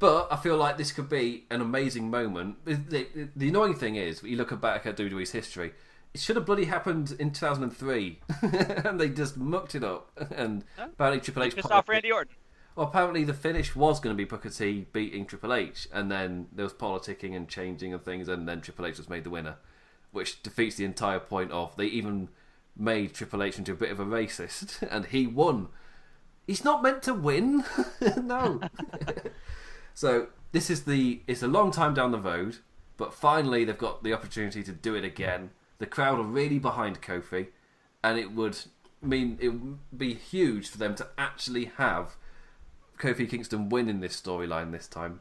But 0.00 0.28
I 0.32 0.36
feel 0.36 0.56
like 0.56 0.78
this 0.78 0.92
could 0.92 1.10
be 1.10 1.44
an 1.50 1.60
amazing 1.60 2.10
moment. 2.10 2.64
The, 2.64 2.74
the, 2.74 3.28
the 3.36 3.48
annoying 3.50 3.74
thing 3.74 3.96
is, 3.96 4.22
you 4.22 4.36
look 4.36 4.58
back 4.58 4.86
at 4.86 4.96
WWE's 4.96 5.32
history, 5.32 5.72
it 6.14 6.20
should 6.20 6.36
have 6.36 6.46
bloody 6.46 6.64
happened 6.64 7.14
in 7.18 7.32
2003, 7.32 8.18
and 8.42 8.98
they 8.98 9.10
just 9.10 9.36
mucked 9.36 9.74
it 9.74 9.84
up. 9.84 10.10
And 10.34 10.64
apparently 10.78 11.20
Triple 11.20 11.42
H 11.42 11.54
pissed 11.54 11.70
off 11.70 11.86
Randy 11.86 12.10
Orton. 12.10 12.34
Well, 12.74 12.86
apparently 12.86 13.24
the 13.24 13.34
finish 13.34 13.76
was 13.76 14.00
going 14.00 14.16
to 14.16 14.16
be 14.16 14.24
Booker 14.24 14.48
T 14.48 14.86
beating 14.90 15.26
Triple 15.26 15.52
H, 15.52 15.86
and 15.92 16.10
then 16.10 16.46
there 16.50 16.64
was 16.64 16.72
politicking 16.72 17.36
and 17.36 17.46
changing 17.46 17.92
of 17.92 18.02
things, 18.02 18.26
and 18.26 18.48
then 18.48 18.62
Triple 18.62 18.86
H 18.86 18.96
was 18.96 19.10
made 19.10 19.24
the 19.24 19.30
winner, 19.30 19.56
which 20.12 20.42
defeats 20.42 20.76
the 20.76 20.86
entire 20.86 21.20
point 21.20 21.52
of 21.52 21.76
they 21.76 21.86
even 21.86 22.30
made 22.74 23.12
Triple 23.12 23.42
H 23.42 23.58
into 23.58 23.72
a 23.72 23.76
bit 23.76 23.90
of 23.90 24.00
a 24.00 24.06
racist, 24.06 24.82
and 24.90 25.04
he 25.04 25.26
won. 25.26 25.68
He's 26.46 26.64
not 26.64 26.82
meant 26.82 27.02
to 27.04 27.14
win, 27.14 27.64
no. 28.16 28.60
so 29.94 30.28
this 30.52 30.70
is 30.70 30.84
the 30.84 31.20
it's 31.26 31.42
a 31.42 31.48
long 31.48 31.70
time 31.70 31.94
down 31.94 32.10
the 32.10 32.18
road, 32.18 32.58
but 32.96 33.14
finally 33.14 33.64
they've 33.64 33.78
got 33.78 34.02
the 34.02 34.12
opportunity 34.12 34.62
to 34.62 34.72
do 34.72 34.94
it 34.94 35.04
again. 35.04 35.50
The 35.78 35.86
crowd 35.86 36.18
are 36.18 36.24
really 36.24 36.58
behind 36.58 37.00
Kofi, 37.02 37.48
and 38.02 38.18
it 38.18 38.32
would 38.32 38.58
mean 39.02 39.38
it 39.40 39.48
would 39.48 39.78
be 39.96 40.14
huge 40.14 40.68
for 40.68 40.78
them 40.78 40.94
to 40.96 41.06
actually 41.16 41.66
have 41.76 42.16
Kofi 42.98 43.28
Kingston 43.28 43.68
win 43.68 43.88
in 43.88 44.00
this 44.00 44.20
storyline 44.20 44.72
this 44.72 44.86
time. 44.86 45.20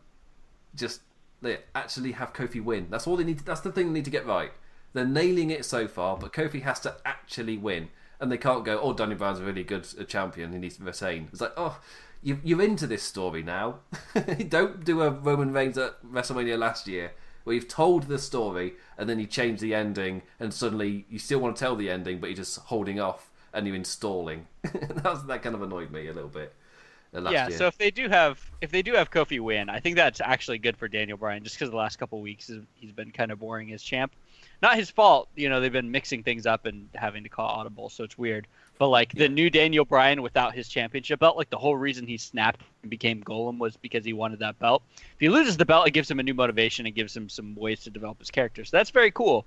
Just 0.76 1.02
they 1.42 1.60
actually 1.74 2.14
have 2.14 2.34
Kofi 2.34 2.64
win. 2.64 2.88
That's 2.90 3.08
all 3.08 3.16
they 3.16 3.24
need. 3.24 3.40
That's 3.40 3.62
the 3.62 3.72
thing 3.72 3.88
they 3.88 4.00
need 4.00 4.06
to 4.06 4.12
get 4.12 4.26
right. 4.26 4.52
They're 4.94 5.06
nailing 5.06 5.52
it 5.52 5.66
so 5.66 5.88
far, 5.88 6.18
but 6.18 6.34
Kofi 6.34 6.64
has 6.64 6.80
to 6.82 6.98
actually 7.06 7.58
win, 7.58 7.90
and 8.20 8.32
they 8.32 8.38
can't 8.38 8.66
go. 8.66 8.80
Oh, 8.82 8.94
Daniel 8.94 9.18
Bryan's 9.18 9.40
a 9.40 9.44
really 9.44 9.64
good 9.64 9.88
uh, 10.00 10.04
champion. 10.04 10.52
He 10.52 10.60
needs 10.60 10.78
to 10.78 10.84
retain. 10.84 11.28
It's 11.32 11.42
like, 11.42 11.54
oh, 11.58 11.80
you, 12.22 12.40
you're 12.44 12.62
into 12.62 12.86
this 12.88 13.04
story 13.04 13.44
now. 13.44 13.80
Don't 14.50 14.84
do 14.84 15.02
a 15.02 15.10
Roman 15.10 15.54
Reigns 15.54 15.78
at 15.78 16.04
WrestleMania 16.04 16.58
last 16.58 16.88
year, 16.88 17.14
where 17.44 17.56
you've 17.56 17.68
told 17.70 18.04
the 18.04 18.20
story 18.20 18.74
and 18.98 19.10
then 19.10 19.20
you 19.20 19.26
change 19.26 19.60
the 19.62 19.74
ending, 19.74 20.24
and 20.40 20.54
suddenly 20.54 21.06
you 21.10 21.18
still 21.20 21.40
want 21.40 21.56
to 21.56 21.60
tell 21.60 21.76
the 21.76 21.90
ending, 21.90 22.20
but 22.20 22.28
you're 22.28 22.38
just 22.38 22.58
holding 22.60 23.00
off 23.00 23.32
and 23.54 23.66
you're 23.66 23.76
installing. 23.76 24.48
that 24.64 25.24
that 25.28 25.42
kind 25.42 25.56
of 25.56 25.62
annoyed 25.62 25.92
me 25.92 26.08
a 26.08 26.14
little 26.14 26.30
bit. 26.30 26.54
uh, 27.14 27.22
Last 27.22 27.34
yeah, 27.34 27.48
year. 27.48 27.58
so 27.58 27.68
if 27.68 27.78
they 27.78 27.90
do 27.92 28.10
have 28.10 28.40
if 28.62 28.70
they 28.72 28.82
do 28.82 28.94
have 28.94 29.10
Kofi 29.10 29.40
win, 29.40 29.70
I 29.70 29.80
think 29.80 29.96
that's 29.96 30.22
actually 30.22 30.58
good 30.60 30.78
for 30.78 30.88
Daniel 30.88 31.18
Bryan, 31.18 31.44
just 31.44 31.56
because 31.56 31.70
the 31.70 31.78
last 31.78 31.98
couple 31.98 32.20
weeks 32.22 32.52
he's 32.76 32.92
been 32.92 33.12
kind 33.12 33.32
of 33.32 33.40
boring 33.40 33.72
as 33.74 33.82
champ. 33.82 34.14
Not 34.62 34.76
his 34.76 34.89
fault, 34.89 35.30
you 35.36 35.49
know. 35.49 35.62
They've 35.62 35.72
been 35.72 35.91
mixing 35.91 36.24
things 36.24 36.45
up 36.45 36.66
and 36.66 36.89
having 36.93 37.24
to 37.24 37.30
call 37.30 37.47
audible, 37.47 37.89
so 37.89 38.03
it's 38.03 38.18
weird. 38.18 38.47
But 38.78 38.89
like 38.89 39.14
the 39.14 39.30
new 39.30 39.49
Daniel 39.49 39.86
Bryan 39.86 40.22
without 40.22 40.53
his 40.53 40.68
championship 40.68 41.20
belt, 41.20 41.38
like 41.38 41.49
the 41.49 41.57
whole 41.57 41.76
reason 41.78 42.07
he 42.07 42.18
snapped 42.18 42.62
and 42.82 42.89
became 42.89 43.24
Gollum 43.24 43.57
was 43.57 43.78
because 43.78 44.05
he 44.05 44.14
wanted 44.14 44.39
that 44.39 44.60
belt. 44.60 44.84
If 44.95 45.20
he 45.20 45.30
loses 45.30 45.57
the 45.57 45.66
belt, 45.66 45.88
it 45.88 45.91
gives 45.91 46.10
him 46.10 46.20
a 46.20 46.24
new 46.24 46.34
motivation 46.34 46.86
and 46.86 46.95
gives 46.95 47.16
him 47.16 47.30
some 47.30 47.55
ways 47.55 47.82
to 47.84 47.89
develop 47.89 48.20
his 48.20 48.32
character. 48.32 48.64
So 48.66 48.78
that's 48.78 48.89
very 48.89 49.12
cool. 49.12 49.45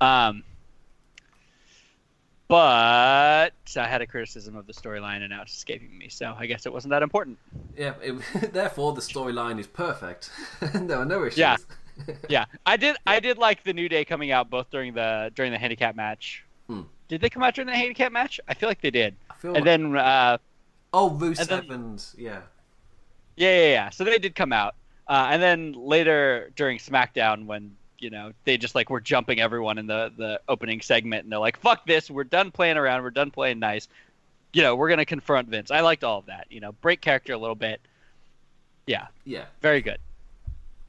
Um, 0.00 0.42
but 2.48 3.52
I 3.76 3.86
had 3.86 4.02
a 4.02 4.06
criticism 4.06 4.56
of 4.56 4.66
the 4.66 4.72
storyline 4.72 5.20
and 5.22 5.30
now 5.30 5.42
it's 5.42 5.54
escaping 5.54 5.96
me. 5.96 6.08
So 6.08 6.34
I 6.38 6.46
guess 6.46 6.66
it 6.66 6.72
wasn't 6.72 6.90
that 6.90 7.02
important. 7.02 7.38
Yeah, 7.76 7.94
it, 8.00 8.14
therefore 8.52 8.92
the 8.92 9.00
storyline 9.00 9.58
is 9.58 9.66
perfect. 9.66 10.30
there 10.60 10.98
are 10.98 11.04
no 11.04 11.24
issues. 11.24 11.38
Yeah. 11.38 11.56
yeah, 12.28 12.44
I 12.64 12.76
did. 12.76 12.96
I 13.06 13.20
did 13.20 13.38
like 13.38 13.64
the 13.64 13.72
New 13.72 13.88
Day 13.88 14.04
coming 14.04 14.30
out 14.30 14.50
both 14.50 14.70
during 14.70 14.94
the 14.94 15.30
during 15.34 15.52
the 15.52 15.58
handicap 15.58 15.96
match. 15.96 16.44
Hmm. 16.68 16.82
Did 17.08 17.20
they 17.20 17.30
come 17.30 17.42
out 17.42 17.54
during 17.54 17.66
the 17.66 17.76
handicap 17.76 18.12
match? 18.12 18.40
I 18.48 18.54
feel 18.54 18.68
like 18.68 18.80
they 18.80 18.90
did. 18.90 19.14
I 19.30 19.34
feel 19.34 19.50
And 19.54 19.64
like- 19.64 19.64
then, 19.64 19.96
uh, 19.96 20.38
oh, 20.92 21.10
Rusev 21.10 21.40
and 21.50 21.70
and, 21.70 21.70
then- 21.98 21.98
yeah, 22.18 22.40
yeah, 23.36 23.50
yeah, 23.60 23.68
yeah. 23.68 23.90
So 23.90 24.04
they 24.04 24.18
did 24.18 24.34
come 24.34 24.52
out. 24.52 24.74
Uh, 25.08 25.28
and 25.30 25.40
then 25.40 25.72
later 25.72 26.50
during 26.56 26.78
SmackDown, 26.78 27.46
when 27.46 27.76
you 27.98 28.10
know 28.10 28.32
they 28.44 28.58
just 28.58 28.74
like 28.74 28.90
were 28.90 29.00
jumping 29.00 29.40
everyone 29.40 29.78
in 29.78 29.86
the 29.86 30.12
the 30.16 30.40
opening 30.48 30.80
segment, 30.80 31.22
and 31.24 31.32
they're 31.32 31.38
like, 31.38 31.58
"Fuck 31.60 31.86
this! 31.86 32.10
We're 32.10 32.24
done 32.24 32.50
playing 32.50 32.76
around. 32.76 33.02
We're 33.02 33.10
done 33.10 33.30
playing 33.30 33.58
nice. 33.60 33.88
You 34.52 34.62
know, 34.62 34.74
we're 34.74 34.88
gonna 34.88 35.04
confront 35.04 35.48
Vince." 35.48 35.70
I 35.70 35.80
liked 35.80 36.02
all 36.04 36.18
of 36.18 36.26
that. 36.26 36.46
You 36.50 36.60
know, 36.60 36.72
break 36.72 37.00
character 37.00 37.32
a 37.32 37.38
little 37.38 37.54
bit. 37.54 37.80
Yeah, 38.86 39.06
yeah, 39.24 39.44
very 39.62 39.80
good. 39.80 39.98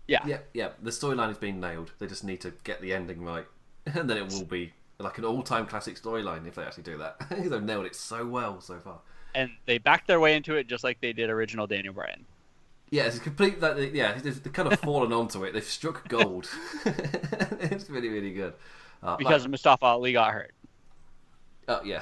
Yeah. 0.07 0.19
yeah, 0.25 0.37
yeah. 0.53 0.69
The 0.81 0.91
storyline 0.91 1.31
is 1.31 1.37
being 1.37 1.59
nailed. 1.59 1.91
They 1.99 2.07
just 2.07 2.23
need 2.23 2.41
to 2.41 2.53
get 2.63 2.81
the 2.81 2.93
ending 2.93 3.23
right, 3.23 3.45
and 3.85 4.09
then 4.09 4.17
it 4.17 4.29
will 4.31 4.45
be 4.45 4.73
like 4.99 5.17
an 5.17 5.25
all-time 5.25 5.67
classic 5.67 6.01
storyline 6.01 6.47
if 6.47 6.55
they 6.55 6.63
actually 6.63 6.83
do 6.83 6.97
that. 6.97 7.17
They've 7.29 7.61
nailed 7.61 7.85
it 7.85 7.95
so 7.95 8.25
well 8.25 8.61
so 8.61 8.79
far. 8.79 8.99
And 9.35 9.51
they 9.65 9.77
backed 9.77 10.07
their 10.07 10.19
way 10.19 10.35
into 10.35 10.55
it 10.55 10.67
just 10.67 10.83
like 10.83 10.99
they 11.01 11.13
did 11.13 11.29
original 11.29 11.67
Daniel 11.67 11.93
Bryan. 11.93 12.25
Yeah, 12.89 13.03
it's 13.03 13.17
a 13.17 13.19
complete. 13.19 13.59
Like, 13.59 13.93
yeah, 13.93 14.13
they've 14.13 14.41
they've 14.41 14.53
kind 14.53 14.71
of 14.71 14.79
fallen 14.81 15.11
onto 15.11 15.43
it. 15.43 15.53
They've 15.53 15.63
struck 15.63 16.07
gold. 16.07 16.49
it's 16.85 17.89
really, 17.89 18.07
really 18.09 18.33
good. 18.33 18.53
Uh, 19.03 19.17
because 19.17 19.43
like- 19.43 19.51
Mustafa 19.51 19.85
Ali 19.85 20.13
got 20.13 20.31
hurt. 20.31 20.53
Oh 21.67 21.81
yeah. 21.83 22.01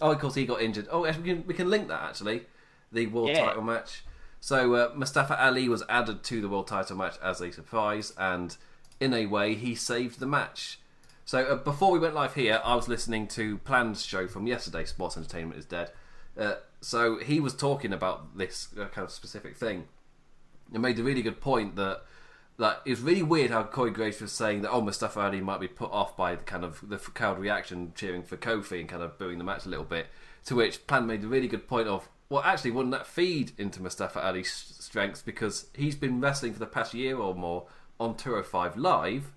oh, 0.00 0.12
of 0.12 0.18
course 0.18 0.34
he 0.34 0.46
got 0.46 0.62
injured. 0.62 0.88
Oh, 0.90 1.04
yes, 1.04 1.18
we 1.18 1.24
can 1.24 1.46
we 1.46 1.52
can 1.54 1.68
link 1.68 1.88
that 1.88 2.02
actually. 2.02 2.46
The 2.90 3.06
world 3.08 3.28
Yeah. 3.28 3.44
title 3.44 3.62
match. 3.62 4.02
So 4.44 4.74
uh, 4.74 4.92
Mustafa 4.94 5.42
Ali 5.42 5.70
was 5.70 5.82
added 5.88 6.22
to 6.24 6.42
the 6.42 6.50
world 6.50 6.66
title 6.66 6.98
match 6.98 7.14
as 7.22 7.40
a 7.40 7.50
surprise, 7.50 8.12
and 8.18 8.54
in 9.00 9.14
a 9.14 9.24
way, 9.24 9.54
he 9.54 9.74
saved 9.74 10.20
the 10.20 10.26
match. 10.26 10.78
So 11.24 11.44
uh, 11.44 11.54
before 11.54 11.90
we 11.90 11.98
went 11.98 12.14
live 12.14 12.34
here, 12.34 12.60
I 12.62 12.74
was 12.74 12.86
listening 12.86 13.26
to 13.28 13.56
Plan's 13.56 14.04
show 14.04 14.28
from 14.28 14.46
yesterday. 14.46 14.84
Sports 14.84 15.16
Entertainment 15.16 15.58
is 15.58 15.64
dead. 15.64 15.92
Uh, 16.38 16.56
so 16.82 17.16
he 17.16 17.40
was 17.40 17.54
talking 17.54 17.94
about 17.94 18.36
this 18.36 18.68
uh, 18.78 18.84
kind 18.88 19.06
of 19.06 19.12
specific 19.12 19.56
thing, 19.56 19.84
and 20.74 20.82
made 20.82 20.98
a 20.98 21.02
really 21.02 21.22
good 21.22 21.40
point 21.40 21.76
that 21.76 22.02
that 22.58 22.82
it 22.84 22.90
was 22.90 23.00
really 23.00 23.22
weird 23.22 23.50
how 23.50 23.62
Corey 23.62 23.92
Graves 23.92 24.20
was 24.20 24.30
saying 24.30 24.60
that 24.60 24.70
oh 24.70 24.82
Mustafa 24.82 25.20
Ali 25.20 25.40
might 25.40 25.58
be 25.58 25.68
put 25.68 25.90
off 25.90 26.18
by 26.18 26.34
the 26.34 26.42
kind 26.42 26.66
of 26.66 26.86
the 26.86 26.98
crowd 26.98 27.38
reaction 27.38 27.92
cheering 27.94 28.22
for 28.22 28.36
Kofi 28.36 28.80
and 28.80 28.90
kind 28.90 29.02
of 29.02 29.18
booing 29.18 29.38
the 29.38 29.44
match 29.44 29.64
a 29.64 29.70
little 29.70 29.86
bit. 29.86 30.08
To 30.44 30.56
which 30.56 30.86
Plan 30.86 31.06
made 31.06 31.24
a 31.24 31.28
really 31.28 31.48
good 31.48 31.66
point 31.66 31.88
of 31.88 32.10
well 32.34 32.42
actually 32.44 32.70
wouldn't 32.72 32.92
that 32.92 33.06
feed 33.06 33.52
into 33.58 33.80
Mustafa 33.82 34.24
Ali's 34.24 34.52
strengths 34.78 35.22
because 35.22 35.66
he's 35.74 35.94
been 35.96 36.20
wrestling 36.20 36.52
for 36.52 36.58
the 36.58 36.66
past 36.66 36.94
year 36.94 37.16
or 37.16 37.34
more 37.34 37.64
on 38.00 38.16
205 38.16 38.76
Live. 38.76 39.32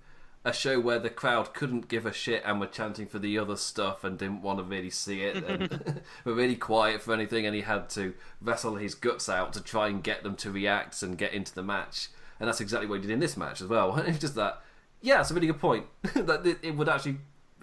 a 0.45 0.53
show 0.53 0.79
where 0.79 0.99
the 0.99 1.09
crowd 1.09 1.53
couldn't 1.53 1.87
give 1.89 2.05
a 2.05 2.13
shit 2.13 2.41
and 2.45 2.59
were 2.59 2.65
chanting 2.67 3.05
for 3.05 3.19
the 3.19 3.37
other 3.37 3.55
stuff 3.57 4.03
and 4.03 4.17
didn't 4.17 4.41
want 4.41 4.59
to 4.59 4.63
really 4.63 4.89
see 4.89 5.21
it 5.23 5.35
and 5.45 6.01
were 6.25 6.33
really 6.33 6.55
quiet 6.55 7.01
for 7.01 7.13
anything 7.13 7.45
and 7.45 7.53
he 7.55 7.61
had 7.61 7.89
to 7.89 8.13
wrestle 8.41 8.75
his 8.75 8.95
guts 8.95 9.27
out 9.29 9.51
to 9.53 9.61
try 9.61 9.87
and 9.87 10.03
get 10.03 10.23
them 10.23 10.35
to 10.35 10.49
react 10.51 11.01
and 11.03 11.17
get 11.17 11.33
into 11.33 11.53
the 11.53 11.63
match 11.63 12.07
and 12.39 12.47
that's 12.47 12.61
exactly 12.61 12.87
what 12.87 12.95
he 12.95 13.01
did 13.01 13.11
in 13.11 13.19
this 13.19 13.35
match 13.37 13.61
as 13.61 13.67
well 13.67 13.97
it's 14.07 14.19
just 14.19 14.35
that 14.35 14.61
yeah 15.01 15.19
it's 15.21 15.31
a 15.31 15.33
really 15.33 15.47
good 15.47 15.59
point 15.59 15.85
that 16.15 16.45
it, 16.45 16.57
it 16.63 16.75
would 16.75 16.87
actually 16.89 17.17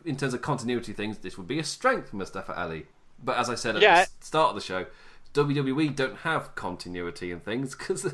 in 0.05 0.17
terms 0.17 0.35
of 0.35 0.43
continuity 0.43 0.93
things 0.93 1.19
this 1.19 1.39
would 1.39 1.49
be 1.49 1.59
a 1.59 1.65
strength 1.65 2.11
for 2.11 2.17
Mustafa 2.17 2.53
Ali 2.61 2.87
but 3.23 3.39
as 3.39 3.49
I 3.49 3.55
said 3.55 3.77
at 3.77 3.83
Yeah. 3.83 4.05
the 4.05 4.27
start 4.27 4.51
of 4.51 4.55
the 4.57 4.61
show 4.61 4.85
WWE 5.35 5.95
don't 5.95 6.19
have 6.19 6.55
continuity 6.55 7.31
and 7.31 7.45
things 7.45 7.75
because 7.79 8.07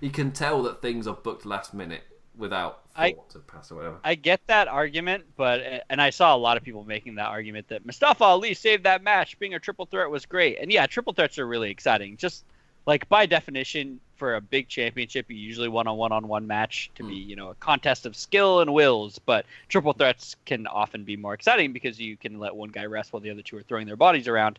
you 0.00 0.10
can 0.10 0.32
tell 0.32 0.62
that 0.64 0.82
things 0.82 1.06
are 1.06 1.14
booked 1.14 1.46
last 1.46 1.72
minute 1.72 2.02
without 2.36 2.80
I- 2.96 3.12
thought 3.12 3.30
to 3.30 3.38
pass 3.38 3.70
or 3.70 3.76
whatever. 3.76 3.96
I 4.04 4.14
get 4.16 4.40
that 4.48 4.68
argument, 4.68 5.24
but 5.36 5.84
and 5.88 6.02
I 6.02 6.10
saw 6.10 6.34
a 6.34 6.38
lot 6.38 6.56
of 6.56 6.62
people 6.62 6.84
making 6.84 7.16
that 7.16 7.26
argument 7.26 7.68
that 7.68 7.86
Mustafa 7.86 8.24
Ali 8.24 8.54
saved 8.54 8.84
that 8.84 9.02
match. 9.02 9.38
Being 9.38 9.54
a 9.54 9.58
triple 9.58 9.86
threat 9.86 10.10
was 10.10 10.26
great, 10.26 10.58
and 10.60 10.70
yeah, 10.70 10.86
triple 10.86 11.12
threats 11.12 11.38
are 11.38 11.46
really 11.46 11.70
exciting. 11.70 12.16
Just 12.16 12.44
like 12.86 13.08
by 13.08 13.26
definition, 13.26 14.00
for 14.16 14.36
a 14.36 14.40
big 14.40 14.68
championship, 14.68 15.26
you 15.28 15.36
usually 15.36 15.68
want 15.68 15.88
a 15.88 15.92
one-on-one 15.92 16.46
match 16.46 16.90
to 16.94 17.02
be, 17.02 17.22
hmm. 17.22 17.30
you 17.30 17.36
know, 17.36 17.50
a 17.50 17.54
contest 17.56 18.06
of 18.06 18.14
skill 18.14 18.60
and 18.60 18.72
wills. 18.72 19.18
But 19.18 19.46
triple 19.68 19.92
threats 19.92 20.36
can 20.44 20.66
often 20.66 21.04
be 21.04 21.16
more 21.16 21.34
exciting 21.34 21.72
because 21.72 22.00
you 22.00 22.16
can 22.16 22.38
let 22.38 22.54
one 22.54 22.70
guy 22.70 22.86
rest 22.86 23.12
while 23.12 23.20
the 23.20 23.30
other 23.30 23.42
two 23.42 23.56
are 23.56 23.62
throwing 23.62 23.86
their 23.86 23.96
bodies 23.96 24.28
around, 24.28 24.58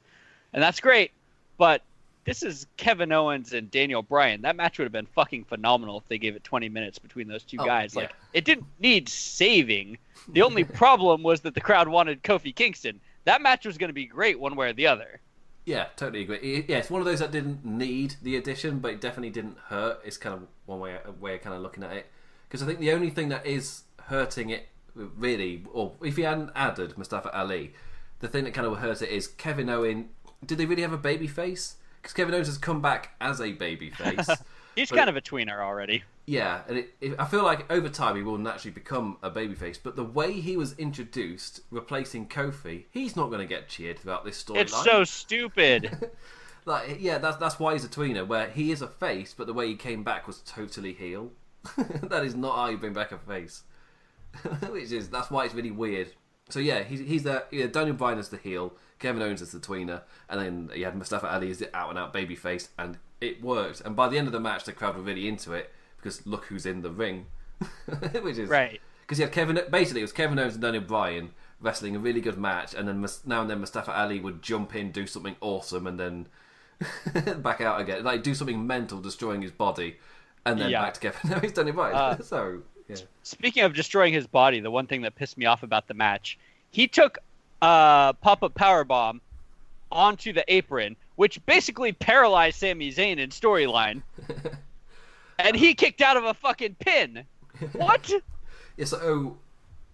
and 0.53 0.61
that's 0.61 0.79
great. 0.79 1.11
But 1.57 1.81
this 2.25 2.43
is 2.43 2.65
Kevin 2.77 3.11
Owens 3.11 3.53
and 3.53 3.69
Daniel 3.71 4.01
Bryan. 4.01 4.41
That 4.41 4.55
match 4.55 4.77
would 4.77 4.85
have 4.85 4.91
been 4.91 5.05
fucking 5.05 5.45
phenomenal 5.45 5.99
if 5.99 6.07
they 6.07 6.17
gave 6.17 6.35
it 6.35 6.43
20 6.43 6.69
minutes 6.69 6.99
between 6.99 7.27
those 7.27 7.43
two 7.43 7.57
Oh, 7.59 7.65
guys. 7.65 7.93
yeah. 7.95 8.01
Like 8.01 8.13
it 8.33 8.45
didn't 8.45 8.65
need 8.79 9.07
saving. 9.07 9.97
The 10.29 10.41
only 10.41 10.63
problem 10.81 11.23
was 11.23 11.41
that 11.41 11.53
the 11.53 11.61
crowd 11.61 11.87
wanted 11.87 12.23
Kofi 12.23 12.53
Kingston. 12.53 12.99
That 13.25 13.41
match 13.41 13.65
was 13.65 13.77
going 13.77 13.89
to 13.89 13.93
be 13.93 14.05
great 14.05 14.39
one 14.39 14.55
way 14.55 14.69
or 14.69 14.73
the 14.73 14.87
other. 14.87 15.21
Yeah, 15.65 15.85
totally 15.95 16.21
agree. 16.21 16.65
Yeah, 16.67 16.77
it's 16.77 16.91
one 16.91 17.01
of 17.01 17.05
those 17.05 17.19
that 17.19 17.31
didn't 17.31 17.65
need 17.65 18.15
the 18.21 18.37
addition, 18.37 18.79
but 18.79 18.91
it 18.91 19.01
definitely 19.01 19.31
didn't 19.31 19.57
hurt. 19.67 19.99
It's 20.05 20.17
kind 20.17 20.35
of 20.35 20.47
one 20.67 20.79
way 20.79 20.95
way 21.19 21.35
of 21.35 21.41
kind 21.41 21.55
of 21.55 21.61
looking 21.61 21.83
at 21.83 21.91
it 21.93 22.05
because 22.47 22.61
I 22.61 22.67
think 22.67 22.79
the 22.79 22.91
only 22.91 23.09
thing 23.09 23.29
that 23.29 23.45
is 23.47 23.83
hurting 24.03 24.51
it 24.51 24.67
really, 24.93 25.63
or 25.73 25.93
if 26.03 26.17
you 26.19 26.25
hadn't 26.25 26.51
added 26.55 26.95
Mustafa 26.97 27.35
Ali, 27.35 27.73
the 28.19 28.27
thing 28.27 28.43
that 28.43 28.53
kind 28.53 28.67
of 28.67 28.77
hurts 28.77 29.01
it 29.01 29.09
is 29.09 29.27
Kevin 29.27 29.69
Owen. 29.69 30.09
Did 30.45 30.59
they 30.59 30.65
really 30.67 30.83
have 30.83 30.93
a 30.93 30.97
baby 30.97 31.25
face? 31.27 31.77
Because 32.05 32.13
Kevin 32.13 32.35
Owens 32.35 32.45
has 32.45 32.59
come 32.59 32.83
back 32.83 33.15
as 33.19 33.41
a 33.41 33.53
baby 33.53 33.89
face. 33.89 34.29
He's 34.75 34.91
kind 34.91 35.09
of 35.09 35.15
a 35.15 35.21
tweener 35.21 35.59
already. 35.59 36.03
Yeah, 36.27 36.61
and 36.67 36.77
it, 36.77 36.93
it, 37.01 37.15
I 37.17 37.25
feel 37.25 37.41
like 37.41 37.71
over 37.71 37.89
time 37.89 38.15
he 38.15 38.21
will 38.21 38.37
naturally 38.37 38.75
become 38.75 39.17
a 39.23 39.31
babyface. 39.31 39.79
But 39.81 39.95
the 39.95 40.03
way 40.03 40.33
he 40.33 40.55
was 40.55 40.73
introduced, 40.77 41.61
replacing 41.71 42.27
Kofi, 42.27 42.83
he's 42.91 43.15
not 43.15 43.29
going 43.29 43.39
to 43.39 43.47
get 43.47 43.69
cheered 43.69 43.97
throughout 43.97 44.23
this 44.23 44.43
storyline. 44.43 44.61
It's 44.61 44.83
so 44.83 45.03
stupid. 45.03 46.11
like, 46.65 46.97
yeah, 46.99 47.17
that's 47.17 47.37
that's 47.37 47.59
why 47.59 47.73
he's 47.73 47.85
a 47.85 47.89
tweener, 47.89 48.27
where 48.27 48.51
he 48.51 48.69
is 48.69 48.83
a 48.83 48.87
face, 48.87 49.33
but 49.35 49.47
the 49.47 49.53
way 49.53 49.67
he 49.67 49.75
came 49.75 50.03
back 50.03 50.27
was 50.27 50.41
totally 50.41 50.93
heel. 50.93 51.31
that 52.03 52.23
is 52.23 52.35
not 52.35 52.55
how 52.55 52.69
you 52.69 52.77
bring 52.77 52.93
back 52.93 53.11
a 53.13 53.17
face. 53.17 53.63
Which 54.69 54.91
is 54.91 55.09
that's 55.09 55.31
why 55.31 55.45
it's 55.45 55.55
really 55.55 55.71
weird. 55.71 56.11
So 56.49 56.59
yeah, 56.59 56.83
he's 56.83 56.99
he's 56.99 57.23
the 57.23 57.45
yeah, 57.49 57.65
Daniel 57.65 57.95
Bryan 57.95 58.19
is 58.19 58.29
the 58.29 58.37
heel, 58.37 58.73
Kevin 58.99 59.21
Owens 59.21 59.41
is 59.41 59.51
the 59.51 59.59
tweener, 59.59 60.01
and 60.29 60.39
then 60.39 60.77
you 60.77 60.85
had 60.85 60.95
Mustafa 60.95 61.31
Ali 61.33 61.51
as 61.51 61.59
the 61.59 61.75
out 61.75 61.89
and 61.89 61.99
out 61.99 62.13
babyface, 62.13 62.69
and 62.79 62.97
it 63.21 63.41
worked. 63.43 63.81
And 63.81 63.95
by 63.95 64.07
the 64.07 64.17
end 64.17 64.27
of 64.27 64.33
the 64.33 64.39
match, 64.39 64.63
the 64.63 64.71
crowd 64.73 64.95
were 64.95 65.01
really 65.03 65.27
into 65.27 65.53
it 65.53 65.71
because 65.97 66.25
look 66.25 66.45
who's 66.45 66.65
in 66.65 66.81
the 66.81 66.91
ring, 66.91 67.25
which 68.21 68.37
is 68.37 68.49
Right. 68.49 68.79
Because 69.01 69.19
you 69.19 69.25
had 69.25 69.33
Kevin. 69.33 69.59
Basically, 69.69 70.01
it 70.01 70.03
was 70.05 70.11
Kevin 70.11 70.39
Owens 70.39 70.53
and 70.53 70.61
Daniel 70.63 70.83
Bryan 70.83 71.31
wrestling 71.61 71.95
a 71.95 71.99
really 71.99 72.21
good 72.21 72.37
match, 72.37 72.73
and 72.73 72.87
then 72.87 73.05
now 73.25 73.41
and 73.41 73.49
then 73.49 73.59
Mustafa 73.59 73.95
Ali 73.95 74.19
would 74.19 74.41
jump 74.41 74.75
in, 74.75 74.91
do 74.91 75.05
something 75.07 75.35
awesome, 75.41 75.85
and 75.87 75.99
then 75.99 76.27
back 77.41 77.61
out 77.61 77.79
again, 77.79 78.03
like 78.03 78.23
do 78.23 78.33
something 78.33 78.65
mental, 78.65 78.99
destroying 78.99 79.41
his 79.41 79.51
body, 79.51 79.97
and 80.45 80.59
then 80.59 80.69
Yeah. 80.69 80.81
back 80.83 80.93
to 80.95 80.99
Kevin 80.99 81.33
Owens, 81.37 81.51
Daniel 81.53 81.75
Bryan. 81.75 81.95
Uh, 81.95 82.17
so 82.21 82.61
yeah. 82.89 82.95
Speaking 83.23 83.63
of 83.63 83.73
destroying 83.73 84.13
his 84.13 84.27
body, 84.27 84.59
the 84.59 84.71
one 84.71 84.87
thing 84.87 85.01
that 85.03 85.15
pissed 85.15 85.37
me 85.37 85.45
off 85.45 85.63
about 85.63 85.87
the 85.87 85.93
match, 85.93 86.37
he 86.71 86.87
took 86.87 87.17
a 87.65 88.13
pop-up 88.21 88.53
power 88.53 88.83
bomb 88.83 89.21
onto 89.91 90.31
the 90.33 90.45
apron, 90.53 90.95
which 91.15 91.43
basically 91.45 91.91
paralyzed 91.93 92.59
Sami 92.59 92.91
Zayn 92.91 93.17
in 93.17 93.29
storyline. 93.29 94.03
and 95.39 95.55
he 95.55 95.73
kicked 95.73 96.01
out 96.01 96.15
of 96.17 96.25
a 96.25 96.33
fucking 96.33 96.75
pin. 96.79 97.25
What? 97.73 98.11
Yeah, 98.77 98.83
so 98.83 98.99
oh, 99.01 99.37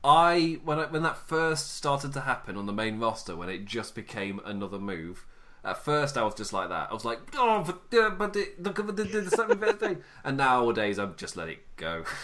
I 0.03 0.59
when 0.63 0.79
I, 0.79 0.85
when 0.87 1.03
that 1.03 1.15
first 1.15 1.75
started 1.75 2.13
to 2.13 2.21
happen 2.21 2.57
on 2.57 2.65
the 2.65 2.73
main 2.73 2.97
roster, 2.97 3.35
when 3.35 3.47
it 3.47 3.65
just 3.65 3.93
became 3.93 4.41
another 4.43 4.79
move. 4.79 5.27
At 5.63 5.77
first, 5.85 6.17
I 6.17 6.23
was 6.23 6.33
just 6.33 6.53
like 6.53 6.69
that. 6.69 6.89
I 6.89 6.93
was 6.93 7.05
like, 7.05 7.19
"Oh, 7.35 7.63
but 7.63 8.17
but 8.17 8.35
it- 8.35 8.61
look 8.63 8.79
at 8.79 8.87
the, 8.87 8.93
the, 9.03 9.21
the 9.21 9.29
something 9.29 9.57
better 9.59 9.73
thing." 9.73 9.97
And 10.23 10.37
nowadays, 10.37 10.97
I'm 10.97 11.15
just 11.17 11.37
let 11.37 11.49
it 11.49 11.59
go. 11.77 12.03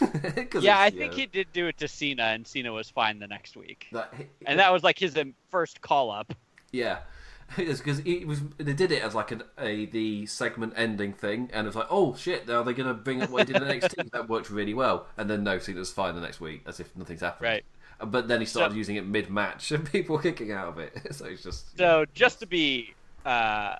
'Cause 0.49 0.63
yeah, 0.63 0.79
I 0.79 0.89
think 0.89 1.11
know, 1.11 1.17
he 1.17 1.25
did 1.27 1.47
do 1.53 1.67
it 1.67 1.77
to 1.77 1.87
Cena, 1.87 2.23
and 2.23 2.47
Cena 2.47 2.71
was 2.73 2.89
fine 2.89 3.19
the 3.19 3.27
next 3.27 3.55
week. 3.55 3.87
that, 3.91 4.11
And 4.45 4.59
that 4.59 4.73
was 4.73 4.83
like 4.83 4.97
his 4.97 5.15
um, 5.17 5.35
first 5.49 5.81
call 5.81 6.09
up. 6.09 6.33
Yeah, 6.71 6.99
because 7.55 7.99
it 7.99 8.25
was 8.25 8.41
they 8.57 8.73
did 8.73 8.91
it 8.91 9.03
as 9.03 9.13
like 9.13 9.31
an, 9.31 9.43
a 9.59 9.85
the 9.85 10.25
segment 10.25 10.73
ending 10.75 11.13
thing, 11.13 11.49
and 11.53 11.65
it 11.65 11.69
was 11.69 11.75
like, 11.75 11.87
oh 11.91 12.15
shit, 12.15 12.49
are 12.49 12.63
they 12.63 12.73
going 12.73 12.87
to 12.87 12.93
bring 12.95 13.21
up 13.21 13.29
what 13.29 13.47
he 13.47 13.53
did 13.53 13.61
in 13.61 13.67
NXT? 13.79 14.11
that 14.13 14.27
worked 14.27 14.49
really 14.49 14.73
well, 14.73 15.05
and 15.15 15.29
then 15.29 15.43
no, 15.43 15.59
Cena's 15.59 15.91
fine 15.91 16.15
the 16.15 16.21
next 16.21 16.41
week, 16.41 16.63
as 16.65 16.79
if 16.79 16.95
nothing's 16.95 17.21
happened. 17.21 17.45
Right. 17.47 17.65
But 18.03 18.27
then 18.27 18.39
he 18.41 18.45
started 18.45 18.73
So- 18.73 18.77
using 18.77 18.95
it 18.95 19.05
mid 19.05 19.29
match, 19.29 19.71
and 19.71 19.89
people 19.91 20.15
were 20.17 20.21
kicking 20.23 20.51
out 20.51 20.67
of 20.69 20.79
it. 20.79 21.15
so 21.15 21.25
it's 21.25 21.43
just 21.43 21.77
So 21.77 22.05
just 22.13 22.39
to 22.39 22.45
be, 22.47 22.93
uh, 23.27 23.75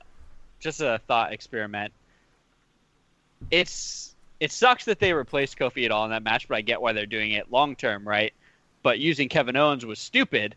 just 0.59 0.81
a 0.81 0.99
thought 1.07 1.31
experiment. 1.31 1.93
It's 3.49 4.15
it 4.39 4.51
sucks 4.51 4.85
that 4.85 4.99
they 4.99 5.13
replaced 5.13 5.57
Kofi 5.57 5.85
at 5.85 5.91
all 5.91 6.03
in 6.03 6.11
that 6.11 6.23
match, 6.23 6.47
but 6.47 6.55
I 6.55 6.61
get 6.61 6.81
why 6.81 6.93
they're 6.93 7.05
doing 7.05 7.31
it 7.31 7.51
long 7.51 7.75
term, 7.75 8.07
right? 8.07 8.33
But 8.83 8.99
using 8.99 9.29
Kevin 9.29 9.55
Owens 9.55 9.85
was 9.85 9.99
stupid. 9.99 10.55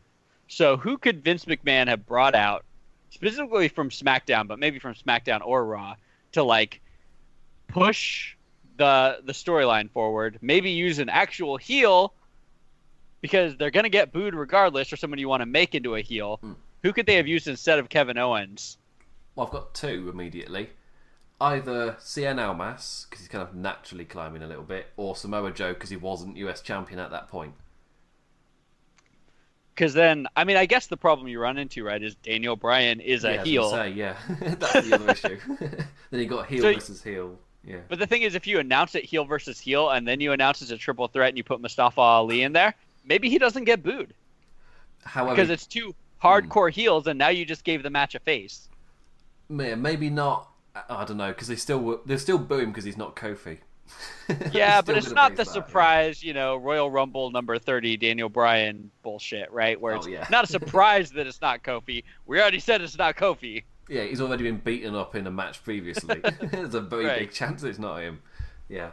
So 0.48 0.76
who 0.76 0.98
could 0.98 1.22
Vince 1.22 1.44
McMahon 1.44 1.86
have 1.86 2.04
brought 2.04 2.34
out 2.34 2.64
specifically 3.10 3.68
from 3.68 3.90
SmackDown, 3.90 4.48
but 4.48 4.58
maybe 4.58 4.80
from 4.80 4.94
SmackDown 4.94 5.40
or 5.44 5.64
Raw 5.64 5.94
to 6.32 6.42
like 6.42 6.80
push 7.68 8.34
the 8.76 9.20
the 9.24 9.32
storyline 9.32 9.90
forward? 9.90 10.38
Maybe 10.42 10.70
use 10.70 10.98
an 10.98 11.08
actual 11.08 11.56
heel 11.56 12.12
because 13.20 13.56
they're 13.56 13.70
gonna 13.70 13.88
get 13.88 14.10
booed 14.10 14.34
regardless, 14.34 14.92
or 14.92 14.96
someone 14.96 15.20
you 15.20 15.28
want 15.28 15.42
to 15.42 15.46
make 15.46 15.76
into 15.76 15.94
a 15.94 16.00
heel. 16.00 16.40
Who 16.82 16.92
could 16.92 17.06
they 17.06 17.16
have 17.16 17.28
used 17.28 17.46
instead 17.46 17.78
of 17.78 17.88
Kevin 17.88 18.18
Owens? 18.18 18.78
Well, 19.40 19.46
I've 19.46 19.52
got 19.54 19.72
two 19.72 20.10
immediately. 20.12 20.68
Either 21.40 21.96
Cien 21.98 22.38
Almas 22.38 23.06
because 23.08 23.22
he's 23.22 23.28
kind 23.28 23.42
of 23.42 23.54
naturally 23.54 24.04
climbing 24.04 24.42
a 24.42 24.46
little 24.46 24.64
bit, 24.64 24.88
or 24.98 25.16
Samoa 25.16 25.50
Joe 25.50 25.72
because 25.72 25.88
he 25.88 25.96
wasn't 25.96 26.36
US 26.36 26.60
champion 26.60 27.00
at 27.00 27.10
that 27.12 27.28
point. 27.28 27.54
Because 29.74 29.94
then, 29.94 30.26
I 30.36 30.44
mean, 30.44 30.58
I 30.58 30.66
guess 30.66 30.88
the 30.88 30.98
problem 30.98 31.26
you 31.26 31.40
run 31.40 31.56
into, 31.56 31.82
right, 31.82 32.02
is 32.02 32.16
Daniel 32.16 32.54
Bryan 32.54 33.00
is 33.00 33.24
a 33.24 33.36
yeah, 33.36 33.44
heel. 33.44 33.70
Say, 33.70 33.88
yeah, 33.92 34.16
that's 34.42 34.86
the 34.86 34.94
other 34.94 35.10
issue. 35.12 35.38
then 36.10 36.20
you 36.20 36.26
got 36.26 36.46
heel 36.46 36.60
So- 36.60 36.74
versus 36.74 37.02
heel. 37.02 37.38
Yeah. 37.64 37.78
But 37.88 37.98
the 37.98 38.06
thing 38.06 38.20
is, 38.20 38.34
if 38.34 38.46
you 38.46 38.58
announce 38.58 38.94
it 38.94 39.04
heel 39.04 39.24
versus 39.24 39.58
heel, 39.58 39.88
and 39.88 40.06
then 40.06 40.20
you 40.20 40.32
announce 40.32 40.60
it's 40.60 40.70
a 40.70 40.76
triple 40.76 41.08
threat, 41.08 41.30
and 41.30 41.38
you 41.38 41.44
put 41.44 41.62
Mustafa 41.62 42.00
Ali 42.00 42.42
in 42.42 42.52
there, 42.52 42.74
maybe 43.06 43.30
he 43.30 43.38
doesn't 43.38 43.64
get 43.64 43.82
booed 43.82 44.12
However, 45.04 45.34
because 45.34 45.48
it's 45.48 45.66
two 45.66 45.94
hardcore 46.22 46.70
hmm. 46.70 46.78
heels, 46.78 47.06
and 47.06 47.18
now 47.18 47.28
you 47.28 47.46
just 47.46 47.64
gave 47.64 47.82
the 47.82 47.90
match 47.90 48.14
a 48.14 48.18
face. 48.18 48.69
Yeah, 49.50 49.74
maybe 49.74 50.10
not. 50.10 50.48
I 50.88 51.04
don't 51.04 51.16
know 51.16 51.28
because 51.28 51.48
they 51.48 51.56
still 51.56 52.00
they 52.06 52.16
still 52.16 52.38
boo 52.38 52.58
him 52.58 52.70
because 52.70 52.84
he's 52.84 52.96
not 52.96 53.16
Kofi. 53.16 53.58
Yeah, 54.52 54.80
but 54.82 54.96
it's 54.96 55.10
not 55.10 55.32
the 55.34 55.44
face 55.44 55.52
that, 55.52 55.58
yeah. 55.60 55.66
surprise, 55.66 56.22
you 56.22 56.32
know, 56.32 56.54
Royal 56.56 56.88
Rumble 56.90 57.30
number 57.32 57.58
thirty, 57.58 57.96
Daniel 57.96 58.28
Bryan 58.28 58.90
bullshit, 59.02 59.50
right? 59.50 59.80
Where 59.80 59.94
Oh, 59.94 59.96
it's 59.96 60.06
yeah. 60.06 60.26
not 60.30 60.44
a 60.44 60.46
surprise 60.58 61.10
that 61.12 61.26
it's 61.26 61.40
not 61.40 61.64
Kofi. 61.64 62.04
We 62.26 62.40
already 62.40 62.60
said 62.60 62.80
it's 62.82 62.96
not 62.96 63.16
Kofi. 63.16 63.64
Yeah, 63.88 64.04
he's 64.04 64.20
already 64.20 64.44
been 64.44 64.58
beaten 64.58 64.94
up 64.94 65.16
in 65.16 65.26
a 65.26 65.30
match 65.32 65.64
previously. 65.64 66.22
There's 66.40 66.74
a 66.76 66.80
very 66.80 67.06
Right. 67.06 67.18
big 67.20 67.32
chance 67.32 67.64
it's 67.64 67.80
not 67.80 68.00
him. 68.00 68.20
Yeah, 68.68 68.90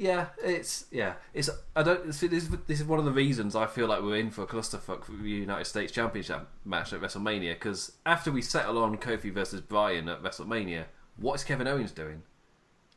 yeah, 0.00 0.28
it's 0.42 0.86
yeah, 0.90 1.16
it's. 1.34 1.50
I 1.76 1.82
don't. 1.82 2.14
See, 2.14 2.26
this, 2.26 2.48
this 2.66 2.80
is 2.80 2.86
one 2.86 2.98
of 2.98 3.04
the 3.04 3.10
reasons 3.10 3.54
I 3.54 3.66
feel 3.66 3.86
like 3.86 4.00
we're 4.00 4.16
in 4.16 4.30
for 4.30 4.44
a 4.44 4.46
clusterfuck 4.46 5.04
for 5.04 5.12
the 5.12 5.28
United 5.28 5.66
States 5.66 5.92
Championship 5.92 6.48
match 6.64 6.94
at 6.94 7.02
WrestleMania 7.02 7.52
because 7.52 7.92
after 8.06 8.32
we 8.32 8.40
settle 8.40 8.78
on 8.78 8.96
Kofi 8.96 9.30
versus 9.30 9.60
Bryan 9.60 10.08
at 10.08 10.22
WrestleMania, 10.22 10.86
what 11.18 11.34
is 11.34 11.44
Kevin 11.44 11.66
Owens 11.68 11.92
doing? 11.92 12.22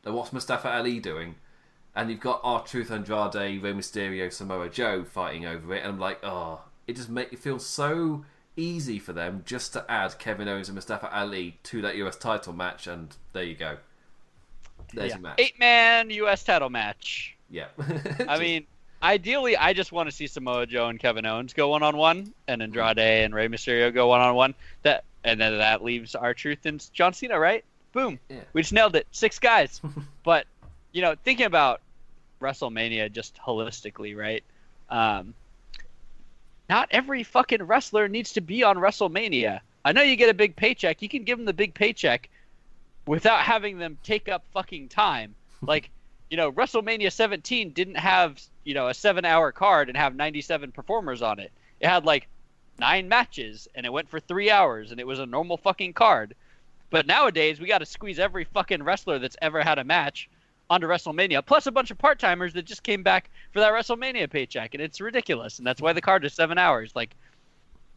And 0.02 0.14
what's 0.14 0.32
Mustafa 0.32 0.74
Ali 0.74 0.98
doing? 0.98 1.34
And 1.94 2.08
you've 2.08 2.20
got 2.20 2.40
R-Truth 2.42 2.90
Andrade, 2.90 3.62
Rey 3.62 3.74
Mysterio, 3.74 4.32
Samoa 4.32 4.70
Joe 4.70 5.04
fighting 5.04 5.44
over 5.44 5.74
it, 5.74 5.80
and 5.80 5.92
I'm 5.92 6.00
like, 6.00 6.24
oh, 6.24 6.62
it 6.86 6.96
just 6.96 7.10
make 7.10 7.34
it 7.34 7.38
feel 7.38 7.58
so 7.58 8.24
easy 8.56 8.98
for 8.98 9.12
them 9.12 9.42
just 9.44 9.74
to 9.74 9.84
add 9.90 10.18
Kevin 10.18 10.48
Owens 10.48 10.70
and 10.70 10.74
Mustafa 10.74 11.14
Ali 11.14 11.58
to 11.64 11.82
that 11.82 11.96
US 11.96 12.16
title 12.16 12.54
match, 12.54 12.86
and 12.86 13.14
there 13.34 13.44
you 13.44 13.56
go. 13.56 13.76
There's 14.96 15.12
your 15.12 15.20
match. 15.20 15.36
Eight 15.38 15.58
man 15.58 16.10
U.S. 16.10 16.42
title 16.44 16.70
match. 16.70 17.36
Yeah. 17.50 17.66
I 18.28 18.38
mean, 18.38 18.66
ideally, 19.02 19.56
I 19.56 19.72
just 19.72 19.92
want 19.92 20.08
to 20.08 20.14
see 20.14 20.26
Samoa 20.26 20.66
Joe 20.66 20.88
and 20.88 20.98
Kevin 20.98 21.26
Owens 21.26 21.52
go 21.52 21.68
one 21.68 21.82
on 21.82 21.96
one, 21.96 22.32
and 22.48 22.62
Andrade 22.62 22.98
and 22.98 23.34
Rey 23.34 23.48
Mysterio 23.48 23.92
go 23.92 24.08
one 24.08 24.20
on 24.20 24.34
one. 24.34 24.54
That 24.82 25.04
and 25.24 25.40
then 25.40 25.58
that 25.58 25.82
leaves 25.82 26.14
R-Truth 26.14 26.66
and 26.66 26.86
John 26.92 27.12
Cena, 27.14 27.38
right? 27.38 27.64
Boom, 27.92 28.18
Yeah. 28.28 28.40
we 28.52 28.62
just 28.62 28.72
nailed 28.72 28.96
it. 28.96 29.06
Six 29.12 29.38
guys. 29.38 29.80
but 30.24 30.46
you 30.92 31.00
know, 31.02 31.14
thinking 31.24 31.46
about 31.46 31.80
WrestleMania 32.40 33.10
just 33.12 33.36
holistically, 33.36 34.16
right? 34.16 34.42
Um, 34.90 35.34
not 36.68 36.88
every 36.90 37.22
fucking 37.22 37.62
wrestler 37.62 38.08
needs 38.08 38.32
to 38.34 38.40
be 38.40 38.62
on 38.62 38.76
WrestleMania. 38.76 39.60
I 39.84 39.92
know 39.92 40.02
you 40.02 40.16
get 40.16 40.30
a 40.30 40.34
big 40.34 40.56
paycheck. 40.56 41.02
You 41.02 41.08
can 41.08 41.24
give 41.24 41.38
them 41.38 41.44
the 41.44 41.52
big 41.52 41.74
paycheck 41.74 42.28
without 43.06 43.40
having 43.40 43.78
them 43.78 43.98
take 44.02 44.28
up 44.28 44.44
fucking 44.52 44.88
time. 44.88 45.34
Like, 45.66 45.88
you 46.28 46.36
know, 46.36 46.52
WrestleMania 46.52 47.10
17 47.10 47.70
didn't 47.70 47.94
have, 47.94 48.38
you 48.64 48.74
know, 48.74 48.88
a 48.88 48.92
seven 48.92 49.24
hour 49.24 49.50
card 49.50 49.88
and 49.88 49.96
have 49.96 50.14
97 50.14 50.72
performers 50.72 51.22
on 51.22 51.38
it. 51.38 51.52
It 51.80 51.88
had 51.88 52.04
like 52.04 52.28
nine 52.78 53.08
matches 53.08 53.66
and 53.74 53.86
it 53.86 53.92
went 53.92 54.10
for 54.10 54.20
three 54.20 54.50
hours 54.50 54.90
and 54.90 55.00
it 55.00 55.06
was 55.06 55.20
a 55.20 55.26
normal 55.26 55.56
fucking 55.56 55.94
card. 55.94 56.34
But 56.90 57.06
nowadays, 57.06 57.60
we 57.60 57.66
got 57.66 57.78
to 57.78 57.86
squeeze 57.86 58.18
every 58.18 58.44
fucking 58.44 58.82
wrestler 58.82 59.18
that's 59.18 59.36
ever 59.40 59.62
had 59.62 59.78
a 59.78 59.84
match 59.84 60.28
onto 60.70 60.86
WrestleMania, 60.86 61.44
plus 61.44 61.66
a 61.66 61.72
bunch 61.72 61.90
of 61.90 61.98
part 61.98 62.18
timers 62.18 62.52
that 62.54 62.66
just 62.66 62.82
came 62.82 63.02
back 63.02 63.30
for 63.52 63.60
that 63.60 63.72
WrestleMania 63.72 64.30
paycheck. 64.30 64.74
And 64.74 64.82
it's 64.82 65.00
ridiculous. 65.00 65.58
And 65.58 65.66
that's 65.66 65.80
why 65.80 65.92
the 65.92 66.00
card 66.00 66.24
is 66.24 66.34
seven 66.34 66.58
hours. 66.58 66.92
Like, 66.94 67.16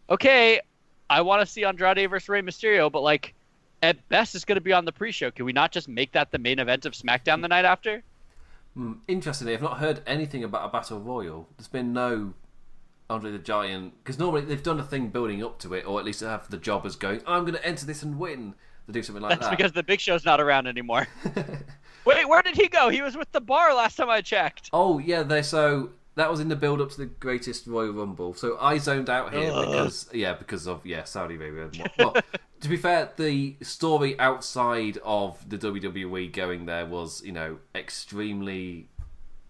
okay, 0.09 0.61
I 1.09 1.21
want 1.21 1.41
to 1.41 1.45
see 1.45 1.63
Andrade 1.63 2.09
versus 2.09 2.29
Rey 2.29 2.41
Mysterio, 2.41 2.91
but 2.91 3.01
like, 3.01 3.33
at 3.81 4.07
best, 4.09 4.35
it's 4.35 4.45
going 4.45 4.55
to 4.57 4.61
be 4.61 4.73
on 4.73 4.85
the 4.85 4.91
pre 4.91 5.11
show. 5.11 5.31
Can 5.31 5.45
we 5.45 5.53
not 5.53 5.71
just 5.71 5.87
make 5.87 6.11
that 6.13 6.31
the 6.31 6.39
main 6.39 6.59
event 6.59 6.85
of 6.85 6.93
SmackDown 6.93 7.41
the 7.41 7.47
night 7.47 7.65
after? 7.65 8.03
Hmm, 8.73 8.93
Interestingly, 9.07 9.53
I've 9.53 9.61
not 9.61 9.77
heard 9.79 10.01
anything 10.05 10.43
about 10.43 10.65
a 10.67 10.71
battle 10.71 10.99
royal. 10.99 11.47
There's 11.57 11.67
been 11.67 11.93
no 11.93 12.33
Andre 13.09 13.31
the 13.31 13.39
Giant 13.39 13.93
because 14.03 14.19
normally 14.19 14.41
they've 14.41 14.61
done 14.61 14.79
a 14.79 14.83
thing 14.83 15.09
building 15.09 15.43
up 15.43 15.59
to 15.59 15.73
it, 15.73 15.85
or 15.87 15.99
at 15.99 16.05
least 16.05 16.21
have 16.21 16.49
the 16.49 16.57
jobbers 16.57 16.95
going, 16.95 17.21
"I'm 17.25 17.41
going 17.43 17.53
to 17.55 17.65
enter 17.65 17.85
this 17.85 18.03
and 18.03 18.19
win." 18.19 18.53
They 18.87 18.93
do 18.93 19.03
something 19.03 19.21
like 19.21 19.31
That's 19.31 19.49
that. 19.49 19.57
because 19.57 19.71
the 19.73 19.83
Big 19.83 19.99
Show's 19.99 20.23
not 20.25 20.39
around 20.39 20.65
anymore. 20.67 21.07
Wait, 22.05 22.27
where 22.29 22.41
did 22.41 22.55
he 22.55 22.69
go? 22.69 22.87
He 22.87 23.01
was 23.01 23.17
with 23.17 23.29
the 23.33 23.41
bar 23.41 23.73
last 23.75 23.97
time 23.97 24.09
I 24.09 24.21
checked. 24.21 24.69
Oh 24.71 24.97
yeah, 24.99 25.23
they 25.23 25.41
so 25.41 25.89
that 26.17 26.29
was 26.29 26.39
in 26.39 26.49
the 26.49 26.55
build 26.55 26.81
up 26.81 26.89
to 26.91 26.97
the 26.97 27.05
greatest 27.05 27.65
Royal 27.67 27.93
Rumble. 27.93 28.33
So 28.33 28.57
I 28.59 28.77
zoned 28.77 29.09
out 29.09 29.33
here 29.33 29.51
Ugh. 29.51 29.65
because 29.65 30.09
yeah, 30.13 30.33
because 30.33 30.67
of 30.67 30.85
yeah, 30.85 31.03
Saudi 31.05 31.35
Arabia. 31.35 31.63
and 31.65 31.77
what- 31.77 31.97
Well, 31.97 32.23
to 32.61 32.69
be 32.69 32.77
fair, 32.77 33.11
the 33.17 33.55
story 33.61 34.19
outside 34.19 34.97
of 35.03 35.47
the 35.49 35.57
WWE 35.57 36.31
going 36.33 36.65
there 36.65 36.85
was 36.85 37.23
you 37.23 37.31
know 37.31 37.59
extremely 37.75 38.89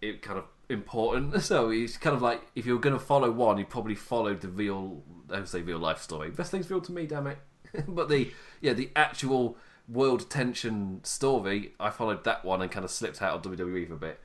it 0.01 0.21
kind 0.21 0.37
of 0.39 0.45
important. 0.69 1.41
So 1.41 1.69
it's 1.69 1.97
kind 1.97 2.15
of 2.15 2.21
like 2.21 2.41
if 2.55 2.65
you're 2.65 2.79
going 2.79 2.97
to 2.97 3.03
follow 3.03 3.31
one, 3.31 3.57
you 3.57 3.65
probably 3.65 3.95
followed 3.95 4.41
the 4.41 4.49
real 4.49 5.03
I 5.31 5.39
would 5.39 5.47
say 5.47 5.61
real 5.61 5.79
life 5.79 6.01
story. 6.01 6.29
Best 6.31 6.51
thing's 6.51 6.69
real 6.69 6.81
to 6.81 6.91
me, 6.91 7.05
damn 7.05 7.27
it. 7.27 7.39
but 7.87 8.09
the 8.09 8.31
yeah 8.61 8.73
the 8.73 8.89
actual 8.95 9.57
world 9.89 10.29
tension 10.29 10.99
story, 11.03 11.73
I 11.79 11.89
followed 11.91 12.25
that 12.25 12.43
one 12.43 12.61
and 12.61 12.69
kind 12.69 12.83
of 12.83 12.91
slipped 12.91 13.21
out 13.21 13.45
of 13.45 13.51
WWE 13.51 13.87
for 13.87 13.93
a 13.93 13.97
bit. 13.97 14.19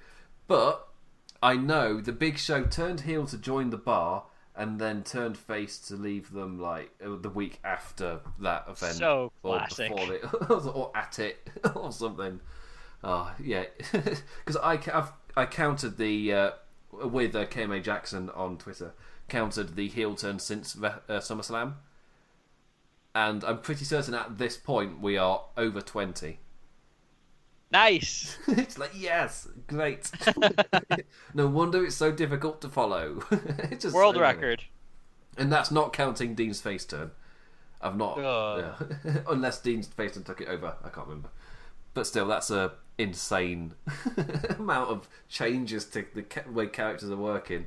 But 0.49 0.89
I 1.43 1.57
know 1.57 2.01
the 2.01 2.13
Big 2.13 2.39
Show 2.39 2.65
turned 2.65 3.01
heel 3.01 3.27
to 3.27 3.37
join 3.37 3.71
the 3.71 3.77
bar 3.77 4.25
and 4.55 4.79
then 4.79 5.03
turned 5.03 5.37
face 5.37 5.79
to 5.79 5.97
leave 5.97 6.33
them 6.33 6.61
like 6.61 6.91
uh, 7.05 7.17
the 7.17 7.31
week 7.31 7.59
after 7.65 8.21
that 8.41 8.67
event. 8.69 8.95
So 8.95 9.33
or 9.43 9.57
classic. 9.57 9.95
before 9.95 10.15
it, 10.15 10.25
or 10.51 10.93
at 10.95 11.19
it, 11.19 11.51
or 11.75 11.91
something. 11.91 12.41
Oh 13.03 13.33
yeah, 13.43 13.65
because 13.93 14.57
I 14.63 14.75
I've, 14.93 15.13
I 15.37 15.47
counted 15.47 15.97
the 15.97 16.33
uh, 16.33 16.51
with 16.93 17.35
uh, 17.35 17.47
KMA 17.47 17.83
Jackson 17.83 18.31
on 18.31 18.59
Twitter 18.59 18.95
counted 19.29 19.77
the 19.77 19.89
heel 19.89 20.15
turn 20.15 20.39
since 20.39 20.77
uh, 20.77 20.99
SummerSlam, 21.09 21.75
and 23.15 23.43
I'm 23.43 23.59
pretty 23.59 23.85
certain 23.85 24.15
at 24.15 24.39
this 24.39 24.57
point 24.57 25.01
we 25.01 25.17
are 25.17 25.43
over 25.57 25.81
twenty. 25.81 26.39
Nice. 27.73 28.37
it's 28.49 28.79
like 28.79 28.93
yes, 28.95 29.49
great. 29.67 30.11
no 31.35 31.47
wonder 31.49 31.85
it's 31.85 31.97
so 31.97 32.13
difficult 32.13 32.61
to 32.61 32.69
follow. 32.69 33.23
it's 33.31 33.85
just 33.85 33.95
World 33.95 34.17
so 34.17 34.21
record. 34.21 34.65
and 35.39 35.51
that's 35.51 35.71
not 35.71 35.93
counting 35.93 36.35
Dean's 36.35 36.61
face 36.61 36.85
turn. 36.85 37.13
I've 37.81 37.97
not, 37.97 38.19
yeah. 38.19 38.75
unless 39.29 39.61
Dean's 39.61 39.89
face 39.89 40.13
turn 40.15 40.23
took 40.23 40.41
it 40.41 40.49
over. 40.49 40.75
I 40.85 40.89
can't 40.91 41.07
remember, 41.09 41.31
but 41.95 42.07
still, 42.07 42.27
that's 42.29 42.51
a 42.51 42.73
insane 42.99 43.75
amount 44.59 44.91
of 44.91 45.09
changes 45.29 45.87
to 45.87 46.05
the 46.15 46.25
way 46.53 46.67
characters 46.67 47.11
are 47.11 47.17
working. 47.17 47.67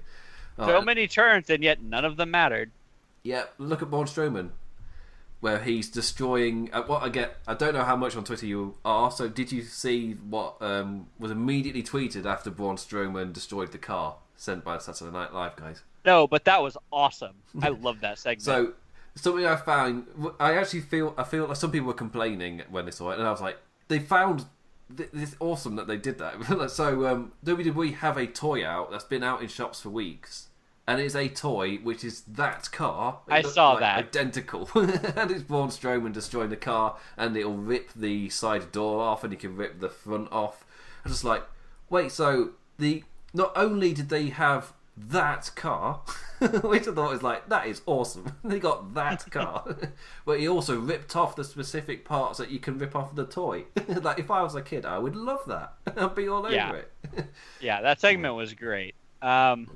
Oh, 0.58 0.68
So 0.68 0.82
many 0.82 1.08
turns, 1.08 1.50
and 1.50 1.64
yet 1.64 1.82
none 1.82 2.06
of 2.06 2.16
them 2.16 2.32
mattered. 2.32 2.72
Yeah, 3.24 3.46
look 3.58 3.82
at 3.82 3.90
Braun 3.90 4.06
Strowman, 4.06 4.52
where 5.42 5.60
he's 5.60 5.90
destroying. 5.90 6.70
Uh, 6.74 6.84
what 6.84 7.04
I 7.04 7.10
get, 7.10 7.38
I 7.48 7.54
don't 7.54 7.74
know 7.74 7.84
how 7.84 7.96
much 7.96 8.16
on 8.16 8.24
Twitter 8.24 8.46
you 8.46 8.76
are. 8.84 9.12
So, 9.12 9.28
did 9.28 9.52
you 9.52 9.62
see 9.64 10.14
what 10.14 10.62
um, 10.62 11.08
was 11.20 11.32
immediately 11.32 11.84
tweeted 11.84 12.26
after 12.26 12.50
Braun 12.50 12.78
Strowman 12.78 13.34
destroyed 13.34 13.72
the 13.72 13.78
car 13.78 14.16
sent 14.36 14.64
by 14.64 14.78
Saturday 14.80 15.12
Night 15.12 15.34
Live 15.34 15.56
guys? 15.56 15.82
No, 16.06 16.28
but 16.28 16.46
that 16.46 16.62
was 16.62 16.78
awesome. 16.92 17.36
I 17.62 17.70
love 17.70 18.02
that 18.02 18.20
segment. 18.20 18.44
So, 18.46 18.74
something 19.16 19.46
I 19.46 19.56
found, 19.56 20.08
I 20.40 20.56
actually 20.56 20.82
feel, 20.82 21.14
I 21.18 21.24
feel 21.24 21.48
like 21.48 21.58
some 21.58 21.72
people 21.72 21.88
were 21.88 21.94
complaining 21.94 22.64
when 22.70 22.86
they 22.86 22.92
saw 22.92 23.12
it, 23.12 23.20
and 23.20 23.28
I 23.28 23.32
was 23.32 23.42
like, 23.42 23.58
they 23.88 24.00
found. 24.00 24.46
th- 24.96 25.10
It's 25.14 25.36
awesome 25.40 25.76
that 25.78 25.88
they 25.88 25.98
did 25.98 26.18
that. 26.20 26.70
so, 26.72 27.06
um, 27.08 27.32
WWE 27.46 27.96
have 27.96 28.18
a 28.18 28.28
toy 28.28 28.66
out 28.66 28.92
that's 28.92 29.04
been 29.04 29.24
out 29.24 29.42
in 29.42 29.48
shops 29.48 29.82
for 29.82 29.90
weeks, 29.90 30.48
and 30.88 31.02
it's 31.02 31.16
a 31.16 31.28
toy 31.28 31.78
which 31.78 32.04
is 32.04 32.22
that 32.22 32.72
car. 32.72 33.20
I 33.30 33.42
saw 33.42 33.72
like 33.72 33.80
that. 33.82 33.98
identical, 34.00 34.70
and 34.76 35.32
it's 35.32 35.44
Braun 35.44 35.70
Strowman 35.70 36.14
destroying 36.14 36.50
the 36.50 36.56
car, 36.58 36.98
and 37.18 37.36
it'll 37.36 37.54
rip 37.58 37.92
the 37.96 38.30
side 38.30 38.72
door 38.72 39.02
off, 39.02 39.24
and 39.24 39.34
he 39.34 39.38
can 39.38 39.56
rip 39.56 39.80
the 39.80 39.90
front 39.90 40.32
off. 40.32 40.66
I'm 41.04 41.12
just 41.12 41.24
like, 41.24 41.44
wait, 41.90 42.12
so 42.12 42.52
the 42.78 43.04
not 43.34 43.52
only 43.56 43.94
did 43.94 44.10
they 44.10 44.28
have 44.30 44.74
that 44.98 45.52
car, 45.56 46.02
which 46.40 46.88
I 46.88 46.94
thought 46.94 47.12
was 47.12 47.22
like 47.24 47.50
that 47.50 47.68
is 47.68 47.82
awesome. 47.86 48.34
they 48.46 48.60
got 48.60 48.94
that 48.94 49.30
car, 49.30 49.76
but 50.26 50.40
he 50.40 50.48
also 50.48 50.80
ripped 50.80 51.16
off 51.18 51.36
the 51.36 51.44
specific 51.44 52.06
parts 52.06 52.38
that 52.38 52.50
you 52.50 52.60
can 52.60 52.78
rip 52.78 52.96
off 52.96 53.14
the 53.16 53.26
toy. 53.26 53.66
like 54.02 54.20
if 54.20 54.32
I 54.32 54.42
was 54.42 54.56
a 54.56 54.62
kid, 54.62 54.86
I 54.86 54.98
would 55.00 55.16
love 55.16 55.42
that. 55.48 55.74
I'd 55.98 56.16
be 56.16 56.30
all 56.30 56.46
over 56.46 56.54
Yeah. 56.56 56.72
it. 56.74 57.26
yeah, 57.60 57.82
that 57.82 58.00
segment 58.00 58.36
was 58.36 58.54
great. 58.54 58.96
Um, 59.22 59.70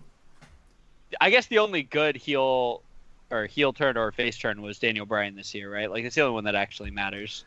I 1.20 1.30
guess 1.30 1.48
the 1.48 1.60
only 1.60 1.84
good 1.84 2.16
heel 2.16 2.84
or 3.32 3.46
heel 3.46 3.74
turn 3.74 3.98
or 3.98 4.12
face 4.12 4.38
turn 4.38 4.62
was 4.62 4.80
Daniel 4.80 5.06
Bryan 5.06 5.36
this 5.36 5.54
year, 5.54 5.72
right? 5.72 5.90
Like 5.90 6.04
it's 6.04 6.16
the 6.16 6.22
only 6.22 6.34
one 6.34 6.44
that 6.46 6.56
actually 6.56 6.92
matters. 6.92 7.46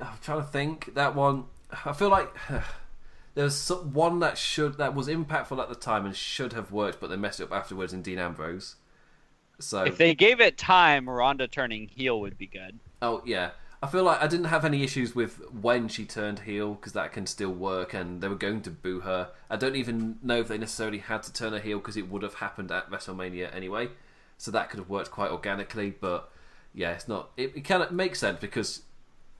I'm 0.00 0.18
trying 0.22 0.40
to 0.40 0.46
think 0.46 0.94
that 0.94 1.14
one. 1.14 1.44
I 1.84 1.92
feel 1.92 2.08
like 2.08 2.34
there 3.34 3.44
was 3.44 3.68
one 3.68 4.20
that 4.20 4.38
should 4.38 4.78
that 4.78 4.94
was 4.94 5.08
impactful 5.08 5.60
at 5.60 5.68
the 5.68 5.74
time 5.74 6.06
and 6.06 6.14
should 6.14 6.52
have 6.52 6.72
worked, 6.72 7.00
but 7.00 7.10
they 7.10 7.16
messed 7.16 7.40
it 7.40 7.44
up 7.44 7.52
afterwards 7.52 7.92
in 7.92 8.02
Dean 8.02 8.18
Ambrose. 8.18 8.76
So 9.60 9.84
If 9.84 9.98
they 9.98 10.14
gave 10.14 10.40
it 10.40 10.56
time, 10.56 11.08
Ronda 11.08 11.48
turning 11.48 11.88
heel 11.88 12.20
would 12.20 12.38
be 12.38 12.46
good. 12.46 12.78
Oh 13.02 13.22
yeah, 13.24 13.50
I 13.80 13.86
feel 13.86 14.02
like 14.02 14.20
I 14.20 14.26
didn't 14.26 14.46
have 14.46 14.64
any 14.64 14.82
issues 14.82 15.14
with 15.14 15.40
when 15.52 15.86
she 15.86 16.04
turned 16.04 16.40
heel 16.40 16.74
because 16.74 16.94
that 16.94 17.12
can 17.12 17.26
still 17.26 17.52
work, 17.52 17.94
and 17.94 18.20
they 18.20 18.28
were 18.28 18.34
going 18.34 18.60
to 18.62 18.70
boo 18.70 19.00
her. 19.00 19.30
I 19.48 19.56
don't 19.56 19.76
even 19.76 20.18
know 20.22 20.40
if 20.40 20.48
they 20.48 20.58
necessarily 20.58 20.98
had 20.98 21.22
to 21.24 21.32
turn 21.32 21.52
her 21.52 21.60
heel 21.60 21.78
because 21.78 21.96
it 21.96 22.10
would 22.10 22.22
have 22.22 22.34
happened 22.34 22.72
at 22.72 22.90
WrestleMania 22.90 23.54
anyway, 23.54 23.90
so 24.36 24.50
that 24.50 24.70
could 24.70 24.80
have 24.80 24.88
worked 24.88 25.12
quite 25.12 25.30
organically. 25.30 25.90
But 25.90 26.28
yeah, 26.74 26.92
it's 26.92 27.06
not. 27.06 27.30
It, 27.36 27.56
it 27.56 27.60
kind 27.60 27.82
of 27.82 27.92
makes 27.92 28.18
sense 28.18 28.40
because 28.40 28.82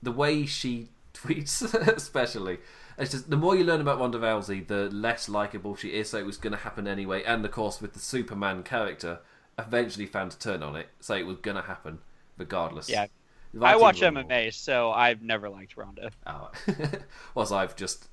the 0.01 0.11
way 0.11 0.45
she 0.45 0.89
tweets, 1.13 1.61
especially. 1.87 2.59
It's 2.97 3.11
just 3.11 3.29
the 3.29 3.37
more 3.37 3.55
you 3.55 3.63
learn 3.63 3.79
about 3.79 3.99
Ronda 3.99 4.19
Rousey, 4.19 4.67
the 4.67 4.89
less 4.89 5.29
likable 5.29 5.73
she 5.75 5.89
is. 5.89 6.09
So 6.09 6.17
it 6.17 6.25
was 6.25 6.37
going 6.37 6.51
to 6.51 6.59
happen 6.59 6.87
anyway, 6.87 7.23
and 7.23 7.43
of 7.43 7.51
course 7.51 7.81
with 7.81 7.93
the 7.93 7.99
Superman 7.99 8.63
character, 8.63 9.19
eventually 9.57 10.05
found 10.05 10.33
a 10.33 10.37
turn 10.37 10.63
on 10.63 10.75
it, 10.77 10.87
so 11.01 11.15
it 11.15 11.25
was 11.25 11.37
going 11.37 11.55
to 11.55 11.63
happen 11.63 11.99
regardless. 12.37 12.89
Yeah. 12.89 13.07
I 13.61 13.75
watch. 13.75 14.01
MMA, 14.01 14.53
so 14.53 14.91
I've 14.91 15.21
never 15.21 15.49
liked 15.49 15.75
Ronda. 15.77 16.11
Oh. 16.25 16.51
was 17.35 17.51
I've 17.51 17.75
just 17.75 18.07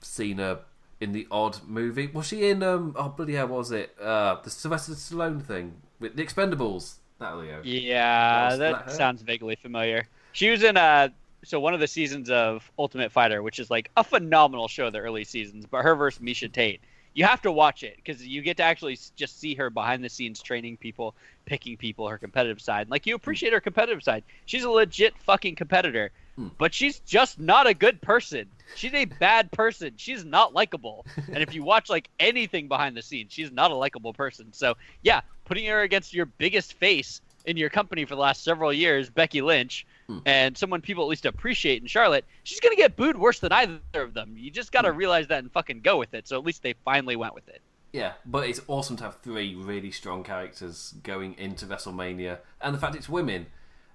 seen 0.00 0.38
her 0.38 0.60
in 1.00 1.12
the 1.12 1.26
odd 1.30 1.58
movie. 1.66 2.08
Was 2.08 2.26
she 2.26 2.48
in 2.48 2.62
um? 2.62 2.94
Oh 2.98 3.10
bloody 3.10 3.34
hell, 3.34 3.48
what 3.48 3.58
was 3.58 3.72
it? 3.72 3.94
Uh, 4.00 4.36
the 4.42 4.50
Sylvester 4.50 4.92
Stallone 4.92 5.42
thing 5.42 5.74
with 6.00 6.16
the 6.16 6.24
Expendables. 6.24 6.94
That'll 7.18 7.42
go. 7.42 7.60
Yeah, 7.62 8.50
Was 8.50 8.58
that 8.58 8.86
that 8.86 8.92
sounds 8.92 9.22
vaguely 9.22 9.56
familiar. 9.56 10.08
She 10.32 10.50
was 10.50 10.62
in 10.62 10.76
uh 10.76 11.08
so 11.44 11.60
one 11.60 11.74
of 11.74 11.80
the 11.80 11.86
seasons 11.86 12.30
of 12.30 12.70
Ultimate 12.78 13.12
Fighter, 13.12 13.42
which 13.42 13.58
is 13.58 13.70
like 13.70 13.90
a 13.96 14.02
phenomenal 14.04 14.66
show, 14.66 14.90
the 14.90 14.98
early 14.98 15.24
seasons, 15.24 15.66
but 15.66 15.82
her 15.82 15.94
versus 15.94 16.22
Miesha 16.22 16.50
Tate. 16.50 16.80
You 17.14 17.24
have 17.24 17.42
to 17.42 17.52
watch 17.52 17.82
it 17.84 17.96
because 17.96 18.26
you 18.26 18.42
get 18.42 18.56
to 18.58 18.64
actually 18.64 18.98
just 19.16 19.38
see 19.40 19.54
her 19.54 19.70
behind 19.70 20.04
the 20.04 20.08
scenes 20.08 20.42
training 20.42 20.76
people, 20.76 21.14
picking 21.46 21.76
people, 21.76 22.08
her 22.08 22.18
competitive 22.18 22.60
side. 22.60 22.90
Like 22.90 23.06
you 23.06 23.14
appreciate 23.14 23.52
her 23.52 23.60
competitive 23.60 24.02
side. 24.02 24.24
She's 24.46 24.64
a 24.64 24.70
legit 24.70 25.16
fucking 25.18 25.54
competitor, 25.54 26.10
Hmm. 26.36 26.48
but 26.58 26.74
she's 26.74 26.98
just 26.98 27.38
not 27.38 27.68
a 27.68 27.74
good 27.74 28.00
person. 28.02 28.46
She's 28.74 28.92
a 28.92 29.04
bad 29.04 29.52
person. 29.52 29.92
She's 29.96 30.24
not 30.24 30.52
likable. 30.52 31.06
And 31.28 31.38
if 31.38 31.54
you 31.54 31.62
watch 31.72 31.88
like 31.88 32.10
anything 32.18 32.66
behind 32.66 32.96
the 32.96 33.02
scenes, 33.02 33.32
she's 33.32 33.52
not 33.52 33.70
a 33.70 33.76
likable 33.76 34.12
person. 34.12 34.52
So 34.52 34.74
yeah, 35.02 35.20
putting 35.44 35.66
her 35.66 35.82
against 35.82 36.12
your 36.12 36.26
biggest 36.26 36.72
face 36.72 37.20
in 37.44 37.56
your 37.56 37.70
company 37.70 38.04
for 38.04 38.16
the 38.16 38.20
last 38.20 38.42
several 38.42 38.72
years, 38.72 39.10
Becky 39.10 39.42
Lynch, 39.42 39.86
and 40.26 40.56
someone 40.56 40.80
people 40.80 41.04
at 41.04 41.08
least 41.08 41.26
appreciate 41.26 41.82
in 41.82 41.88
Charlotte, 41.88 42.24
she's 42.42 42.60
gonna 42.60 42.76
get 42.76 42.96
booed 42.96 43.16
worse 43.16 43.40
than 43.40 43.52
either 43.52 43.80
of 43.94 44.14
them. 44.14 44.34
You 44.36 44.50
just 44.50 44.72
gotta 44.72 44.92
realize 44.92 45.28
that 45.28 45.38
and 45.38 45.52
fucking 45.52 45.80
go 45.80 45.98
with 45.98 46.14
it. 46.14 46.28
So 46.28 46.38
at 46.38 46.44
least 46.44 46.62
they 46.62 46.74
finally 46.84 47.16
went 47.16 47.34
with 47.34 47.48
it. 47.48 47.60
Yeah, 47.92 48.14
but 48.26 48.48
it's 48.48 48.60
awesome 48.66 48.96
to 48.96 49.04
have 49.04 49.20
three 49.20 49.54
really 49.54 49.92
strong 49.92 50.24
characters 50.24 50.94
going 51.04 51.34
into 51.38 51.64
WrestleMania, 51.64 52.38
and 52.60 52.74
the 52.74 52.78
fact 52.78 52.96
it's 52.96 53.08
women, 53.08 53.46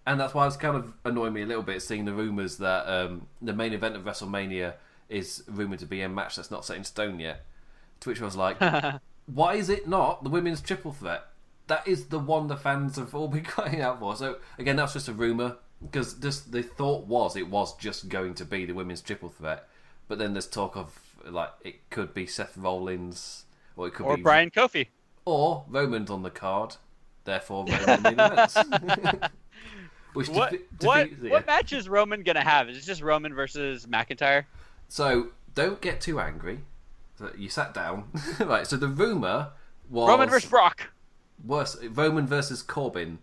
and 0.05 0.17
that's 0.19 0.33
why 0.33 0.47
it's 0.47 0.55
kind 0.55 0.77
of 0.77 0.93
annoying 1.03 1.33
me 1.33 1.41
a 1.41 1.45
little 1.45 1.63
bit 1.63 1.81
seeing 1.81 2.05
the 2.05 2.13
rumors 2.13 2.57
that 2.57 2.87
um, 2.87 3.27
the 3.41 3.51
main 3.51 3.73
event 3.73 3.97
of 3.97 4.03
WrestleMania 4.03 4.75
is 5.09 5.43
rumored 5.47 5.79
to 5.79 5.85
be 5.85 6.01
a 6.01 6.07
match 6.07 6.37
that's 6.37 6.49
not 6.49 6.63
set 6.63 6.77
in 6.77 6.85
stone 6.85 7.19
yet. 7.19 7.45
To 7.99 8.09
which 8.09 8.21
I 8.21 8.25
was 8.25 8.37
like, 8.37 8.57
why 9.25 9.55
is 9.55 9.69
it 9.69 9.87
not 9.87 10.23
the 10.23 10.29
women's 10.29 10.61
triple 10.61 10.93
threat? 10.93 11.25
That 11.67 11.85
is 11.85 12.05
the 12.05 12.19
one 12.19 12.47
the 12.47 12.55
fans 12.55 12.95
have 12.95 13.13
all 13.13 13.27
been 13.27 13.43
crying 13.43 13.81
out 13.81 13.99
for. 13.99 14.15
So 14.15 14.37
again, 14.57 14.77
that's 14.77 14.93
just 14.93 15.09
a 15.09 15.13
rumor 15.13 15.57
because 15.81 16.13
just 16.15 16.51
the 16.51 16.61
thought 16.63 17.05
was 17.07 17.35
it 17.35 17.47
was 17.49 17.75
just 17.77 18.09
going 18.09 18.33
to 18.35 18.45
be 18.45 18.65
the 18.65 18.73
women's 18.73 19.01
triple 19.01 19.29
threat, 19.29 19.67
but 20.07 20.17
then 20.19 20.33
there's 20.33 20.47
talk 20.47 20.75
of 20.75 20.99
like 21.25 21.49
it 21.63 21.89
could 21.89 22.13
be 22.13 22.25
Seth 22.25 22.55
Rollins 22.57 23.45
or 23.75 23.87
it 23.87 23.93
could 23.93 24.05
Or 24.05 24.15
be 24.17 24.23
Bryan 24.23 24.49
Kofi. 24.51 24.87
or 25.25 25.65
Roman's 25.67 26.09
on 26.09 26.23
the 26.23 26.29
card, 26.29 26.75
therefore 27.25 27.65
Roman 27.87 28.05
in 28.07 28.15
the 28.17 28.25
events. 28.25 29.29
Which 30.13 30.27
What 30.29 30.53
defe- 30.53 30.83
what 30.83 30.99
it. 31.07 31.29
what 31.29 31.45
match 31.47 31.71
is 31.71 31.87
Roman 31.87 32.23
gonna 32.23 32.43
have? 32.43 32.67
Is 32.67 32.77
it 32.77 32.81
just 32.85 33.01
Roman 33.03 33.33
versus 33.33 33.85
McIntyre? 33.85 34.45
So 34.87 35.27
don't 35.53 35.79
get 35.81 36.01
too 36.01 36.19
angry. 36.19 36.61
You 37.37 37.49
sat 37.49 37.73
down, 37.73 38.05
right? 38.39 38.65
So 38.65 38.75
the 38.77 38.87
rumor 38.87 39.49
was 39.89 40.07
Roman 40.09 40.29
versus 40.29 40.49
Brock. 40.49 40.89
worse 41.45 41.77
Roman 41.91 42.25
versus 42.25 42.63
Corbin. 42.63 43.19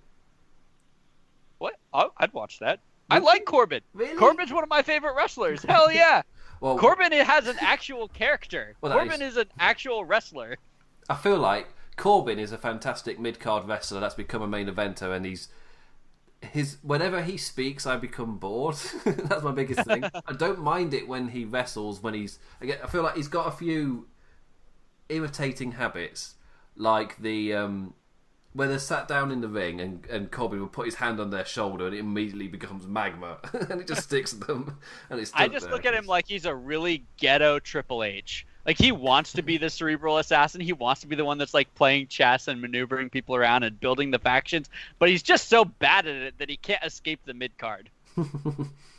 What? 1.58 1.74
Oh, 1.92 2.12
I'd 2.18 2.32
watch 2.32 2.58
that. 2.60 2.80
I 3.08 3.18
like 3.18 3.44
Corbin. 3.44 3.82
Really? 3.94 4.16
Corbin's 4.16 4.52
one 4.52 4.62
of 4.62 4.68
my 4.68 4.82
favorite 4.82 5.14
wrestlers. 5.14 5.62
Hell 5.68 5.92
yeah. 5.92 6.22
Well, 6.60 6.78
Corbin 6.78 7.12
has 7.12 7.46
an 7.46 7.56
actual 7.60 8.08
character. 8.08 8.74
Well, 8.80 8.92
Corbin 8.92 9.22
is- 9.22 9.32
is... 9.32 9.36
an 9.36 9.48
actual 9.58 10.04
wrestler. 10.04 10.58
I 11.08 11.14
feel 11.14 11.38
like 11.38 11.68
Corbin 11.96 12.38
is 12.38 12.52
a 12.52 12.58
fantastic 12.58 13.18
mid 13.20 13.38
card 13.38 13.68
wrestler 13.68 14.00
that's 14.00 14.14
become 14.14 14.42
a 14.42 14.48
main 14.48 14.66
eventer, 14.66 15.14
and 15.14 15.24
he's 15.24 15.48
his 16.42 16.78
whenever 16.82 17.22
he 17.22 17.36
speaks, 17.36 17.86
I 17.86 17.96
become 17.96 18.38
bored. 18.38 18.76
that's 19.04 19.42
my 19.42 19.52
biggest 19.52 19.84
thing. 19.86 20.04
I 20.04 20.32
don't 20.32 20.60
mind 20.60 20.94
it 20.94 21.08
when 21.08 21.28
he 21.28 21.44
wrestles. 21.44 22.02
When 22.02 22.14
he's 22.14 22.38
again, 22.60 22.78
I 22.82 22.88
feel 22.88 23.02
like 23.02 23.16
he's 23.16 23.28
got 23.28 23.46
a 23.46 23.52
few 23.52 24.08
irritating 25.08 25.72
habits, 25.72 26.34
like 26.76 27.18
the 27.18 27.54
um, 27.54 27.94
where 28.56 28.68
they're 28.68 28.78
sat 28.78 29.06
down 29.06 29.30
in 29.30 29.42
the 29.42 29.48
ring 29.48 29.80
and, 29.80 30.06
and 30.06 30.30
Corbin 30.32 30.60
will 30.60 30.66
put 30.66 30.86
his 30.86 30.94
hand 30.94 31.20
on 31.20 31.28
their 31.28 31.44
shoulder 31.44 31.86
and 31.86 31.94
it 31.94 31.98
immediately 31.98 32.48
becomes 32.48 32.86
magma 32.86 33.36
and 33.52 33.82
it 33.82 33.86
just 33.86 34.02
sticks 34.04 34.32
to 34.32 34.38
them. 34.38 34.78
And 35.10 35.20
it's 35.20 35.30
I 35.34 35.46
just 35.48 35.66
there. 35.66 35.74
look 35.74 35.84
at 35.84 35.92
him 35.92 36.06
like 36.06 36.26
he's 36.26 36.46
a 36.46 36.54
really 36.54 37.04
ghetto 37.18 37.58
Triple 37.58 38.02
H. 38.02 38.46
Like 38.64 38.78
he 38.78 38.92
wants 38.92 39.34
to 39.34 39.42
be 39.42 39.58
the 39.58 39.68
cerebral 39.68 40.16
assassin. 40.18 40.62
He 40.62 40.72
wants 40.72 41.02
to 41.02 41.06
be 41.06 41.16
the 41.16 41.24
one 41.24 41.36
that's 41.38 41.54
like 41.54 41.72
playing 41.74 42.08
chess 42.08 42.48
and 42.48 42.60
maneuvering 42.60 43.10
people 43.10 43.36
around 43.36 43.62
and 43.62 43.78
building 43.78 44.10
the 44.10 44.18
factions. 44.18 44.70
But 44.98 45.10
he's 45.10 45.22
just 45.22 45.48
so 45.48 45.66
bad 45.66 46.06
at 46.06 46.16
it 46.16 46.38
that 46.38 46.48
he 46.48 46.56
can't 46.56 46.82
escape 46.82 47.20
the 47.26 47.34
mid 47.34 47.56
card. 47.58 47.90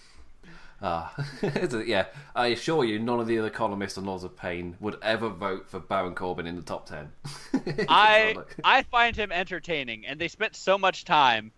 Ah, 0.81 1.13
a- 1.41 1.83
yeah. 1.85 2.05
I 2.35 2.47
assure 2.47 2.83
you, 2.83 2.99
none 2.99 3.19
of 3.19 3.27
the 3.27 3.39
other 3.39 3.49
columnists 3.49 3.97
on 3.97 4.05
Laws 4.05 4.23
of 4.23 4.37
Pain 4.37 4.75
would 4.79 4.97
ever 5.01 5.29
vote 5.29 5.67
for 5.69 5.79
Baron 5.79 6.13
Corbin 6.15 6.45
in 6.45 6.55
the 6.55 6.61
top 6.61 6.85
ten. 6.87 7.11
I 7.89 8.35
I 8.63 8.83
find 8.83 9.15
him 9.15 9.31
entertaining, 9.31 10.05
and 10.05 10.19
they 10.19 10.27
spent 10.27 10.55
so 10.55 10.77
much 10.77 11.03
time 11.05 11.51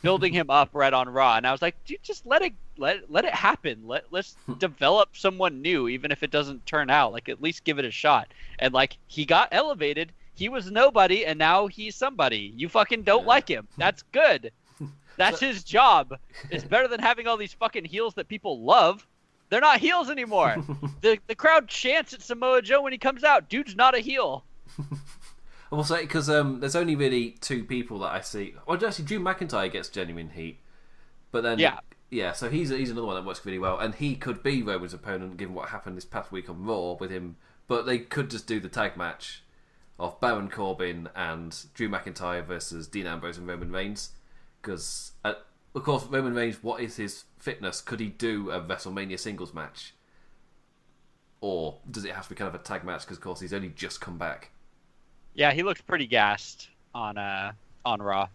building 0.00 0.32
him 0.32 0.48
up 0.48 0.70
right 0.72 0.92
on 0.92 1.08
Raw, 1.08 1.36
and 1.36 1.46
I 1.46 1.52
was 1.52 1.60
like, 1.60 1.76
dude, 1.84 2.02
just 2.02 2.24
let 2.24 2.40
it 2.42 2.54
let 2.78 3.10
let 3.10 3.24
it 3.26 3.34
happen. 3.34 3.82
Let 3.86 4.04
let's 4.10 4.36
develop 4.58 5.16
someone 5.16 5.60
new, 5.60 5.88
even 5.88 6.10
if 6.10 6.22
it 6.22 6.30
doesn't 6.30 6.64
turn 6.64 6.88
out. 6.88 7.12
Like 7.12 7.28
at 7.28 7.42
least 7.42 7.64
give 7.64 7.78
it 7.78 7.84
a 7.84 7.90
shot. 7.90 8.28
And 8.58 8.72
like 8.72 8.96
he 9.06 9.24
got 9.26 9.48
elevated. 9.52 10.12
He 10.34 10.48
was 10.48 10.70
nobody, 10.70 11.26
and 11.26 11.38
now 11.38 11.66
he's 11.66 11.94
somebody. 11.94 12.54
You 12.56 12.70
fucking 12.70 13.02
don't 13.02 13.26
like 13.26 13.46
him. 13.48 13.68
That's 13.76 14.02
good. 14.12 14.50
That's 15.16 15.40
his 15.40 15.62
job. 15.64 16.18
It's 16.50 16.64
better 16.64 16.88
than 16.88 17.00
having 17.00 17.26
all 17.26 17.36
these 17.36 17.52
fucking 17.52 17.84
heels 17.84 18.14
that 18.14 18.28
people 18.28 18.62
love. 18.62 19.06
They're 19.50 19.60
not 19.60 19.80
heels 19.80 20.08
anymore. 20.10 20.56
the 21.02 21.18
the 21.26 21.34
crowd 21.34 21.68
chants 21.68 22.14
at 22.14 22.22
Samoa 22.22 22.62
Joe 22.62 22.82
when 22.82 22.92
he 22.92 22.98
comes 22.98 23.22
out. 23.24 23.48
Dude's 23.48 23.76
not 23.76 23.94
a 23.94 23.98
heel. 24.00 24.44
I 25.72 25.74
will 25.74 25.84
say 25.84 26.02
because 26.02 26.28
um, 26.28 26.60
there's 26.60 26.76
only 26.76 26.96
really 26.96 27.30
two 27.40 27.64
people 27.64 27.98
that 28.00 28.12
I 28.12 28.20
see. 28.20 28.54
Well, 28.66 28.82
actually, 28.84 29.04
Drew 29.06 29.20
McIntyre 29.20 29.70
gets 29.70 29.88
genuine 29.88 30.30
heat, 30.30 30.58
but 31.30 31.42
then 31.42 31.58
Yeah. 31.58 31.80
yeah. 32.10 32.32
So 32.32 32.50
he's 32.50 32.68
he's 32.70 32.90
another 32.90 33.06
one 33.06 33.16
that 33.16 33.24
works 33.26 33.44
really 33.44 33.58
well, 33.58 33.78
and 33.78 33.94
he 33.94 34.14
could 34.14 34.42
be 34.42 34.62
Roman's 34.62 34.94
opponent 34.94 35.36
given 35.36 35.54
what 35.54 35.70
happened 35.70 35.96
this 35.96 36.04
past 36.04 36.32
week 36.32 36.48
on 36.50 36.64
Raw 36.64 36.92
with 36.98 37.10
him. 37.10 37.36
But 37.68 37.86
they 37.86 37.98
could 37.98 38.28
just 38.30 38.46
do 38.46 38.60
the 38.60 38.68
tag 38.68 38.96
match 38.96 39.42
of 39.98 40.20
Baron 40.20 40.50
Corbin 40.50 41.08
and 41.14 41.56
Drew 41.74 41.88
McIntyre 41.88 42.44
versus 42.44 42.86
Dean 42.86 43.06
Ambrose 43.06 43.38
and 43.38 43.46
Roman 43.46 43.70
Reigns, 43.70 44.10
because 44.62 45.12
uh, 45.24 45.34
of 45.74 45.82
course 45.82 46.04
Roman 46.04 46.34
Reigns, 46.34 46.62
what 46.62 46.80
is 46.80 46.96
his 46.96 47.24
fitness? 47.38 47.80
Could 47.80 48.00
he 48.00 48.06
do 48.06 48.50
a 48.50 48.60
WrestleMania 48.60 49.18
singles 49.18 49.52
match? 49.52 49.94
Or 51.40 51.78
does 51.90 52.04
it 52.04 52.12
have 52.12 52.24
to 52.24 52.30
be 52.30 52.36
kind 52.36 52.48
of 52.48 52.54
a 52.54 52.62
tag 52.62 52.84
match? 52.84 53.02
Because 53.02 53.16
of 53.16 53.22
course 53.22 53.40
he's 53.40 53.52
only 53.52 53.70
just 53.70 54.00
come 54.00 54.16
back. 54.16 54.50
Yeah, 55.34 55.52
he 55.52 55.62
looks 55.62 55.80
pretty 55.80 56.06
gassed 56.06 56.68
on 56.94 57.18
uh 57.18 57.52
on 57.84 58.00
Raw 58.00 58.28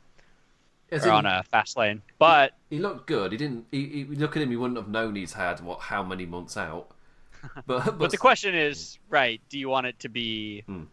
As 0.91 1.05
or 1.05 1.09
in- 1.09 1.15
on 1.15 1.25
uh, 1.25 1.43
Fastlane. 1.53 2.01
But 2.19 2.53
He 2.69 2.79
looked 2.79 3.07
good. 3.07 3.31
He 3.31 3.37
didn't. 3.37 3.65
He, 3.71 3.85
he, 3.87 4.03
look 4.15 4.35
at 4.35 4.41
him. 4.43 4.49
He 4.49 4.57
wouldn't 4.57 4.77
have 4.77 4.89
known 4.89 5.15
he's 5.15 5.33
had 5.33 5.61
what 5.61 5.79
how 5.79 6.03
many 6.03 6.25
months 6.25 6.57
out. 6.57 6.91
But 7.65 7.85
but, 7.85 7.97
but 7.99 8.11
the 8.11 8.17
question 8.17 8.55
is, 8.55 8.97
right? 9.09 9.39
Do 9.49 9.59
you 9.59 9.69
want 9.69 9.85
it 9.85 9.99
to 9.99 10.09
be? 10.09 10.61
Hmm. 10.61 10.83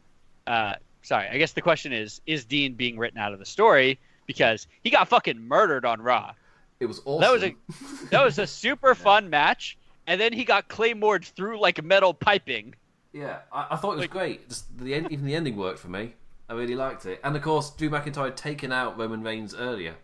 Uh, 0.47 0.75
sorry, 1.03 1.27
I 1.29 1.39
guess 1.39 1.53
the 1.53 1.63
question 1.63 1.93
is: 1.93 2.21
Is 2.27 2.45
Dean 2.45 2.75
being 2.75 2.99
written 2.99 3.19
out 3.19 3.33
of 3.33 3.39
the 3.39 3.47
story 3.47 3.99
because 4.27 4.67
he 4.83 4.91
got 4.91 5.09
fucking 5.09 5.41
murdered 5.41 5.85
on 5.85 6.01
Raw? 6.03 6.33
it 6.81 6.87
was 6.87 7.01
awesome. 7.05 7.21
That 7.21 7.33
was 7.33 7.43
a 7.45 7.55
that 8.11 8.25
was 8.25 8.39
a 8.39 8.47
super 8.47 8.95
fun 8.95 9.31
match, 9.31 9.79
and 10.07 10.21
then 10.21 10.33
he 10.33 10.45
got 10.45 10.69
claymored 10.69 11.25
through 11.25 11.61
like 11.61 11.83
metal 11.83 12.13
piping. 12.13 12.75
yeah. 13.13 13.39
I, 13.53 13.69
I 13.71 13.77
thought 13.77 13.93
it 13.93 13.97
was 13.97 14.01
Like- 14.03 14.11
great. 14.11 14.49
Just 14.49 14.77
the 14.79 14.95
end, 14.95 15.11
even 15.13 15.25
the 15.25 15.35
ending 15.35 15.57
worked 15.57 15.79
for 15.79 15.89
me. 15.89 16.15
I 16.49 16.53
really 16.55 16.75
liked 16.75 17.07
it. 17.07 17.21
And 17.25 17.35
of 17.37 17.43
course, 17.43 17.71
Drew 17.71 17.89
McIntyre 17.89 18.25
had 18.27 18.37
taken 18.37 18.71
out 18.73 18.99
Roman 18.99 19.23
Reigns 19.23 19.55
earlier, 19.55 19.95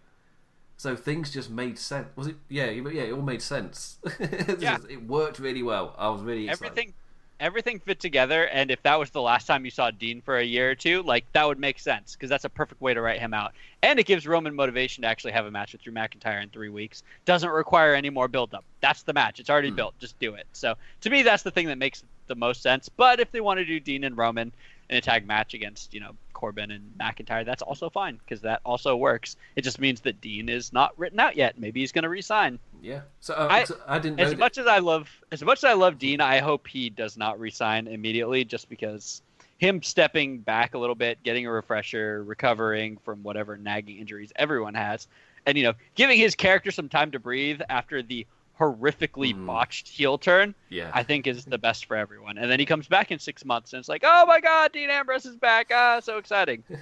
so 0.78 0.96
things 0.96 1.30
just 1.30 1.50
made 1.50 1.78
sense. 1.78 2.08
Was 2.16 2.28
it? 2.28 2.36
Yeah, 2.48 2.70
yeah. 2.70 3.02
It 3.02 3.12
all 3.12 3.20
made 3.22 3.42
sense. 3.42 3.98
It's 4.20 4.62
Yeah. 4.62 4.76
just- 4.78 4.88
it 4.90 5.02
worked 5.06 5.38
really 5.38 5.62
well. 5.62 5.94
I 5.98 6.08
was 6.08 6.22
really 6.22 6.48
excited. 6.48 6.64
Everything 6.70 6.94
everything 7.40 7.80
fit 7.80 7.98
together, 7.98 8.46
and 8.46 8.70
if 8.70 8.82
that 8.82 8.98
was 8.98 9.10
the 9.10 9.20
last 9.20 9.46
time 9.46 9.64
you 9.64 9.70
saw 9.70 9.90
Dean 9.90 10.20
for 10.20 10.38
a 10.38 10.44
year 10.44 10.70
or 10.70 10.74
two, 10.74 11.02
like 11.02 11.24
that 11.32 11.46
would 11.46 11.58
make 11.58 11.78
sense 11.78 12.14
because 12.14 12.28
that's 12.28 12.44
a 12.44 12.48
perfect 12.48 12.80
way 12.80 12.94
to 12.94 13.00
write 13.00 13.18
him 13.18 13.34
out, 13.34 13.52
and 13.82 13.98
it 13.98 14.06
gives 14.06 14.26
Roman 14.26 14.54
motivation 14.54 15.02
to 15.02 15.08
actually 15.08 15.32
have 15.32 15.46
a 15.46 15.50
match 15.50 15.72
with 15.72 15.82
Drew 15.82 15.92
McIntyre 15.92 16.42
in 16.42 16.50
three 16.50 16.68
weeks. 16.68 17.02
Doesn't 17.24 17.50
require 17.50 17.94
any 17.94 18.10
more 18.10 18.28
build 18.28 18.54
up. 18.54 18.64
That's 18.80 19.02
the 19.02 19.12
match. 19.12 19.40
It's 19.40 19.50
already 19.50 19.70
hmm. 19.70 19.76
built. 19.76 19.98
Just 19.98 20.18
do 20.20 20.34
it. 20.34 20.46
So 20.52 20.74
to 21.00 21.10
me, 21.10 21.22
that's 21.22 21.42
the 21.42 21.50
thing 21.50 21.66
that 21.66 21.78
makes 21.78 22.04
the 22.26 22.34
most 22.36 22.62
sense. 22.62 22.88
But 22.88 23.18
if 23.18 23.32
they 23.32 23.40
want 23.40 23.58
to 23.58 23.64
do 23.64 23.80
Dean 23.80 24.04
and 24.04 24.16
Roman 24.16 24.52
in 24.88 24.96
a 24.96 25.00
tag 25.00 25.26
match 25.26 25.54
against 25.54 25.94
you 25.94 26.00
know 26.00 26.12
Corbin 26.32 26.70
and 26.70 26.92
McIntyre, 26.98 27.44
that's 27.44 27.62
also 27.62 27.90
fine 27.90 28.18
because 28.24 28.42
that 28.42 28.60
also 28.64 28.96
works. 28.96 29.36
It 29.56 29.62
just 29.62 29.80
means 29.80 30.00
that 30.02 30.20
Dean 30.20 30.48
is 30.48 30.72
not 30.72 30.98
written 30.98 31.20
out 31.20 31.36
yet. 31.36 31.58
Maybe 31.58 31.80
he's 31.80 31.92
going 31.92 32.04
to 32.04 32.08
resign. 32.08 32.58
Yeah. 32.82 33.02
So 33.20 33.34
uh, 33.34 33.48
I- 33.50 33.64
so 33.64 33.76
I 33.86 33.98
didn't 33.98 34.16
know. 34.16 34.24
As 34.24 34.30
that- 34.30 34.38
much 34.38 34.58
as 34.58 34.66
I 34.66 34.78
love, 34.78 35.08
as 35.32 35.42
much 35.42 35.58
as 35.58 35.64
I 35.64 35.72
love 35.74 35.98
Dean, 35.98 36.20
I 36.20 36.38
hope 36.38 36.66
he 36.66 36.90
does 36.90 37.16
not 37.16 37.38
resign 37.38 37.86
immediately, 37.86 38.44
just 38.44 38.68
because 38.68 39.22
him 39.58 39.82
stepping 39.82 40.38
back 40.38 40.74
a 40.74 40.78
little 40.78 40.94
bit, 40.94 41.22
getting 41.22 41.46
a 41.46 41.52
refresher, 41.52 42.24
recovering 42.24 42.96
from 43.04 43.22
whatever 43.22 43.56
nagging 43.58 43.98
injuries 43.98 44.32
everyone 44.36 44.74
has, 44.74 45.06
and 45.46 45.56
you 45.58 45.64
know, 45.64 45.74
giving 45.94 46.18
his 46.18 46.34
character 46.34 46.70
some 46.70 46.88
time 46.88 47.10
to 47.10 47.18
breathe 47.18 47.60
after 47.68 48.02
the 48.02 48.26
horrifically 48.58 49.34
Mhm. 49.34 49.46
botched 49.46 49.88
heel 49.88 50.18
turn, 50.18 50.54
yeah. 50.68 50.90
I 50.92 51.02
think 51.02 51.26
is 51.26 51.46
the 51.46 51.56
best 51.58 51.86
for 51.86 51.96
everyone. 51.96 52.36
And 52.36 52.50
then 52.50 52.60
he 52.60 52.66
comes 52.66 52.86
back 52.88 53.10
in 53.10 53.18
six 53.18 53.42
months, 53.44 53.72
and 53.72 53.80
it's 53.80 53.88
like, 53.88 54.02
oh 54.04 54.26
my 54.26 54.40
god, 54.40 54.72
Dean 54.72 54.90
Ambrose 54.90 55.24
is 55.26 55.36
back! 55.36 55.70
Ah, 55.74 56.00
so 56.00 56.18
exciting. 56.18 56.62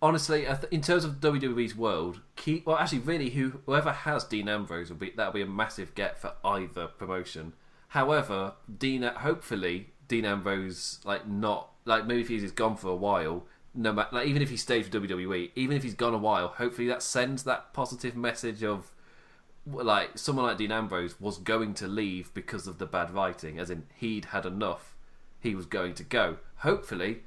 Honestly, 0.00 0.46
in 0.70 0.80
terms 0.80 1.04
of 1.04 1.20
WWE's 1.20 1.74
world, 1.74 2.20
keep 2.36 2.66
well. 2.66 2.76
Actually, 2.76 3.00
really, 3.00 3.30
who 3.30 3.60
whoever 3.66 3.90
has 3.90 4.22
Dean 4.22 4.48
Ambrose 4.48 4.90
will 4.90 4.96
be 4.96 5.12
that'll 5.16 5.32
be 5.32 5.42
a 5.42 5.46
massive 5.46 5.94
get 5.96 6.20
for 6.20 6.34
either 6.44 6.86
promotion. 6.86 7.52
However, 7.88 8.52
Dean, 8.78 9.02
uh, 9.02 9.18
hopefully, 9.18 9.88
Dean 10.06 10.24
Ambrose, 10.24 11.00
like 11.04 11.26
not 11.26 11.70
like 11.84 12.06
maybe 12.06 12.20
if 12.20 12.28
he's 12.28 12.52
gone 12.52 12.76
for 12.76 12.88
a 12.90 12.96
while, 12.96 13.46
no 13.74 13.92
matter 13.92 14.14
like 14.14 14.28
even 14.28 14.40
if 14.40 14.50
he 14.50 14.56
stays 14.56 14.86
for 14.86 15.00
WWE, 15.00 15.50
even 15.56 15.76
if 15.76 15.82
he's 15.82 15.94
gone 15.94 16.14
a 16.14 16.18
while, 16.18 16.46
hopefully 16.46 16.86
that 16.86 17.02
sends 17.02 17.42
that 17.42 17.72
positive 17.72 18.14
message 18.14 18.62
of 18.62 18.92
like 19.66 20.16
someone 20.16 20.46
like 20.46 20.58
Dean 20.58 20.70
Ambrose 20.70 21.20
was 21.20 21.38
going 21.38 21.74
to 21.74 21.88
leave 21.88 22.32
because 22.34 22.68
of 22.68 22.78
the 22.78 22.86
bad 22.86 23.10
writing, 23.10 23.58
as 23.58 23.68
in 23.68 23.84
he'd 23.96 24.26
had 24.26 24.46
enough, 24.46 24.94
he 25.40 25.56
was 25.56 25.66
going 25.66 25.94
to 25.94 26.04
go. 26.04 26.36
Hopefully, 26.58 27.24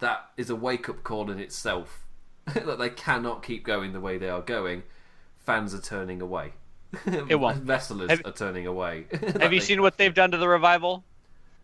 that 0.00 0.28
is 0.36 0.50
a 0.50 0.56
wake 0.56 0.86
up 0.90 1.02
call 1.02 1.30
in 1.30 1.38
itself 1.38 2.04
that 2.66 2.78
they 2.78 2.90
cannot 2.90 3.42
keep 3.42 3.64
going 3.64 3.92
the 3.92 4.00
way 4.00 4.18
they 4.18 4.28
are 4.28 4.42
going. 4.42 4.82
Fans 5.38 5.74
are 5.74 5.80
turning 5.80 6.20
away. 6.20 6.52
It 7.06 7.38
won't. 7.38 7.64
Wrestlers 7.68 8.10
Have- 8.10 8.22
are 8.24 8.32
turning 8.32 8.66
away. 8.66 9.06
Have 9.40 9.52
you 9.52 9.60
seen 9.60 9.82
what 9.82 9.96
they've 9.96 10.14
done 10.14 10.30
to 10.32 10.36
the 10.36 10.48
revival? 10.48 11.04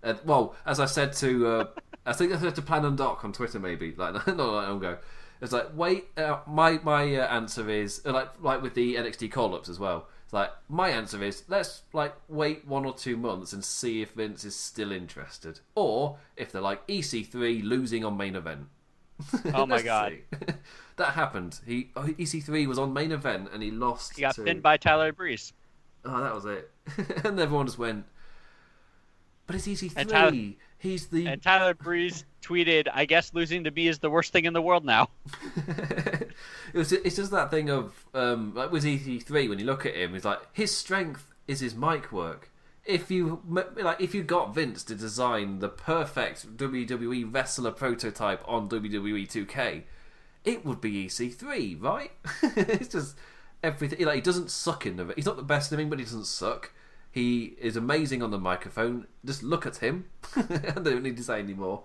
Uh, 0.03 0.15
well, 0.25 0.55
as 0.65 0.79
I 0.79 0.87
said 0.87 1.13
to, 1.15 1.47
uh, 1.47 1.67
I 2.05 2.13
think 2.13 2.33
I 2.33 2.39
said 2.39 2.55
to 2.55 2.63
Plan 2.63 2.85
and 2.85 2.97
Doc 2.97 3.25
on 3.25 3.33
Twitter, 3.33 3.59
maybe 3.59 3.95
like 3.97 4.15
not 4.15 4.27
like 4.27 4.69
long 4.69 4.79
ago. 4.79 4.99
It's 5.41 5.53
like 5.53 5.69
wait, 5.75 6.07
uh, 6.17 6.39
my 6.47 6.79
my 6.83 7.17
uh, 7.17 7.27
answer 7.27 7.69
is 7.69 8.03
uh, 8.07 8.13
like 8.13 8.41
like 8.41 8.63
with 8.63 8.75
the 8.75 8.95
NXT 8.95 9.33
call 9.33 9.55
ups 9.55 9.69
as 9.69 9.79
well. 9.79 10.07
It's 10.25 10.33
like 10.33 10.51
my 10.69 10.89
answer 10.89 11.23
is 11.23 11.45
let's 11.49 11.83
like 11.93 12.15
wait 12.29 12.67
one 12.67 12.85
or 12.87 12.95
two 12.95 13.17
months 13.17 13.53
and 13.53 13.65
see 13.65 14.03
if 14.03 14.13
Vince 14.13 14.45
is 14.45 14.57
still 14.57 14.93
interested, 14.93 15.61
or 15.75 16.19
if 16.37 16.53
they're 16.53 16.63
like 16.63 16.87
EC3 16.87 17.63
losing 17.63 18.05
on 18.05 18.17
main 18.17 18.37
event. 18.37 18.67
Oh 19.55 19.67
my 19.67 19.83
god. 19.83 20.19
that 20.97 21.09
happened. 21.11 21.61
He 21.67 21.91
oh, 21.97 22.03
EC3 22.03 22.67
was 22.67 22.79
on 22.79 22.93
main 22.93 23.13
event 23.13 23.49
and 23.53 23.63
he 23.63 23.71
lost. 23.71 24.17
He 24.17 24.23
got 24.23 24.35
to... 24.35 24.43
pinned 24.43 24.63
by 24.63 24.77
Tyler 24.77 25.13
Breeze. 25.13 25.53
Oh, 26.05 26.23
that 26.23 26.35
was 26.35 26.45
it. 26.45 26.71
and 27.25 27.39
everyone 27.41 27.67
just 27.67 27.79
went. 27.79 28.05
But 29.47 29.57
it's 29.57 29.67
EC3. 29.67 29.93
And 29.97 30.09
Tyler- 30.09 30.55
He's 30.79 31.07
the 31.07 31.27
And 31.27 31.43
Tyler 31.43 31.75
Breeze 31.75 32.25
tweeted, 32.43 32.89
I 32.93 33.07
guess 33.07 33.33
losing 33.33 33.65
to 33.65 33.71
me 33.71 33.89
is 33.89 33.99
the 33.99 34.11
worst 34.11 34.33
thing 34.33 34.45
in 34.45 34.53
the 34.53 34.61
world 34.61 34.85
now. 34.85 35.09
it 35.67 36.29
was, 36.75 36.93
it's 36.93 37.17
just 37.17 37.31
that 37.31 37.51
thing 37.51 37.71
of 37.71 38.07
um, 38.13 38.53
like 38.55 38.71
with 38.71 38.85
EC3 38.85 39.49
when 39.49 39.59
you 39.59 39.65
look 39.65 39.87
at 39.87 39.95
him, 39.95 40.13
he's 40.13 40.25
like 40.25 40.41
his 40.53 40.77
strength 40.77 41.33
is 41.49 41.61
his 41.61 41.75
mic 41.75 42.13
work. 42.13 42.51
If 42.87 43.11
you 43.11 43.43
like, 43.49 44.01
if 44.01 44.15
you 44.15 44.23
got 44.23 44.55
Vince 44.55 44.85
to 44.85 44.95
design 44.95 45.59
the 45.59 45.69
perfect 45.69 46.57
WWE 46.57 47.33
wrestler 47.33 47.73
prototype 47.73 48.43
on 48.47 48.69
WWE 48.69 49.29
2K, 49.29 49.83
it 50.45 50.65
would 50.65 50.81
be 50.81 51.07
EC3, 51.07 51.83
right? 51.83 52.13
it's 52.43 52.89
just 52.89 53.17
everything. 53.63 54.07
Like 54.07 54.15
he 54.15 54.21
doesn't 54.21 54.51
suck 54.51 54.87
in 54.87 54.97
the. 54.97 55.13
He's 55.17 55.27
not 55.27 55.37
the 55.37 55.43
best 55.43 55.73
in 55.73 55.79
the 55.79 55.85
but 55.85 55.99
he 55.99 56.05
doesn't 56.05 56.27
suck. 56.27 56.71
He 57.11 57.57
is 57.61 57.77
amazing 57.77 58.23
on 58.23 58.31
the 58.31 58.39
microphone. 58.39 59.07
Just 59.25 59.43
look 59.43 59.67
at 59.67 59.79
him. 59.79 60.07
I 60.37 60.79
don't 60.83 61.03
need 61.03 61.17
to 61.17 61.25
say 61.25 61.41
anymore. 61.41 61.83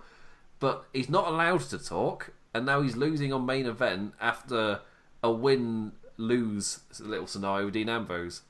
But 0.59 0.85
he's 0.93 1.09
not 1.09 1.27
allowed 1.27 1.61
to 1.61 1.79
talk, 1.79 2.33
and 2.53 2.65
now 2.65 2.81
he's 2.81 2.95
losing 2.95 3.33
on 3.33 3.45
main 3.45 3.65
event 3.65 4.13
after 4.21 4.81
a 5.23 5.31
win 5.31 5.93
lose 6.17 6.81
little 6.99 7.27
scenario 7.27 7.65
with 7.65 7.73
Dean 7.73 7.89
Ambrose. 7.89 8.41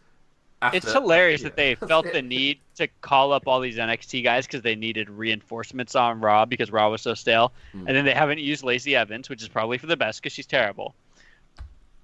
After, 0.61 0.77
It's 0.77 0.91
hilarious 0.91 1.41
that 1.41 1.55
they 1.55 1.73
felt 1.73 2.11
the 2.11 2.21
need 2.21 2.59
to 2.75 2.87
call 3.01 3.33
up 3.33 3.47
all 3.47 3.59
these 3.59 3.77
NXT 3.77 4.23
guys 4.23 4.45
because 4.45 4.61
they 4.61 4.75
needed 4.75 5.09
reinforcements 5.09 5.95
on 5.95 6.21
Raw 6.21 6.45
because 6.45 6.71
Raw 6.71 6.89
was 6.91 7.01
so 7.01 7.15
stale. 7.15 7.51
Hmm. 7.71 7.87
And 7.87 7.97
then 7.97 8.05
they 8.05 8.13
haven't 8.13 8.39
used 8.39 8.63
Lacey 8.63 8.95
Evans, 8.95 9.27
which 9.27 9.41
is 9.41 9.47
probably 9.47 9.79
for 9.79 9.87
the 9.87 9.97
best 9.97 10.21
because 10.21 10.33
she's 10.33 10.45
terrible. 10.45 10.93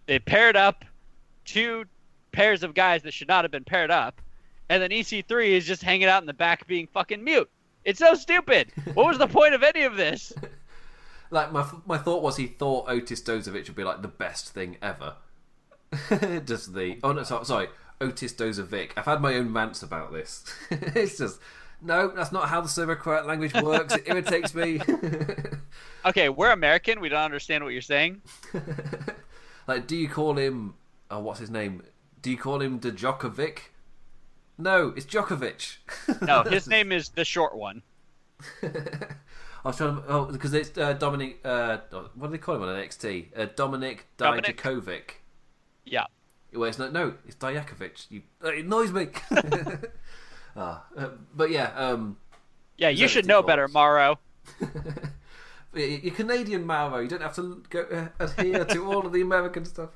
They 0.08 0.18
paired 0.18 0.56
up 0.56 0.86
two 1.46 1.86
pairs 2.32 2.64
of 2.64 2.74
guys 2.74 3.04
that 3.04 3.14
should 3.14 3.28
not 3.28 3.44
have 3.44 3.52
been 3.52 3.64
paired 3.64 3.92
up. 3.92 4.22
And 4.70 4.82
then 4.82 4.90
EC3 4.90 5.50
is 5.50 5.66
just 5.66 5.84
hanging 5.84 6.08
out 6.08 6.24
in 6.24 6.28
the 6.28 6.34
back 6.34 6.66
being 6.68 6.88
fucking 6.88 7.24
mute. 7.24 7.50
It's 7.86 8.00
so 8.00 8.16
stupid. 8.16 8.72
What 8.96 9.08
was 9.08 9.18
the 9.18 9.28
point 9.28 9.54
of 9.54 9.64
any 9.64 9.84
of 9.84 9.96
this? 9.96 10.34
Like 11.30 11.52
my 11.52 11.70
my 11.86 11.98
thought 11.98 12.24
was 12.24 12.38
he 12.38 12.48
thought 12.48 12.88
Otis 12.88 13.22
Dozovic 13.22 13.68
would 13.68 13.76
be 13.76 13.84
like 13.84 14.02
the 14.02 14.08
best 14.08 14.54
thing 14.54 14.78
ever. 14.82 15.16
just 16.46 16.74
the 16.74 17.00
oh 17.04 17.12
no 17.12 17.24
sorry, 17.24 17.46
sorry 17.46 17.68
Otis 18.02 18.34
Dozovic. 18.34 18.92
I've 18.98 19.06
had 19.06 19.22
my 19.22 19.36
own 19.36 19.54
rants 19.54 19.84
about 19.84 20.12
this. 20.12 20.44
it's 20.72 21.18
just 21.18 21.40
no, 21.82 22.08
that's 22.10 22.32
not 22.32 22.50
how 22.50 22.62
the 22.62 22.68
Serbo-Croat 22.68 23.28
language 23.28 23.54
works. 23.54 23.96
It 23.96 24.08
irritates 24.08 24.56
me. 24.56 24.82
Okay, 26.06 26.30
we're 26.30 26.52
American. 26.52 27.02
We 27.02 27.10
don't 27.10 27.24
understand 27.24 27.66
what 27.66 27.74
you're 27.74 27.82
saying. 27.82 28.22
like, 29.68 29.88
do 29.88 29.98
you 29.98 30.08
call 30.08 30.38
him? 30.38 30.76
Oh, 31.12 31.20
what's 31.20 31.42
his 31.42 31.50
name? 31.50 31.84
Do 32.22 32.32
you 32.32 32.38
call 32.38 32.62
him 32.62 32.80
Djokovic? 32.80 33.60
No, 34.58 34.94
it's 34.96 35.06
Djokovic. 35.06 35.78
No, 36.22 36.44
his 36.44 36.66
name 36.68 36.94
is 36.94 37.10
the 37.10 37.26
short 37.26 37.58
one. 37.58 37.84
I 38.64 38.70
was 39.66 39.76
trying 39.76 39.98
to, 39.98 40.04
oh, 40.08 40.26
because 40.32 40.54
it's 40.54 40.78
uh, 40.78 40.94
Dominic. 40.94 41.40
Uh, 41.44 41.80
what 42.16 42.28
do 42.28 42.32
they 42.32 42.38
call 42.38 42.56
him 42.56 42.62
on 42.62 42.70
NXT? 42.70 43.38
Uh, 43.38 43.48
Dominic 43.58 44.08
Dominic. 44.16 44.62
Dijakovic. 44.62 45.10
Yeah. 45.86 46.06
Well, 46.54 46.70
it's 46.70 46.80
not, 46.80 46.94
no, 46.94 47.14
it's 47.28 47.36
Dijakovic. 47.36 48.06
You, 48.10 48.22
uh, 48.44 48.50
it 48.50 48.66
annoys 48.66 48.92
me. 48.92 49.08
uh, 50.56 50.80
but 51.36 51.52
yeah, 51.52 51.72
um, 51.76 52.18
Yeah, 52.78 52.90
you 52.90 53.08
should 53.08 53.26
know 53.26 53.42
better, 53.44 53.68
Morrow. 53.68 54.20
you're 55.74 56.14
Canadian 56.14 56.66
Mauro. 56.66 57.00
You 57.00 57.08
don't 57.08 57.22
have 57.22 57.36
to 57.36 57.64
go 57.70 57.82
uh, 57.92 58.24
adhere 58.24 58.66
to 58.66 58.86
all 58.92 59.06
of 59.06 59.14
the 59.14 59.22
American 59.22 59.66
stuff. 59.66 59.90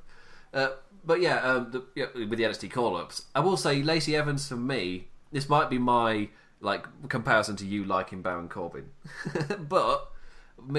Uh, 0.53 0.69
but 1.03 1.21
yeah, 1.21 1.37
um, 1.41 1.71
the, 1.71 1.83
yeah, 1.95 2.05
with 2.13 2.37
the 2.37 2.43
NXT 2.43 2.71
call-ups, 2.71 3.25
I 3.33 3.39
will 3.39 3.57
say 3.57 3.81
Lacey 3.81 4.15
Evans 4.15 4.47
for 4.47 4.55
me. 4.57 5.07
This 5.31 5.49
might 5.49 5.69
be 5.69 5.77
my 5.77 6.29
like 6.59 6.85
comparison 7.09 7.55
to 7.55 7.65
you 7.65 7.83
liking 7.85 8.21
Baron 8.21 8.47
Corbin, 8.49 8.89
but 9.67 10.11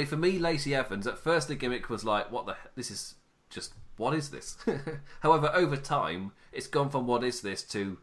for 0.06 0.16
me, 0.16 0.38
Lacey 0.38 0.74
Evans 0.74 1.06
at 1.08 1.18
first 1.18 1.48
the 1.48 1.56
gimmick 1.56 1.88
was 1.90 2.04
like, 2.04 2.30
"What 2.30 2.46
the? 2.46 2.52
he- 2.52 2.68
This 2.76 2.90
is 2.90 3.14
just 3.50 3.72
what 4.02 4.14
is 4.14 4.30
this?" 4.30 4.56
However, 5.20 5.50
over 5.54 5.76
time, 5.76 6.32
it's 6.52 6.66
gone 6.66 6.90
from 6.90 7.06
"What 7.06 7.24
is 7.24 7.40
this?" 7.40 7.62
to 7.64 7.98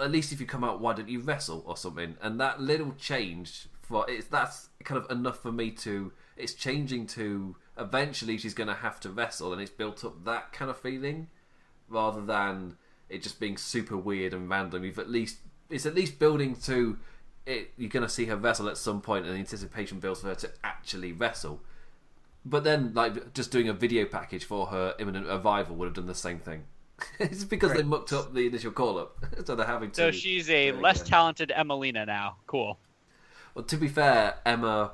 at 0.00 0.10
least 0.10 0.32
if 0.32 0.40
you 0.40 0.46
come 0.46 0.64
out, 0.64 0.80
why 0.80 0.92
don't 0.92 1.08
you 1.08 1.20
wrestle 1.20 1.62
or 1.66 1.76
something? 1.76 2.16
And 2.20 2.40
that 2.40 2.60
little 2.60 2.92
change 2.98 3.68
for 3.82 4.04
it's 4.08 4.26
that's 4.26 4.68
kind 4.84 5.02
of 5.02 5.10
enough 5.10 5.40
for 5.40 5.52
me 5.52 5.70
to. 5.70 6.12
It's 6.36 6.54
changing 6.54 7.06
to 7.08 7.56
eventually 7.78 8.38
she's 8.38 8.54
going 8.54 8.68
to 8.68 8.74
have 8.74 9.00
to 9.00 9.10
wrestle, 9.10 9.52
and 9.52 9.60
it's 9.60 9.70
built 9.70 10.04
up 10.04 10.24
that 10.24 10.52
kind 10.52 10.70
of 10.70 10.78
feeling 10.78 11.28
rather 11.88 12.22
than 12.22 12.76
it 13.08 13.22
just 13.22 13.38
being 13.38 13.56
super 13.56 13.96
weird 13.96 14.32
and 14.32 14.48
random. 14.48 14.84
You've 14.84 14.98
at 14.98 15.10
least 15.10 15.38
it's 15.68 15.86
at 15.86 15.94
least 15.94 16.18
building 16.18 16.56
to 16.64 16.98
it. 17.46 17.72
You're 17.76 17.90
going 17.90 18.04
to 18.04 18.08
see 18.08 18.26
her 18.26 18.36
wrestle 18.36 18.68
at 18.68 18.78
some 18.78 19.00
point, 19.00 19.26
and 19.26 19.34
the 19.34 19.38
anticipation 19.38 20.00
builds 20.00 20.20
for 20.20 20.28
her 20.28 20.34
to 20.36 20.50
actually 20.64 21.12
wrestle. 21.12 21.60
But 22.44 22.64
then, 22.64 22.92
like 22.94 23.34
just 23.34 23.52
doing 23.52 23.68
a 23.68 23.72
video 23.72 24.04
package 24.04 24.44
for 24.44 24.66
her 24.66 24.94
imminent 24.98 25.26
arrival 25.28 25.76
would 25.76 25.86
have 25.86 25.94
done 25.94 26.06
the 26.06 26.14
same 26.14 26.38
thing. 26.38 26.64
it's 27.18 27.44
because 27.44 27.72
they 27.72 27.82
mucked 27.82 28.12
up 28.12 28.34
the 28.34 28.46
initial 28.46 28.72
call 28.72 28.98
up, 28.98 29.24
so 29.44 29.54
they're 29.54 29.66
having 29.66 29.90
to. 29.90 29.96
So 29.96 30.10
she's 30.10 30.50
a 30.50 30.72
less 30.72 31.00
again. 31.00 31.10
talented 31.10 31.52
Emmalina 31.56 32.06
now. 32.06 32.36
Cool. 32.46 32.78
Well, 33.54 33.64
to 33.64 33.76
be 33.76 33.88
fair, 33.88 34.36
Emma. 34.44 34.92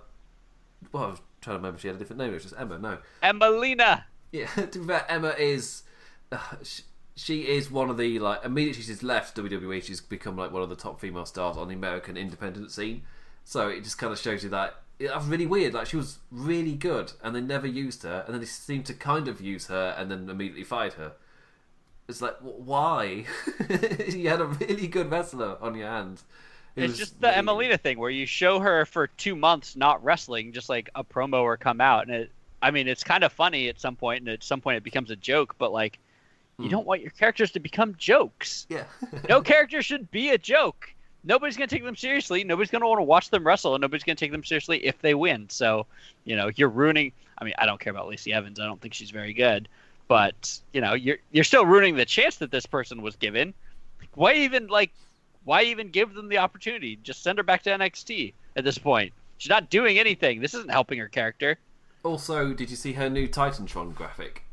Well, 0.93 1.05
I 1.05 1.07
was 1.09 1.21
trying 1.41 1.55
to 1.55 1.59
remember 1.59 1.77
if 1.77 1.83
she 1.83 1.89
had 1.89 1.97
a 1.97 1.99
different 1.99 2.21
name. 2.21 2.31
It 2.31 2.35
was 2.35 2.43
just 2.45 2.55
Emma. 2.59 2.79
No. 2.79 2.99
Emmalina! 3.23 4.05
Yeah, 4.33 4.47
to 4.57 4.79
be 4.79 4.87
fair, 4.87 5.05
Emma 5.09 5.35
is. 5.39 5.85
Uh, 6.31 6.39
she, 6.63 6.83
she 7.17 7.43
is 7.49 7.71
one 7.71 7.91
of 7.91 7.97
the 7.97 8.19
like 8.21 8.45
immediately 8.45 8.83
she's 8.83 9.03
left 9.03 9.37
WWE. 9.37 9.83
She's 9.83 10.01
become 10.01 10.37
like 10.37 10.53
one 10.53 10.63
of 10.63 10.69
the 10.69 10.77
top 10.77 11.01
female 11.01 11.27
stars 11.27 11.57
on 11.57 11.69
the 11.69 11.75
American 11.75 12.17
independent 12.17 12.71
scene. 12.71 13.03
So 13.45 13.69
it 13.69 13.83
just 13.83 13.99
kind 13.99 14.13
of 14.13 14.19
shows 14.19 14.45
you 14.45 14.51
that 14.51 14.83
it, 14.99 15.09
that's 15.09 15.27
really 15.27 15.47
weird. 15.47 15.75
Like 15.75 15.87
she 15.87 15.97
was 15.97 16.19
really 16.31 16.75
good, 16.75 17.13
and 17.23 17.35
they 17.35 17.41
never 17.41 17.67
used 17.67 18.03
her, 18.03 18.23
and 18.27 18.35
then 18.35 18.41
they 18.41 18.47
seemed 18.47 18.87
to 18.87 18.95
kind 18.95 19.29
of 19.29 19.41
use 19.41 19.67
her, 19.67 19.95
and 19.99 20.11
then 20.11 20.29
immediately 20.29 20.65
fired 20.65 20.95
her. 20.95 21.13
It's 22.09 22.23
like 22.23 22.37
why? 22.41 23.25
you 24.09 24.29
had 24.29 24.41
a 24.41 24.47
really 24.47 24.87
good 24.89 25.11
wrestler 25.11 25.57
on 25.61 25.75
your 25.75 25.89
hands. 25.89 26.25
It 26.77 26.85
It's 26.85 26.99
just 26.99 27.21
the 27.21 27.29
really- 27.29 27.69
Emmalina 27.69 27.81
thing 27.81 27.99
where 27.99 28.11
you 28.11 28.25
show 28.27 28.61
her 28.61 28.87
for 28.87 29.07
two 29.09 29.35
months 29.37 29.77
not 29.77 30.03
wrestling, 30.03 30.53
just 30.53 30.69
like 30.69 30.89
a 30.95 31.05
promo 31.05 31.43
or 31.43 31.57
come 31.57 31.81
out, 31.81 32.07
and 32.07 32.15
it. 32.15 32.31
I 32.61 32.73
mean, 32.73 32.89
it's 32.89 33.05
kind 33.05 33.23
of 33.23 33.33
funny 33.33 33.69
at 33.69 33.79
some 33.81 33.95
point, 33.95 34.21
and 34.23 34.29
at 34.29 34.43
some 34.43 34.61
point 34.61 34.79
it 34.79 34.83
becomes 34.83 35.11
a 35.13 35.17
joke. 35.17 35.55
But 35.59 35.71
like, 35.73 35.99
Hmm. 36.57 36.65
you 36.65 36.71
don't 36.71 36.87
want 36.87 37.03
your 37.03 37.11
characters 37.13 37.53
to 37.53 37.61
become 37.61 37.95
jokes. 37.99 38.67
Yeah. 38.69 38.85
No 39.29 39.41
character 39.43 39.81
should 39.81 40.11
be 40.11 40.31
a 40.31 40.39
joke. 40.39 40.93
Nobody's 41.25 41.57
gonna 41.57 41.67
take 41.67 41.85
them 41.85 41.97
seriously. 41.97 42.45
Nobody's 42.45 42.71
gonna 42.71 42.89
want 42.89 42.99
to 42.99 43.05
watch 43.05 43.31
them 43.31 43.47
wrestle, 43.47 43.75
and 43.75 43.83
nobody's 43.83 44.05
gonna 44.05 44.17
take 44.17 44.33
them 44.33 44.45
seriously 44.45 44.85
if 44.85 45.01
they 45.01 45.15
win. 45.15 45.49
So, 45.49 45.87
you 46.25 46.37
know, 46.37 46.51
you're 46.55 46.69
ruining. 46.69 47.13
I 47.39 47.45
mean, 47.45 47.55
I 47.59 47.67
don't 47.67 47.81
care 47.81 47.91
about 47.91 48.09
Lacey 48.09 48.33
Evans. 48.33 48.61
I 48.61 48.65
don't 48.65 48.81
think 48.81 48.95
she's 48.95 49.11
very 49.11 49.33
good, 49.33 49.69
but 50.07 50.59
you 50.73 50.81
know, 50.81 50.95
you're 50.95 51.19
you're 51.33 51.45
still 51.45 51.67
ruining 51.67 51.97
the 51.97 52.05
chance 52.05 52.37
that 52.37 52.51
this 52.51 52.67
person 52.67 53.03
was 53.03 53.17
given. 53.17 53.55
Why 54.15 54.35
even 54.35 54.69
like, 54.69 54.93
why 55.45 55.65
even 55.65 55.91
give 55.91 56.15
them 56.15 56.29
the 56.29 56.39
opportunity? 56.39 56.97
Just 57.03 57.23
send 57.23 57.39
her 57.39 57.45
back 57.45 57.63
to 57.65 57.71
NXT 57.71 58.33
at 58.57 58.65
this 58.65 58.79
point. 58.79 59.13
She's 59.39 59.51
not 59.51 59.71
doing 59.71 59.99
anything. 59.99 60.41
This 60.41 60.55
isn't 60.55 60.71
helping 60.71 60.99
her 60.99 61.09
character. 61.09 61.59
Also, 62.03 62.53
did 62.53 62.71
you 62.71 62.77
see 62.77 62.93
her 62.95 63.11
new 63.11 63.29
Titantron 63.29 63.95
graphic? 63.95 64.45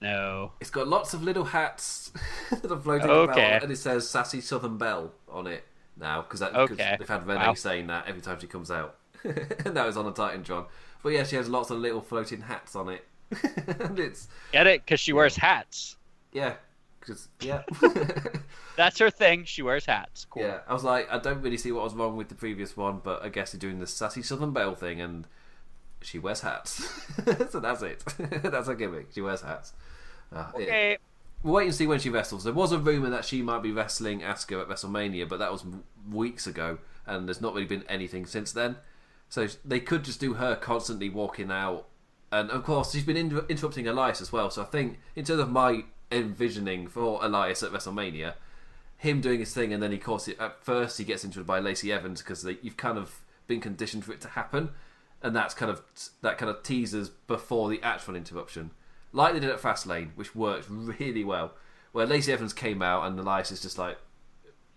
No. 0.00 0.52
It's 0.60 0.70
got 0.70 0.86
lots 0.88 1.12
of 1.14 1.22
little 1.22 1.44
hats 1.44 2.12
that 2.50 2.70
are 2.70 2.78
floating 2.78 3.10
Okay. 3.10 3.32
about, 3.50 3.62
and 3.64 3.72
it 3.72 3.76
says 3.76 4.08
"Sassy 4.08 4.40
Southern 4.40 4.78
Belle" 4.78 5.12
on 5.28 5.46
it 5.46 5.64
now 5.96 6.22
because 6.22 6.40
Okay. 6.42 6.96
they've 6.98 7.08
had 7.08 7.26
Renee 7.26 7.46
Wow. 7.48 7.54
saying 7.54 7.88
that 7.88 8.06
every 8.06 8.20
time 8.22 8.38
she 8.40 8.46
comes 8.46 8.70
out, 8.70 8.96
and 9.24 9.76
that 9.76 9.84
was 9.86 9.96
on 9.96 10.06
a 10.06 10.12
Titantron. 10.12 10.66
But 11.02 11.10
yeah, 11.10 11.24
she 11.24 11.36
has 11.36 11.48
lots 11.48 11.70
of 11.70 11.78
little 11.78 12.00
floating 12.00 12.42
hats 12.42 12.76
on 12.76 12.88
it, 12.88 13.04
and 13.80 13.98
it's 13.98 14.28
Get 14.52 14.66
it? 14.66 14.84
Because 14.84 15.00
she 15.00 15.12
wears 15.12 15.36
hats. 15.36 15.96
yeah, 16.32 16.54
Just 17.06 17.28
yeah. 17.40 17.62
That's 18.76 18.98
her 19.00 19.10
thing. 19.10 19.44
She 19.44 19.62
wears 19.62 19.84
hats. 19.86 20.24
Cool. 20.30 20.42
Yeah, 20.44 20.58
I 20.68 20.72
was 20.72 20.84
like, 20.84 21.10
I 21.10 21.18
don't 21.18 21.42
really 21.42 21.56
see 21.56 21.72
what 21.72 21.82
was 21.82 21.94
wrong 21.94 22.16
with 22.16 22.28
the 22.28 22.34
previous 22.36 22.76
one, 22.76 23.00
but 23.02 23.24
I 23.24 23.28
guess 23.28 23.50
they're 23.52 23.58
doing 23.58 23.80
the 23.80 23.86
sassy 23.88 24.22
Southern 24.22 24.52
Belle 24.52 24.74
thing, 24.76 25.00
and 25.00 25.26
she 26.02 26.18
wears 26.18 26.40
hats, 26.40 26.88
so 27.50 27.60
that's 27.60 27.82
it. 27.82 28.04
that's 28.42 28.68
her 28.68 28.74
gimmick. 28.74 29.08
She 29.14 29.20
wears 29.20 29.42
hats. 29.42 29.72
Uh. 30.32 30.46
Okay. 30.54 30.98
We'll 31.42 31.54
wait 31.54 31.66
and 31.66 31.74
see 31.74 31.86
when 31.86 32.00
she 32.00 32.10
wrestles. 32.10 32.44
There 32.44 32.52
was 32.52 32.72
a 32.72 32.78
rumor 32.78 33.10
that 33.10 33.24
she 33.24 33.42
might 33.42 33.62
be 33.62 33.70
wrestling 33.70 34.20
Asuka 34.20 34.62
at 34.62 34.68
WrestleMania, 34.68 35.28
but 35.28 35.38
that 35.38 35.52
was 35.52 35.64
weeks 36.10 36.48
ago, 36.48 36.78
and 37.06 37.28
there's 37.28 37.40
not 37.40 37.54
really 37.54 37.66
been 37.66 37.84
anything 37.88 38.26
since 38.26 38.52
then. 38.52 38.76
So 39.28 39.46
they 39.64 39.78
could 39.78 40.04
just 40.04 40.18
do 40.18 40.34
her 40.34 40.56
constantly 40.56 41.08
walking 41.08 41.52
out, 41.52 41.86
and 42.32 42.50
of 42.50 42.64
course 42.64 42.92
she's 42.92 43.04
been 43.04 43.16
inter- 43.16 43.46
interrupting 43.48 43.86
Elias 43.86 44.20
as 44.20 44.32
well. 44.32 44.50
So 44.50 44.62
I 44.62 44.64
think 44.64 44.98
in 45.14 45.24
terms 45.24 45.40
of 45.40 45.50
my 45.50 45.84
envisioning 46.10 46.88
for 46.88 47.22
Elias 47.22 47.62
at 47.62 47.70
WrestleMania, 47.70 48.34
him 48.96 49.20
doing 49.20 49.38
his 49.40 49.54
thing, 49.54 49.72
and 49.72 49.82
then 49.82 49.92
of 49.92 50.02
course 50.02 50.28
at 50.28 50.64
first 50.64 50.98
he 50.98 51.04
gets 51.04 51.24
interrupted 51.24 51.46
by 51.46 51.60
Lacey 51.60 51.92
Evans 51.92 52.20
because 52.20 52.44
you've 52.62 52.76
kind 52.76 52.98
of 52.98 53.20
been 53.46 53.60
conditioned 53.60 54.04
for 54.04 54.12
it 54.12 54.20
to 54.22 54.28
happen, 54.28 54.70
and 55.22 55.34
that's 55.34 55.54
kind 55.54 55.70
of 55.70 55.82
that 56.22 56.38
kind 56.38 56.50
of 56.50 56.62
teasers 56.62 57.08
before 57.08 57.68
the 57.68 57.82
actual 57.82 58.16
interruption, 58.16 58.70
like 59.12 59.34
they 59.34 59.40
did 59.40 59.50
at 59.50 59.60
Fastlane, 59.60 60.10
which 60.14 60.34
worked 60.34 60.66
really 60.70 61.24
well. 61.24 61.54
Where 61.92 62.06
Lacey 62.06 62.32
Evans 62.32 62.52
came 62.52 62.82
out 62.82 63.06
and 63.06 63.18
Elias 63.18 63.50
is 63.50 63.62
just 63.62 63.78
like, 63.78 63.98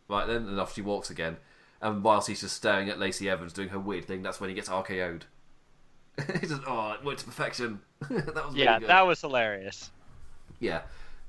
right 0.07 0.25
then, 0.27 0.47
and 0.47 0.59
off 0.59 0.73
she 0.73 0.81
walks 0.81 1.09
again, 1.09 1.37
and 1.81 2.03
whilst 2.03 2.27
he's 2.27 2.41
just 2.41 2.55
staring 2.55 2.89
at 2.89 2.99
Lacey 2.99 3.29
Evans 3.29 3.53
doing 3.53 3.69
her 3.69 3.79
weird 3.79 4.05
thing, 4.05 4.21
that's 4.23 4.39
when 4.39 4.49
he 4.49 4.55
gets 4.55 4.69
RKO'd. 4.69 5.25
He's 6.41 6.49
just 6.49 6.61
oh, 6.67 6.91
it 6.93 7.03
worked 7.03 7.19
to 7.19 7.25
perfection. 7.25 7.79
that 8.09 8.45
was 8.45 8.57
really 8.57 8.63
Yeah, 8.63 8.79
good. 8.79 8.89
that 8.89 9.07
was 9.07 9.21
hilarious. 9.21 9.91
Yeah. 10.59 10.81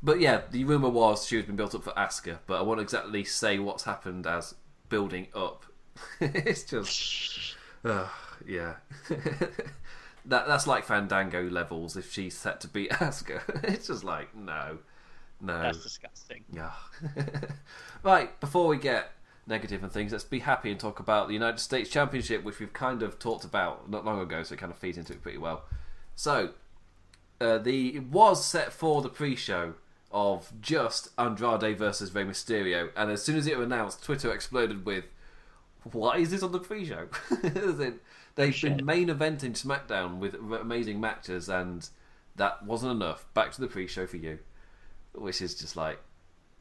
But 0.03 0.21
yeah, 0.21 0.43
the 0.51 0.65
rumour 0.65 0.89
was 0.89 1.27
she 1.27 1.37
was 1.37 1.47
been 1.47 1.57
built 1.57 1.75
up 1.75 1.85
for 1.85 1.93
Asuka, 1.93 2.41
but 2.47 2.59
I 2.59 2.63
won't 2.63 2.81
exactly 2.81 3.25
say 3.25 3.59
what's 3.59 3.85
happened 3.85 4.27
as 4.27 4.55
building 4.89 5.29
up. 5.35 5.65
it's 6.21 6.65
just. 6.65 7.57
Ugh, 7.85 8.09
yeah. 8.47 8.75
that 10.25 10.47
That's 10.47 10.67
like 10.67 10.85
Fandango 10.85 11.43
levels 11.49 11.97
if 11.97 12.13
she's 12.13 12.37
set 12.37 12.61
to 12.61 12.69
beat 12.69 12.91
Asuka. 12.93 13.65
it's 13.65 13.89
just 13.89 14.05
like, 14.05 14.35
no. 14.35 14.79
No. 15.41 15.61
That's 15.61 15.83
disgusting. 15.83 16.45
Yeah. 16.53 16.73
right, 18.03 18.39
before 18.41 18.69
we 18.69 18.77
get 18.77 19.11
negative 19.47 19.83
and 19.83 19.91
things, 19.91 20.13
let's 20.13 20.25
be 20.25 20.39
happy 20.39 20.71
and 20.71 20.79
talk 20.79 21.01
about 21.01 21.27
the 21.27 21.35
United 21.35 21.59
States 21.59 21.91
Championship, 21.91 22.45
which 22.45 22.61
we've 22.61 22.73
kind 22.73 23.03
of 23.03 23.19
talked 23.19 23.45
about 23.45 23.91
not 23.91 24.05
long 24.05 24.21
ago, 24.21 24.43
so 24.45 24.55
it 24.55 24.59
kind 24.59 24.71
of 24.71 24.79
feeds 24.79 24.97
into 24.97 25.13
it 25.13 25.23
pretty 25.23 25.39
well. 25.39 25.65
So, 26.15 26.51
uh, 27.41 27.59
the 27.59 27.97
it 27.97 28.05
was 28.05 28.45
set 28.45 28.73
for 28.73 29.03
the 29.03 29.09
pre-show 29.09 29.75
of 30.13 30.53
just 30.61 31.09
Andrade 31.19 31.77
versus 31.77 32.15
Rey 32.15 32.25
Mysterio, 32.25 32.91
and 32.97 33.11
as 33.11 33.23
soon 33.23 33.37
as 33.37 33.47
it 33.47 33.59
was 33.59 33.67
announced, 33.67 34.05
Twitter 34.05 34.31
exploded 34.31 34.85
with, 34.85 35.07
"Why 35.83 36.19
is 36.19 36.31
this 36.31 36.45
on 36.45 36.53
the 36.53 36.61
pre-show?" 36.61 37.09
They've 38.35 38.61
been 38.61 38.85
main 38.85 39.09
eventing 39.09 39.53
SmackDown 39.53 40.19
with 40.19 40.35
amazing 40.35 41.01
matches, 41.01 41.49
and 41.49 41.89
that 42.37 42.65
wasn't 42.65 42.93
enough. 42.93 43.27
Back 43.35 43.53
to 43.53 43.61
the 43.61 43.67
pre-show 43.67 44.07
for 44.07 44.17
you, 44.17 44.39
which 45.15 45.43
is 45.43 45.55
just 45.55 45.77
like. 45.77 46.01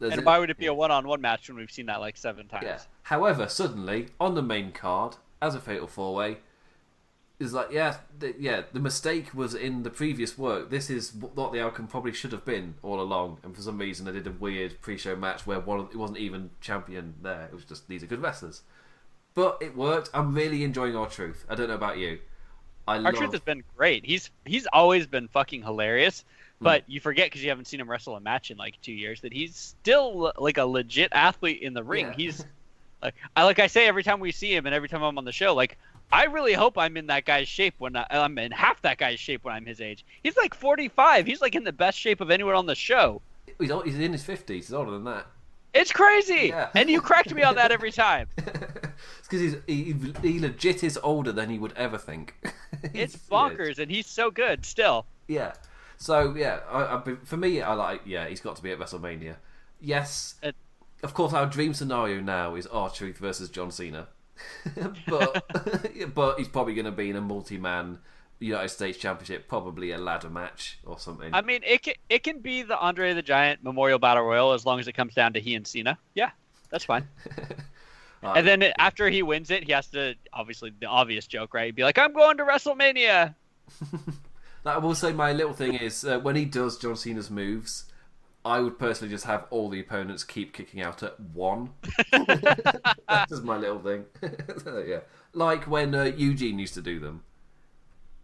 And 0.02 0.20
a- 0.20 0.22
why 0.24 0.40
would 0.40 0.50
it 0.50 0.58
be 0.58 0.66
a 0.66 0.74
one-on-one 0.74 1.22
match 1.22 1.48
when 1.48 1.58
we've 1.58 1.72
seen 1.72 1.86
that 1.86 2.00
like 2.00 2.18
seven 2.18 2.48
times? 2.48 2.64
yeah. 2.66 2.80
However, 3.04 3.48
suddenly 3.48 4.08
on 4.20 4.36
the 4.36 4.42
main 4.42 4.72
card, 4.72 5.18
as 5.42 5.56
a 5.56 5.60
fatal 5.60 5.88
four 5.88 6.16
way, 6.16 6.38
is 7.40 7.54
like 7.54 7.72
yeah, 7.72 7.98
the, 8.18 8.36
yeah. 8.38 8.64
The 8.72 8.80
mistake 8.80 9.34
was 9.34 9.56
in 9.56 9.84
the 9.84 9.90
previous 9.90 10.38
work. 10.38 10.70
This 10.70 10.90
is 10.90 11.14
what 11.14 11.52
the 11.52 11.62
outcome 11.62 11.88
probably 11.88 12.14
should 12.14 12.32
have 12.32 12.46
been 12.46 12.76
all 12.84 13.00
along. 13.00 13.40
And 13.44 13.56
for 13.56 13.62
some 13.62 13.78
reason, 13.78 14.06
they 14.06 14.12
did 14.12 14.28
a 14.28 14.32
weird 14.32 14.82
pre-show 14.82 15.16
match 15.16 15.48
where 15.48 15.60
one 15.60 15.80
of, 15.80 15.90
it 15.92 15.96
wasn't 15.96 16.20
even 16.20 16.52
champion 16.62 17.16
there. 17.22 17.46
It 17.46 17.54
was 17.54 17.66
just 17.66 17.88
these 17.88 18.04
are 18.04 18.08
good 18.08 18.22
wrestlers. 18.22 18.62
But 19.34 19.58
it 19.62 19.76
worked. 19.76 20.10
I'm 20.14 20.34
really 20.34 20.64
enjoying 20.64 20.96
R-Truth. 20.96 21.46
I 21.50 21.56
don't 21.56 21.70
know 21.70 21.76
about 21.76 21.98
you. 21.98 22.20
I 22.88 22.96
Our 22.96 23.02
love. 23.02 23.16
truth 23.16 23.32
has 23.32 23.42
been 23.42 23.64
great. 23.78 24.06
He's 24.06 24.32
he's 24.46 24.68
always 24.74 25.08
been 25.08 25.28
fucking 25.28 25.62
hilarious. 25.64 26.26
Hmm. 26.60 26.66
But 26.66 26.84
you 26.88 27.00
forget 27.00 27.28
because 27.28 27.44
you 27.44 27.50
haven't 27.50 27.66
seen 27.66 27.80
him 27.80 27.90
wrestle 27.90 28.16
a 28.16 28.20
match 28.20 28.52
in 28.52 28.58
like 28.58 28.82
two 28.82 28.92
years 28.92 29.22
that 29.22 29.32
he's 29.32 29.56
still 29.56 30.34
like 30.38 30.58
a 30.58 30.66
legit 30.66 31.10
athlete 31.14 31.62
in 31.62 31.74
the 31.74 31.84
ring. 31.84 32.08
Yeah. 32.08 32.14
He's 32.14 32.46
like 33.02 33.16
I 33.36 33.44
like 33.44 33.60
I 33.60 33.68
say 33.68 33.88
every 33.88 34.04
time 34.04 34.20
we 34.20 34.32
see 34.32 34.54
him 34.54 34.66
and 34.66 34.76
every 34.76 34.90
time 34.90 35.04
I'm 35.04 35.18
on 35.18 35.26
the 35.26 35.32
show, 35.32 35.54
like 35.54 35.78
I 36.12 36.26
really 36.26 36.54
hope 36.54 36.78
I'm 36.78 36.98
in 36.98 37.08
that 37.08 37.24
guy's 37.26 37.48
shape 37.48 37.76
when 37.78 37.96
I, 37.96 38.06
I'm 38.10 38.38
in 38.38 38.52
half 38.52 38.82
that 38.82 38.98
guy's 38.98 39.20
shape 39.20 39.46
when 39.46 39.54
I'm 39.54 39.66
his 39.66 39.80
age. 39.80 40.04
He's 40.24 40.36
like 40.36 40.54
45. 40.54 41.26
He's 41.26 41.40
like 41.40 41.56
in 41.56 41.64
the 41.64 41.72
best 41.72 41.98
shape 41.98 42.20
of 42.20 42.30
anyone 42.30 42.56
on 42.56 42.66
the 42.66 42.76
show. 42.76 43.22
he's, 43.60 43.72
he's 43.86 44.00
in 44.00 44.12
his 44.12 44.24
fifties. 44.24 44.68
He's 44.68 44.74
older 44.74 44.92
than 44.92 45.06
that. 45.06 45.28
It's 45.74 45.92
crazy, 45.92 46.48
Yeah. 46.50 46.70
and 46.76 46.90
you 46.90 47.00
correct 47.02 47.34
me 47.34 47.44
on 47.44 47.56
that 47.56 47.72
every 47.72 47.92
time. 47.92 48.28
it's 48.38 49.28
because 49.30 49.40
he's 49.42 49.56
he, 49.68 49.96
he 50.22 50.40
legit 50.40 50.84
is 50.84 51.00
older 51.02 51.32
than 51.32 51.50
he 51.50 51.58
would 51.58 51.74
ever 51.78 51.98
think. 51.98 52.36
It's 52.96 53.16
bonkers, 53.16 53.78
and 53.78 53.92
he's 53.92 54.08
so 54.08 54.32
good 54.32 54.66
still. 54.66 55.06
Yeah. 55.28 55.54
So 55.98 56.34
yeah, 56.36 56.62
I, 56.70 56.96
I, 56.98 57.02
for 57.24 57.38
me, 57.38 57.62
I 57.62 57.74
like 57.74 58.02
yeah, 58.06 58.28
he's 58.28 58.42
got 58.42 58.56
to 58.56 58.64
be 58.64 58.72
at 58.72 58.80
WrestleMania. 58.80 59.36
Yes, 59.80 60.36
It- 60.42 60.56
of 61.04 61.14
course, 61.14 61.32
our 61.34 61.46
dream 61.46 61.74
scenario 61.76 62.22
now 62.22 62.56
is 62.56 62.66
R-Truth 62.68 63.18
versus 63.18 63.50
John 63.50 63.70
Cena, 63.72 64.08
but 65.08 65.44
but 66.16 66.38
he's 66.40 66.48
probably 66.48 66.74
going 66.74 66.86
to 66.86 66.92
be 66.92 67.10
in 67.10 67.16
a 67.16 67.22
multi-man 67.22 68.00
United 68.48 68.70
States 68.70 68.98
Championship, 68.98 69.48
probably 69.48 69.92
a 69.92 69.98
ladder 69.98 70.30
match 70.30 70.80
or 70.86 71.00
something. 71.00 71.34
I 71.34 71.42
mean, 71.42 71.62
it 71.64 71.84
can, 71.84 71.94
it 72.10 72.24
can 72.24 72.40
be 72.40 72.64
the 72.64 72.78
Andre 72.78 73.14
the 73.14 73.22
Giant 73.22 73.64
Memorial 73.64 74.00
Battle 74.00 74.24
Royal 74.24 74.54
as 74.54 74.66
long 74.66 74.80
as 74.80 74.88
it 74.88 74.94
comes 74.94 75.14
down 75.14 75.34
to 75.34 75.40
he 75.40 75.56
and 75.56 75.66
Cena. 75.66 75.98
Yeah, 76.16 76.32
that's 76.70 76.84
fine. 76.86 77.08
Uh, 78.24 78.34
and 78.36 78.48
then 78.48 78.64
after 78.78 79.10
he 79.10 79.22
wins 79.22 79.52
it, 79.52 79.64
he 79.64 79.72
has 79.72 79.88
to 79.88 80.16
obviously 80.34 80.72
the 80.80 80.88
obvious 80.88 81.28
joke, 81.28 81.54
right? 81.54 81.66
He'd 81.66 81.76
be 81.76 81.84
like, 81.84 81.98
"I'm 81.98 82.14
going 82.14 82.38
to 82.38 82.44
WrestleMania." 82.44 83.36
I 84.66 84.78
will 84.78 84.96
say 84.96 85.12
my 85.12 85.34
little 85.34 85.54
thing 85.54 85.76
is 85.76 86.04
uh, 86.04 86.20
when 86.20 86.36
he 86.36 86.46
does 86.46 86.78
John 86.78 86.96
Cena's 86.96 87.30
moves, 87.30 87.86
I 88.44 88.60
would 88.60 88.78
personally 88.78 89.12
just 89.12 89.26
have 89.26 89.46
all 89.50 89.70
the 89.70 89.80
opponents 89.80 90.24
keep 90.24 90.54
kicking 90.54 90.82
out 90.82 91.04
at 91.04 91.20
one. 91.20 91.72
That's 92.12 93.30
just 93.30 93.44
my 93.44 93.58
little 93.58 93.80
thing. 93.80 94.06
yeah, 94.88 95.00
like 95.34 95.66
when 95.66 95.94
uh, 95.94 96.06
Eugene 96.06 96.60
used 96.60 96.74
to 96.76 96.82
do 96.82 97.00
them. 97.00 97.24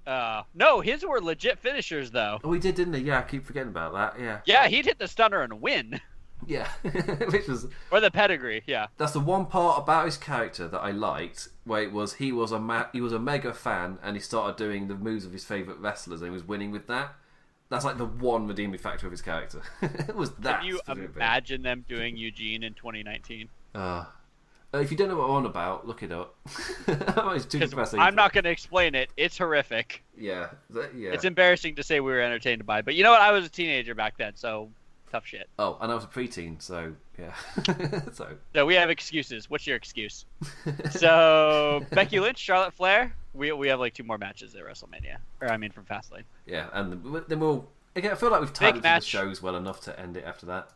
Uh, 0.08 0.44
no, 0.56 0.80
his 0.80 1.06
were 1.06 1.20
legit 1.20 1.60
finishers 1.60 2.12
though. 2.12 2.40
Oh, 2.44 2.54
he 2.54 2.60
did, 2.60 2.76
didn't 2.76 2.94
he? 2.94 3.02
Yeah, 3.02 3.20
I 3.20 3.22
keep 3.24 3.46
forgetting 3.46 3.70
about 3.70 3.94
that. 3.94 4.22
Yeah, 4.22 4.40
Yeah, 4.46 4.68
he'd 4.68 4.86
hit 4.86 5.00
the 5.00 5.08
stunner 5.08 5.42
and 5.42 5.62
win, 5.62 6.00
yeah. 6.48 6.70
Which 6.82 7.48
was 7.48 7.68
or 7.92 8.00
the 8.00 8.10
pedigree. 8.10 8.64
Yeah, 8.66 8.88
that's 8.98 9.12
the 9.12 9.20
one 9.20 9.48
part 9.48 9.80
about 9.80 10.06
his 10.06 10.18
character 10.18 10.68
that 10.70 10.80
I 10.80 10.92
liked, 10.92 11.50
where 11.66 11.84
it 11.84 11.92
was 11.92 12.14
he 12.14 12.32
was 12.32 12.54
a 12.54 12.60
ma- 12.60 12.88
he 12.94 13.02
was 13.02 13.12
a 13.12 13.20
mega 13.20 13.54
fan 13.54 14.00
and 14.02 14.16
he 14.16 14.22
started 14.22 14.56
doing 14.56 14.88
the 14.88 14.96
moves 14.96 15.26
of 15.26 15.34
his 15.34 15.44
favorite 15.44 15.80
wrestlers 15.80 16.22
and 16.22 16.30
he 16.30 16.34
was 16.34 16.44
winning 16.44 16.72
with 16.72 16.88
that. 16.88 17.14
That's 17.70 17.84
like 17.84 17.98
the 17.98 18.06
one 18.06 18.48
redeeming 18.48 18.80
factor 18.80 19.08
of 19.08 19.12
his 19.12 19.22
character. 19.22 19.62
it 19.82 20.16
was 20.16 20.32
that. 20.36 20.62
can 20.62 20.68
you 20.70 20.80
imagine 20.88 21.64
them 21.64 21.84
doing 21.90 22.16
Eugene 22.16 22.64
in 22.64 22.74
2019? 22.76 23.50
Uh, 23.76 24.06
uh, 24.74 24.80
if 24.80 24.92
you 24.92 24.98
don't 24.98 25.08
know 25.08 25.16
what 25.18 25.26
I'm 25.26 25.32
on 25.32 25.46
about, 25.46 25.88
look 25.88 26.04
it 26.04 26.12
up. 26.12 26.36
it's 26.88 27.46
too 27.46 27.60
depressing. 27.60 28.00
I'm 28.00 28.16
not 28.16 28.34
going 28.34 28.44
to 28.44 28.50
explain 28.50 28.96
it. 28.96 29.10
It's 29.18 29.38
horrific. 29.38 30.04
Yeah, 30.18 30.50
th- 30.74 30.92
yeah. 30.96 31.12
It's 31.12 31.24
embarrassing 31.26 31.76
to 31.76 31.84
say 31.84 32.00
we 32.00 32.12
were 32.12 32.22
entertained 32.22 32.66
by, 32.66 32.80
it. 32.80 32.86
but 32.86 32.96
you 32.96 33.04
know 33.04 33.12
what? 33.12 33.22
I 33.22 33.32
was 33.32 33.46
a 33.46 33.50
teenager 33.50 33.96
back 33.96 34.18
then, 34.18 34.34
so 34.36 34.70
tough 35.12 35.26
shit. 35.26 35.48
Oh, 35.58 35.78
and 35.80 35.92
I 35.92 35.96
was 35.96 36.04
a 36.04 36.08
preteen, 36.08 36.62
so 36.62 36.94
yeah. 37.18 37.34
so 38.14 38.28
So 38.54 38.66
we 38.66 38.76
have 38.76 38.90
excuses. 38.90 39.50
What's 39.50 39.66
your 39.66 39.78
excuse? 39.78 40.26
so 40.92 41.86
Becky 41.92 42.20
Lynch, 42.20 42.38
Charlotte 42.40 42.74
Flair. 42.74 43.14
We 43.34 43.52
we 43.52 43.68
have 43.70 43.80
like 43.80 43.94
two 43.94 44.04
more 44.04 44.18
matches 44.18 44.56
at 44.56 44.64
WrestleMania, 44.64 45.18
or 45.42 45.50
I 45.52 45.58
mean 45.58 45.72
from 45.72 45.86
Fastlane. 45.86 46.24
yeah, 46.46 46.68
and 46.74 46.92
then- 47.30 47.40
we'll. 47.40 47.68
Again, 47.96 48.12
I 48.12 48.16
feel 48.16 48.30
like 48.30 48.42
we've 48.42 48.54
tied 48.54 48.74
Big 48.76 48.86
it 48.86 48.88
to 48.88 49.00
the 49.00 49.06
shows 49.06 49.42
well 49.42 49.56
enough 49.56 49.82
to 49.82 50.00
end 50.00 50.18
it 50.18 50.24
after 50.24 50.46
that. 50.48 50.70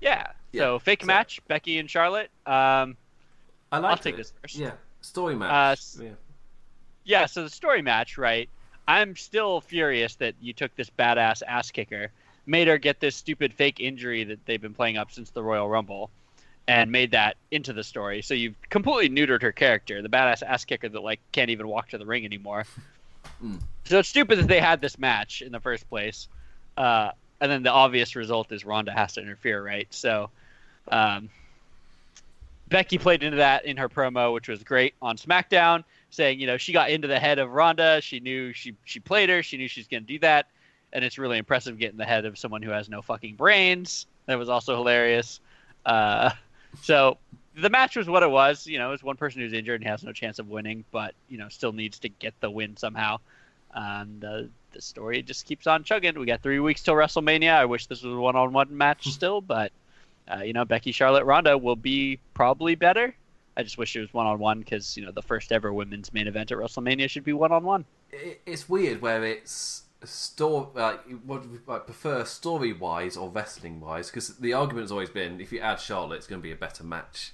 Yeah. 0.00 0.26
Yeah, 0.50 0.62
So 0.62 0.78
fake 0.80 1.02
so- 1.02 1.06
match, 1.06 1.40
Becky 1.46 1.78
and 1.78 1.88
Charlotte. 1.88 2.30
Um, 2.46 2.96
I 3.70 3.78
like. 3.78 4.00
take 4.00 4.16
this 4.16 4.32
first. 4.40 4.56
Yeah, 4.56 4.72
story 5.00 5.34
match. 5.34 5.78
Uh, 5.98 6.02
yeah. 6.02 6.10
yeah. 7.04 7.26
So 7.26 7.44
the 7.44 7.50
story 7.50 7.82
match, 7.82 8.18
right? 8.18 8.48
I'm 8.86 9.16
still 9.16 9.60
furious 9.60 10.14
that 10.16 10.34
you 10.40 10.52
took 10.52 10.74
this 10.74 10.90
badass 10.90 11.42
ass 11.46 11.70
kicker, 11.70 12.10
made 12.46 12.68
her 12.68 12.78
get 12.78 13.00
this 13.00 13.16
stupid 13.16 13.52
fake 13.52 13.80
injury 13.80 14.24
that 14.24 14.44
they've 14.46 14.60
been 14.60 14.74
playing 14.74 14.96
up 14.96 15.12
since 15.12 15.30
the 15.30 15.42
Royal 15.42 15.68
Rumble, 15.68 16.10
and 16.66 16.90
made 16.90 17.10
that 17.10 17.36
into 17.50 17.72
the 17.72 17.84
story. 17.84 18.22
So 18.22 18.34
you've 18.34 18.56
completely 18.70 19.08
neutered 19.14 19.42
her 19.42 19.52
character, 19.52 20.00
the 20.00 20.08
badass 20.08 20.42
ass 20.42 20.64
kicker 20.64 20.88
that 20.88 21.02
like 21.02 21.20
can't 21.32 21.50
even 21.50 21.68
walk 21.68 21.90
to 21.90 21.98
the 21.98 22.06
ring 22.06 22.24
anymore. 22.24 22.64
Mm. 23.42 23.60
So 23.84 23.98
it's 23.98 24.08
stupid 24.08 24.38
that 24.38 24.48
they 24.48 24.60
had 24.60 24.80
this 24.80 24.98
match 24.98 25.42
in 25.42 25.52
the 25.52 25.60
first 25.60 25.88
place. 25.88 26.28
Uh, 26.76 27.10
and 27.40 27.50
then 27.50 27.62
the 27.62 27.70
obvious 27.70 28.16
result 28.16 28.50
is 28.52 28.64
Ronda 28.64 28.92
has 28.92 29.14
to 29.14 29.20
interfere, 29.20 29.62
right? 29.62 29.86
So 29.90 30.30
um, 30.88 31.28
Becky 32.68 32.98
played 32.98 33.22
into 33.22 33.38
that 33.38 33.64
in 33.64 33.76
her 33.76 33.88
promo, 33.88 34.32
which 34.32 34.48
was 34.48 34.62
great 34.62 34.94
on 35.00 35.16
SmackDown, 35.16 35.84
saying, 36.10 36.40
you 36.40 36.46
know, 36.46 36.56
she 36.56 36.72
got 36.72 36.90
into 36.90 37.08
the 37.08 37.18
head 37.18 37.38
of 37.38 37.50
Ronda. 37.50 38.00
She 38.00 38.20
knew 38.20 38.52
she 38.52 38.74
she 38.84 39.00
played 39.00 39.28
her. 39.28 39.42
She 39.42 39.56
knew 39.56 39.68
she 39.68 39.80
was 39.80 39.88
going 39.88 40.04
to 40.04 40.06
do 40.06 40.18
that, 40.20 40.46
and 40.92 41.04
it's 41.04 41.18
really 41.18 41.38
impressive 41.38 41.78
getting 41.78 41.98
the 41.98 42.04
head 42.04 42.24
of 42.24 42.38
someone 42.38 42.62
who 42.62 42.70
has 42.70 42.88
no 42.88 43.02
fucking 43.02 43.36
brains. 43.36 44.06
That 44.26 44.38
was 44.38 44.48
also 44.48 44.76
hilarious. 44.76 45.40
Uh, 45.86 46.30
so 46.82 47.18
the 47.56 47.70
match 47.70 47.96
was 47.96 48.08
what 48.08 48.22
it 48.22 48.30
was. 48.30 48.66
You 48.66 48.78
know, 48.78 48.92
it's 48.92 49.02
one 49.02 49.16
person 49.16 49.40
who's 49.40 49.52
injured 49.52 49.80
and 49.80 49.88
has 49.88 50.02
no 50.02 50.12
chance 50.12 50.38
of 50.38 50.48
winning, 50.48 50.84
but 50.90 51.14
you 51.28 51.38
know, 51.38 51.48
still 51.48 51.72
needs 51.72 51.98
to 52.00 52.08
get 52.08 52.34
the 52.40 52.50
win 52.50 52.76
somehow. 52.76 53.18
And 53.74 54.24
uh, 54.24 54.42
the 54.72 54.80
story 54.80 55.22
just 55.22 55.46
keeps 55.46 55.66
on 55.66 55.84
chugging. 55.84 56.18
We 56.18 56.26
got 56.26 56.42
three 56.42 56.60
weeks 56.60 56.82
till 56.82 56.94
WrestleMania. 56.94 57.52
I 57.52 57.64
wish 57.64 57.86
this 57.86 58.02
was 58.02 58.14
a 58.14 58.16
one-on-one 58.16 58.76
match 58.76 59.08
still, 59.12 59.40
but 59.40 59.72
uh, 60.30 60.42
you 60.42 60.52
know, 60.52 60.64
Becky, 60.64 60.92
Charlotte, 60.92 61.24
Ronda 61.24 61.56
will 61.58 61.76
be 61.76 62.18
probably 62.34 62.74
better. 62.74 63.14
I 63.56 63.62
just 63.62 63.78
wish 63.78 63.96
it 63.96 64.00
was 64.00 64.14
one-on-one 64.14 64.60
because 64.60 64.96
you 64.96 65.04
know 65.04 65.10
the 65.10 65.22
first 65.22 65.50
ever 65.50 65.72
women's 65.72 66.12
main 66.12 66.28
event 66.28 66.52
at 66.52 66.58
WrestleMania 66.58 67.10
should 67.10 67.24
be 67.24 67.32
one-on-one. 67.32 67.84
It's 68.46 68.68
weird 68.68 69.02
where 69.02 69.24
it's 69.24 69.82
story 70.04 70.68
like 70.76 71.00
what 71.24 71.42
like, 71.66 71.84
prefer 71.86 72.24
story 72.24 72.72
wise 72.72 73.16
or 73.16 73.28
wrestling 73.30 73.80
wise 73.80 74.08
because 74.10 74.36
the 74.38 74.52
argument 74.52 74.84
has 74.84 74.92
always 74.92 75.10
been 75.10 75.40
if 75.40 75.50
you 75.50 75.58
add 75.58 75.80
Charlotte, 75.80 76.16
it's 76.16 76.26
going 76.28 76.40
to 76.40 76.42
be 76.42 76.52
a 76.52 76.56
better 76.56 76.84
match. 76.84 77.32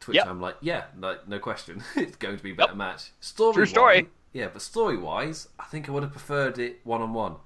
To 0.00 0.08
which 0.08 0.16
Yep. 0.16 0.26
I'm 0.26 0.40
like, 0.40 0.56
yeah, 0.60 0.84
no, 0.98 1.16
no 1.26 1.38
question, 1.38 1.82
it's 1.96 2.16
going 2.16 2.36
to 2.36 2.42
be 2.42 2.50
a 2.50 2.54
better 2.54 2.72
Yep. 2.72 2.76
match. 2.76 3.12
Story 3.20 3.54
True 3.54 3.66
story. 3.66 4.08
yeah, 4.34 4.48
but 4.52 4.60
story 4.60 4.96
wise, 4.98 5.48
I 5.58 5.64
think 5.64 5.88
I 5.88 5.92
would 5.92 6.02
have 6.02 6.12
preferred 6.12 6.58
it 6.58 6.80
one 6.84 7.00
on 7.00 7.14
one. 7.14 7.36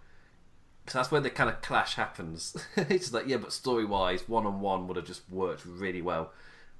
Because 0.87 0.95
that's 1.01 1.11
where 1.11 1.21
the 1.21 1.31
kind 1.31 1.51
of 1.51 1.61
clash 1.63 1.97
happens. 1.97 2.57
it's 2.77 3.07
just 3.07 3.13
like, 3.13 3.27
yeah, 3.27 3.39
but 3.39 3.53
story 3.53 3.85
wise, 3.85 4.29
one 4.29 4.47
on 4.47 4.61
one 4.61 4.87
would 4.87 4.97
have 4.97 5.05
just 5.07 5.29
worked 5.29 5.67
really 5.67 6.01
well. 6.01 6.33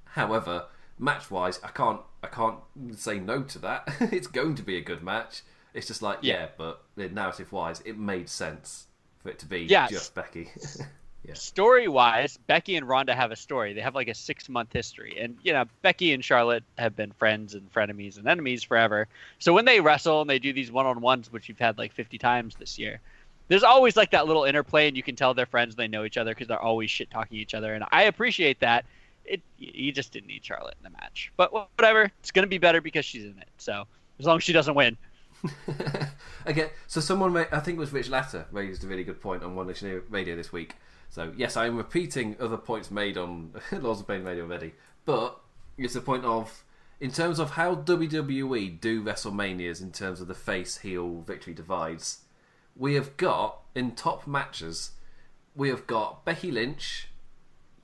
However, 0.05 0.65
match 0.97 1.29
wise, 1.29 1.59
I 1.61 1.67
can't, 1.67 1.99
I 2.23 2.27
can't 2.27 2.59
say 2.95 3.19
no 3.19 3.43
to 3.43 3.59
that. 3.59 3.83
it's 3.99 4.27
going 4.27 4.55
to 4.55 4.63
be 4.63 4.77
a 4.77 4.81
good 4.81 5.03
match. 5.03 5.41
It's 5.73 5.87
just 5.87 6.01
like, 6.01 6.19
yeah, 6.21 6.43
Yeah. 6.43 6.47
but 6.57 6.83
narrative 6.95 7.51
wise, 7.51 7.81
it 7.81 7.97
made 7.97 8.29
sense 8.29 8.85
for 9.21 9.29
it 9.29 9.39
to 9.39 9.45
be 9.45 9.59
Yes. 9.63 9.91
just 9.91 10.15
Becky. 10.15 10.49
yeah. 11.25 11.33
Story 11.33 11.89
wise, 11.89 12.37
Becky 12.47 12.77
and 12.77 12.87
Ronda 12.87 13.13
have 13.13 13.31
a 13.31 13.35
story. 13.35 13.73
They 13.73 13.81
have 13.81 13.93
like 13.93 14.07
a 14.07 14.15
six 14.15 14.47
month 14.47 14.71
history. 14.71 15.17
And, 15.19 15.37
you 15.43 15.51
know, 15.51 15.65
Becky 15.81 16.13
and 16.13 16.23
Charlotte 16.23 16.63
have 16.77 16.95
been 16.95 17.11
friends 17.11 17.55
and 17.55 17.71
frenemies 17.73 18.17
and 18.17 18.25
enemies 18.25 18.63
forever. 18.63 19.09
So 19.39 19.53
when 19.53 19.65
they 19.65 19.81
wrestle 19.81 20.21
and 20.21 20.29
they 20.29 20.39
do 20.39 20.53
these 20.53 20.71
one 20.71 20.85
on 20.85 21.01
ones, 21.01 21.29
which 21.29 21.49
you've 21.49 21.59
had 21.59 21.77
like 21.77 21.91
50 21.91 22.17
times 22.17 22.55
this 22.55 22.79
year, 22.79 23.01
there's 23.47 23.63
always 23.63 23.95
like 23.95 24.11
that 24.11 24.27
little 24.27 24.43
interplay, 24.43 24.87
and 24.87 24.97
you 24.97 25.03
can 25.03 25.15
tell 25.15 25.33
they're 25.33 25.45
friends 25.45 25.75
and 25.75 25.77
they 25.77 25.87
know 25.87 26.03
each 26.03 26.17
other 26.17 26.31
because 26.31 26.47
they're 26.47 26.61
always 26.61 26.91
shit 26.91 27.09
talking 27.09 27.37
each 27.37 27.53
other. 27.53 27.73
And 27.73 27.83
I 27.91 28.03
appreciate 28.03 28.59
that. 28.59 28.85
It 29.25 29.41
You 29.57 29.91
just 29.91 30.13
didn't 30.13 30.27
need 30.27 30.45
Charlotte 30.45 30.75
in 30.79 30.83
the 30.83 30.97
match. 30.97 31.31
But 31.35 31.51
whatever. 31.51 32.11
It's 32.19 32.31
going 32.31 32.43
to 32.43 32.49
be 32.49 32.57
better 32.57 32.81
because 32.81 33.05
she's 33.05 33.25
in 33.25 33.37
it. 33.39 33.49
So 33.57 33.85
as 34.19 34.25
long 34.25 34.37
as 34.37 34.43
she 34.43 34.53
doesn't 34.53 34.75
win. 34.75 34.97
okay, 36.47 36.71
so 36.87 36.99
someone, 36.99 37.37
I 37.37 37.59
think 37.59 37.77
it 37.77 37.79
was 37.79 37.93
Rich 37.93 38.09
Latter, 38.09 38.47
raised 38.51 38.83
a 38.83 38.87
really 38.87 39.03
good 39.03 39.21
point 39.21 39.43
on 39.43 39.55
One 39.55 39.67
Nation 39.67 40.01
Radio 40.09 40.35
this 40.35 40.51
week. 40.51 40.75
So, 41.09 41.31
yes, 41.37 41.55
I 41.55 41.67
am 41.67 41.77
repeating 41.77 42.35
other 42.39 42.57
points 42.57 42.91
made 42.91 43.17
on 43.17 43.53
Lords 43.71 44.01
of 44.01 44.07
Pain 44.07 44.23
Radio 44.23 44.43
already, 44.43 44.73
but 45.05 45.39
it's 45.77 45.93
the 45.93 46.01
point 46.01 46.25
of, 46.25 46.63
in 46.99 47.11
terms 47.11 47.39
of 47.39 47.51
how 47.51 47.75
WWE 47.75 48.79
do 48.81 49.03
WrestleManias 49.03 49.81
in 49.81 49.91
terms 49.91 50.19
of 50.19 50.27
the 50.27 50.33
face 50.33 50.79
heel 50.79 51.21
victory 51.21 51.53
divides, 51.53 52.19
we 52.77 52.93
have 52.95 53.17
got, 53.17 53.59
in 53.75 53.91
top 53.91 54.27
matches, 54.27 54.91
we 55.55 55.69
have 55.69 55.87
got 55.87 56.23
Becky 56.25 56.51
Lynch, 56.51 57.09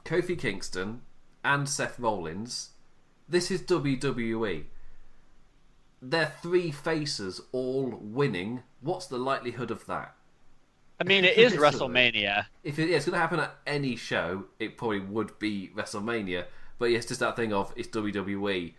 Kofi 0.06 0.38
Kingston, 0.38 1.02
and 1.44 1.68
Seth 1.68 2.00
Rollins. 2.00 2.70
This 3.28 3.50
is 3.50 3.62
WWE 3.64 4.66
they're 6.04 6.34
three 6.42 6.70
faces 6.70 7.42
all 7.52 7.98
winning. 8.02 8.62
What's 8.82 9.08
the 9.08 9.18
likelihood 9.18 9.72
of 9.72 9.86
that? 9.86 10.14
I 11.00 11.06
mean, 11.06 11.24
it 11.24 11.38
is 11.38 11.54
WrestleMania. 11.58 12.46
If 12.64 12.78
it, 12.78 12.90
yeah, 12.90 12.98
it's 12.98 13.06
going 13.06 13.14
to 13.14 13.20
happen 13.20 13.40
at 13.40 13.56
any 13.66 13.96
show, 13.96 14.46
it 14.60 14.78
probably 14.78 15.00
would 15.00 15.40
be 15.40 15.72
WrestleMania. 15.76 16.46
But 16.78 16.86
yeah, 16.88 16.98
it's 16.98 17.08
just 17.08 17.22
that 17.22 17.36
thing 17.36 17.54
of 17.54 17.72
it's 17.76 17.88
WWE. 17.88 18.74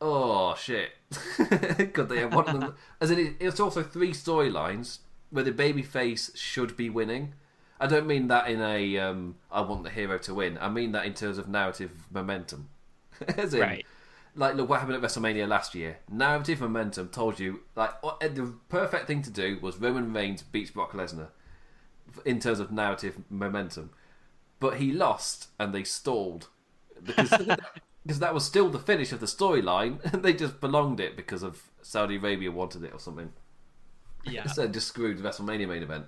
Oh 0.00 0.54
shit! 0.56 0.90
Could 1.92 2.08
they 2.08 2.18
have 2.18 2.34
one 2.34 2.48
of 2.48 2.60
them? 2.60 2.74
As 3.00 3.10
in, 3.12 3.18
it- 3.20 3.36
it's 3.38 3.60
also 3.60 3.82
three 3.82 4.12
storylines 4.12 4.98
where 5.34 5.42
the 5.42 5.50
babyface 5.50 6.36
should 6.36 6.76
be 6.76 6.88
winning. 6.88 7.34
I 7.80 7.88
don't 7.88 8.06
mean 8.06 8.28
that 8.28 8.48
in 8.48 8.62
a 8.62 8.98
um, 8.98 9.34
I 9.50 9.62
want 9.62 9.82
the 9.82 9.90
hero 9.90 10.16
to 10.18 10.32
win. 10.32 10.56
I 10.60 10.68
mean 10.68 10.92
that 10.92 11.06
in 11.06 11.12
terms 11.14 11.38
of 11.38 11.48
narrative 11.48 11.90
momentum. 12.12 12.68
In, 13.36 13.50
Right. 13.50 13.86
like 14.36 14.54
look 14.54 14.68
what 14.68 14.78
happened 14.78 14.96
at 14.96 15.02
WrestleMania 15.02 15.48
last 15.48 15.74
year. 15.74 15.98
Narrative 16.08 16.60
momentum 16.60 17.08
told 17.08 17.40
you 17.40 17.60
like 17.74 18.00
the 18.00 18.54
perfect 18.68 19.08
thing 19.08 19.22
to 19.22 19.30
do 19.30 19.58
was 19.60 19.76
Roman 19.78 20.12
Reigns 20.12 20.42
beats 20.42 20.70
Brock 20.70 20.92
Lesnar 20.92 21.28
in 22.24 22.38
terms 22.38 22.60
of 22.60 22.70
narrative 22.70 23.16
momentum, 23.28 23.90
but 24.60 24.76
he 24.76 24.92
lost 24.92 25.48
and 25.58 25.74
they 25.74 25.82
stalled 25.82 26.46
because 27.02 27.30
because 28.06 28.20
that 28.20 28.34
was 28.34 28.44
still 28.44 28.68
the 28.68 28.78
finish 28.78 29.10
of 29.10 29.18
the 29.18 29.26
storyline 29.26 29.98
they 30.22 30.32
just 30.32 30.60
belonged 30.60 31.00
it 31.00 31.16
because 31.16 31.42
of 31.42 31.60
Saudi 31.82 32.16
Arabia 32.16 32.52
wanted 32.52 32.84
it 32.84 32.92
or 32.92 33.00
something. 33.00 33.32
Yeah. 34.26 34.46
So 34.46 34.66
just 34.68 34.88
screwed 34.88 35.18
the 35.18 35.28
WrestleMania 35.28 35.68
main 35.68 35.82
event. 35.82 36.06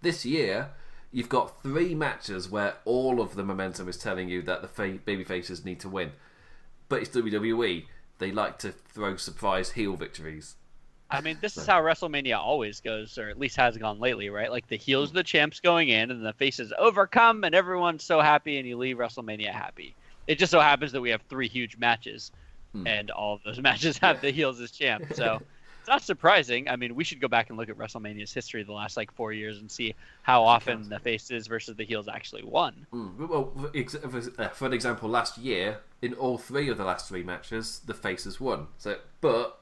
This 0.00 0.24
year, 0.24 0.70
you've 1.12 1.28
got 1.28 1.62
three 1.62 1.94
matches 1.94 2.48
where 2.48 2.74
all 2.84 3.20
of 3.20 3.34
the 3.34 3.44
momentum 3.44 3.88
is 3.88 3.96
telling 3.96 4.28
you 4.28 4.42
that 4.42 4.62
the 4.62 4.68
fa- 4.68 4.98
baby 5.04 5.24
faces 5.24 5.64
need 5.64 5.80
to 5.80 5.88
win. 5.88 6.12
But 6.88 7.02
it's 7.02 7.10
WWE. 7.10 7.84
They 8.18 8.32
like 8.32 8.58
to 8.58 8.72
throw 8.72 9.16
surprise 9.16 9.72
heel 9.72 9.96
victories. 9.96 10.56
I 11.10 11.22
mean, 11.22 11.38
this 11.40 11.56
is 11.56 11.66
how 11.66 11.80
WrestleMania 11.80 12.36
always 12.36 12.80
goes, 12.80 13.16
or 13.16 13.30
at 13.30 13.38
least 13.38 13.56
has 13.56 13.78
gone 13.78 13.98
lately, 13.98 14.28
right? 14.28 14.50
Like 14.50 14.68
the 14.68 14.76
heels, 14.76 15.10
the 15.10 15.22
champs 15.22 15.58
going 15.58 15.88
in, 15.88 16.10
and 16.10 16.24
the 16.24 16.34
faces 16.34 16.72
overcome, 16.78 17.44
and 17.44 17.54
everyone's 17.54 18.04
so 18.04 18.20
happy, 18.20 18.58
and 18.58 18.68
you 18.68 18.76
leave 18.76 18.98
WrestleMania 18.98 19.50
happy. 19.50 19.94
It 20.26 20.38
just 20.38 20.50
so 20.50 20.60
happens 20.60 20.92
that 20.92 21.00
we 21.00 21.08
have 21.08 21.22
three 21.22 21.48
huge 21.48 21.78
matches, 21.78 22.30
hmm. 22.72 22.86
and 22.86 23.10
all 23.10 23.36
of 23.36 23.42
those 23.42 23.58
matches 23.62 23.96
have 23.98 24.20
the 24.20 24.30
heels 24.30 24.60
as 24.60 24.70
champs. 24.70 25.16
So 25.16 25.40
not 25.88 26.02
surprising. 26.02 26.68
I 26.68 26.76
mean, 26.76 26.94
we 26.94 27.04
should 27.04 27.20
go 27.20 27.28
back 27.28 27.48
and 27.48 27.58
look 27.58 27.68
at 27.68 27.76
WrestleMania's 27.76 28.32
history 28.32 28.62
the 28.62 28.72
last 28.72 28.96
like 28.96 29.12
four 29.12 29.32
years 29.32 29.58
and 29.58 29.70
see 29.70 29.94
how 30.22 30.42
often 30.44 30.88
the 30.88 30.98
faces 30.98 31.46
versus 31.46 31.76
the 31.76 31.84
heels 31.84 32.08
actually 32.08 32.44
won. 32.44 32.86
Mm. 32.92 33.28
Well, 33.28 33.52
for 33.72 34.20
for- 34.20 34.42
uh, 34.42 34.66
an 34.66 34.72
example, 34.72 35.08
last 35.08 35.38
year 35.38 35.80
in 36.02 36.14
all 36.14 36.38
three 36.38 36.68
of 36.68 36.78
the 36.78 36.84
last 36.84 37.08
three 37.08 37.22
matches, 37.22 37.80
the 37.84 37.94
faces 37.94 38.40
won. 38.40 38.68
So, 38.78 38.98
but 39.20 39.60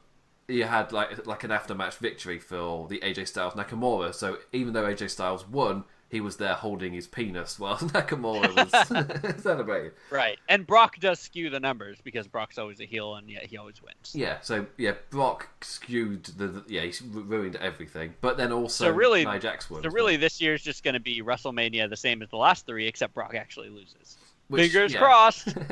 you 0.48 0.65
had 0.65 0.93
like 0.93 1.27
like 1.27 1.44
an 1.44 1.51
aftermatch 1.51 1.94
victory 1.94 2.39
for 2.39 2.86
the 2.89 2.98
AJ 3.01 3.28
Styles 3.28 3.55
Nakamura. 3.55 4.15
So 4.15 4.39
even 4.53 4.73
though 4.73 4.85
AJ 4.85 5.11
Styles 5.11 5.47
won, 5.48 5.85
he 6.09 6.20
was 6.20 6.37
there 6.37 6.55
holding 6.55 6.93
his 6.93 7.07
penis 7.07 7.59
while 7.59 7.77
Nakamura 7.78 8.55
was 8.55 9.37
celebrating. 9.43 9.91
Right. 10.11 10.39
And 10.49 10.66
Brock 10.66 10.99
does 11.01 11.19
skew 11.19 11.51
the 11.51 11.61
numbers 11.61 11.99
because 12.03 12.27
Brock's 12.28 12.59
always 12.59 12.81
a 12.81 12.85
heel, 12.85 13.16
and 13.16 13.28
yet 13.28 13.45
he 13.47 13.57
always 13.57 13.83
wins. 13.83 14.12
Yeah. 14.15 14.39
So 14.41 14.66
yeah, 14.77 14.93
Brock 15.11 15.49
skewed 15.62 16.24
the, 16.24 16.47
the 16.49 16.65
yeah 16.69 16.83
he 16.83 16.93
ruined 17.12 17.57
everything. 17.57 18.15
But 18.20 18.37
then 18.37 18.53
also 18.53 18.85
So 18.87 18.91
really, 18.91 19.24
Nia 19.24 19.39
Jax 19.39 19.69
won. 19.69 19.83
so 19.83 19.91
really, 19.91 20.15
well. 20.15 20.20
this 20.20 20.41
year's 20.41 20.62
just 20.62 20.85
going 20.85 20.95
to 20.95 21.01
be 21.01 21.23
WrestleMania, 21.23 21.89
the 21.91 21.97
same 21.97 22.23
as 22.23 22.28
the 22.31 22.37
last 22.37 22.66
three, 22.66 22.87
except 22.87 23.15
Brock 23.15 23.35
actually 23.35 23.69
loses. 23.69 24.16
Which- 24.49 24.70
Fingers 24.70 24.93
yeah. 24.93 24.99
crossed. 25.01 25.49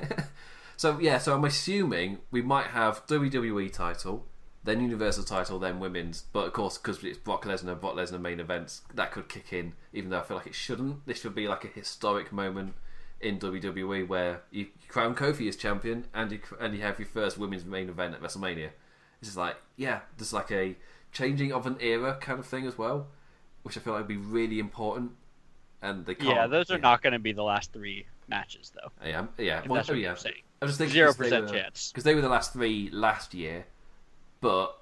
So 0.76 0.98
yeah, 0.98 1.18
so 1.18 1.34
I'm 1.34 1.44
assuming 1.44 2.18
we 2.30 2.42
might 2.42 2.66
have 2.66 3.06
WWE 3.06 3.72
title, 3.72 4.26
then 4.64 4.80
Universal 4.80 5.24
title, 5.24 5.58
then 5.58 5.78
women's. 5.78 6.24
But 6.32 6.46
of 6.46 6.52
course, 6.52 6.78
because 6.78 7.02
it's 7.04 7.18
Brock 7.18 7.44
Lesnar, 7.44 7.80
Brock 7.80 7.94
Lesnar 7.94 8.20
main 8.20 8.40
events, 8.40 8.82
that 8.94 9.12
could 9.12 9.28
kick 9.28 9.52
in. 9.52 9.74
Even 9.92 10.10
though 10.10 10.18
I 10.18 10.22
feel 10.22 10.36
like 10.36 10.46
it 10.46 10.54
shouldn't. 10.54 11.06
This 11.06 11.20
should 11.20 11.34
be 11.34 11.46
like 11.48 11.64
a 11.64 11.68
historic 11.68 12.32
moment 12.32 12.74
in 13.20 13.38
WWE 13.38 14.06
where 14.06 14.42
you 14.50 14.68
crown 14.88 15.14
Kofi 15.14 15.48
as 15.48 15.56
champion 15.56 16.06
and 16.12 16.32
you 16.32 16.40
and 16.60 16.74
you 16.74 16.82
have 16.82 16.98
your 16.98 17.08
first 17.08 17.38
women's 17.38 17.64
main 17.64 17.88
event 17.88 18.14
at 18.14 18.22
WrestleMania. 18.22 18.70
It's 19.20 19.28
just 19.28 19.36
like 19.36 19.56
yeah, 19.76 20.00
just 20.18 20.32
like 20.32 20.50
a 20.50 20.76
changing 21.12 21.52
of 21.52 21.66
an 21.66 21.76
era 21.80 22.18
kind 22.20 22.38
of 22.38 22.46
thing 22.46 22.66
as 22.66 22.76
well, 22.76 23.06
which 23.62 23.76
I 23.78 23.80
feel 23.80 23.94
like 23.94 24.00
would 24.00 24.08
be 24.08 24.16
really 24.16 24.58
important. 24.58 25.12
And 25.80 26.06
they 26.06 26.14
can't. 26.14 26.34
yeah, 26.34 26.46
those 26.46 26.70
are 26.70 26.78
not 26.78 27.02
going 27.02 27.12
to 27.12 27.18
be 27.18 27.32
the 27.32 27.42
last 27.42 27.72
three 27.72 28.06
matches, 28.26 28.72
though. 28.74 28.90
Yeah, 29.06 29.26
yeah. 29.36 29.62
Well, 29.66 29.76
that's 29.76 29.88
what 29.88 29.98
yeah. 29.98 30.08
you're 30.08 30.16
saying. 30.16 30.42
I 30.62 30.66
just 30.66 30.78
think 30.78 30.92
Zero 30.92 31.12
percent 31.12 31.50
chance. 31.50 31.90
because 31.90 32.04
they 32.04 32.14
were 32.14 32.22
the 32.22 32.28
last 32.28 32.54
three 32.54 32.88
last 32.90 33.34
year, 33.34 33.66
but 34.44 34.76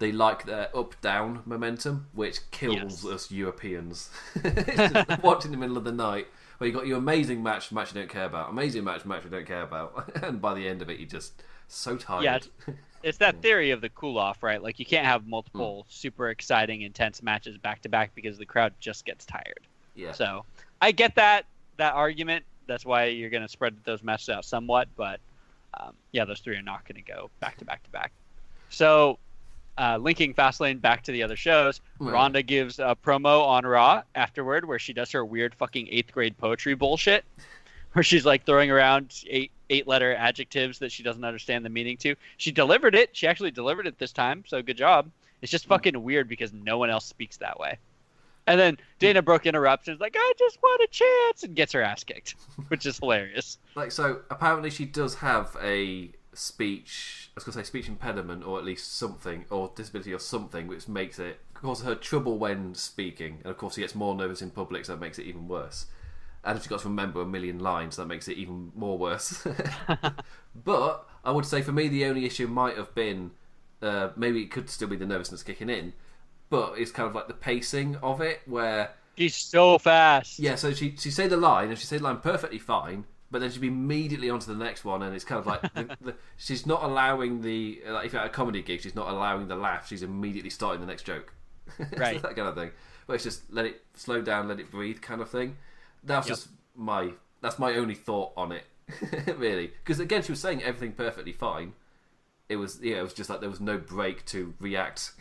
they 0.00 0.10
like 0.10 0.44
their 0.44 0.76
up 0.76 1.00
down 1.00 1.42
momentum, 1.46 2.08
which 2.12 2.50
kills 2.50 3.04
Yes. 3.04 3.06
us 3.06 3.30
Europeans. 3.30 4.10
Watching 5.22 5.52
the 5.52 5.56
middle 5.56 5.76
of 5.76 5.84
the 5.84 5.92
night 5.92 6.26
where 6.58 6.66
you 6.68 6.74
got 6.74 6.88
your 6.88 6.98
amazing 6.98 7.40
match, 7.40 7.70
match 7.70 7.94
you 7.94 8.00
don't 8.00 8.10
care 8.10 8.24
about, 8.24 8.50
amazing 8.50 8.82
match, 8.82 9.04
match 9.04 9.22
you 9.22 9.30
don't 9.30 9.46
care 9.46 9.62
about, 9.62 10.10
and 10.24 10.40
by 10.40 10.52
the 10.54 10.66
end 10.68 10.82
of 10.82 10.90
it, 10.90 10.98
you're 10.98 11.08
just 11.08 11.42
so 11.68 11.96
tired. 11.96 12.24
Yeah, 12.24 12.74
it's, 13.04 13.18
that 13.18 13.36
theory 13.42 13.70
of 13.70 13.80
the 13.80 13.88
cool 13.90 14.18
off, 14.18 14.42
right? 14.42 14.60
Like 14.60 14.80
you 14.80 14.84
can't 14.84 15.06
have 15.06 15.26
multiple 15.28 15.82
Hmm. 15.82 15.88
super 15.90 16.30
exciting, 16.30 16.82
intense 16.82 17.22
matches 17.22 17.56
back 17.56 17.80
to 17.82 17.88
back 17.88 18.12
because 18.16 18.36
the 18.36 18.46
crowd 18.46 18.74
just 18.80 19.04
gets 19.04 19.24
tired. 19.24 19.60
yeah. 19.94 20.10
So 20.12 20.44
I 20.82 20.90
get 20.90 21.14
that 21.14 21.46
that 21.76 21.94
argument. 21.94 22.44
That's 22.66 22.84
why 22.84 23.04
you're 23.06 23.30
going 23.30 23.44
to 23.44 23.48
spread 23.48 23.76
those 23.84 24.02
matches 24.02 24.28
out 24.28 24.44
somewhat, 24.44 24.88
but 24.96 25.20
um, 25.80 25.94
yeah, 26.12 26.24
those 26.24 26.40
three 26.40 26.56
are 26.56 26.62
not 26.62 26.84
going 26.86 27.02
to 27.02 27.12
go 27.12 27.30
back 27.40 27.56
to 27.58 27.64
back 27.64 27.82
to 27.84 27.90
back. 27.90 28.12
So, 28.70 29.18
uh, 29.76 29.96
linking 29.98 30.34
Fastlane 30.34 30.80
back 30.80 31.02
to 31.04 31.12
the 31.12 31.22
other 31.22 31.36
shows, 31.36 31.80
Right. 31.98 32.12
Ronda 32.12 32.42
gives 32.42 32.78
a 32.78 32.96
promo 33.02 33.42
on 33.44 33.64
Raw 33.64 34.02
afterward 34.14 34.64
where 34.66 34.78
she 34.78 34.92
does 34.92 35.10
her 35.12 35.24
weird 35.24 35.54
fucking 35.54 35.88
eighth 35.90 36.12
grade 36.12 36.36
poetry 36.38 36.74
bullshit. 36.74 37.24
where 37.94 38.02
she's 38.02 38.26
like 38.26 38.44
throwing 38.44 38.70
around 38.70 39.24
eight 39.28 39.50
eight 39.70 39.86
letter 39.86 40.14
adjectives 40.14 40.78
that 40.78 40.90
she 40.92 41.02
doesn't 41.02 41.24
understand 41.24 41.64
the 41.64 41.68
meaning 41.70 41.96
to. 41.98 42.14
She 42.36 42.50
delivered 42.52 42.94
it. 42.94 43.10
She 43.16 43.26
actually 43.26 43.50
delivered 43.50 43.86
it 43.86 43.98
this 43.98 44.12
time, 44.12 44.44
so 44.46 44.62
good 44.62 44.76
job. 44.76 45.10
It's 45.42 45.50
just 45.52 45.66
fucking 45.66 46.02
weird 46.02 46.28
because 46.28 46.52
no 46.52 46.76
one 46.78 46.90
else 46.90 47.04
speaks 47.06 47.36
that 47.38 47.58
way. 47.60 47.78
And 48.46 48.58
then 48.58 48.78
Dana 48.98 49.20
Brooke 49.22 49.46
interrupts 49.46 49.88
and 49.88 49.94
is 49.94 50.00
like, 50.00 50.16
"I 50.18 50.32
just 50.38 50.58
want 50.62 50.82
a 50.82 50.86
chance," 50.90 51.42
and 51.44 51.54
gets 51.54 51.72
her 51.72 51.82
ass 51.82 52.02
kicked, 52.04 52.34
which 52.68 52.84
is 52.86 52.98
hilarious. 52.98 53.58
Like 53.74 53.92
so, 53.92 54.20
apparently 54.30 54.70
she 54.70 54.84
does 54.86 55.14
have 55.16 55.54
a 55.62 56.10
speech. 56.38 57.30
I 57.30 57.32
was 57.36 57.44
gonna 57.44 57.54
say 57.54 57.62
speech 57.62 57.88
impediment, 57.88 58.44
or 58.46 58.58
at 58.58 58.64
least 58.64 58.96
something, 58.96 59.44
or 59.50 59.70
disability, 59.74 60.12
or 60.12 60.18
something, 60.18 60.66
which 60.66 60.88
makes 60.88 61.18
it 61.18 61.40
causes 61.54 61.84
her 61.84 61.94
trouble 61.94 62.38
when 62.38 62.74
speaking, 62.74 63.38
and 63.42 63.50
of 63.50 63.58
course 63.58 63.74
she 63.74 63.80
gets 63.80 63.94
more 63.94 64.14
nervous 64.14 64.42
in 64.42 64.50
public, 64.50 64.84
so 64.84 64.92
that 64.92 65.00
makes 65.00 65.18
it 65.18 65.26
even 65.26 65.48
worse. 65.48 65.86
And 66.44 66.56
if 66.56 66.62
she's 66.62 66.70
got 66.70 66.80
to 66.80 66.88
remember 66.88 67.20
a 67.20 67.26
million 67.26 67.58
lines, 67.58 67.96
that 67.96 68.06
makes 68.06 68.28
it 68.28 68.38
even 68.38 68.72
more 68.76 68.96
worse. 68.96 69.46
but 70.64 71.06
I 71.24 71.32
would 71.32 71.44
say 71.44 71.62
for 71.62 71.72
me, 71.72 71.88
the 71.88 72.04
only 72.04 72.24
issue 72.24 72.46
might 72.46 72.76
have 72.76 72.94
been 72.94 73.32
uh, 73.82 74.10
maybe 74.16 74.42
it 74.42 74.50
could 74.50 74.70
still 74.70 74.88
be 74.88 74.96
the 74.96 75.06
nervousness 75.06 75.42
kicking 75.42 75.68
in, 75.68 75.92
but 76.50 76.74
it's 76.78 76.90
kind 76.90 77.08
of 77.08 77.14
like 77.14 77.28
the 77.28 77.34
pacing 77.34 77.96
of 77.96 78.20
it, 78.20 78.40
where 78.46 78.90
She's 79.16 79.34
so 79.34 79.78
fast. 79.78 80.38
yeah, 80.38 80.54
so 80.54 80.72
she 80.72 80.94
she 80.96 81.10
say 81.10 81.26
the 81.26 81.36
line 81.36 81.70
and 81.70 81.78
she 81.78 81.86
said 81.86 82.00
the 82.00 82.04
line 82.04 82.18
perfectly 82.18 82.58
fine, 82.58 83.04
but 83.30 83.40
then 83.40 83.50
she'd 83.50 83.60
be 83.60 83.68
immediately 83.68 84.30
onto 84.30 84.46
the 84.52 84.62
next 84.64 84.84
one, 84.84 85.02
and 85.02 85.14
it's 85.14 85.24
kind 85.24 85.38
of 85.38 85.46
like 85.46 85.62
the, 85.74 85.96
the, 86.00 86.14
she's 86.36 86.66
not 86.66 86.82
allowing 86.82 87.42
the 87.42 87.80
like 87.88 88.06
if 88.06 88.12
you're 88.12 88.22
at 88.22 88.26
a 88.28 88.30
comedy 88.30 88.62
gig, 88.62 88.80
she's 88.80 88.94
not 88.94 89.08
allowing 89.08 89.48
the 89.48 89.56
laugh. 89.56 89.88
She's 89.88 90.02
immediately 90.02 90.50
starting 90.50 90.80
the 90.80 90.86
next 90.86 91.02
joke, 91.04 91.32
Right. 91.96 92.20
that 92.22 92.36
kind 92.36 92.48
of 92.48 92.54
thing. 92.54 92.70
But 93.06 93.14
it's 93.14 93.24
just 93.24 93.42
let 93.52 93.64
it 93.66 93.82
slow 93.94 94.20
down, 94.22 94.48
let 94.48 94.60
it 94.60 94.70
breathe, 94.70 95.00
kind 95.00 95.20
of 95.20 95.30
thing. 95.30 95.56
That's 96.04 96.28
Yep. 96.28 96.36
just 96.36 96.48
my 96.76 97.12
that's 97.40 97.58
my 97.58 97.74
only 97.74 97.94
thought 97.94 98.32
on 98.36 98.52
it, 98.52 98.64
really. 99.36 99.68
Because 99.68 100.00
again, 100.00 100.22
she 100.22 100.32
was 100.32 100.40
saying 100.40 100.62
everything 100.62 100.92
perfectly 100.92 101.32
fine. 101.32 101.72
It 102.48 102.56
was 102.56 102.80
yeah, 102.82 102.96
it 103.00 103.02
was 103.02 103.12
just 103.12 103.28
like 103.28 103.40
there 103.40 103.50
was 103.50 103.60
no 103.60 103.76
break 103.78 104.24
to 104.26 104.54
react 104.58 105.12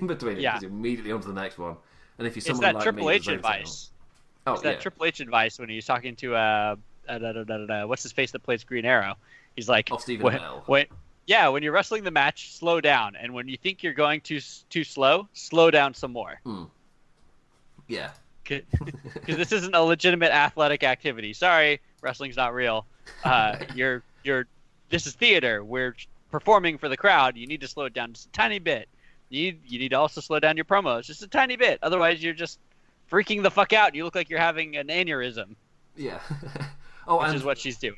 in 0.00 0.06
between. 0.06 0.36
It 0.36 0.42
Yeah. 0.42 0.54
was 0.54 0.62
immediately 0.62 1.10
onto 1.12 1.26
the 1.28 1.40
next 1.40 1.58
one. 1.58 1.76
And 2.18 2.26
if 2.26 2.34
you're 2.34 2.40
It's 2.40 2.46
someone 2.46 2.62
that 2.62 2.74
like 2.74 2.82
Triple 2.84 3.06
me, 3.08 3.14
H 3.14 3.28
advice. 3.28 3.90
Oh, 4.46 4.54
It's 4.54 4.62
that 4.62 4.74
yeah. 4.74 4.80
Triple 4.80 5.04
H 5.06 5.20
advice 5.20 5.58
when 5.58 5.68
he 5.68 5.76
was 5.76 5.84
talking 5.84 6.16
to 6.16 6.34
uh, 6.34 6.76
da, 7.16 7.32
da, 7.32 7.42
da, 7.66 7.86
what's 7.86 8.02
his 8.02 8.12
face 8.12 8.32
that 8.32 8.40
plays 8.40 8.64
Green 8.64 8.84
Arrow. 8.84 9.14
He's 9.56 9.68
like, 9.70 9.88
Oh, 9.90 9.96
Stephen 9.96 10.24
when, 10.24 10.40
when- 10.66 10.86
yeah, 11.26 11.48
when 11.48 11.62
you're 11.62 11.72
wrestling 11.72 12.04
the 12.04 12.10
match, 12.10 12.52
slow 12.52 12.80
down, 12.80 13.16
and 13.16 13.32
when 13.32 13.48
you 13.48 13.56
think 13.56 13.82
you're 13.82 13.92
going 13.94 14.20
too 14.20 14.40
too 14.70 14.84
slow, 14.84 15.28
slow 15.32 15.70
down 15.70 15.94
some 15.94 16.12
more. 16.12 16.40
yeah. 17.86 18.10
Because 18.44 18.64
this 19.26 19.52
isn't 19.52 19.74
a 19.74 19.82
legitimate 19.82 20.30
athletic 20.32 20.82
activity. 20.84 21.32
Sorry, 21.34 21.80
wrestling's 22.00 22.36
not 22.36 22.54
real. 22.54 22.86
Uh, 23.24 23.56
you're 23.74 24.02
you're 24.24 24.46
this 24.88 25.06
is 25.06 25.12
theater. 25.14 25.62
We're 25.62 25.94
performing 26.30 26.78
for 26.78 26.88
the 26.88 26.96
crowd. 26.96 27.36
You 27.36 27.46
need 27.46 27.60
to 27.60 27.68
slow 27.68 27.84
it 27.84 27.92
down 27.92 28.12
just 28.14 28.26
a 28.28 28.30
tiny 28.32 28.58
bit. 28.58 28.88
You 29.28 29.42
need 29.52 29.60
you 29.66 29.78
need 29.78 29.90
to 29.90 29.96
also 29.98 30.22
slow 30.22 30.40
down 30.40 30.56
your 30.56 30.64
promos 30.64 31.04
just 31.04 31.22
a 31.22 31.28
tiny 31.28 31.56
bit. 31.56 31.78
Otherwise, 31.82 32.22
you're 32.22 32.32
just 32.32 32.58
freaking 33.12 33.42
the 33.42 33.50
fuck 33.50 33.74
out. 33.74 33.94
You 33.94 34.04
look 34.04 34.14
like 34.14 34.30
you're 34.30 34.38
having 34.40 34.76
an 34.78 34.86
aneurysm, 34.88 35.56
Yeah. 35.94 36.20
Oh, 37.08 37.18
which 37.18 37.28
and, 37.28 37.36
is 37.36 37.44
what 37.44 37.58
she's 37.58 37.78
doing. 37.78 37.96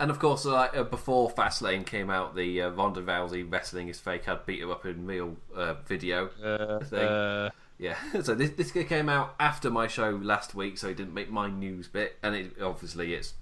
and 0.00 0.10
of 0.10 0.18
course, 0.18 0.44
like, 0.44 0.76
uh, 0.76 0.84
before 0.84 1.30
Fastlane 1.30 1.84
came 1.84 2.10
out, 2.10 2.34
the 2.34 2.62
uh, 2.62 2.70
Ronda 2.70 3.02
Rousey 3.02 3.50
wrestling 3.50 3.88
is 3.88 4.00
fake 4.00 4.24
had 4.24 4.46
beat 4.46 4.60
her 4.60 4.70
up 4.70 4.86
in 4.86 5.06
real 5.06 5.36
uh, 5.54 5.74
video 5.86 6.28
thing. 6.84 6.98
Uh, 6.98 7.50
Yeah. 7.82 7.96
So 8.22 8.34
this 8.34 8.50
this 8.50 8.70
came 8.70 9.08
out 9.08 9.34
after 9.40 9.70
my 9.70 9.88
show 9.88 10.10
last 10.10 10.54
week, 10.54 10.78
so 10.78 10.88
it 10.88 10.96
didn't 10.96 11.14
make 11.14 11.30
my 11.30 11.48
news 11.48 11.88
bit, 11.88 12.16
and 12.22 12.34
it 12.34 12.62
obviously 12.62 13.14
it's 13.14 13.34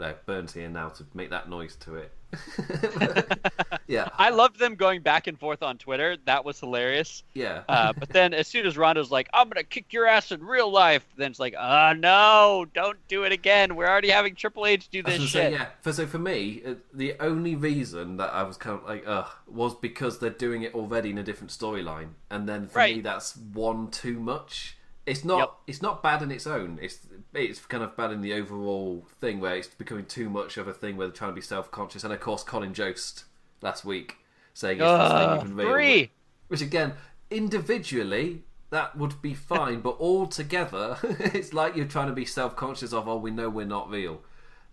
uh, 0.00 0.14
Burns 0.26 0.54
here 0.54 0.68
now 0.68 0.88
to 0.88 1.06
make 1.14 1.30
that 1.30 1.48
noise 1.48 1.76
to 1.76 1.94
it. 1.94 2.12
yeah. 3.86 4.08
I 4.16 4.30
loved 4.30 4.58
them 4.58 4.74
going 4.74 5.02
back 5.02 5.26
and 5.26 5.38
forth 5.38 5.62
on 5.62 5.78
Twitter. 5.78 6.16
That 6.26 6.44
was 6.44 6.60
hilarious. 6.60 7.22
Yeah. 7.34 7.62
Uh, 7.68 7.92
but 7.92 8.10
then 8.10 8.34
as 8.34 8.46
soon 8.46 8.66
as 8.66 8.76
Ronda's 8.76 9.10
like, 9.10 9.28
I'm 9.32 9.48
gonna 9.48 9.64
kick 9.64 9.92
your 9.92 10.06
ass 10.06 10.32
in 10.32 10.42
real 10.42 10.70
life, 10.70 11.06
then 11.16 11.30
it's 11.30 11.40
like, 11.40 11.54
uh 11.56 11.94
no, 11.96 12.66
don't 12.74 12.98
do 13.08 13.24
it 13.24 13.32
again. 13.32 13.76
We're 13.76 13.88
already 13.88 14.10
having 14.10 14.34
Triple 14.34 14.66
H 14.66 14.88
do 14.88 15.02
this 15.02 15.20
shit. 15.22 15.30
say, 15.30 15.52
yeah. 15.52 15.66
For, 15.80 15.92
so 15.92 16.06
for 16.06 16.18
me, 16.18 16.62
uh, 16.66 16.74
the 16.92 17.14
only 17.20 17.56
reason 17.56 18.16
that 18.18 18.32
I 18.32 18.42
was 18.42 18.56
kind 18.56 18.78
of 18.78 18.86
like, 18.86 19.04
ugh, 19.06 19.28
was 19.46 19.74
because 19.74 20.18
they're 20.18 20.30
doing 20.30 20.62
it 20.62 20.74
already 20.74 21.10
in 21.10 21.18
a 21.18 21.22
different 21.22 21.50
storyline, 21.50 22.10
and 22.30 22.48
then 22.48 22.68
for 22.68 22.80
me, 22.82 23.00
that's 23.00 23.36
one 23.36 23.90
too 23.90 24.20
much. 24.20 24.76
It's 25.06 25.24
not. 25.24 25.38
Yep. 25.38 25.52
It's 25.68 25.82
not 25.82 26.02
bad 26.02 26.22
in 26.22 26.30
its 26.30 26.46
own. 26.46 26.78
It's 26.82 26.98
it's 27.44 27.64
kind 27.66 27.82
of 27.82 27.96
bad 27.96 28.12
in 28.12 28.20
the 28.20 28.32
overall 28.34 29.06
thing 29.20 29.40
where 29.40 29.56
it's 29.56 29.68
becoming 29.68 30.06
too 30.06 30.28
much 30.30 30.56
of 30.56 30.68
a 30.68 30.72
thing 30.72 30.96
where 30.96 31.06
they're 31.06 31.14
trying 31.16 31.30
to 31.30 31.34
be 31.34 31.40
self 31.40 31.70
conscious. 31.70 32.04
And 32.04 32.12
of 32.12 32.20
course, 32.20 32.42
Colin 32.42 32.74
Jost 32.74 33.24
last 33.62 33.84
week 33.84 34.16
saying, 34.54 34.78
"Is 34.78 34.82
this 34.82 34.88
Ugh, 34.90 35.10
thing 35.10 35.28
ah, 35.30 35.36
even 35.36 35.56
real?" 35.56 36.06
Which 36.48 36.60
again, 36.62 36.94
individually. 37.30 38.42
That 38.70 38.98
would 38.98 39.22
be 39.22 39.32
fine, 39.32 39.80
but 39.80 39.92
all 39.92 40.26
together, 40.26 40.98
it's 41.02 41.54
like 41.54 41.74
you're 41.74 41.86
trying 41.86 42.08
to 42.08 42.12
be 42.12 42.26
self-conscious 42.26 42.92
of. 42.92 43.08
Oh, 43.08 43.16
we 43.16 43.30
know 43.30 43.48
we're 43.48 43.64
not 43.64 43.88
real. 43.88 44.20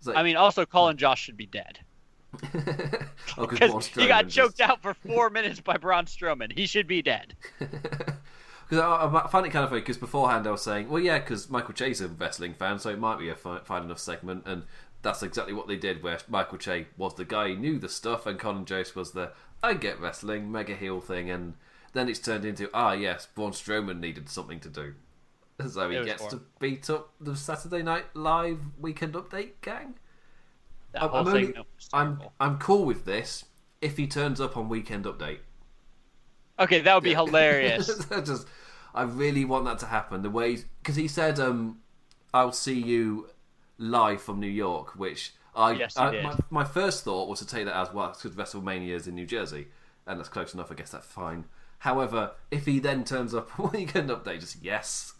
Like, 0.04 0.16
I 0.18 0.22
mean, 0.22 0.36
also 0.36 0.66
Colin 0.66 0.98
Jost 0.98 1.22
should 1.22 1.38
be 1.38 1.46
dead 1.46 1.78
oh, 3.38 3.46
'cause 3.46 3.58
Braun 3.58 3.78
because 3.78 3.86
he 3.86 4.06
got 4.06 4.26
Strowman 4.26 4.30
choked 4.30 4.58
just- 4.58 4.60
out 4.70 4.82
for 4.82 4.92
four 4.92 5.30
minutes 5.30 5.60
by 5.60 5.78
Braun 5.78 6.04
Strowman. 6.04 6.52
He 6.52 6.66
should 6.66 6.86
be 6.86 7.00
dead. 7.00 7.34
Because 8.68 8.82
I, 8.82 9.20
I 9.24 9.28
find 9.28 9.46
it 9.46 9.50
kind 9.50 9.62
of 9.62 9.70
funny 9.70 9.80
because 9.80 9.96
beforehand 9.96 10.46
I 10.46 10.50
was 10.50 10.62
saying, 10.62 10.88
well, 10.88 11.00
yeah, 11.02 11.18
because 11.18 11.48
Michael 11.48 11.74
Che's 11.74 12.00
a 12.00 12.08
wrestling 12.08 12.54
fan, 12.54 12.78
so 12.78 12.90
it 12.90 12.98
might 12.98 13.18
be 13.18 13.28
a 13.28 13.34
fi- 13.36 13.60
fine 13.60 13.84
enough 13.84 14.00
segment, 14.00 14.42
and 14.46 14.64
that's 15.02 15.22
exactly 15.22 15.52
what 15.52 15.68
they 15.68 15.76
did. 15.76 16.02
Where 16.02 16.18
Michael 16.28 16.58
Che 16.58 16.86
was 16.96 17.14
the 17.14 17.24
guy 17.24 17.48
who 17.48 17.56
knew 17.56 17.78
the 17.78 17.88
stuff, 17.88 18.26
and 18.26 18.38
Colin 18.38 18.64
Jost 18.64 18.96
was 18.96 19.12
the 19.12 19.30
I 19.62 19.74
get 19.74 20.00
wrestling 20.00 20.50
mega 20.50 20.74
heel 20.74 21.00
thing, 21.00 21.30
and 21.30 21.54
then 21.92 22.08
it's 22.08 22.18
turned 22.18 22.44
into 22.44 22.68
ah 22.74 22.92
yes, 22.92 23.26
Braun 23.34 23.52
Strowman 23.52 24.00
needed 24.00 24.28
something 24.28 24.58
to 24.60 24.68
do, 24.68 24.94
so 25.68 25.88
he 25.88 25.96
gets 26.04 26.22
to 26.30 26.42
beat 26.58 26.90
up 26.90 27.12
the 27.20 27.36
Saturday 27.36 27.82
Night 27.82 28.06
Live 28.14 28.58
Weekend 28.80 29.14
Update 29.14 29.52
gang. 29.62 29.94
I'm, 30.94 31.10
I'm, 31.14 31.24
only- 31.28 31.54
I'm. 31.92 32.20
I'm 32.40 32.58
cool 32.58 32.84
with 32.84 33.04
this 33.04 33.44
if 33.80 33.96
he 33.96 34.06
turns 34.08 34.40
up 34.40 34.56
on 34.56 34.68
Weekend 34.68 35.04
Update. 35.04 35.38
Okay, 36.58 36.80
that 36.80 36.94
would 36.94 37.04
be 37.04 37.14
hilarious. 37.22 37.90
I 38.10 38.20
just, 38.20 38.46
I 38.94 39.02
really 39.02 39.44
want 39.44 39.64
that 39.66 39.78
to 39.80 39.86
happen. 39.86 40.22
The 40.22 40.30
way 40.30 40.58
because 40.82 40.96
he 40.96 41.08
said, 41.08 41.38
um, 41.38 41.80
"I'll 42.32 42.52
see 42.52 42.80
you 42.80 43.28
live 43.78 44.22
from 44.22 44.40
New 44.40 44.46
York," 44.46 44.96
which 44.96 45.32
I, 45.54 45.72
Yes, 45.72 45.96
I 45.96 46.22
my, 46.22 46.36
my 46.50 46.64
first 46.64 47.04
thought 47.04 47.28
was 47.28 47.38
to 47.40 47.46
take 47.46 47.64
that 47.66 47.76
as 47.76 47.92
well 47.92 48.08
because 48.16 48.32
WrestleMania 48.36 48.90
is 48.94 49.06
in 49.06 49.14
New 49.14 49.26
Jersey, 49.26 49.68
and 50.06 50.18
that's 50.18 50.28
close 50.28 50.54
enough. 50.54 50.70
I 50.72 50.74
guess 50.74 50.90
that's 50.90 51.06
fine. 51.06 51.44
However, 51.80 52.32
if 52.50 52.64
he 52.64 52.78
then 52.78 53.04
turns 53.04 53.34
up 53.34 53.60
on 53.60 53.70
Weekend 53.70 54.08
Update, 54.08 54.40
just 54.40 54.62
yes, 54.62 55.12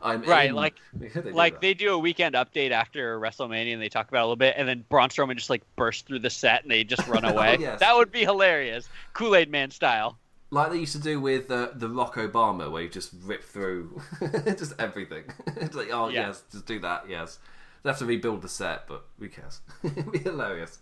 I'm 0.00 0.22
Right, 0.22 0.50
in. 0.50 0.54
like- 0.54 0.76
They 0.94 1.08
do 1.08 1.30
like 1.32 1.54
that. 1.54 1.60
they 1.60 1.74
do 1.74 1.92
a 1.92 1.98
weekend 1.98 2.36
update 2.36 2.70
after 2.70 3.18
WrestleMania 3.18 3.72
and 3.72 3.82
they 3.82 3.88
talk 3.88 4.08
about 4.08 4.18
it 4.20 4.22
a 4.22 4.26
little 4.26 4.36
bit, 4.36 4.54
and 4.56 4.68
then 4.68 4.84
Braun 4.88 5.08
Strowman 5.08 5.34
just 5.36 5.50
like 5.50 5.62
bursts 5.74 6.02
through 6.02 6.20
the 6.20 6.30
set 6.30 6.62
and 6.62 6.70
they 6.70 6.84
just 6.84 7.06
run 7.08 7.24
away. 7.24 7.56
Oh, 7.58 7.60
yes. 7.60 7.80
That 7.80 7.96
would 7.96 8.12
be 8.12 8.20
hilarious, 8.20 8.88
Kool 9.12 9.34
Aid 9.34 9.50
Man 9.50 9.72
style. 9.72 10.16
Like 10.56 10.70
they 10.72 10.78
used 10.78 10.92
to 10.92 11.00
do 11.00 11.20
with 11.20 11.50
uh, 11.50 11.68
the 11.74 11.88
Rock 11.88 12.14
Obama, 12.16 12.70
where 12.70 12.82
you 12.82 12.88
just 12.88 13.10
rip 13.22 13.42
through 13.44 14.00
just 14.56 14.74
everything. 14.78 15.24
it's 15.56 15.74
like, 15.80 15.88
oh 15.92 16.08
Yeah. 16.08 16.28
yes, 16.28 16.42
just 16.50 16.66
do 16.66 16.80
that. 16.80 17.08
Yes, 17.08 17.38
they 17.82 17.90
have 17.90 17.98
to 17.98 18.06
rebuild 18.06 18.42
the 18.42 18.48
set, 18.48 18.88
but 18.88 19.04
who 19.18 19.28
cares? 19.28 19.60
It'd 19.84 20.10
be 20.12 20.18
hilarious. 20.18 20.78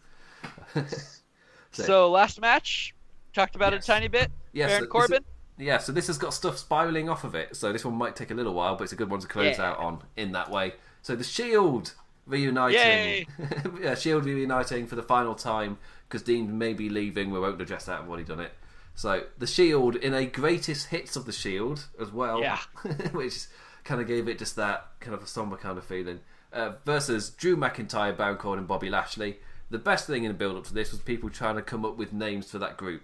So 1.73 2.11
last 2.11 2.41
match, 2.41 2.95
talked 3.33 3.57
about 3.57 3.73
Yes. 3.73 3.83
it 3.89 3.91
a 3.91 3.95
tiny 3.95 4.09
bit. 4.09 4.31
Yes, 4.53 4.71
Baron 4.71 4.83
this- 4.85 4.91
Corbin. 4.91 5.25
Yeah, 5.57 5.79
so 5.79 5.93
this 5.93 6.09
has 6.09 6.19
got 6.19 6.35
stuff 6.35 6.59
spiraling 6.59 7.09
off 7.09 7.23
of 7.23 7.37
it. 7.37 7.55
So 7.55 7.73
this 7.73 7.85
one 7.85 7.95
might 7.95 8.17
take 8.17 8.33
a 8.33 8.35
little 8.35 8.55
while, 8.55 8.75
but 8.75 8.85
it's 8.85 8.93
a 8.93 8.97
good 8.97 9.09
one 9.09 9.21
to 9.21 9.29
close 9.29 9.57
Yeah. 9.59 9.71
out 9.71 9.79
on 9.79 10.03
in 10.17 10.33
that 10.33 10.51
way. 10.51 10.75
So 11.03 11.15
the 11.15 11.23
Shield 11.23 11.93
reuniting. 12.27 13.27
Yeah, 13.81 13.95
Shield 13.95 14.25
reuniting 14.25 14.87
for 14.89 14.97
the 14.97 15.03
final 15.03 15.35
time 15.37 15.79
because 16.09 16.23
Dean 16.23 16.59
may 16.59 16.73
be 16.73 16.89
leaving. 16.89 17.31
We 17.31 17.39
won't 17.39 17.61
address 17.61 17.85
that. 17.85 18.01
I've 18.01 18.09
already 18.09 18.25
done 18.25 18.41
it. 18.41 18.53
So 18.95 19.25
the 19.39 19.47
Shield 19.47 19.97
in 19.97 20.15
a 20.15 20.25
greatest 20.27 20.89
hits 20.89 21.17
of 21.17 21.27
the 21.27 21.33
Shield 21.33 21.87
as 22.01 22.11
well. 22.13 22.41
Yeah. 22.41 22.59
which 23.13 23.47
kind 23.83 24.01
of 24.01 24.07
gave 24.07 24.29
it 24.29 24.39
just 24.39 24.57
that 24.57 24.87
kind 25.01 25.15
of 25.15 25.23
a 25.23 25.27
somber 25.27 25.57
kind 25.57 25.77
of 25.79 25.85
feeling. 25.85 26.21
Uh, 26.53 26.73
versus 26.85 27.31
Drew 27.31 27.57
McIntyre, 27.57 28.17
Baron 28.17 28.37
Corbin, 28.37 28.61
and 28.61 28.69
Bobby 28.69 28.89
Lashley. 28.89 29.39
The 29.71 29.79
best 29.79 30.07
thing 30.07 30.23
in 30.25 30.29
the 30.29 30.35
build 30.39 30.57
up 30.57 30.65
to 30.65 30.75
this 30.75 30.93
was 30.93 31.01
people 31.01 31.29
trying 31.29 31.57
to 31.57 31.63
come 31.63 31.85
up 31.85 31.97
with 31.97 32.13
names 32.13 32.49
for 32.51 32.59
that 32.61 32.77
group. 32.77 33.03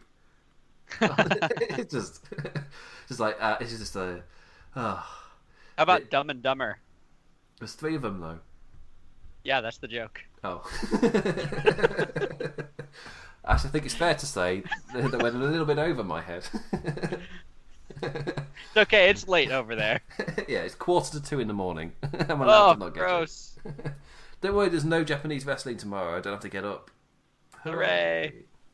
it's 1.00 1.92
just, 1.92 2.24
just 3.08 3.18
like 3.20 3.36
uh, 3.40 3.56
it's 3.60 3.76
just 3.76 3.96
a. 3.96 4.22
Uh, 4.76 4.96
How 5.76 5.82
about 5.82 6.02
It- 6.02 6.10
Dumb 6.10 6.30
and 6.30 6.42
Dumber? 6.42 6.78
there's 7.58 7.72
three 7.74 7.94
of 7.96 8.02
them 8.02 8.20
though. 8.20 8.38
Yeah, 9.42 9.60
that's 9.62 9.78
the 9.78 9.88
joke. 9.88 10.20
Oh. 10.44 10.62
Actually, 13.50 13.68
I 13.68 13.72
think 13.72 13.84
it's 13.86 13.94
fair 13.94 14.14
to 14.14 14.26
say 14.26 14.62
that 14.94 15.22
went 15.22 15.34
a 15.34 15.38
little 15.38 15.66
bit 15.66 15.78
over 15.78 16.04
my 16.04 16.20
head. 16.20 16.46
It's 18.02 18.76
okay. 18.76 19.10
It's 19.10 19.26
late 19.26 19.50
over 19.50 19.74
there. 19.74 20.00
yeah, 20.48 20.60
it's 20.60 20.74
quarter 20.74 21.18
to 21.18 21.20
two 21.20 21.40
in 21.40 21.48
the 21.48 21.54
morning. 21.54 21.92
my 22.02 22.08
oh, 22.30 22.36
laptop 22.36 22.78
not 22.78 22.88
it. 22.88 22.94
gross. 22.94 23.58
Don't 24.40 24.54
worry, 24.54 24.68
there's 24.68 24.84
no 24.84 25.04
Japanese 25.04 25.44
wrestling 25.44 25.76
tomorrow. 25.76 26.16
I 26.16 26.20
don't 26.20 26.32
have 26.32 26.40
to 26.40 26.48
get 26.48 26.64
up. 26.64 26.90
Hooray. 27.62 28.32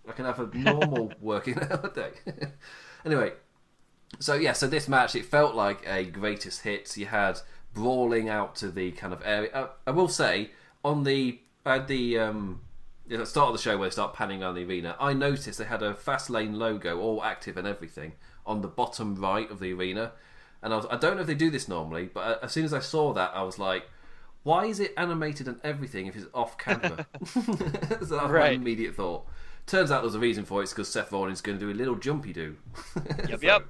I 0.09 0.13
can 0.13 0.25
have 0.27 0.39
a 0.39 0.57
normal 0.57 1.13
working 1.21 1.59
out 1.59 1.93
day. 1.93 2.11
anyway, 3.05 3.33
so 4.21 4.35
yeah, 4.35 4.53
so 4.53 4.69
this 4.69 4.87
match 4.87 5.17
it 5.17 5.25
felt 5.25 5.57
like 5.57 5.85
a 5.89 6.05
greatest 6.05 6.61
hits. 6.61 6.97
You 6.97 7.07
had 7.07 7.41
brawling 7.75 8.29
out 8.29 8.55
to 8.57 8.71
the 8.71 8.93
kind 8.93 9.13
of 9.13 9.23
area. 9.25 9.51
Uh, 9.53 9.69
I 9.89 9.91
will 9.91 10.07
say 10.07 10.51
on 10.85 11.03
the 11.03 11.41
at 11.65 11.89
the 11.89 12.19
um, 12.21 12.61
at 13.11 13.19
the 13.19 13.27
start 13.27 13.49
of 13.49 13.55
the 13.57 13.63
show 13.63 13.77
where 13.79 13.89
they 13.89 13.93
start 13.93 14.15
panning 14.15 14.43
around 14.43 14.55
the 14.55 14.65
arena, 14.65 14.97
I 14.99 15.13
noticed 15.13 15.59
they 15.59 15.65
had 15.65 15.83
a 15.83 15.95
Fastlane 15.95 16.55
logo, 16.57 16.99
all 17.01 17.23
active 17.23 17.57
and 17.57 17.67
everything, 17.67 18.13
on 18.47 18.63
the 18.63 18.69
bottom 18.69 19.15
right 19.17 19.51
of 19.51 19.61
the 19.61 19.73
arena. 19.73 20.13
And 20.63 20.73
I, 20.73 20.77
was, 20.77 20.87
I 20.91 20.97
don't 20.97 21.15
know 21.17 21.21
if 21.21 21.27
they 21.27 21.35
do 21.35 21.51
this 21.51 21.69
normally, 21.69 22.07
but 22.13 22.21
uh, 22.21 22.39
as 22.43 22.53
soon 22.53 22.65
as 22.65 22.73
I 22.75 22.81
saw 22.81 23.13
that, 23.13 23.33
I 23.35 23.43
was 23.43 23.59
like, 23.59 23.89
why 24.43 24.67
is 24.67 24.81
it 24.81 24.95
animated 24.97 25.49
and 25.49 25.61
everything 25.63 26.07
if 26.07 26.17
it's 26.17 26.27
off 26.33 26.57
camera? 26.59 27.07
so 27.27 27.41
that 27.41 28.01
was 28.01 28.11
my 28.11 28.51
immediate 28.51 28.95
thought. 28.95 29.27
Turns 29.67 29.91
out 29.91 30.03
there's 30.03 30.15
a 30.15 30.21
reason 30.21 30.45
for 30.45 30.61
it. 30.61 30.65
It's 30.65 30.73
because 30.73 30.89
Seth 30.89 31.11
Rollins 31.11 31.39
is 31.39 31.43
going 31.43 31.59
to 31.59 31.65
do 31.65 31.71
a 31.71 31.75
little 31.75 31.97
jumpy 31.97 32.33
do. 32.33 32.57
Yep, 33.29 33.43
yep. 33.43 33.67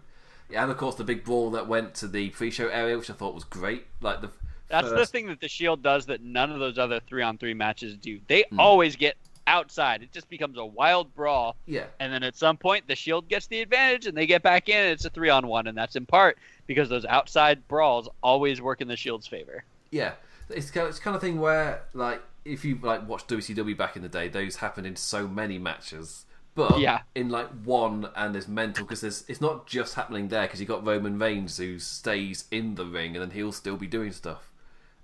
Yeah, 0.50 0.62
and 0.62 0.70
of 0.70 0.76
course 0.76 0.94
the 0.94 1.04
big 1.04 1.24
brawl 1.24 1.50
that 1.52 1.66
went 1.66 1.94
to 1.96 2.06
the 2.06 2.28
pre-show 2.30 2.68
area, 2.68 2.96
which 2.96 3.10
I 3.10 3.14
thought 3.14 3.34
was 3.34 3.44
great. 3.44 3.86
Like 4.00 4.20
the 4.20 4.30
That's 4.68 4.90
the 4.90 5.06
thing 5.06 5.26
that 5.28 5.40
the 5.40 5.48
Shield 5.48 5.82
does 5.82 6.06
that 6.06 6.22
none 6.22 6.52
of 6.52 6.60
those 6.60 6.78
other 6.78 7.00
three 7.00 7.22
on 7.22 7.38
three 7.38 7.54
matches 7.54 7.96
do. 7.96 8.20
They 8.28 8.44
Hmm. 8.50 8.60
always 8.60 8.94
get 8.96 9.16
outside. 9.46 10.02
It 10.02 10.12
just 10.12 10.28
becomes 10.28 10.58
a 10.58 10.64
wild 10.64 11.14
brawl. 11.14 11.56
Yeah, 11.66 11.86
And 12.00 12.12
then 12.12 12.22
at 12.22 12.36
some 12.36 12.56
point, 12.56 12.86
the 12.88 12.96
Shield 12.96 13.28
gets 13.28 13.46
the 13.46 13.60
advantage 13.60 14.06
and 14.06 14.16
they 14.16 14.26
get 14.26 14.42
back 14.42 14.68
in. 14.68 14.76
And 14.76 14.92
it's 14.92 15.04
a 15.04 15.10
three 15.10 15.28
on 15.30 15.46
one. 15.46 15.66
And 15.66 15.76
that's 15.76 15.96
in 15.96 16.06
part 16.06 16.38
because 16.66 16.88
those 16.88 17.04
outside 17.04 17.66
brawls 17.68 18.08
always 18.22 18.60
work 18.60 18.80
in 18.80 18.88
the 18.88 18.96
Shield's 18.96 19.26
favor. 19.26 19.64
yeah. 19.90 20.12
It's 20.48 20.70
kind 20.70 20.84
of, 20.84 20.90
it's 20.90 21.00
kind 21.00 21.16
of 21.16 21.20
thing 21.20 21.40
where 21.40 21.82
like 21.92 22.22
if 22.44 22.64
you 22.64 22.78
like 22.80 23.08
watched 23.08 23.26
WCW 23.28 23.76
back 23.76 23.96
in 23.96 24.02
the 24.02 24.08
day, 24.08 24.28
those 24.28 24.56
happened 24.56 24.86
in 24.86 24.94
so 24.94 25.26
many 25.26 25.58
matches. 25.58 26.24
But 26.54 26.78
Yeah. 26.78 27.00
in 27.16 27.30
like 27.30 27.48
one, 27.64 28.08
and 28.14 28.32
there's 28.32 28.46
mental 28.46 28.84
because 28.84 29.00
there's 29.00 29.24
it's 29.26 29.40
not 29.40 29.66
just 29.66 29.94
happening 29.96 30.28
there 30.28 30.42
because 30.46 30.60
you 30.60 30.66
got 30.66 30.86
Roman 30.86 31.18
Reigns 31.18 31.56
who 31.58 31.80
stays 31.80 32.44
in 32.52 32.76
the 32.76 32.86
ring 32.86 33.16
and 33.16 33.22
then 33.22 33.32
he'll 33.32 33.50
still 33.50 33.76
be 33.76 33.88
doing 33.88 34.12
stuff, 34.12 34.52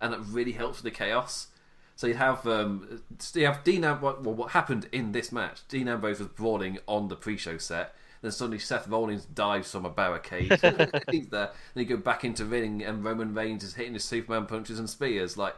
and 0.00 0.12
that 0.12 0.20
really 0.20 0.52
helps 0.52 0.80
with 0.80 0.92
the 0.92 0.96
chaos. 0.96 1.48
So 1.96 2.06
you 2.06 2.14
have 2.14 2.46
um, 2.46 3.02
you 3.34 3.46
have 3.46 3.62
Dean 3.64 3.84
Am- 3.84 4.00
what, 4.00 4.22
well, 4.24 4.34
what 4.34 4.52
happened 4.52 4.88
in 4.92 5.12
this 5.12 5.30
match? 5.32 5.60
Dean 5.68 5.88
Ambrose 5.88 6.18
was 6.18 6.28
brawling 6.28 6.78
on 6.86 7.08
the 7.08 7.16
pre-show 7.16 7.58
set. 7.58 7.94
Then 8.22 8.30
suddenly 8.32 8.58
Seth 8.58 8.86
Rollins 8.88 9.24
dives 9.24 9.70
from 9.70 9.84
a 9.84 9.90
barricade. 9.90 10.50
He's 11.10 11.26
there. 11.28 11.50
Then 11.74 11.84
you 11.84 11.84
go 11.84 11.96
back 11.96 12.24
into 12.24 12.44
ring, 12.44 12.82
and 12.82 13.04
Roman 13.04 13.34
Reigns 13.34 13.64
is 13.64 13.74
hitting 13.74 13.94
his 13.94 14.04
Superman 14.04 14.46
punches 14.46 14.78
and 14.78 14.88
spears. 14.88 15.36
Like 15.36 15.56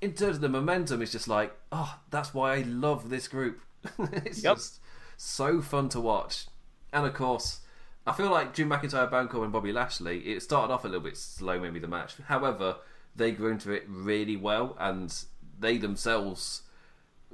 in 0.00 0.12
terms 0.12 0.36
of 0.36 0.40
the 0.42 0.48
momentum, 0.48 1.02
it's 1.02 1.12
just 1.12 1.28
like, 1.28 1.52
oh, 1.72 1.98
that's 2.10 2.32
why 2.34 2.54
I 2.56 2.62
love 2.62 3.10
this 3.10 3.28
group. 3.28 3.60
it's 3.98 4.42
Yep. 4.42 4.56
just 4.56 4.80
so 5.16 5.60
fun 5.60 5.88
to 5.90 6.00
watch. 6.00 6.46
And 6.92 7.04
of 7.06 7.14
course, 7.14 7.60
I 8.06 8.12
feel 8.12 8.30
like 8.30 8.54
Jim 8.54 8.68
McIntyre, 8.70 9.08
Corbin, 9.10 9.44
and 9.44 9.52
Bobby 9.52 9.72
Lashley. 9.72 10.20
It 10.20 10.42
started 10.42 10.72
off 10.72 10.84
a 10.84 10.88
little 10.88 11.02
bit 11.02 11.16
slow, 11.16 11.58
maybe 11.58 11.78
the 11.80 11.88
match. 11.88 12.14
However, 12.26 12.76
they 13.16 13.32
grew 13.32 13.50
into 13.50 13.72
it 13.72 13.84
really 13.88 14.36
well, 14.36 14.76
and 14.78 15.12
they 15.58 15.78
themselves, 15.78 16.62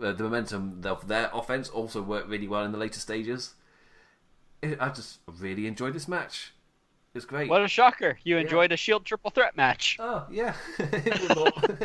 uh, 0.03 0.13
the 0.13 0.25
momentum 0.25 0.83
of 0.85 1.09
their 1.09 1.31
offense 1.33 1.69
also 1.69 2.03
worked 2.03 2.29
really 2.29 2.49
well 2.49 2.65
in 2.65 2.73
the 2.73 2.79
later 2.79 3.01
stages. 3.01 3.55
It, 4.63 4.81
I 4.81 4.91
just 4.91 5.21
really 5.27 5.67
enjoyed 5.67 5.95
this 5.95 6.09
match. 6.09 6.53
It 7.13 7.19
was 7.19 7.25
great. 7.25 7.51
What 7.51 7.63
a 7.63 7.69
shocker. 7.69 8.19
You 8.23 8.39
enjoyed 8.39 8.71
a 8.71 8.77
Shield 8.77 9.05
triple 9.05 9.31
threat 9.31 9.57
match. 9.57 9.97
Oh 9.99 10.27
yeah. 10.31 10.55
It 10.79 11.29
was 11.29 11.31
all- 11.37 11.77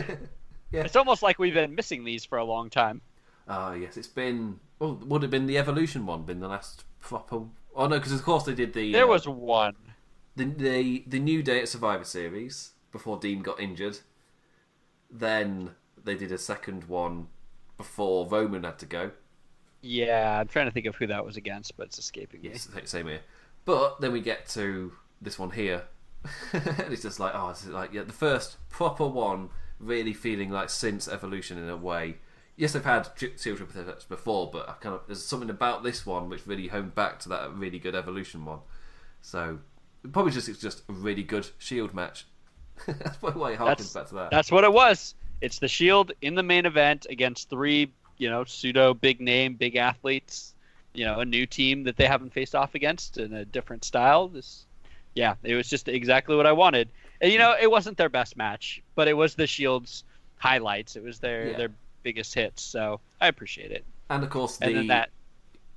yeah. 0.71 0.81
It's 0.83 0.95
almost 0.95 1.23
like 1.23 1.39
we've 1.39 1.53
been 1.53 1.73
missing 1.73 2.03
these 2.03 2.25
for 2.25 2.37
a 2.37 2.43
long 2.43 2.69
time. 2.69 3.01
Ah, 3.47 3.73
yes, 3.73 3.97
it's 3.97 4.07
been. 4.07 4.59
Well, 4.79 4.95
would 5.05 5.21
have 5.21 5.31
been 5.31 5.45
the 5.45 5.57
Evolution 5.57 6.05
one 6.05 6.23
been 6.23 6.39
the 6.39 6.47
last 6.47 6.83
proper? 6.99 7.41
Oh 7.75 7.87
no, 7.87 7.97
because 7.97 8.11
of 8.11 8.23
course 8.23 8.43
they 8.43 8.53
did 8.53 8.73
the. 8.73 8.91
There 8.91 9.05
uh, 9.05 9.07
was 9.07 9.27
one. 9.27 9.75
the, 10.35 10.45
the 10.45 11.03
the 11.07 11.19
New 11.19 11.41
Day 11.41 11.61
at 11.61 11.69
Survivor 11.69 12.03
Series 12.03 12.71
before 12.91 13.17
Dean 13.17 13.41
got 13.41 13.59
injured. 13.59 13.99
Then 15.09 15.71
they 16.05 16.15
did 16.15 16.31
a 16.31 16.37
second 16.37 16.85
one 16.85 17.27
before 17.77 18.27
Roman 18.27 18.63
had 18.63 18.79
to 18.79 18.85
go. 18.85 19.11
Yeah, 19.81 20.39
I'm 20.39 20.47
trying 20.47 20.65
to 20.65 20.71
think 20.71 20.85
of 20.85 20.95
who 20.95 21.07
that 21.07 21.25
was 21.25 21.37
against, 21.37 21.77
but 21.77 21.87
it's 21.87 21.99
escaping 21.99 22.41
me. 22.41 22.49
Yes, 22.49 22.67
same 22.85 23.07
here. 23.07 23.21
But 23.65 23.99
then 24.01 24.13
we 24.13 24.21
get 24.21 24.47
to 24.49 24.93
this 25.21 25.37
one 25.37 25.51
here. 25.51 25.83
and 26.53 26.91
it's 26.91 27.03
just 27.03 27.19
like, 27.19 27.33
oh, 27.35 27.49
it's 27.49 27.67
like 27.67 27.93
yeah, 27.93 28.03
the 28.03 28.13
first 28.13 28.57
proper 28.69 29.07
one, 29.07 29.49
really 29.79 30.13
feeling 30.13 30.49
like 30.49 30.69
since 30.69 31.07
Evolution 31.07 31.57
in 31.57 31.69
a 31.69 31.77
way. 31.77 32.17
Yes, 32.55 32.73
they've 32.73 32.83
had 32.83 33.09
serial 33.35 33.57
triple 33.57 33.83
threats 33.83 34.05
before, 34.05 34.49
but 34.49 34.69
I 34.69 34.73
kind 34.73 34.95
of 34.95 35.01
there's 35.07 35.23
something 35.23 35.49
about 35.49 35.83
this 35.83 36.05
one 36.05 36.29
which 36.29 36.47
really 36.47 36.67
honed 36.67 36.95
back 36.95 37.19
to 37.19 37.29
that 37.29 37.53
really 37.53 37.79
good 37.79 37.95
Evolution 37.95 38.45
one. 38.45 38.59
So 39.21 39.59
probably 40.11 40.31
just 40.31 40.49
it's 40.49 40.59
just 40.59 40.83
a 40.89 40.93
really 40.93 41.23
good 41.23 41.49
Shield 41.57 41.93
match. 41.93 42.25
That's 42.87 43.17
probably 43.17 43.39
why 43.39 43.51
it 43.53 43.59
harkens 43.59 43.93
back 43.93 44.07
to 44.07 44.15
that. 44.15 44.31
that's 44.31 44.51
what 44.51 44.63
it 44.63 44.73
was. 44.73 45.15
It's 45.41 45.59
the 45.59 45.67
Shield 45.67 46.11
in 46.21 46.35
the 46.35 46.43
main 46.43 46.65
event 46.65 47.05
against 47.09 47.49
three, 47.49 47.91
you 48.17 48.29
know, 48.29 48.43
pseudo 48.45 48.93
big 48.93 49.21
name, 49.21 49.55
big 49.55 49.75
athletes. 49.75 50.53
You 50.93 51.05
know, 51.05 51.19
a 51.19 51.25
new 51.25 51.45
team 51.45 51.83
that 51.83 51.97
they 51.97 52.07
haven't 52.07 52.33
faced 52.33 52.55
off 52.55 52.73
against 52.73 53.17
in 53.17 53.33
a 53.33 53.43
different 53.43 53.83
style. 53.83 54.29
This, 54.29 54.65
yeah, 55.13 55.35
it 55.43 55.55
was 55.55 55.67
just 55.69 55.89
exactly 55.89 56.35
what 56.37 56.45
I 56.45 56.53
wanted. 56.53 56.89
And 57.21 57.31
you 57.31 57.37
know, 57.37 57.53
it 57.59 57.69
wasn't 57.69 57.97
their 57.97 58.09
best 58.09 58.37
match, 58.37 58.81
but 58.95 59.07
it 59.07 59.13
was 59.13 59.35
the 59.35 59.45
Shield's 59.47 60.03
highlights. 60.37 60.95
It 60.95 61.03
was 61.03 61.19
their 61.19 61.51
Yeah. 61.51 61.57
their 61.57 61.69
biggest 62.03 62.33
hits. 62.33 62.63
So 62.63 63.01
I 63.19 63.27
appreciate 63.27 63.71
it. 63.71 63.83
and 64.09 64.23
of 64.23 64.29
course 64.29 64.57
And 64.61 64.69
the 64.69 64.79
then 64.79 64.87
that 64.87 65.09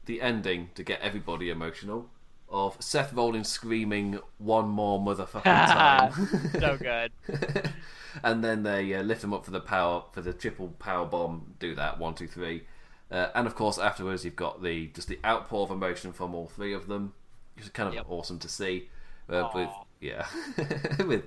the 0.06 0.20
ending 0.22 0.70
to 0.74 0.82
get 0.85 1.01
everybody 1.01 1.51
emotional 1.51 2.09
of 2.51 2.77
Seth 2.81 3.12
Rollins 3.12 3.49
screaming 3.49 4.19
one 4.39 4.69
more 4.69 4.99
motherfucking 4.99 5.43
time. 5.45 6.12
so 6.61 6.77
good. 6.77 7.12
and 8.23 8.43
then 8.43 8.62
they 8.62 8.95
uh, 8.95 9.03
lift 9.03 9.23
him 9.25 9.33
up 9.35 9.45
for 9.45 9.51
the 9.51 9.61
power 9.61 10.05
for 10.12 10.20
the 10.20 10.33
triple 10.33 10.69
power 10.79 11.05
bomb. 11.07 11.55
Do 11.59 11.75
that 11.75 11.99
one, 11.99 12.15
two, 12.15 12.27
three, 12.27 12.65
uh, 13.11 13.29
and 13.35 13.47
of 13.47 13.55
course 13.55 13.79
afterwards 13.79 14.25
you've 14.25 14.37
got 14.37 14.62
the 14.62 14.87
just 14.89 15.09
the 15.09 15.19
outpour 15.25 15.65
of 15.65 15.70
emotion 15.70 16.12
from 16.12 16.35
all 16.35 16.47
three 16.47 16.73
of 16.73 16.87
them. 16.89 17.12
It's 17.57 17.69
kind 17.70 17.89
of 17.89 17.95
Yep. 17.95 18.07
awesome 18.09 18.39
to 18.41 18.49
see. 18.49 18.89
Uh, 19.29 19.49
with 19.55 19.69
yeah, 20.01 20.27
with 21.07 21.25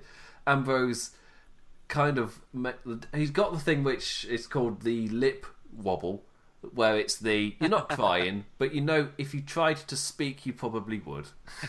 Ambrose 0.48 1.11
kind 1.88 2.18
of 2.18 2.39
he's 3.14 3.31
got 3.31 3.52
the 3.52 3.60
thing 3.60 3.84
which 3.84 4.26
is 4.26 4.48
called 4.48 4.81
the 4.81 5.07
lip 5.10 5.45
wobble 5.76 6.23
where 6.73 6.97
it's 6.97 7.17
the 7.17 7.55
you're 7.59 7.69
not 7.69 7.89
crying 7.97 8.45
but 8.57 8.73
you 8.73 8.81
know 8.81 9.09
if 9.17 9.33
you 9.33 9.41
tried 9.41 9.77
to 9.77 9.95
speak 9.95 10.45
you 10.45 10.53
probably 10.53 10.99
would 10.99 11.25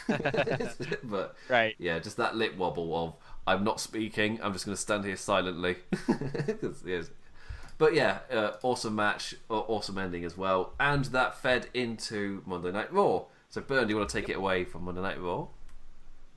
but 1.05 1.35
Right. 1.48 1.74
yeah 1.78 1.98
just 1.98 2.16
that 2.19 2.36
lip 2.36 2.56
wobble 2.56 2.94
of 2.97 3.14
i'm 3.47 3.64
not 3.64 3.81
speaking 3.81 4.39
i'm 4.43 4.52
just 4.52 4.64
going 4.66 4.77
to 4.77 4.81
stand 4.81 5.05
here 5.05 5.16
silently. 5.16 5.77
yes. 6.85 7.10
but 7.78 7.94
yeah 7.94 8.19
uh, 8.31 8.52
awesome 8.62 8.94
match 8.94 9.35
awesome 9.48 9.97
ending 9.98 10.24
as 10.24 10.36
well 10.36 10.73
and 10.78 11.06
that 11.06 11.39
fed 11.39 11.69
into 11.74 12.43
monday 12.47 12.70
night 12.70 12.93
raw 12.93 13.23
so 13.48 13.60
Bern, 13.60 13.86
do 13.86 13.93
you 13.93 13.97
want 13.98 14.09
to 14.10 14.20
take 14.20 14.28
it 14.28 14.36
away 14.36 14.64
from 14.64 14.85
monday 14.85 15.01
night 15.02 15.20
raw 15.20 15.47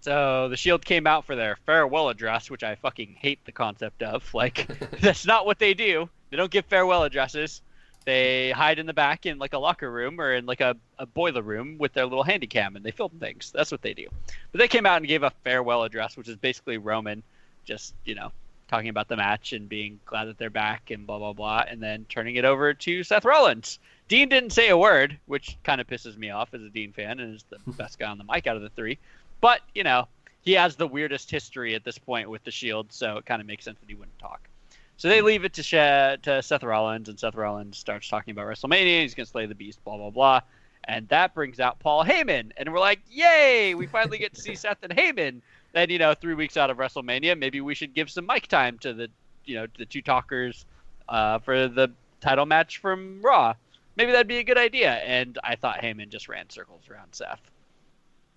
So 0.01 0.47
the 0.49 0.57
Shield 0.57 0.85
came 0.85 1.07
out 1.07 1.25
for 1.25 1.35
their 1.35 1.57
farewell 1.65 2.09
address, 2.09 2.49
which 2.51 2.63
I 2.63 2.75
fucking 2.75 3.15
hate 3.17 3.39
the 3.45 3.51
concept 3.51 4.03
of. 4.03 4.31
Like, 4.35 4.67
that's 5.01 5.25
not 5.25 5.47
what 5.47 5.57
they 5.57 5.73
do. 5.73 6.07
They 6.29 6.37
don't 6.37 6.51
give 6.51 6.65
farewell 6.65 7.03
addresses. 7.03 7.61
They 8.05 8.51
hide 8.51 8.77
in 8.77 8.85
the 8.85 8.93
back 8.93 9.25
in 9.25 9.39
like 9.39 9.53
a 9.53 9.57
locker 9.57 9.91
room 9.91 10.21
or 10.21 10.33
in 10.33 10.45
like 10.45 10.61
a, 10.61 10.77
a 10.99 11.05
boiler 11.05 11.41
room 11.41 11.77
with 11.79 11.93
their 11.93 12.05
little 12.05 12.23
handy 12.23 12.47
cam 12.47 12.75
and 12.75 12.85
they 12.85 12.91
film 12.91 13.11
things. 13.19 13.51
That's 13.51 13.71
what 13.71 13.81
they 13.81 13.93
do. 13.93 14.07
But 14.51 14.59
they 14.59 14.67
came 14.67 14.85
out 14.85 14.97
and 14.97 15.07
gave 15.07 15.23
a 15.23 15.31
farewell 15.43 15.83
address, 15.83 16.15
which 16.15 16.29
is 16.29 16.37
basically 16.37 16.77
Roman 16.77 17.23
just, 17.65 17.95
you 18.05 18.13
know, 18.13 18.31
talking 18.67 18.89
about 18.89 19.07
the 19.07 19.17
match 19.17 19.53
and 19.53 19.67
being 19.67 19.99
glad 20.05 20.25
that 20.25 20.37
they're 20.37 20.49
back 20.49 20.91
and 20.91 21.05
blah 21.05 21.17
blah 21.17 21.33
blah, 21.33 21.63
and 21.67 21.81
then 21.81 22.05
turning 22.09 22.35
it 22.35 22.45
over 22.45 22.73
to 22.73 23.03
Seth 23.03 23.25
Rollins. 23.25 23.79
Dean 24.07 24.29
didn't 24.29 24.51
say 24.51 24.69
a 24.69 24.77
word, 24.77 25.17
which 25.25 25.57
kind 25.63 25.81
of 25.81 25.87
pisses 25.87 26.17
me 26.17 26.29
off 26.29 26.53
as 26.53 26.61
a 26.61 26.69
Dean 26.69 26.91
fan 26.91 27.19
and 27.19 27.35
is 27.35 27.45
the 27.49 27.57
best 27.73 27.99
guy 27.99 28.09
on 28.09 28.17
the 28.17 28.23
mic 28.23 28.47
out 28.47 28.55
of 28.55 28.61
the 28.61 28.69
three. 28.69 28.97
But 29.41 29.61
you 29.73 29.83
know, 29.83 30.07
he 30.41 30.53
has 30.53 30.75
the 30.75 30.87
weirdest 30.87 31.29
history 31.31 31.75
at 31.75 31.83
this 31.83 31.97
point 31.97 32.29
with 32.29 32.43
the 32.43 32.51
Shield, 32.51 32.91
so 32.91 33.17
it 33.17 33.25
kind 33.25 33.41
of 33.41 33.47
makes 33.47 33.65
sense 33.65 33.79
that 33.79 33.89
he 33.89 33.95
wouldn't 33.95 34.19
talk. 34.19 34.47
So 34.97 35.09
they 35.09 35.21
leave 35.21 35.43
it 35.43 35.53
to 35.53 35.63
Sha- 35.63 36.15
to 36.23 36.41
Seth 36.41 36.63
Rollins, 36.63 37.09
and 37.09 37.19
Seth 37.19 37.35
Rollins 37.35 37.77
starts 37.77 38.07
talking 38.07 38.31
about 38.31 38.47
WrestleMania. 38.47 39.01
He's 39.01 39.13
gonna 39.13 39.25
slay 39.25 39.45
the 39.45 39.55
Beast, 39.55 39.83
blah 39.83 39.97
blah 39.97 40.09
blah, 40.09 40.41
and 40.85 41.07
that 41.09 41.33
brings 41.33 41.59
out 41.59 41.79
Paul 41.79 42.05
Heyman, 42.05 42.51
and 42.57 42.71
we're 42.71 42.79
like, 42.79 43.01
yay! 43.09 43.75
We 43.75 43.87
finally 43.87 44.17
get 44.17 44.33
to 44.35 44.41
see 44.41 44.55
Seth 44.55 44.83
and 44.83 44.95
Heyman. 44.95 45.41
Then 45.73 45.89
you 45.89 45.99
know, 45.99 46.13
three 46.13 46.33
weeks 46.33 46.55
out 46.55 46.69
of 46.69 46.77
WrestleMania, 46.77 47.37
maybe 47.37 47.59
we 47.59 47.75
should 47.75 47.93
give 47.93 48.09
some 48.09 48.25
mic 48.25 48.47
time 48.47 48.77
to 48.79 48.93
the 48.93 49.09
you 49.43 49.55
know 49.55 49.67
the 49.77 49.85
two 49.85 50.01
talkers 50.01 50.65
uh, 51.09 51.39
for 51.39 51.67
the 51.67 51.91
title 52.21 52.45
match 52.45 52.77
from 52.77 53.21
Raw. 53.21 53.53
Maybe 53.95 54.11
that'd 54.11 54.27
be 54.27 54.37
a 54.37 54.43
good 54.43 54.57
idea. 54.57 54.91
And 54.91 55.37
I 55.43 55.55
thought 55.55 55.79
Heyman 55.79 56.09
just 56.09 56.27
ran 56.27 56.49
circles 56.49 56.89
around 56.89 57.13
Seth. 57.13 57.39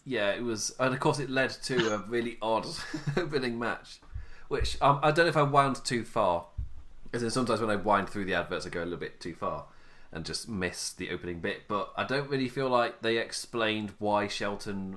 Yeah, 0.05 0.31
it 0.31 0.43
was, 0.43 0.75
and 0.79 0.95
of 0.95 1.01
course, 1.01 1.19
it 1.19 1.29
led 1.29 1.51
to 1.51 1.95
a 1.95 1.99
really 2.09 2.39
odd 2.41 2.67
opening 3.17 3.59
match, 3.59 4.01
which 4.49 4.81
um, 4.83 5.01
I 5.03 5.11
don't 5.11 5.25
know 5.27 5.31
if 5.31 5.37
I 5.37 5.43
wound 5.43 5.85
too 5.85 6.05
far. 6.05 6.47
As 7.12 7.23
in 7.23 7.31
sometimes 7.31 7.61
when 7.61 7.70
I 7.70 7.77
wind 7.77 8.11
through 8.11 8.27
the 8.27 8.35
adverts, 8.35 8.66
I 8.66 8.69
go 8.70 8.83
a 8.83 8.85
little 8.85 8.99
bit 8.99 9.19
too 9.20 9.35
far 9.35 9.65
and 10.12 10.25
just 10.27 10.49
miss 10.49 10.93
the 10.93 11.11
opening 11.11 11.41
bit. 11.41 11.62
But 11.69 11.93
I 11.97 12.05
don't 12.05 12.29
really 12.29 12.49
feel 12.49 12.69
like 12.69 13.01
they 13.03 13.16
explained 13.19 13.93
why 13.99 14.27
Shelton 14.29 14.97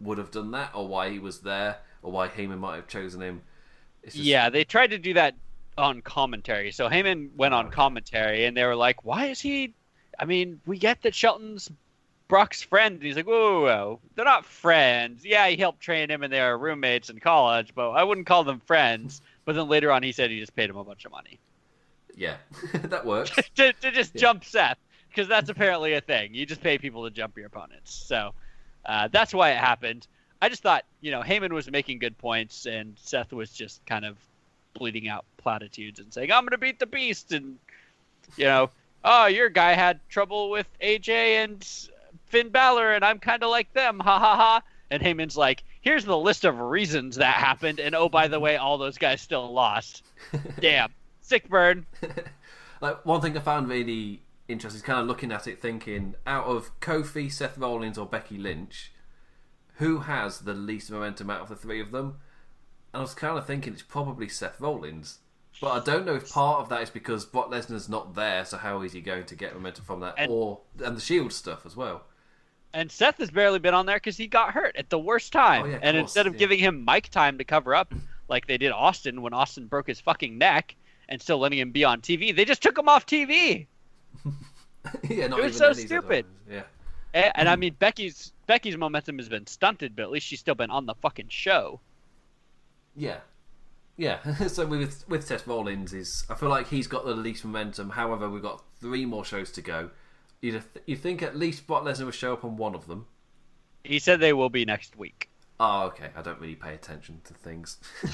would 0.00 0.16
have 0.18 0.30
done 0.30 0.50
that, 0.52 0.70
or 0.74 0.88
why 0.88 1.10
he 1.10 1.18
was 1.18 1.40
there, 1.40 1.78
or 2.02 2.12
why 2.12 2.28
Heyman 2.28 2.58
might 2.58 2.76
have 2.76 2.88
chosen 2.88 3.20
him. 3.20 3.42
Just- 4.04 4.16
Yeah, 4.16 4.48
they 4.48 4.64
tried 4.64 4.90
to 4.90 4.98
do 4.98 5.12
that 5.14 5.34
on 5.76 6.00
commentary. 6.00 6.72
So 6.72 6.88
Heyman 6.88 7.34
went 7.36 7.52
on 7.52 7.70
commentary, 7.70 8.46
and 8.46 8.56
they 8.56 8.64
were 8.64 8.76
like, 8.76 9.04
"Why 9.04 9.26
is 9.26 9.40
he? 9.40 9.74
I 10.18 10.24
mean, 10.24 10.60
we 10.66 10.78
get 10.78 11.02
that 11.02 11.14
Shelton's 11.14 11.70
Brock's 12.30 12.62
friend." 12.62 12.94
And 12.94 13.02
he's 13.02 13.16
like, 13.16 13.26
"Whoa, 13.26 13.60
whoa, 13.60 13.64
whoa, 13.64 14.00
they're 14.14 14.24
not 14.24 14.46
friends. 14.46 15.24
Yeah, 15.24 15.48
he 15.48 15.56
helped 15.56 15.80
train 15.80 16.10
him, 16.10 16.22
and 16.22 16.32
they 16.32 16.40
are 16.40 16.56
roommates 16.56 17.10
in 17.10 17.20
college, 17.20 17.74
but 17.74 17.90
I 17.90 18.04
wouldn't 18.04 18.26
call 18.26 18.44
them 18.44 18.60
friends." 18.60 19.20
But 19.44 19.54
then 19.56 19.68
later 19.68 19.90
on, 19.90 20.02
he 20.02 20.12
said 20.12 20.30
he 20.30 20.40
just 20.40 20.56
paid 20.56 20.70
him 20.70 20.76
a 20.76 20.84
bunch 20.84 21.04
of 21.04 21.12
money 21.12 21.38
yeah, 22.20 22.36
that 22.74 23.04
works. 23.04 23.30
to, 23.56 23.72
to 23.72 23.90
just 23.90 24.14
jump 24.14 24.44
Seth, 24.44 24.78
because 25.08 25.26
that's 25.26 25.50
apparently 25.50 25.94
a 25.94 26.00
thing. 26.00 26.34
You 26.34 26.46
just 26.46 26.60
pay 26.60 26.78
people 26.78 27.04
to 27.04 27.10
jump 27.10 27.36
your 27.36 27.46
opponents. 27.46 27.92
So 27.92 28.34
uh, 28.84 29.08
that's 29.08 29.34
why 29.34 29.50
it 29.50 29.58
happened. 29.58 30.06
I 30.42 30.48
just 30.48 30.62
thought, 30.62 30.84
you 31.00 31.10
know, 31.10 31.22
Heyman 31.22 31.52
was 31.52 31.70
making 31.70 31.98
good 31.98 32.16
points, 32.18 32.66
and 32.66 32.94
Seth 32.98 33.32
was 33.32 33.50
just 33.50 33.84
kind 33.86 34.04
of 34.04 34.16
bleeding 34.74 35.08
out 35.08 35.24
platitudes 35.38 35.98
and 36.00 36.12
saying, 36.12 36.30
"I'm 36.30 36.42
going 36.42 36.52
to 36.52 36.58
beat 36.58 36.78
the 36.78 36.86
Beast," 36.86 37.32
and 37.32 37.58
you 38.36 38.44
know, 38.44 38.70
oh, 39.04 39.26
your 39.26 39.48
guy 39.48 39.72
had 39.72 40.00
trouble 40.08 40.50
with 40.50 40.66
AJ 40.80 41.08
and 41.08 41.89
Finn 42.30 42.48
Balor, 42.50 42.92
and 42.94 43.04
I'm 43.04 43.18
kind 43.18 43.42
of 43.42 43.50
like 43.50 43.72
them, 43.74 43.98
ha 44.00 44.18
ha 44.18 44.36
ha. 44.36 44.62
And 44.90 45.02
Heyman's 45.02 45.36
like, 45.36 45.62
"Here's 45.82 46.04
the 46.04 46.16
list 46.18 46.44
of 46.44 46.58
reasons 46.58 47.16
that 47.16 47.34
happened, 47.34 47.78
and 47.80 47.94
oh, 47.94 48.08
by 48.08 48.26
the 48.28 48.40
way, 48.40 48.56
all 48.56 48.78
those 48.78 48.98
guys 48.98 49.20
still 49.20 49.52
lost. 49.52 50.04
Damn, 50.60 50.92
sick 51.20 51.48
burn." 51.48 51.86
Like 52.80 53.04
one 53.04 53.20
thing 53.20 53.36
I 53.36 53.40
found 53.40 53.68
really 53.68 54.22
interesting 54.48 54.78
is 54.78 54.82
kind 54.82 54.98
of 55.00 55.06
looking 55.06 55.30
at 55.32 55.46
it, 55.46 55.60
thinking 55.60 56.14
out 56.26 56.46
of 56.46 56.70
Kofi, 56.80 57.30
Seth 57.30 57.58
Rollins, 57.58 57.98
or 57.98 58.06
Becky 58.06 58.38
Lynch, 58.38 58.90
who 59.74 59.98
has 59.98 60.40
the 60.40 60.54
least 60.54 60.90
momentum 60.90 61.28
out 61.28 61.42
of 61.42 61.50
the 61.50 61.56
three 61.56 61.78
of 61.78 61.90
them? 61.92 62.16
And 62.94 63.00
I 63.00 63.02
was 63.02 63.12
kind 63.12 63.36
of 63.36 63.46
thinking 63.46 63.74
it's 63.74 63.82
probably 63.82 64.30
Seth 64.30 64.58
Rollins, 64.60 65.18
but 65.60 65.68
I 65.72 65.84
don't 65.84 66.06
know 66.06 66.14
if 66.14 66.30
part 66.32 66.60
of 66.60 66.70
that 66.70 66.80
is 66.82 66.88
because 66.88 67.26
Brock 67.26 67.50
Lesnar's 67.50 67.90
not 67.90 68.14
there, 68.14 68.46
so 68.46 68.56
how 68.56 68.80
is 68.80 68.94
he 68.94 69.02
going 69.02 69.26
to 69.26 69.34
get 69.36 69.52
momentum 69.54 69.84
from 69.84 70.00
that, 70.00 70.14
And- 70.16 70.30
or 70.32 70.60
and 70.82 70.96
the 70.96 71.02
Shield 71.02 71.34
stuff 71.34 71.66
as 71.66 71.76
well? 71.76 72.04
And 72.72 72.90
Seth 72.90 73.18
has 73.18 73.30
barely 73.30 73.58
been 73.58 73.74
on 73.74 73.86
there 73.86 73.96
because 73.96 74.16
he 74.16 74.26
got 74.26 74.52
hurt 74.52 74.76
at 74.76 74.90
the 74.90 74.98
worst 74.98 75.32
time. 75.32 75.64
Oh, 75.64 75.66
yeah, 75.66 75.78
and 75.82 75.96
course, 75.96 76.02
instead 76.02 76.26
of 76.26 76.34
yeah. 76.34 76.38
giving 76.38 76.58
him 76.60 76.84
mic 76.84 77.08
time 77.08 77.38
to 77.38 77.44
cover 77.44 77.74
up, 77.74 77.92
like 78.28 78.46
they 78.46 78.58
did 78.58 78.70
Austin 78.70 79.22
when 79.22 79.32
Austin 79.32 79.66
broke 79.66 79.88
his 79.88 80.00
fucking 80.00 80.38
neck, 80.38 80.76
and 81.10 81.20
still 81.20 81.38
letting 81.38 81.58
him 81.58 81.72
be 81.72 81.84
on 81.84 82.00
TV, 82.00 82.34
they 82.34 82.44
just 82.44 82.62
took 82.62 82.78
him 82.78 82.88
off 82.88 83.04
TV. 83.04 83.66
yeah, 85.08 85.26
not 85.26 85.40
It 85.40 85.44
was 85.44 85.56
so 85.56 85.72
stupid. 85.72 86.24
Yeah. 86.48 86.62
And, 87.12 87.32
and 87.34 87.48
I 87.48 87.54
hmm. 87.54 87.60
mean, 87.60 87.76
Becky's 87.78 88.32
Becky's 88.46 88.76
momentum 88.76 89.18
has 89.18 89.28
been 89.28 89.46
stunted, 89.46 89.96
but 89.96 90.02
at 90.02 90.10
least 90.10 90.26
she's 90.26 90.40
still 90.40 90.54
been 90.54 90.70
on 90.70 90.86
the 90.86 90.94
fucking 90.94 91.28
show. 91.28 91.80
Yeah, 92.96 93.18
yeah. 93.96 94.34
so 94.46 94.66
with 94.66 95.04
with 95.08 95.26
Seth 95.26 95.46
Rollins 95.46 95.92
is, 95.92 96.24
I 96.30 96.34
feel 96.34 96.48
like 96.48 96.68
he's 96.68 96.86
got 96.86 97.04
the 97.04 97.14
least 97.14 97.44
momentum. 97.44 97.90
However, 97.90 98.30
we've 98.30 98.42
got 98.42 98.62
three 98.80 99.04
more 99.04 99.24
shows 99.24 99.50
to 99.52 99.62
go. 99.62 99.90
You 100.42 100.62
you 100.86 100.96
think 100.96 101.22
at 101.22 101.36
least 101.36 101.66
Brock 101.66 101.84
Lesnar 101.84 102.04
will 102.04 102.10
show 102.12 102.32
up 102.32 102.44
on 102.44 102.56
one 102.56 102.74
of 102.74 102.86
them? 102.86 103.06
He 103.84 103.98
said 103.98 104.20
they 104.20 104.32
will 104.32 104.48
be 104.50 104.64
next 104.64 104.96
week. 104.96 105.28
Oh, 105.58 105.82
okay. 105.84 106.08
I 106.16 106.22
don't 106.22 106.40
really 106.40 106.54
pay 106.54 106.72
attention 106.74 107.20
to 107.24 107.34
things. 107.34 107.78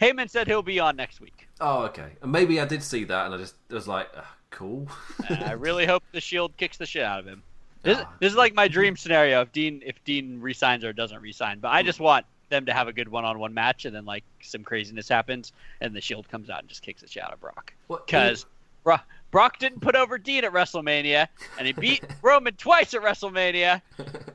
Heyman 0.00 0.28
said 0.28 0.46
he'll 0.46 0.62
be 0.62 0.78
on 0.78 0.96
next 0.96 1.20
week. 1.20 1.48
oh, 1.60 1.84
okay. 1.84 2.10
And 2.22 2.30
maybe 2.30 2.60
I 2.60 2.66
did 2.66 2.82
see 2.82 3.04
that, 3.04 3.26
and 3.26 3.34
I 3.34 3.38
just 3.38 3.54
was 3.70 3.88
like, 3.88 4.08
cool. 4.50 4.88
I 5.30 5.52
really 5.52 5.86
hope 5.92 6.02
the 6.12 6.20
Shield 6.20 6.54
kicks 6.58 6.76
the 6.76 6.84
shit 6.86 7.02
out 7.02 7.20
of 7.20 7.26
him. 7.26 7.42
This, 7.82 7.98
Ah. 8.00 8.12
this 8.20 8.32
is 8.32 8.36
like 8.36 8.54
my 8.54 8.68
dream 8.68 8.96
scenario 8.96 9.40
if 9.42 9.52
Dean 9.52 9.82
if 9.86 10.02
Dean 10.04 10.40
resigns 10.40 10.84
or 10.84 10.92
doesn't 10.92 11.20
resign. 11.22 11.60
But 11.60 11.68
I 11.68 11.82
just 11.82 12.00
want 12.00 12.26
them 12.50 12.66
to 12.66 12.72
have 12.74 12.88
a 12.88 12.92
good 12.92 13.08
one-on-one 13.08 13.54
match, 13.54 13.84
and 13.86 13.94
then 13.96 14.04
like 14.04 14.24
some 14.42 14.62
craziness 14.62 15.08
happens, 15.08 15.52
and 15.80 15.94
the 15.96 16.00
Shield 16.00 16.28
comes 16.28 16.50
out 16.50 16.60
and 16.60 16.68
just 16.68 16.82
kicks 16.82 17.00
the 17.00 17.08
shit 17.08 17.22
out 17.22 17.32
of 17.32 17.40
Brock. 17.40 17.72
Because 17.88 18.44
Bro- 18.84 18.98
Brock 19.30 19.58
didn't 19.58 19.80
put 19.80 19.96
over 19.96 20.18
Dean 20.18 20.44
at 20.44 20.52
WrestleMania, 20.52 21.28
and 21.58 21.66
he 21.66 21.72
beat 21.72 22.04
Roman 22.22 22.54
twice 22.54 22.94
at 22.94 23.02
WrestleMania, 23.02 23.82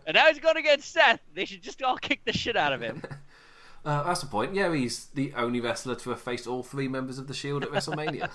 and 0.05 0.15
now 0.15 0.27
he's 0.27 0.39
going 0.39 0.57
against 0.57 0.91
Seth. 0.91 1.21
They 1.33 1.45
should 1.45 1.61
just 1.61 1.81
all 1.81 1.97
kick 1.97 2.21
the 2.25 2.33
shit 2.33 2.55
out 2.55 2.73
of 2.73 2.81
him. 2.81 3.01
Uh, 3.83 4.03
that's 4.03 4.21
the 4.21 4.27
point. 4.27 4.53
Yeah, 4.53 4.71
he's 4.75 5.05
the 5.07 5.33
only 5.35 5.59
wrestler 5.59 5.95
to 5.95 6.11
have 6.11 6.21
faced 6.21 6.45
all 6.45 6.61
three 6.61 6.87
members 6.87 7.17
of 7.17 7.27
the 7.27 7.33
Shield 7.33 7.63
at 7.63 7.71
WrestleMania. 7.71 8.29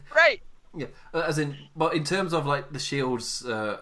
Right. 0.14 0.40
Yeah, 0.74 0.86
uh, 1.12 1.20
as 1.20 1.38
in, 1.38 1.54
but 1.76 1.94
in 1.94 2.02
terms 2.02 2.32
of 2.32 2.46
like 2.46 2.72
the 2.72 2.78
Shield's 2.78 3.44
uh, 3.44 3.80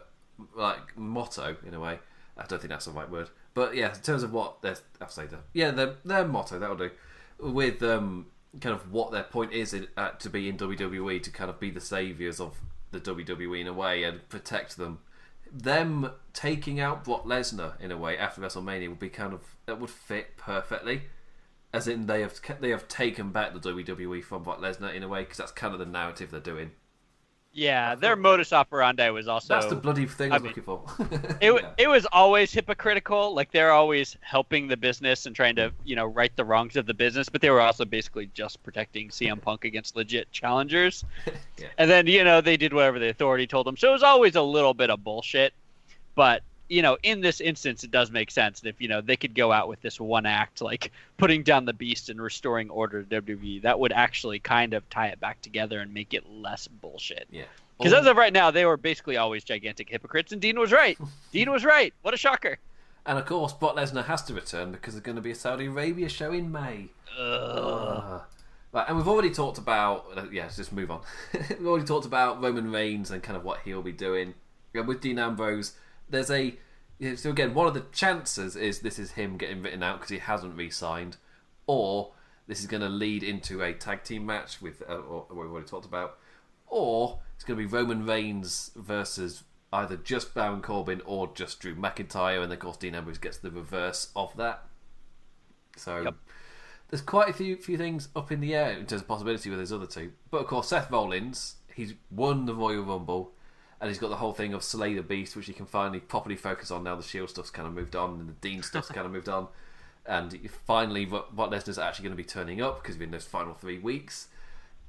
like 0.57 0.99
motto, 0.99 1.57
in 1.65 1.73
a 1.73 1.79
way, 1.79 2.01
I 2.37 2.47
don't 2.47 2.59
think 2.61 2.71
that's 2.71 2.87
the 2.87 2.91
right 2.91 3.09
word. 3.09 3.31
But 3.55 3.77
yeah, 3.77 3.95
in 3.95 4.01
terms 4.01 4.25
of 4.25 4.33
what 4.33 4.57
I'll 5.01 5.09
say 5.09 5.27
that, 5.27 5.41
yeah, 5.53 5.71
their 5.71 5.95
their 6.05 6.27
motto 6.27 6.59
that'll 6.59 6.77
do. 6.77 6.91
With 7.39 7.81
um, 7.85 8.27
kind 8.61 8.75
of 8.75 8.93
what 8.93 9.13
their 9.13 9.25
point 9.25 9.53
is 9.53 9.75
in, 9.75 9.89
uh, 9.97 10.11
to 10.11 10.31
be 10.31 10.49
in 10.49 10.57
WWE 10.57 11.23
to 11.23 11.31
kind 11.31 11.51
of 11.51 11.59
be 11.59 11.71
the 11.71 11.81
saviors 11.81 12.41
of 12.41 12.61
the 12.91 13.01
WWE 13.01 13.61
in 13.61 13.67
a 13.67 13.73
way 13.73 14.05
and 14.05 14.29
protect 14.29 14.77
them. 14.77 15.01
Them 15.53 16.11
taking 16.33 16.81
out 16.81 17.05
Brock 17.05 17.25
Lesnar 17.25 17.81
in 17.81 17.93
a 17.93 17.97
way 17.97 18.19
after 18.19 18.41
WrestleMania 18.41 18.89
would 18.89 18.99
be 18.99 19.09
kind 19.09 19.33
of 19.33 19.41
that 19.67 19.81
would 19.81 19.91
fit 19.91 20.37
perfectly 20.37 21.03
as 21.75 21.89
in 21.89 22.07
they 22.07 22.21
have 22.21 22.41
they 22.61 22.71
have 22.71 22.87
taken 22.87 23.31
back 23.31 23.53
the 23.53 23.59
WWE 23.59 24.23
from 24.23 24.45
Brock 24.45 24.61
Lesnar 24.61 24.95
in 24.95 25.03
a 25.03 25.09
way 25.09 25.23
because 25.23 25.39
that's 25.39 25.51
kind 25.51 25.73
of 25.73 25.81
the 25.81 25.87
narrative 25.87 26.31
they're 26.31 26.41
doing. 26.41 26.71
Yeah, 27.57 27.95
their 27.95 28.17
modus 28.17 28.53
operandi 28.53 29.09
was 29.11 29.29
also 29.29 29.55
That's 29.55 29.67
the 29.67 29.77
bloody 29.77 30.07
thing 30.07 30.33
I 30.33 30.35
I 30.35 30.39
was 30.39 30.43
mean, 30.43 30.51
looking 30.57 30.65
for. 30.65 31.37
it, 31.41 31.53
Yeah. 31.53 31.71
it 31.79 31.89
was 31.89 32.05
always 32.11 32.53
hypocritical. 32.53 33.33
Like 33.33 33.53
they're 33.53 33.71
always 33.71 34.17
helping 34.23 34.67
the 34.67 34.77
business 34.77 35.27
and 35.27 35.37
trying 35.37 35.55
to, 35.57 35.73
you 35.85 35.95
know, 35.95 36.05
right 36.07 36.35
the 36.35 36.45
wrongs 36.45 36.75
of 36.77 36.87
the 36.87 36.95
business, 36.95 37.29
but 37.29 37.41
they 37.41 37.51
were 37.51 37.61
also 37.61 37.85
basically 37.85 38.27
just 38.35 38.61
protecting 38.65 39.09
CM 39.09 39.41
Punk 39.41 39.65
against 39.65 39.95
legit 39.97 40.31
challengers. 40.33 41.05
Yeah. 41.57 41.69
And 41.79 41.89
then, 41.89 42.09
you 42.09 42.25
know, 42.25 42.41
they 42.41 42.57
did 42.57 42.73
whatever 42.75 42.99
the 42.99 43.11
authority 43.11 43.47
told 43.47 43.69
them. 43.69 43.77
So 43.77 43.91
it 43.91 43.93
was 43.93 44.03
always 44.03 44.35
a 44.35 44.43
little 44.43 44.75
bit 44.75 44.91
of 44.91 45.05
bullshit. 45.05 45.55
But, 46.17 46.43
you 46.75 46.83
know, 46.83 46.99
in 47.05 47.21
this 47.21 47.41
instance, 47.41 47.85
it 47.85 47.93
does 47.93 48.11
make 48.11 48.33
sense. 48.33 48.59
And 48.61 48.69
if, 48.69 48.81
you 48.81 48.89
know, 48.89 49.01
they 49.01 49.17
could 49.17 49.33
go 49.33 49.53
out 49.53 49.69
with 49.69 49.81
this 49.81 50.01
one 50.01 50.27
act, 50.27 50.61
like 50.61 50.91
putting 51.19 51.45
down 51.45 51.67
the 51.67 51.73
beast 51.73 52.11
and 52.11 52.21
restoring 52.21 52.69
order 52.69 53.05
to 53.05 53.23
WWE, 53.23 53.63
that 53.63 53.79
would 53.79 53.93
actually 53.93 54.41
kind 54.41 54.75
of 54.75 54.89
tie 54.91 55.07
it 55.07 55.21
back 55.21 55.41
together 55.41 55.79
and 55.79 55.95
make 55.95 56.15
it 56.15 56.29
less 56.29 56.67
bullshit. 56.67 57.29
yeah. 57.31 57.45
Because 57.79 57.93
as 57.93 58.07
of 58.07 58.17
right 58.17 58.33
now, 58.33 58.51
they 58.51 58.65
were 58.65 58.77
basically 58.77 59.17
always 59.17 59.43
gigantic 59.43 59.89
hypocrites, 59.89 60.31
and 60.31 60.41
Dean 60.41 60.59
was 60.59 60.71
right. 60.71 60.97
Dean 61.33 61.51
was 61.51 61.65
right. 61.65 61.93
What 62.03 62.15
a 62.15 62.17
shocker. 62.17 62.59
and 63.05 63.19
of 63.19 63.27
course, 63.27 63.53
Brock 63.53 63.77
Lesnar 63.77 64.05
has 64.05 64.23
to 64.25 64.35
return 64.35 64.71
because 64.71 64.95
there's 64.95 65.03
going 65.03 65.17
to 65.17 65.23
be 65.23 65.33
a 65.33 65.35
Saudi 65.35 65.67
Arabia 65.67 66.09
show 66.09 66.33
in 66.33 66.53
May. 66.53 66.89
Ugh. 67.19 68.23
Right, 68.73 68.89
and 68.89 68.97
we've 68.97 69.09
already 69.09 69.31
talked 69.31 69.59
about. 69.59 70.07
Uh, 70.17 70.25
yeah, 70.33 70.45
let's 70.45 70.57
just 70.57 70.73
move 70.73 70.91
on. 70.91 71.01
we've 71.33 71.67
already 71.67 71.85
talked 71.85 72.07
about 72.07 72.43
Roman 72.43 72.71
Reigns 72.71 73.11
and 73.11 73.23
kind 73.23 73.37
of 73.37 73.45
what 73.45 73.61
he'll 73.65 73.83
be 73.83 73.93
doing. 73.93 74.35
Yeah, 74.73 74.83
with 74.83 75.01
Dean 75.01 75.19
Ambrose, 75.19 75.73
there's 76.15 76.31
a. 76.31 76.57
So 77.17 77.31
again, 77.31 77.55
one 77.55 77.67
of 77.67 77.75
the 77.75 77.85
chances 77.93 78.55
is 78.57 78.81
this 78.81 78.99
is 78.99 79.13
him 79.13 79.37
getting 79.37 79.63
written 79.63 79.83
out 79.83 79.97
because 79.99 80.11
he 80.11 80.19
hasn't 80.19 80.57
re-signed, 80.57 81.17
or 81.67 82.13
this 82.47 82.61
is 82.61 82.67
going 82.67 82.83
to 82.83 82.89
lead 82.89 83.23
into 83.23 83.63
a 83.63 83.73
tag 83.73 84.05
team 84.05 84.25
match 84.27 84.63
with 84.63 84.83
uh, 84.89 84.95
or, 84.95 85.27
what 85.29 85.37
we've 85.37 85.51
already 85.51 85.67
talked 85.67 85.87
about, 85.87 86.19
or 86.69 87.19
it's 87.35 87.45
going 87.45 87.59
to 87.59 87.67
be 87.67 87.71
Roman 87.71 88.07
Reigns 88.07 88.71
versus 88.77 89.43
either 89.73 89.97
just 89.97 90.35
Baron 90.35 90.63
Corbin 90.63 91.03
or 91.05 91.31
just 91.35 91.59
Drew 91.59 91.75
McIntyre, 91.75 92.43
and 92.43 92.53
of 92.53 92.59
course 92.61 92.77
Dean 92.77 92.95
Ambrose 92.95 93.19
gets 93.19 93.39
the 93.39 93.51
reverse 93.51 94.11
of 94.15 94.37
that. 94.37 94.65
So 95.77 96.01
Yep. 96.03 96.15
there's 96.91 97.03
quite 97.03 97.29
a 97.29 97.33
few 97.33 97.57
few 97.57 97.77
things 97.77 98.09
up 98.15 98.31
in 98.31 98.41
the 98.41 98.55
air 98.55 98.71
in 98.71 98.87
terms 98.87 99.03
of 99.03 99.09
possibility 99.09 99.51
with 99.51 99.59
his 99.59 99.73
other 99.73 99.87
two. 99.87 100.13
But 100.31 100.43
of 100.43 100.47
course, 100.47 100.69
Seth 100.69 100.91
Rollins, 100.93 101.57
he's 101.75 101.95
won 102.11 102.47
the 102.47 102.55
Royal 102.55 102.85
Rumble, 102.85 103.33
and 103.81 103.89
he's 103.89 103.99
got 103.99 104.09
the 104.09 104.17
whole 104.17 104.33
thing 104.33 104.55
of 104.55 104.63
Slay 104.63 104.95
the 104.95 105.03
Beast, 105.03 105.37
which 105.37 105.47
he 105.47 105.53
can 105.53 105.67
finally 105.67 106.01
properly 106.01 106.37
focus 106.37 106.71
on 106.71 106.85
now. 106.85 106.97
The 106.97 107.03
Shield 107.03 107.31
stuff's 107.31 107.51
kind 107.51 107.69
of 107.69 107.75
moved 107.75 107.97
on, 107.97 108.21
and 108.21 108.29
the 108.29 108.33
Dean 108.35 108.63
stuff's 108.63 108.89
kind 108.89 109.07
of 109.07 109.13
moved 109.13 109.29
on, 109.29 109.49
and 110.07 110.39
finally, 110.67 111.05
Brock 111.05 111.35
Lesnar's 111.35 111.79
actually 111.79 112.05
going 112.05 112.17
to 112.17 112.23
be 112.23 112.29
turning 112.29 112.61
up 112.61 112.83
because 112.83 113.01
in 113.01 113.11
those 113.11 113.25
final 113.25 113.55
three 113.55 113.79
weeks, 113.79 114.29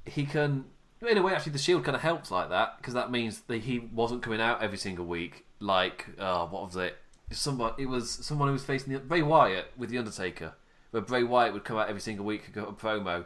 he 0.04 0.24
can. 0.24 0.66
In 1.06 1.18
a 1.18 1.22
way, 1.22 1.34
actually, 1.34 1.52
the 1.52 1.58
Shield 1.58 1.84
kind 1.84 1.94
of 1.94 2.00
helps 2.00 2.30
like 2.30 2.48
that 2.48 2.78
because 2.78 2.94
that 2.94 3.10
means 3.10 3.40
that 3.42 3.62
he 3.62 3.78
wasn't 3.78 4.22
coming 4.22 4.40
out 4.40 4.62
every 4.62 4.78
single 4.78 5.04
week. 5.04 5.44
Like, 5.60 6.06
uh, 6.18 6.46
what 6.46 6.64
was 6.64 6.76
it? 6.76 6.96
Someone, 7.30 7.72
it 7.76 7.86
was 7.86 8.10
someone 8.10 8.48
who 8.48 8.52
was 8.52 8.64
facing 8.64 8.92
the, 8.92 8.98
Bray 9.00 9.20
Wyatt 9.20 9.72
with 9.76 9.90
the 9.90 9.98
Undertaker, 9.98 10.54
where 10.90 11.02
Bray 11.02 11.22
Wyatt 11.22 11.52
would 11.52 11.64
come 11.64 11.76
out 11.76 11.88
every 11.88 12.00
single 12.00 12.24
week 12.24 12.46
and 12.46 12.54
go 12.54 12.64
a 12.64 12.72
promo, 12.72 13.24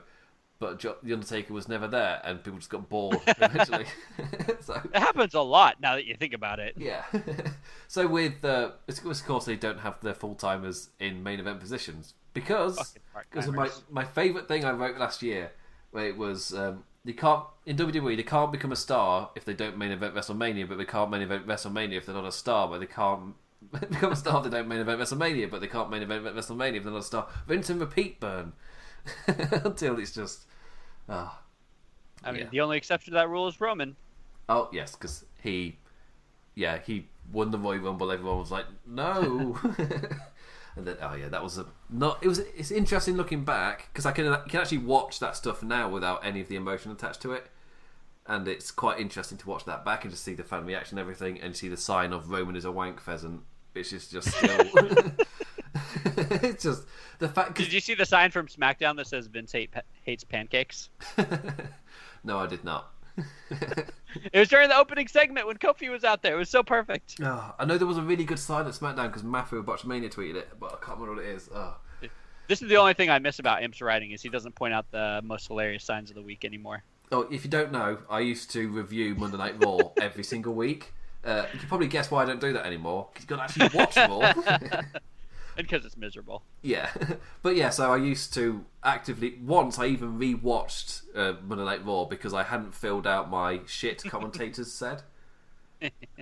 but 0.61 0.79
Jo- 0.79 0.97
the 1.03 1.13
Undertaker 1.15 1.53
was 1.55 1.69
never 1.69 1.89
there, 1.89 2.21
and 2.23 2.45
people 2.45 2.59
just 2.59 2.71
got 2.71 2.89
bored 2.89 3.19
eventually. 3.27 3.87
so 4.61 4.75
It 4.95 5.01
happens 5.01 5.35
a 5.35 5.41
lot 5.41 5.81
now 5.81 5.95
that 5.97 6.05
you 6.05 6.15
think 6.15 6.35
about 6.35 6.61
it. 6.61 6.75
yeah. 6.77 7.05
so 7.89 8.07
with 8.07 8.45
uh, 8.45 8.73
of 8.87 9.25
course 9.27 9.47
they 9.47 9.57
don't 9.57 9.81
have 9.81 10.01
their 10.03 10.15
full 10.15 10.35
timers 10.35 10.91
in 11.01 11.23
main 11.23 11.41
event 11.41 11.59
positions 11.59 12.15
because 12.35 12.95
because 13.31 13.49
of 13.49 13.55
my 13.55 13.71
my 13.91 14.05
favorite 14.05 14.47
thing 14.47 14.65
I 14.65 14.71
wrote 14.71 14.99
last 14.99 15.23
year 15.23 15.51
where 15.91 16.07
it 16.07 16.17
was 16.17 16.55
um, 16.55 16.85
you 17.05 17.15
can't 17.15 17.43
in 17.67 17.77
WWE 17.77 18.17
they 18.17 18.23
can't 18.23 18.53
become 18.53 18.71
a 18.71 18.77
star 18.77 19.31
if 19.35 19.45
they 19.47 19.55
don't 19.55 19.79
main 19.79 19.91
event 19.91 20.15
WrestleMania, 20.15 20.69
but 20.69 20.77
they 20.79 20.85
can't 20.85 21.11
main 21.11 21.23
event 21.23 21.47
WrestleMania 21.47 21.97
if 21.97 22.07
they're 22.07 22.15
not 22.15 22.27
a 22.27 22.33
star, 22.33 22.69
but 22.69 22.81
they 22.81 22.87
can't 22.87 23.35
become 23.91 24.13
a 24.13 24.17
star 24.17 24.39
if 24.45 24.51
they 24.51 24.59
don't 24.59 24.69
main 24.69 24.81
event 24.81 25.01
WrestleMania, 25.01 25.51
but 25.51 25.61
they 25.63 25.67
can't 25.67 25.91
main 25.91 26.03
event 26.03 26.25
WrestleMania 26.25 26.77
if 26.77 26.83
they're 26.85 26.93
not 26.93 27.01
a 27.01 27.05
star. 27.05 27.29
Rinse 27.47 27.71
and 27.71 27.81
repeat 27.81 28.21
burn 28.21 28.53
until 29.65 29.99
it's 29.99 30.13
just 30.13 30.47
ah. 31.09 31.41
I 32.23 32.33
mean, 32.33 32.43
Yeah. 32.43 32.49
the 32.51 32.61
only 32.61 32.77
exception 32.77 33.13
to 33.13 33.19
that 33.19 33.29
rule 33.31 33.49
is 33.49 33.61
Roman. 33.61 33.97
Oh 34.49 34.69
yes, 34.73 34.93
because 34.93 35.25
he, 35.43 35.79
yeah, 36.55 36.79
he 36.79 37.09
won 37.33 37.51
the 37.51 37.59
Royal 37.59 37.79
Rumble. 37.79 38.11
Everyone 38.13 38.39
was 38.39 38.51
like, 38.51 38.67
no. 38.87 39.59
and 40.77 40.87
then, 40.87 40.97
oh 41.01 41.15
yeah, 41.15 41.29
that 41.29 41.43
was 41.43 41.57
a 41.59 41.67
not. 41.89 42.19
It 42.23 42.29
was. 42.29 42.41
It's 42.41 42.71
interesting 42.71 43.17
looking 43.17 43.45
back 43.45 43.89
because 43.93 44.05
I 44.07 44.13
can 44.13 44.25
you 44.27 44.37
can 44.49 44.61
actually 44.61 44.79
watch 44.79 45.19
that 45.21 45.37
stuff 45.37 45.63
now 45.63 45.89
without 45.89 46.25
any 46.25 46.41
of 46.41 46.49
the 46.49 46.57
emotion 46.57 46.93
attached 46.93 47.23
to 47.23 47.33
it, 47.33 47.47
and 48.27 48.47
it's 48.49 48.71
quite 48.71 48.99
interesting 49.01 49.39
to 49.39 49.49
watch 49.49 49.65
that 49.65 49.85
back 49.85 50.05
and 50.05 50.11
just 50.13 50.25
see 50.25 50.35
the 50.35 50.45
fan 50.45 50.67
reaction, 50.67 50.99
and 50.99 51.03
everything, 51.03 51.41
and 51.41 51.57
see 51.57 51.69
the 51.69 51.77
sign 51.77 52.13
of 52.13 52.31
Roman 52.31 52.57
is 52.57 52.65
a 52.65 52.73
wank 52.73 53.01
pheasant, 53.01 53.43
which 53.73 53.93
is 53.93 54.09
just 54.09 54.29
still. 54.33 54.67
it's 56.43 56.63
just 56.65 56.83
the 57.19 57.29
fact. 57.29 57.57
Did 57.57 57.73
you 57.73 57.81
see 57.81 57.95
the 57.95 58.07
sign 58.07 58.31
from 58.31 58.47
SmackDown 58.47 58.97
that 58.97 59.07
says 59.07 59.27
Vince 59.27 59.53
hate, 59.53 59.71
hates 60.03 60.25
pancakes? 60.25 60.91
no, 62.25 62.39
I 62.39 62.47
did 62.47 62.65
not. 62.65 62.93
It 64.33 64.39
was 64.41 64.49
during 64.49 64.69
the 64.69 64.77
opening 64.77 65.07
segment 65.07 65.47
when 65.47 65.57
Kofi 65.59 65.89
was 65.89 66.03
out 66.03 66.21
there. 66.23 66.35
It 66.35 66.39
was 66.39 66.49
so 66.51 66.65
perfect. 66.65 67.17
Oh, 67.23 67.55
I 67.61 67.65
know 67.65 67.79
there 67.79 67.87
was 67.87 67.97
a 67.97 68.03
really 68.03 68.25
good 68.25 68.41
sign 68.41 68.67
at 68.67 68.73
SmackDown 68.73 69.07
because 69.07 69.23
Matthew 69.23 69.59
of 69.59 69.67
Botchamania 69.67 70.13
tweeted 70.13 70.35
it, 70.35 70.49
but 70.59 70.73
I 70.73 70.85
can't 70.85 70.99
remember 70.99 71.23
what 71.23 71.25
it 71.25 71.37
is. 71.37 71.49
Oh. 71.55 71.77
This 72.49 72.61
is 72.61 72.69
the 72.69 72.77
only 72.77 72.95
thing 72.95 73.09
I 73.09 73.21
miss 73.21 73.39
about 73.39 73.63
Imp's 73.63 73.81
writing 73.81 74.11
is 74.11 74.21
he 74.21 74.29
doesn't 74.29 74.57
point 74.57 74.75
out 74.75 74.91
the 74.91 75.21
most 75.23 75.47
hilarious 75.47 75.85
signs 75.85 76.11
of 76.11 76.17
the 76.17 76.23
week 76.23 76.45
anymore. 76.45 76.83
Oh, 77.13 77.29
if 77.31 77.45
you 77.45 77.51
don't 77.51 77.71
know, 77.71 77.99
I 78.11 78.19
used 78.19 78.51
to 78.51 78.69
review 78.69 79.15
Monday 79.15 79.37
Night 79.37 79.65
Raw 79.65 79.79
every 80.01 80.25
single 80.25 80.55
week. 80.55 80.93
Uh, 81.25 81.45
you 81.53 81.61
can 81.61 81.69
probably 81.69 81.87
guess 81.87 82.11
why 82.11 82.25
I 82.25 82.27
don't 82.27 82.41
do 82.41 82.53
that 82.55 82.67
anymore. 82.67 83.09
'cause 83.15 83.23
you've 83.23 83.29
got 83.29 83.49
to 83.49 83.63
actually 83.63 83.79
watch 83.79 83.97
Raw. 83.97 84.83
And 85.61 85.69
because 85.69 85.85
it's 85.85 85.97
miserable. 85.97 86.43
yeah, 86.63 86.91
but 87.43 87.55
yeah. 87.55 87.71
So 87.71 87.93
I 87.93 87.97
used 87.99 88.33
to 88.35 88.65
actively. 88.83 89.39
Once 89.45 89.79
I 89.79 89.87
even 89.87 90.19
rewatched 90.19 91.03
uh, 91.15 91.35
Monday 91.47 91.65
Night 91.65 91.85
Raw 91.85 92.05
because 92.07 92.33
I 92.35 92.43
hadn't 92.45 92.75
filled 92.75 93.07
out 93.07 93.29
my 93.31 93.61
shit 93.67 94.03
commentators 94.09 94.73
said. 94.73 95.03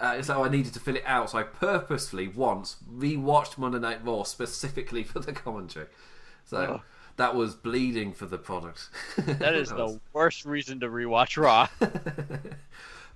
Uh, 0.01 0.23
so 0.23 0.45
I 0.45 0.49
needed 0.49 0.73
to 0.75 0.81
fill 0.81 0.97
it 0.97 1.03
out. 1.07 1.31
So 1.31 1.39
I 1.39 1.43
purposefully 1.43 2.29
once 2.29 2.77
rewatched 2.93 3.59
Monday 3.59 3.79
Night 3.79 4.05
Raw 4.05 4.23
specifically 4.25 5.03
for 5.13 5.21
the 5.21 5.33
commentary. 5.33 5.87
So 6.45 6.57
Oh. 6.59 6.83
that 7.17 7.35
was 7.35 7.55
bleeding 7.55 8.13
for 8.13 8.27
the 8.27 8.39
product. 8.39 8.89
That 9.19 9.55
is 9.55 9.69
the 9.71 10.01
worst 10.13 10.45
reason 10.45 10.81
to 10.81 10.89
rewatch 10.89 11.37
Raw. 11.41 11.69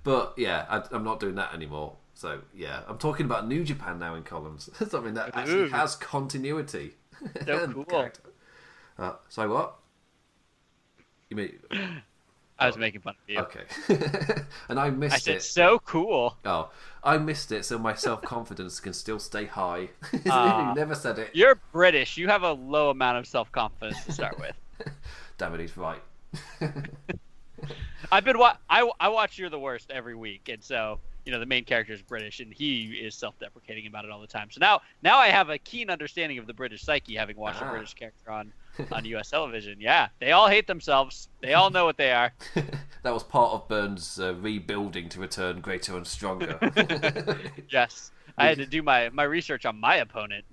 But 0.03 0.33
yeah, 0.37 0.65
I, 0.69 0.83
I'm 0.91 1.03
not 1.05 1.19
doing 1.21 1.35
that 1.35 1.53
anymore. 1.53 1.95
So 2.13 2.41
yeah, 2.53 2.81
I'm 2.87 2.97
talking 2.97 3.25
about 3.25 3.47
New 3.47 3.63
Japan 3.63 3.99
now 3.99 4.15
in 4.15 4.23
columns. 4.23 4.69
Something 4.89 5.13
that 5.15 5.35
actually 5.35 5.63
Ooh. 5.63 5.69
has 5.69 5.95
continuity. 5.95 6.93
So 7.45 7.67
cool. 7.87 8.09
Uh, 8.97 9.13
so 9.29 9.49
what? 9.49 9.75
You 11.29 11.37
mean 11.37 11.59
I 12.59 12.67
was 12.67 12.77
making 12.77 13.01
fun 13.01 13.15
of 13.21 13.29
you. 13.29 13.39
okay? 13.39 14.43
and 14.69 14.79
I 14.79 14.89
missed 14.91 15.15
I 15.15 15.17
said, 15.17 15.35
it. 15.37 15.43
so 15.43 15.79
cool. 15.79 16.37
Oh, 16.45 16.69
I 17.03 17.17
missed 17.17 17.51
it, 17.51 17.65
so 17.65 17.79
my 17.79 17.95
self 17.95 18.21
confidence 18.21 18.79
can 18.79 18.93
still 18.93 19.19
stay 19.19 19.45
high. 19.45 19.89
Ah. 20.29 20.69
you 20.69 20.75
never 20.75 20.95
said 20.95 21.17
it. 21.19 21.31
You're 21.33 21.59
British. 21.71 22.17
You 22.17 22.27
have 22.27 22.43
a 22.43 22.53
low 22.53 22.89
amount 22.91 23.17
of 23.17 23.25
self 23.27 23.51
confidence 23.51 24.03
to 24.05 24.11
start 24.11 24.39
with. 24.39 24.55
Damn 25.37 25.55
it, 25.55 25.61
he's 25.61 25.75
right. 25.75 26.01
I've 28.11 28.23
been 28.25 28.37
wa- 28.37 28.57
I, 28.69 28.89
I 28.99 29.07
watch 29.09 29.37
You're 29.37 29.49
the 29.49 29.59
Worst 29.59 29.89
every 29.91 30.15
week, 30.15 30.49
and 30.49 30.63
so 30.63 30.99
you 31.25 31.31
know 31.31 31.39
the 31.39 31.45
main 31.45 31.63
character 31.63 31.93
is 31.93 32.01
British, 32.01 32.39
and 32.39 32.53
he 32.53 32.85
is 33.01 33.15
self-deprecating 33.15 33.87
about 33.87 34.05
it 34.05 34.11
all 34.11 34.19
the 34.21 34.27
time. 34.27 34.49
So 34.51 34.59
now 34.59 34.81
now 35.01 35.17
I 35.17 35.27
have 35.27 35.49
a 35.49 35.57
keen 35.57 35.89
understanding 35.89 36.37
of 36.37 36.47
the 36.47 36.53
British 36.53 36.81
psyche, 36.83 37.15
having 37.15 37.37
watched 37.37 37.61
Ah. 37.61 37.69
a 37.69 37.71
British 37.71 37.93
character 37.93 38.31
on 38.31 38.51
on 38.91 39.05
U.S. 39.05 39.29
television. 39.29 39.79
Yeah, 39.79 40.09
they 40.19 40.31
all 40.31 40.47
hate 40.47 40.67
themselves. 40.67 41.27
They 41.41 41.53
all 41.53 41.69
know 41.69 41.85
what 41.85 41.97
they 41.97 42.11
are. 42.11 42.33
that 43.03 43.13
was 43.13 43.23
part 43.23 43.53
of 43.53 43.67
Burns' 43.67 44.19
uh, 44.19 44.33
rebuilding 44.35 45.09
to 45.09 45.19
return 45.19 45.61
greater 45.61 45.95
and 45.95 46.07
stronger. 46.07 46.57
Yes, 47.69 48.11
I 48.37 48.47
had 48.47 48.57
to 48.57 48.65
do 48.65 48.81
my 48.83 49.09
my 49.09 49.23
research 49.23 49.65
on 49.65 49.79
my 49.79 49.95
opponent. 49.97 50.45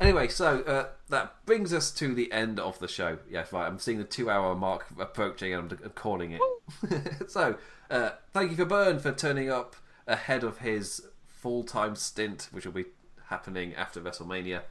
Anyway, 0.00 0.26
so 0.26 0.60
uh, 0.62 0.86
that 1.08 1.34
brings 1.46 1.72
us 1.72 1.92
to 1.92 2.14
the 2.14 2.30
end 2.32 2.58
of 2.58 2.78
the 2.80 2.88
show. 2.88 3.18
Yes, 3.30 3.52
right. 3.52 3.64
I'm 3.64 3.78
seeing 3.78 3.98
the 3.98 4.04
two-hour 4.04 4.56
mark 4.56 4.86
approaching, 4.98 5.54
and 5.54 5.70
I'm, 5.72 5.78
I'm 5.84 5.90
calling 5.90 6.32
it. 6.32 7.30
so, 7.30 7.56
uh, 7.90 8.10
thank 8.32 8.50
you 8.50 8.56
for 8.56 8.64
Byrne 8.64 8.98
for 8.98 9.12
turning 9.12 9.50
up 9.50 9.76
ahead 10.06 10.44
of 10.44 10.58
his 10.58 11.02
full-time 11.26 11.94
stint, 11.96 12.48
which 12.52 12.64
will 12.64 12.72
be 12.72 12.86
happening 13.28 13.74
after 13.74 14.00
WrestleMania. 14.00 14.62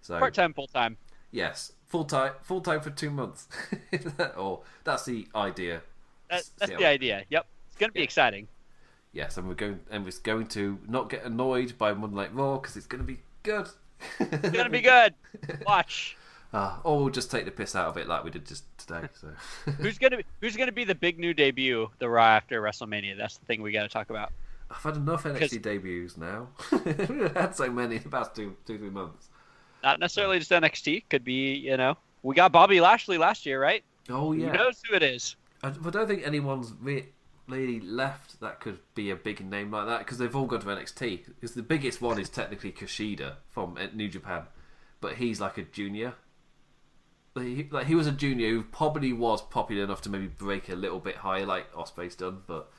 So, 0.00 0.18
Part 0.18 0.34
time, 0.34 0.52
full 0.52 0.66
time. 0.66 0.96
yes, 1.30 1.72
full-time, 1.86 2.32
full-time 2.42 2.80
for 2.80 2.90
two 2.90 3.10
months, 3.10 3.46
or 4.36 4.62
that's 4.84 5.04
the 5.04 5.28
idea. 5.34 5.82
That, 6.30 6.44
that's 6.58 6.72
Yeah. 6.72 6.78
the 6.78 6.86
idea. 6.86 7.24
Yep, 7.30 7.46
it's 7.68 7.76
gonna 7.76 7.92
be 7.92 8.02
exciting. 8.02 8.48
Yes, 9.12 9.36
and 9.36 9.46
we're 9.46 9.54
going, 9.54 9.80
and 9.90 10.04
we're 10.04 10.12
going 10.22 10.46
to 10.48 10.78
not 10.88 11.10
get 11.10 11.22
annoyed 11.24 11.76
by 11.76 11.92
Monday 11.92 12.16
Night 12.16 12.34
Raw 12.34 12.56
because 12.56 12.76
it's 12.78 12.86
going 12.86 13.02
to 13.02 13.06
be 13.06 13.18
good. 13.42 13.68
It's 14.18 14.50
gonna 14.56 14.70
be 14.70 14.80
good. 14.94 15.14
Watch. 15.66 16.16
Uh, 16.52 16.76
or 16.84 16.98
we'll 16.98 17.08
just 17.10 17.30
take 17.30 17.44
the 17.46 17.50
piss 17.50 17.74
out 17.74 17.88
of 17.88 17.96
it 17.96 18.06
like 18.06 18.24
we 18.24 18.30
did 18.30 18.46
just 18.46 18.64
today. 18.78 19.08
So. 19.20 19.28
Who's 19.78 19.96
gonna 19.98 20.18
be, 20.18 20.24
Who's 20.40 20.56
gonna 20.56 20.72
be 20.72 20.84
the 20.84 20.94
big 20.94 21.18
new 21.18 21.32
debut 21.32 21.88
the 21.98 22.08
Raw 22.08 22.24
after 22.26 22.60
WrestleMania? 22.60 23.16
That's 23.16 23.38
the 23.38 23.44
thing 23.46 23.62
we 23.62 23.72
got 23.72 23.82
to 23.84 23.88
talk 23.88 24.10
about. 24.10 24.32
I've 24.70 24.82
had 24.82 24.96
enough 24.96 25.24
NXT 25.24 25.38
'Cause- 25.38 25.50
debuts 25.58 26.16
now. 26.16 26.48
We've 26.70 27.32
had 27.36 27.54
so 27.54 27.70
many 27.70 27.96
in 27.96 28.02
the 28.02 28.08
past 28.08 28.34
two, 28.34 28.56
two, 28.66 28.78
three 28.78 28.90
months. 28.90 29.28
Not 29.82 29.98
necessarily 29.98 30.38
just 30.38 30.50
NXT. 30.50 31.04
Could 31.10 31.24
be 31.24 31.54
you 31.54 31.76
know 31.76 31.96
we 32.22 32.34
got 32.34 32.52
Bobby 32.52 32.80
Lashley 32.80 33.18
last 33.18 33.46
year, 33.46 33.60
right? 33.60 33.82
Oh 34.10 34.32
yeah. 34.32 34.48
Who 34.48 34.52
knows 34.58 34.80
who 34.88 34.94
it 34.94 35.02
is? 35.02 35.36
I, 35.62 35.68
I 35.68 35.90
don't 35.90 36.06
think 36.06 36.26
anyone's 36.26 36.72
really 37.46 37.80
left 37.80 38.40
that 38.40 38.60
could 38.60 38.78
be 38.94 39.10
a 39.10 39.16
big 39.16 39.44
name 39.44 39.70
like 39.70 39.86
that 39.86 40.00
because 40.00 40.18
they've 40.18 40.34
all 40.34 40.46
gone 40.46 40.60
to 40.60 40.66
NXT. 40.66 41.26
Because 41.26 41.54
the 41.54 41.62
biggest 41.62 42.00
one 42.02 42.18
is 42.20 42.28
technically 42.28 42.72
Kushida 42.72 43.34
from 43.48 43.76
uh, 43.78 43.86
New 43.94 44.08
Japan, 44.08 44.42
but 45.00 45.14
he's 45.14 45.40
like 45.40 45.56
a 45.58 45.62
junior. 45.62 46.14
Like 47.34 47.46
he, 47.46 47.68
like 47.70 47.86
he 47.86 47.94
was 47.94 48.06
a 48.06 48.12
junior 48.12 48.50
who 48.50 48.62
probably 48.62 49.12
was 49.12 49.40
popular 49.40 49.84
enough 49.84 50.02
to 50.02 50.10
maybe 50.10 50.26
break 50.26 50.68
a 50.68 50.74
little 50.74 51.00
bit 51.00 51.16
higher, 51.16 51.46
like 51.46 51.72
Ospreay's 51.72 52.14
done, 52.14 52.42
but 52.46 52.70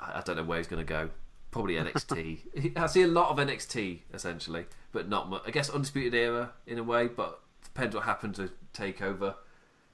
I, 0.00 0.18
I 0.18 0.22
don't 0.22 0.36
know 0.36 0.44
where 0.44 0.58
he's 0.58 0.66
going 0.66 0.84
to 0.84 0.88
go. 0.88 1.10
Probably 1.50 1.74
NXT. 1.74 2.76
I 2.76 2.86
see 2.86 3.02
a 3.02 3.06
lot 3.08 3.28
of 3.28 3.36
NXT 3.36 4.00
essentially, 4.14 4.64
but 4.90 5.08
not 5.08 5.28
much. 5.28 5.42
I 5.46 5.50
guess 5.50 5.68
Undisputed 5.68 6.14
Era 6.14 6.52
in 6.66 6.78
a 6.78 6.82
way, 6.82 7.08
but 7.08 7.40
depends 7.62 7.94
what 7.94 8.04
happens 8.04 8.36
to 8.38 8.50
take 8.72 9.02
over. 9.02 9.34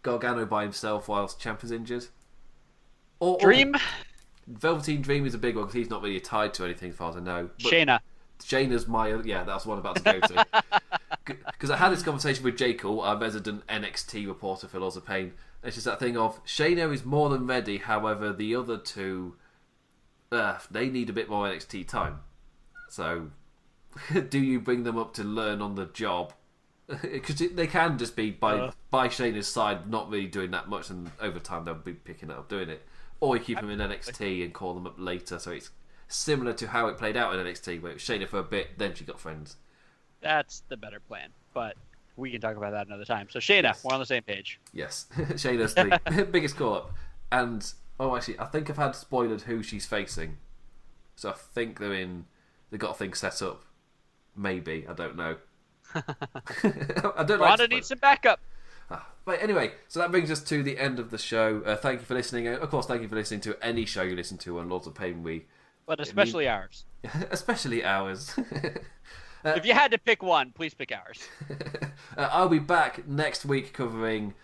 Gargano 0.02 0.46
by 0.46 0.62
himself 0.62 1.08
whilst 1.08 1.40
Champ 1.40 1.64
is 1.64 1.72
injured. 1.72 2.06
Or, 3.18 3.34
or- 3.34 3.40
Dream 3.40 3.74
Velveteen 4.46 5.02
Dream 5.02 5.26
is 5.26 5.34
a 5.34 5.38
big 5.38 5.56
one 5.56 5.64
because 5.64 5.74
he's 5.74 5.90
not 5.90 6.02
really 6.02 6.20
tied 6.20 6.54
to 6.54 6.64
anything, 6.64 6.90
as 6.90 6.96
far 6.96 7.10
as 7.10 7.16
I 7.16 7.20
know. 7.20 7.50
But 7.62 7.72
Shayna. 7.72 8.00
Shayna's 8.40 8.86
my 8.86 9.08
yeah, 9.24 9.44
that's 9.44 9.66
what 9.66 9.74
I'm 9.74 9.80
about 9.80 9.96
to 9.96 10.02
go 10.02 10.20
to. 10.20 10.46
Because 11.28 11.70
I 11.70 11.76
had 11.76 11.90
this 11.90 12.02
conversation 12.02 12.44
with 12.44 12.56
Jake 12.56 12.82
Hall, 12.82 13.00
our 13.00 13.16
resident 13.16 13.66
NXT 13.66 14.26
reporter 14.26 14.68
for 14.68 14.80
Lords 14.80 14.96
of 14.96 15.06
Pain. 15.06 15.32
It's 15.62 15.76
just 15.76 15.86
that 15.86 15.98
thing 15.98 16.16
of 16.16 16.44
Shayna 16.44 16.92
is 16.92 17.04
more 17.04 17.28
than 17.28 17.46
ready. 17.46 17.78
However, 17.78 18.32
the 18.32 18.54
other 18.54 18.78
two, 18.78 19.36
uh, 20.30 20.58
they 20.70 20.88
need 20.88 21.10
a 21.10 21.12
bit 21.12 21.28
more 21.28 21.46
NXT 21.48 21.88
time. 21.88 22.20
So, 22.88 23.30
do 24.28 24.38
you 24.38 24.60
bring 24.60 24.84
them 24.84 24.96
up 24.98 25.14
to 25.14 25.24
learn 25.24 25.60
on 25.60 25.74
the 25.74 25.86
job? 25.86 26.32
Because 27.02 27.36
they 27.36 27.66
can 27.66 27.98
just 27.98 28.16
be 28.16 28.30
by 28.30 28.58
Uh. 28.58 28.70
by 28.90 29.08
Shayna's 29.08 29.46
side, 29.46 29.90
not 29.90 30.08
really 30.08 30.26
doing 30.26 30.52
that 30.52 30.70
much, 30.70 30.88
and 30.88 31.10
over 31.20 31.38
time 31.38 31.66
they'll 31.66 31.74
be 31.74 31.92
picking 31.92 32.30
it 32.30 32.36
up 32.36 32.48
doing 32.48 32.70
it. 32.70 32.86
Or 33.20 33.36
you 33.36 33.42
keep 33.42 33.60
them 33.60 33.68
in 33.68 33.78
NXT 33.80 34.42
and 34.42 34.54
call 34.54 34.72
them 34.72 34.86
up 34.86 34.94
later, 34.96 35.38
so 35.38 35.50
it's 35.50 35.68
similar 36.06 36.54
to 36.54 36.68
how 36.68 36.86
it 36.88 36.96
played 36.96 37.14
out 37.16 37.34
in 37.34 37.44
NXT, 37.44 37.82
where 37.82 37.90
it 37.90 37.96
was 37.96 38.02
Shayna 38.02 38.26
for 38.26 38.38
a 38.38 38.42
bit, 38.42 38.78
then 38.78 38.94
she 38.94 39.04
got 39.04 39.20
friends. 39.20 39.56
That's 40.20 40.62
the 40.68 40.76
better 40.76 41.00
plan. 41.00 41.28
But 41.54 41.76
we 42.16 42.30
can 42.30 42.40
talk 42.40 42.56
about 42.56 42.72
that 42.72 42.86
another 42.86 43.04
time. 43.04 43.28
So 43.30 43.38
Shayna, 43.38 43.62
Yes. 43.64 43.84
we're 43.84 43.94
on 43.94 44.00
the 44.00 44.06
same 44.06 44.22
page. 44.22 44.60
Yes, 44.72 45.06
Shayna's 45.16 45.74
the 45.74 46.28
biggest 46.30 46.56
call 46.56 46.74
up. 46.74 46.94
And 47.30 47.70
oh, 48.00 48.16
actually, 48.16 48.38
I 48.38 48.46
think 48.46 48.68
I've 48.70 48.76
had 48.76 48.94
spoiled 48.96 49.42
who 49.42 49.62
she's 49.62 49.86
facing, 49.86 50.38
so 51.16 51.30
I 51.30 51.34
think 51.34 51.78
they're 51.78 51.94
in. 51.94 52.26
They 52.70 52.78
got 52.78 52.98
things 52.98 53.18
set 53.18 53.40
up. 53.42 53.64
Maybe 54.36 54.86
I 54.88 54.92
don't 54.92 55.16
know. 55.16 55.36
I 55.94 57.24
don't 57.24 57.40
like. 57.40 57.48
Ronda 57.50 57.68
to 57.68 57.74
needs 57.74 57.88
some 57.88 57.98
backup. 57.98 58.40
Ah, 58.90 59.06
But 59.24 59.42
anyway, 59.42 59.72
so 59.88 60.00
that 60.00 60.10
brings 60.10 60.30
us 60.30 60.42
to 60.44 60.62
the 60.62 60.78
end 60.78 60.98
of 60.98 61.10
the 61.10 61.18
show. 61.18 61.62
Uh, 61.64 61.76
thank 61.76 62.00
you 62.00 62.06
for 62.06 62.14
listening. 62.14 62.46
Uh, 62.48 62.52
Of 62.58 62.70
course, 62.70 62.86
thank 62.86 63.02
you 63.02 63.08
for 63.08 63.16
listening 63.16 63.40
to 63.42 63.56
any 63.62 63.84
show 63.84 64.02
you 64.02 64.16
listen 64.16 64.38
to 64.38 64.58
on 64.58 64.68
Lords 64.68 64.86
of 64.86 64.94
Pain. 64.94 65.22
We, 65.22 65.46
But 65.86 66.00
especially 66.00 66.48
ours. 66.48 66.84
especially 67.30 67.84
ours. 67.84 68.34
If 69.44 69.64
you 69.64 69.72
had 69.72 69.92
to 69.92 69.98
pick 69.98 70.22
one, 70.22 70.52
please 70.52 70.74
pick 70.74 70.92
ours. 70.92 71.28
Uh, 72.16 72.28
I'll 72.32 72.48
be 72.48 72.58
back 72.58 73.06
next 73.06 73.44
week 73.44 73.72
covering 73.72 74.34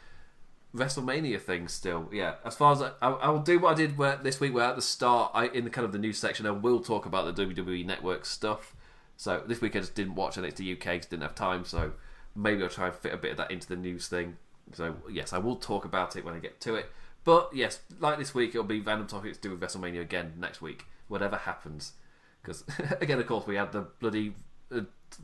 WrestleMania 0.74 1.40
things. 1.40 1.72
still. 1.72 2.08
Yeah, 2.12 2.34
as 2.44 2.54
far 2.54 2.72
as 2.72 2.82
I, 2.82 2.90
I, 3.02 3.10
I 3.10 3.28
will 3.30 3.40
do 3.40 3.58
what 3.58 3.72
I 3.72 3.74
did 3.74 3.98
where, 3.98 4.16
this 4.16 4.38
week, 4.38 4.54
where 4.54 4.66
at 4.66 4.76
the 4.76 4.82
start, 4.82 5.32
I 5.34 5.46
in 5.48 5.64
the 5.64 5.70
kind 5.70 5.84
of 5.84 5.90
the 5.90 5.98
news 5.98 6.18
section, 6.18 6.46
I 6.46 6.52
will 6.52 6.80
talk 6.80 7.06
about 7.06 7.34
the 7.34 7.46
WWE 7.46 7.84
Network 7.84 8.26
stuff. 8.26 8.76
So 9.16 9.42
this 9.46 9.60
week 9.60 9.74
I 9.74 9.80
just 9.80 9.94
didn't 9.94 10.14
watch 10.14 10.36
NXT 10.36 10.74
UK 10.74 10.84
because 10.84 11.06
didn't 11.06 11.22
have 11.22 11.34
time. 11.34 11.64
So 11.64 11.92
maybe 12.36 12.62
I'll 12.62 12.68
try 12.68 12.86
and 12.86 12.94
fit 12.94 13.14
a 13.14 13.16
bit 13.16 13.32
of 13.32 13.36
that 13.38 13.50
into 13.50 13.66
the 13.66 13.76
news 13.76 14.08
thing. 14.08 14.36
So 14.72 14.96
yes, 15.10 15.32
I 15.32 15.38
will 15.38 15.56
talk 15.56 15.84
about 15.84 16.16
it 16.16 16.24
when 16.24 16.34
I 16.34 16.38
get 16.38 16.60
to 16.62 16.74
it. 16.74 16.86
But 17.24 17.50
yes, 17.54 17.80
like 17.98 18.18
this 18.18 18.34
week, 18.34 18.50
it'll 18.50 18.64
be 18.64 18.80
random 18.80 19.06
topics 19.06 19.38
to 19.38 19.48
do 19.48 19.56
with 19.56 19.60
WrestleMania 19.60 20.02
again 20.02 20.34
next 20.38 20.60
week, 20.60 20.84
whatever 21.08 21.36
happens. 21.36 21.92
Because 22.42 22.64
again, 23.00 23.18
of 23.18 23.26
course, 23.26 23.46
we 23.46 23.56
had 23.56 23.72
the 23.72 23.86
bloody 24.00 24.34
uh, 24.74 24.80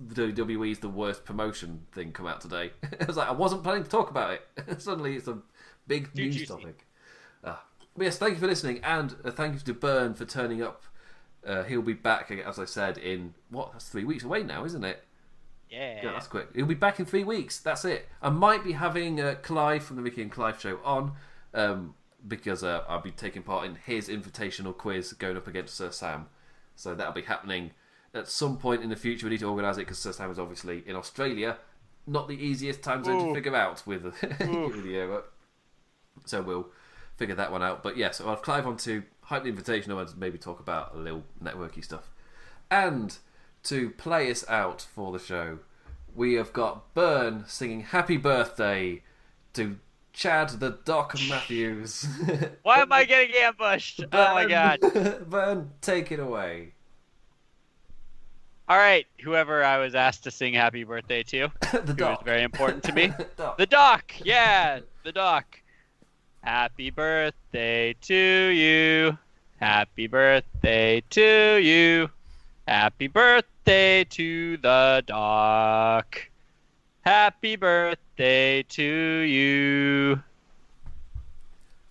WWE's 0.08 0.78
the 0.78 0.88
worst 0.88 1.24
promotion 1.24 1.86
thing 1.92 2.12
come 2.12 2.26
out 2.26 2.40
today. 2.40 2.72
I 3.00 3.04
was 3.04 3.16
like, 3.16 3.28
I 3.28 3.32
wasn't 3.32 3.62
planning 3.62 3.84
to 3.84 3.90
talk 3.90 4.10
about 4.10 4.32
it. 4.32 4.42
Suddenly, 4.82 5.16
it's 5.16 5.28
a 5.28 5.38
big 5.86 6.14
news 6.14 6.46
topic. 6.46 6.86
Ah. 7.44 7.64
But 7.96 8.04
yes, 8.04 8.18
thank 8.18 8.34
you 8.34 8.40
for 8.40 8.46
listening, 8.46 8.80
and 8.84 9.16
uh, 9.24 9.30
thank 9.30 9.54
you 9.54 9.60
to 9.60 9.74
Burn 9.74 10.14
for 10.14 10.24
turning 10.24 10.62
up. 10.62 10.84
Uh, 11.44 11.64
he'll 11.64 11.82
be 11.82 11.94
back, 11.94 12.30
as 12.30 12.58
I 12.58 12.64
said, 12.66 12.98
in 12.98 13.34
what? 13.48 13.72
That's 13.72 13.88
three 13.88 14.04
weeks 14.04 14.24
away 14.24 14.42
now, 14.42 14.64
isn't 14.64 14.84
it? 14.84 15.04
Yeah. 15.70 16.00
Yeah, 16.02 16.12
that's 16.12 16.26
quick. 16.26 16.48
He'll 16.54 16.66
be 16.66 16.74
back 16.74 16.98
in 16.98 17.06
three 17.06 17.24
weeks. 17.24 17.58
That's 17.60 17.84
it. 17.84 18.08
I 18.20 18.28
might 18.28 18.64
be 18.64 18.72
having 18.72 19.20
uh, 19.20 19.36
Clive 19.40 19.84
from 19.84 19.96
the 19.96 20.02
Ricky 20.02 20.22
and 20.22 20.30
Clive 20.30 20.60
show 20.60 20.80
on 20.84 21.12
um, 21.54 21.94
because 22.26 22.64
uh, 22.64 22.84
I'll 22.88 23.00
be 23.00 23.12
taking 23.12 23.42
part 23.42 23.66
in 23.66 23.76
his 23.76 24.08
invitational 24.08 24.76
quiz 24.76 25.12
going 25.12 25.36
up 25.36 25.46
against 25.46 25.76
Sir 25.76 25.90
Sam. 25.90 26.26
So 26.74 26.94
that'll 26.94 27.12
be 27.12 27.22
happening 27.22 27.70
at 28.14 28.28
some 28.28 28.56
point 28.56 28.82
in 28.82 28.90
the 28.90 28.96
future. 28.96 29.26
We 29.26 29.30
need 29.30 29.40
to 29.40 29.48
organise 29.48 29.76
it 29.76 29.82
because 29.82 29.98
Sir 29.98 30.12
Sam 30.12 30.30
is 30.30 30.38
obviously 30.38 30.82
in 30.86 30.96
Australia. 30.96 31.58
Not 32.06 32.28
the 32.28 32.34
easiest 32.34 32.82
time 32.82 33.04
zone 33.04 33.28
to 33.28 33.34
figure 33.34 33.54
out 33.54 33.86
with, 33.86 34.04
with 34.22 34.82
the 34.82 34.90
Euro. 34.90 35.24
So 36.24 36.42
we'll 36.42 36.68
figure 37.16 37.34
that 37.34 37.52
one 37.52 37.62
out. 37.62 37.82
But 37.82 37.96
yeah, 37.96 38.10
so 38.10 38.28
I'll 38.28 38.36
Clive 38.36 38.66
on 38.66 38.76
to 38.78 39.02
hype 39.22 39.44
the 39.44 39.52
invitational 39.52 40.00
and 40.00 40.18
maybe 40.18 40.38
talk 40.38 40.58
about 40.60 40.94
a 40.94 40.98
little 40.98 41.24
networky 41.42 41.84
stuff. 41.84 42.10
And 42.70 43.16
to 43.64 43.90
play 43.90 44.30
us 44.30 44.48
out 44.48 44.82
for 44.82 45.12
the 45.12 45.18
show, 45.18 45.58
we 46.14 46.34
have 46.34 46.52
got 46.52 46.94
Burn 46.94 47.44
singing 47.46 47.82
Happy 47.82 48.16
Birthday 48.16 49.02
to 49.52 49.78
Chad 50.12 50.48
the 50.60 50.78
Doc 50.84 51.14
Matthews. 51.28 52.06
Why 52.62 52.80
am 52.80 52.92
I 52.92 53.04
getting 53.06 53.36
ambushed? 53.36 54.04
Oh 54.12 54.34
my 54.34 54.46
god. 54.46 54.80
Burn, 55.28 55.70
take 55.80 56.10
it 56.10 56.18
away. 56.18 56.74
All 58.70 58.76
right, 58.76 59.04
whoever 59.20 59.64
I 59.64 59.78
was 59.78 59.96
asked 59.96 60.22
to 60.22 60.30
sing 60.30 60.54
happy 60.54 60.84
birthday 60.84 61.24
to, 61.24 61.48
the 61.72 61.92
who 61.92 62.04
was 62.04 62.18
very 62.24 62.44
important 62.44 62.84
to 62.84 62.92
me. 62.92 63.12
Doc. 63.36 63.58
The 63.58 63.66
doc, 63.66 64.12
yeah, 64.22 64.78
the 65.02 65.10
doc. 65.10 65.60
Happy 66.44 66.90
birthday 66.90 67.96
to 68.02 68.14
you. 68.14 69.18
Happy 69.58 70.06
birthday 70.06 71.02
to 71.10 71.56
you. 71.56 72.10
Happy 72.68 73.08
birthday 73.08 74.04
to 74.04 74.56
the 74.58 75.02
doc. 75.04 76.30
Happy 77.00 77.56
birthday 77.56 78.62
to 78.62 78.84
you. 78.84 80.22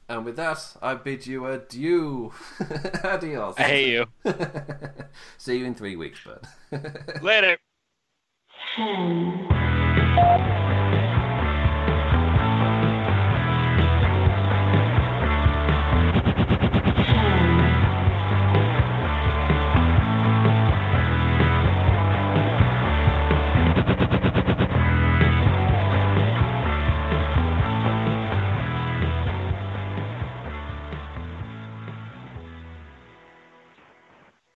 And 0.10 0.26
with 0.26 0.38
that, 0.38 0.76
I 0.82 0.96
bid 0.96 1.28
you 1.28 1.46
adieu. 1.46 2.34
Adios. 3.04 3.54
I 3.60 3.62
hate 3.62 3.94
you. 3.94 4.08
See 5.38 5.60
you 5.60 5.66
in 5.66 5.76
three 5.76 5.96
weeks, 5.96 6.20
Byrne. 6.24 6.94
Later. 7.22 7.60
Ten, 8.76 9.48